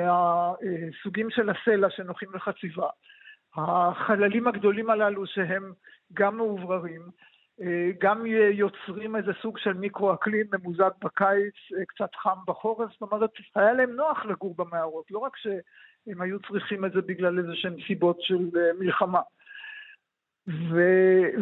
הסוגים 0.07 1.29
של 1.29 1.49
הסלע 1.49 1.89
שנוחים 1.89 2.29
לחציבה, 2.33 2.87
החללים 3.55 4.47
הגדולים 4.47 4.89
הללו 4.89 5.27
שהם 5.27 5.73
גם 6.13 6.37
מאובררים, 6.37 7.01
גם 8.01 8.25
יוצרים 8.51 9.15
איזה 9.15 9.31
סוג 9.41 9.57
של 9.57 9.73
מיקרו-אקלים 9.73 10.45
ממוזג 10.53 10.89
בקיץ, 11.03 11.53
קצת 11.87 12.15
חם 12.15 12.37
בחורף, 12.47 12.91
זאת 12.91 13.01
אומרת, 13.01 13.29
היה 13.55 13.73
להם 13.73 13.91
נוח 13.91 14.25
לגור 14.25 14.55
במערות, 14.57 15.11
לא 15.11 15.19
רק 15.19 15.37
שהם 15.37 16.21
היו 16.21 16.39
צריכים 16.39 16.85
את 16.85 16.91
זה 16.91 17.01
בגלל 17.01 17.39
איזה 17.39 17.55
שהן 17.55 17.75
סיבות 17.87 18.21
של 18.21 18.49
מלחמה. 18.79 19.21
ו, 20.51 20.81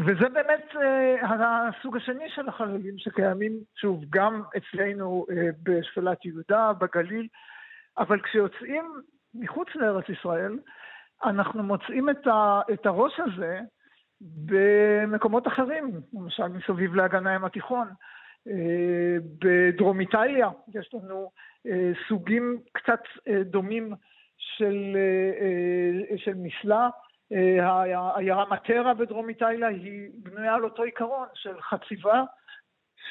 וזה 0.05 0.29
באמת 0.29 0.65
uh, 0.73 1.25
הסוג 1.25 1.97
השני 1.97 2.29
של 2.29 2.49
החללים 2.49 2.97
שקיימים, 2.97 3.53
שוב, 3.75 4.03
גם 4.09 4.43
אצלנו 4.57 5.25
uh, 5.29 5.33
בשפלת 5.63 6.25
יהודה, 6.25 6.71
בגליל, 6.73 7.27
אבל 7.97 8.21
כשיוצאים 8.21 8.85
מחוץ 9.33 9.67
לארץ 9.75 10.09
ישראל, 10.09 10.59
אנחנו 11.23 11.63
מוצאים 11.63 12.09
את, 12.09 12.27
ה, 12.27 12.61
את 12.73 12.85
הראש 12.85 13.19
הזה 13.19 13.59
במקומות 14.21 15.47
אחרים, 15.47 15.91
למשל 16.13 16.47
מסביב 16.47 16.95
לאגן 16.95 17.27
הים 17.27 17.45
התיכון. 17.45 17.87
Uh, 18.47 18.51
בדרום 19.39 19.99
איטליה 19.99 20.49
יש 20.73 20.89
לנו 20.93 21.31
uh, 21.67 21.71
סוגים 22.07 22.57
קצת 22.71 23.01
uh, 23.17 23.31
דומים 23.43 23.93
של, 24.37 24.95
uh, 24.95 26.13
uh, 26.13 26.17
של 26.17 26.33
מסלע. 26.35 26.89
העיירה 27.61 28.45
מטרה 28.51 28.93
בדרום 28.93 29.29
איטליה 29.29 29.67
היא 29.67 30.09
בנויה 30.13 30.53
על 30.53 30.63
אותו 30.63 30.83
עיקרון 30.83 31.27
של 31.33 31.61
חציבה 31.61 32.23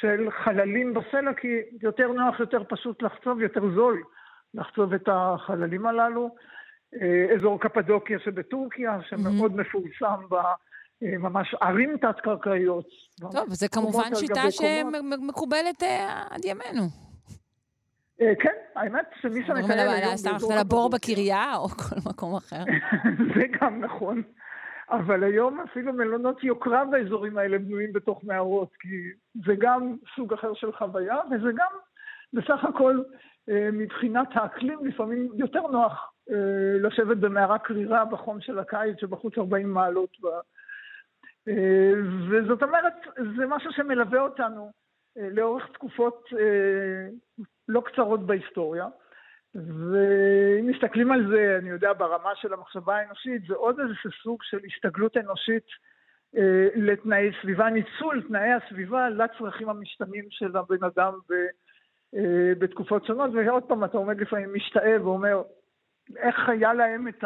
של 0.01 0.29
חללים 0.45 0.95
בסלע, 0.95 1.35
כי 1.35 1.49
יותר 1.83 2.09
נוח, 2.09 2.41
יותר 2.41 2.63
פשוט 2.69 3.03
לחצוב, 3.03 3.41
יותר 3.41 3.61
זול 3.75 4.03
לחצוב 4.55 4.95
את 4.95 5.09
החללים 5.13 5.87
הללו. 5.87 6.35
אה, 6.95 7.35
אזור 7.37 7.61
קפדוקיה 7.61 8.19
שבטורקיה, 8.19 8.99
שמאוד 9.09 9.53
mm-hmm. 9.53 9.61
מפורסם 9.61 10.37
בממש 11.01 11.55
ערים 11.61 11.97
תת-קרקעיות. 11.97 12.87
טוב, 13.21 13.49
זה 13.49 13.69
כמובן 13.69 14.15
שיטה 14.15 14.51
שמקובלת 14.51 15.83
אה, 15.83 16.23
עד 16.31 16.45
ימינו. 16.45 17.08
אה, 18.21 18.33
כן, 18.41 18.55
האמת 18.77 19.07
שמי 19.21 19.47
שמטייל 19.47 19.79
היום... 19.89 20.17
סתם 20.17 20.31
הלכת 20.31 20.61
לבור 20.61 20.91
בקריה 20.91 21.57
או 21.57 21.69
כל 21.69 21.97
מקום 22.11 22.35
אחר? 22.37 22.65
זה 23.35 23.43
גם 23.61 23.81
נכון. 23.81 24.23
אבל 24.91 25.25
היום 25.25 25.61
אפילו 25.61 25.93
מלונות 25.93 26.45
יוקרה 26.45 26.85
באזורים 26.85 27.39
האלה 27.39 27.59
בנויים 27.59 27.93
בתוך 27.93 28.25
מערות, 28.25 28.71
כי 28.81 28.89
זה 29.47 29.55
גם 29.59 29.97
סוג 30.17 30.33
אחר 30.33 30.55
של 30.55 30.73
חוויה, 30.73 31.17
וזה 31.31 31.49
גם 31.57 31.73
בסך 32.33 32.65
הכל 32.65 33.03
אה, 33.49 33.69
מבחינת 33.73 34.29
האקלים 34.33 34.87
לפעמים 34.87 35.29
יותר 35.35 35.67
נוח 35.67 36.13
אה, 36.31 36.79
לשבת 36.81 37.17
במערה 37.17 37.59
קרירה 37.59 38.05
בחום 38.05 38.41
של 38.41 38.59
הקיץ 38.59 39.01
שבחוץ 39.01 39.39
40 39.39 39.75
מעלות. 39.75 40.17
וזאת 42.31 42.63
אומרת, 42.63 42.95
זה 43.37 43.47
משהו 43.47 43.73
שמלווה 43.73 44.21
אותנו 44.21 44.71
לאורך 45.17 45.69
תקופות 45.73 46.29
לא 47.69 47.81
קצרות 47.81 48.27
בהיסטוריה. 48.27 48.87
ואם 49.55 50.67
מסתכלים 50.67 51.13
על 51.13 51.29
זה, 51.29 51.57
אני 51.59 51.71
יודע, 51.71 51.93
ברמה 51.93 52.37
של 52.37 52.53
המחשבה 52.53 52.97
האנושית, 52.97 53.43
זה 53.49 53.55
עוד 53.55 53.81
איזה 53.81 53.93
סוג 54.23 54.43
של 54.43 54.59
הסתגלות 54.65 55.17
אנושית 55.17 55.67
אה, 56.37 56.69
לתנאי 56.75 57.31
סביבה, 57.43 57.71
ניצול 57.71 58.23
תנאי 58.29 58.53
הסביבה 58.53 59.09
לצרכים 59.09 59.69
המשתנים 59.69 60.25
של 60.31 60.57
הבן 60.57 60.85
אדם 60.85 61.13
ב, 61.31 61.33
אה, 62.17 62.53
בתקופות 62.59 63.07
שונות, 63.07 63.31
ועוד 63.35 63.63
פעם 63.63 63.85
אתה 63.85 63.99
עומד 63.99 64.21
לפעמים 64.21 64.55
משתאה 64.55 64.97
ואומר, 65.03 65.43
איך 66.17 66.49
היה 66.49 66.75
להם 66.75 67.09
את 67.09 67.25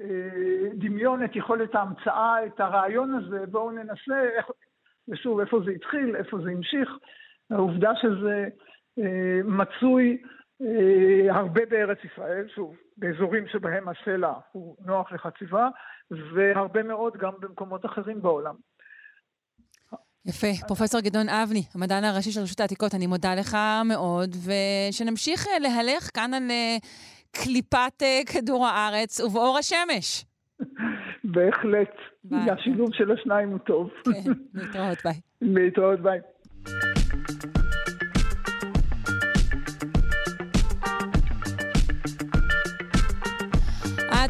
הדמיון, 0.00 1.24
את 1.24 1.36
יכולת 1.36 1.74
ההמצאה, 1.74 2.46
את 2.46 2.60
הרעיון 2.60 3.14
הזה, 3.14 3.46
בואו 3.46 3.70
ננסה, 3.70 4.22
איך, 4.36 4.46
ושוב, 5.08 5.40
איפה 5.40 5.60
זה 5.64 5.70
התחיל, 5.70 6.16
איפה 6.16 6.38
זה 6.44 6.50
המשיך. 6.50 6.90
העובדה 7.50 7.90
שזה 8.02 8.48
אה, 8.98 9.40
מצוי 9.44 10.22
אה, 10.62 11.36
הרבה 11.36 11.60
בארץ 11.70 11.98
ישראל, 12.04 12.48
שוב, 12.54 12.76
באזורים 12.96 13.44
שבהם 13.48 13.88
הסלע 13.88 14.32
הוא 14.52 14.76
נוח 14.84 15.12
לחציבה, 15.12 15.68
והרבה 16.10 16.82
מאוד 16.82 17.16
גם 17.16 17.32
במקומות 17.40 17.86
אחרים 17.86 18.22
בעולם. 18.22 18.54
יפה. 20.26 20.46
פרופסור 20.66 21.00
גדעון 21.00 21.28
אבני, 21.28 21.62
המדען 21.74 22.04
הראשי 22.04 22.30
של 22.30 22.40
רשות 22.40 22.60
העתיקות, 22.60 22.94
אני 22.94 23.06
מודה 23.06 23.34
לך 23.34 23.56
מאוד, 23.84 24.30
ושנמשיך 24.30 25.46
אה, 25.46 25.58
להלך 25.58 26.10
כאן 26.14 26.34
על 26.34 26.50
קליפת 27.30 28.02
כדור 28.32 28.66
הארץ 28.66 29.20
ובאור 29.20 29.58
השמש. 29.58 30.24
בהחלט. 31.30 31.94
השילוב 32.32 32.94
של 32.94 33.12
השניים 33.12 33.48
הוא 33.48 33.58
טוב. 33.58 33.90
כן, 34.04 34.32
להתראות, 34.54 34.98
ביי. 35.04 35.14
להתראות, 35.54 36.00
ביי. 36.00 36.20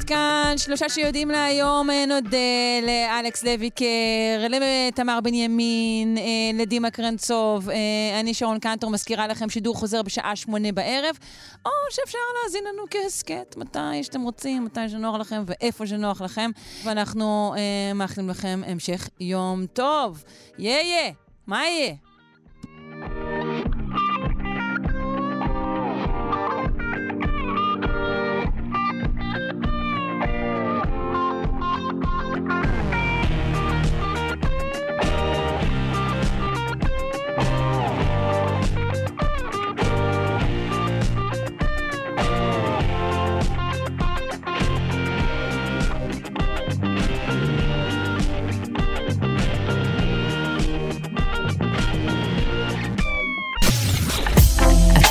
כאן 0.07 0.55
שלושה 0.57 0.89
שיודעים 0.89 1.29
להיום. 1.29 1.91
אה, 1.91 2.07
נודה 2.07 2.37
לאלכס 2.83 3.45
לויקר, 3.45 4.47
לתמר 4.89 5.19
בנימין, 5.23 6.19
אה, 6.19 6.23
לדימה 6.55 6.91
קרנצוב. 6.91 7.71
אה, 7.71 8.21
אני 8.21 8.35
שרון 8.35 8.59
קנטור 8.59 8.91
מזכירה 8.91 9.27
לכם 9.27 9.51
שידור 9.51 9.75
חוזר 9.75 10.03
בשעה 10.03 10.37
שמונה 10.37 10.73
בערב, 10.73 11.19
או 11.67 11.71
שאפשר 11.91 12.19
להאזין 12.43 12.65
לנו 12.65 12.83
כהסכת, 12.91 13.57
מתי 13.57 14.03
שאתם 14.03 14.21
רוצים, 14.21 14.65
מתי 14.65 14.89
שנוח 14.89 15.21
לכם 15.21 15.43
ואיפה 15.47 15.87
שנוח 15.87 16.21
לכם. 16.21 16.51
ואנחנו 16.85 17.55
מאחלים 17.95 18.29
לכם 18.31 18.63
המשך 18.67 19.09
יום 19.21 19.67
טוב. 19.67 20.25
יהיה, 20.59 20.83
יהיה. 20.83 21.13
מה 21.47 21.67
יהיה? 21.67 22.06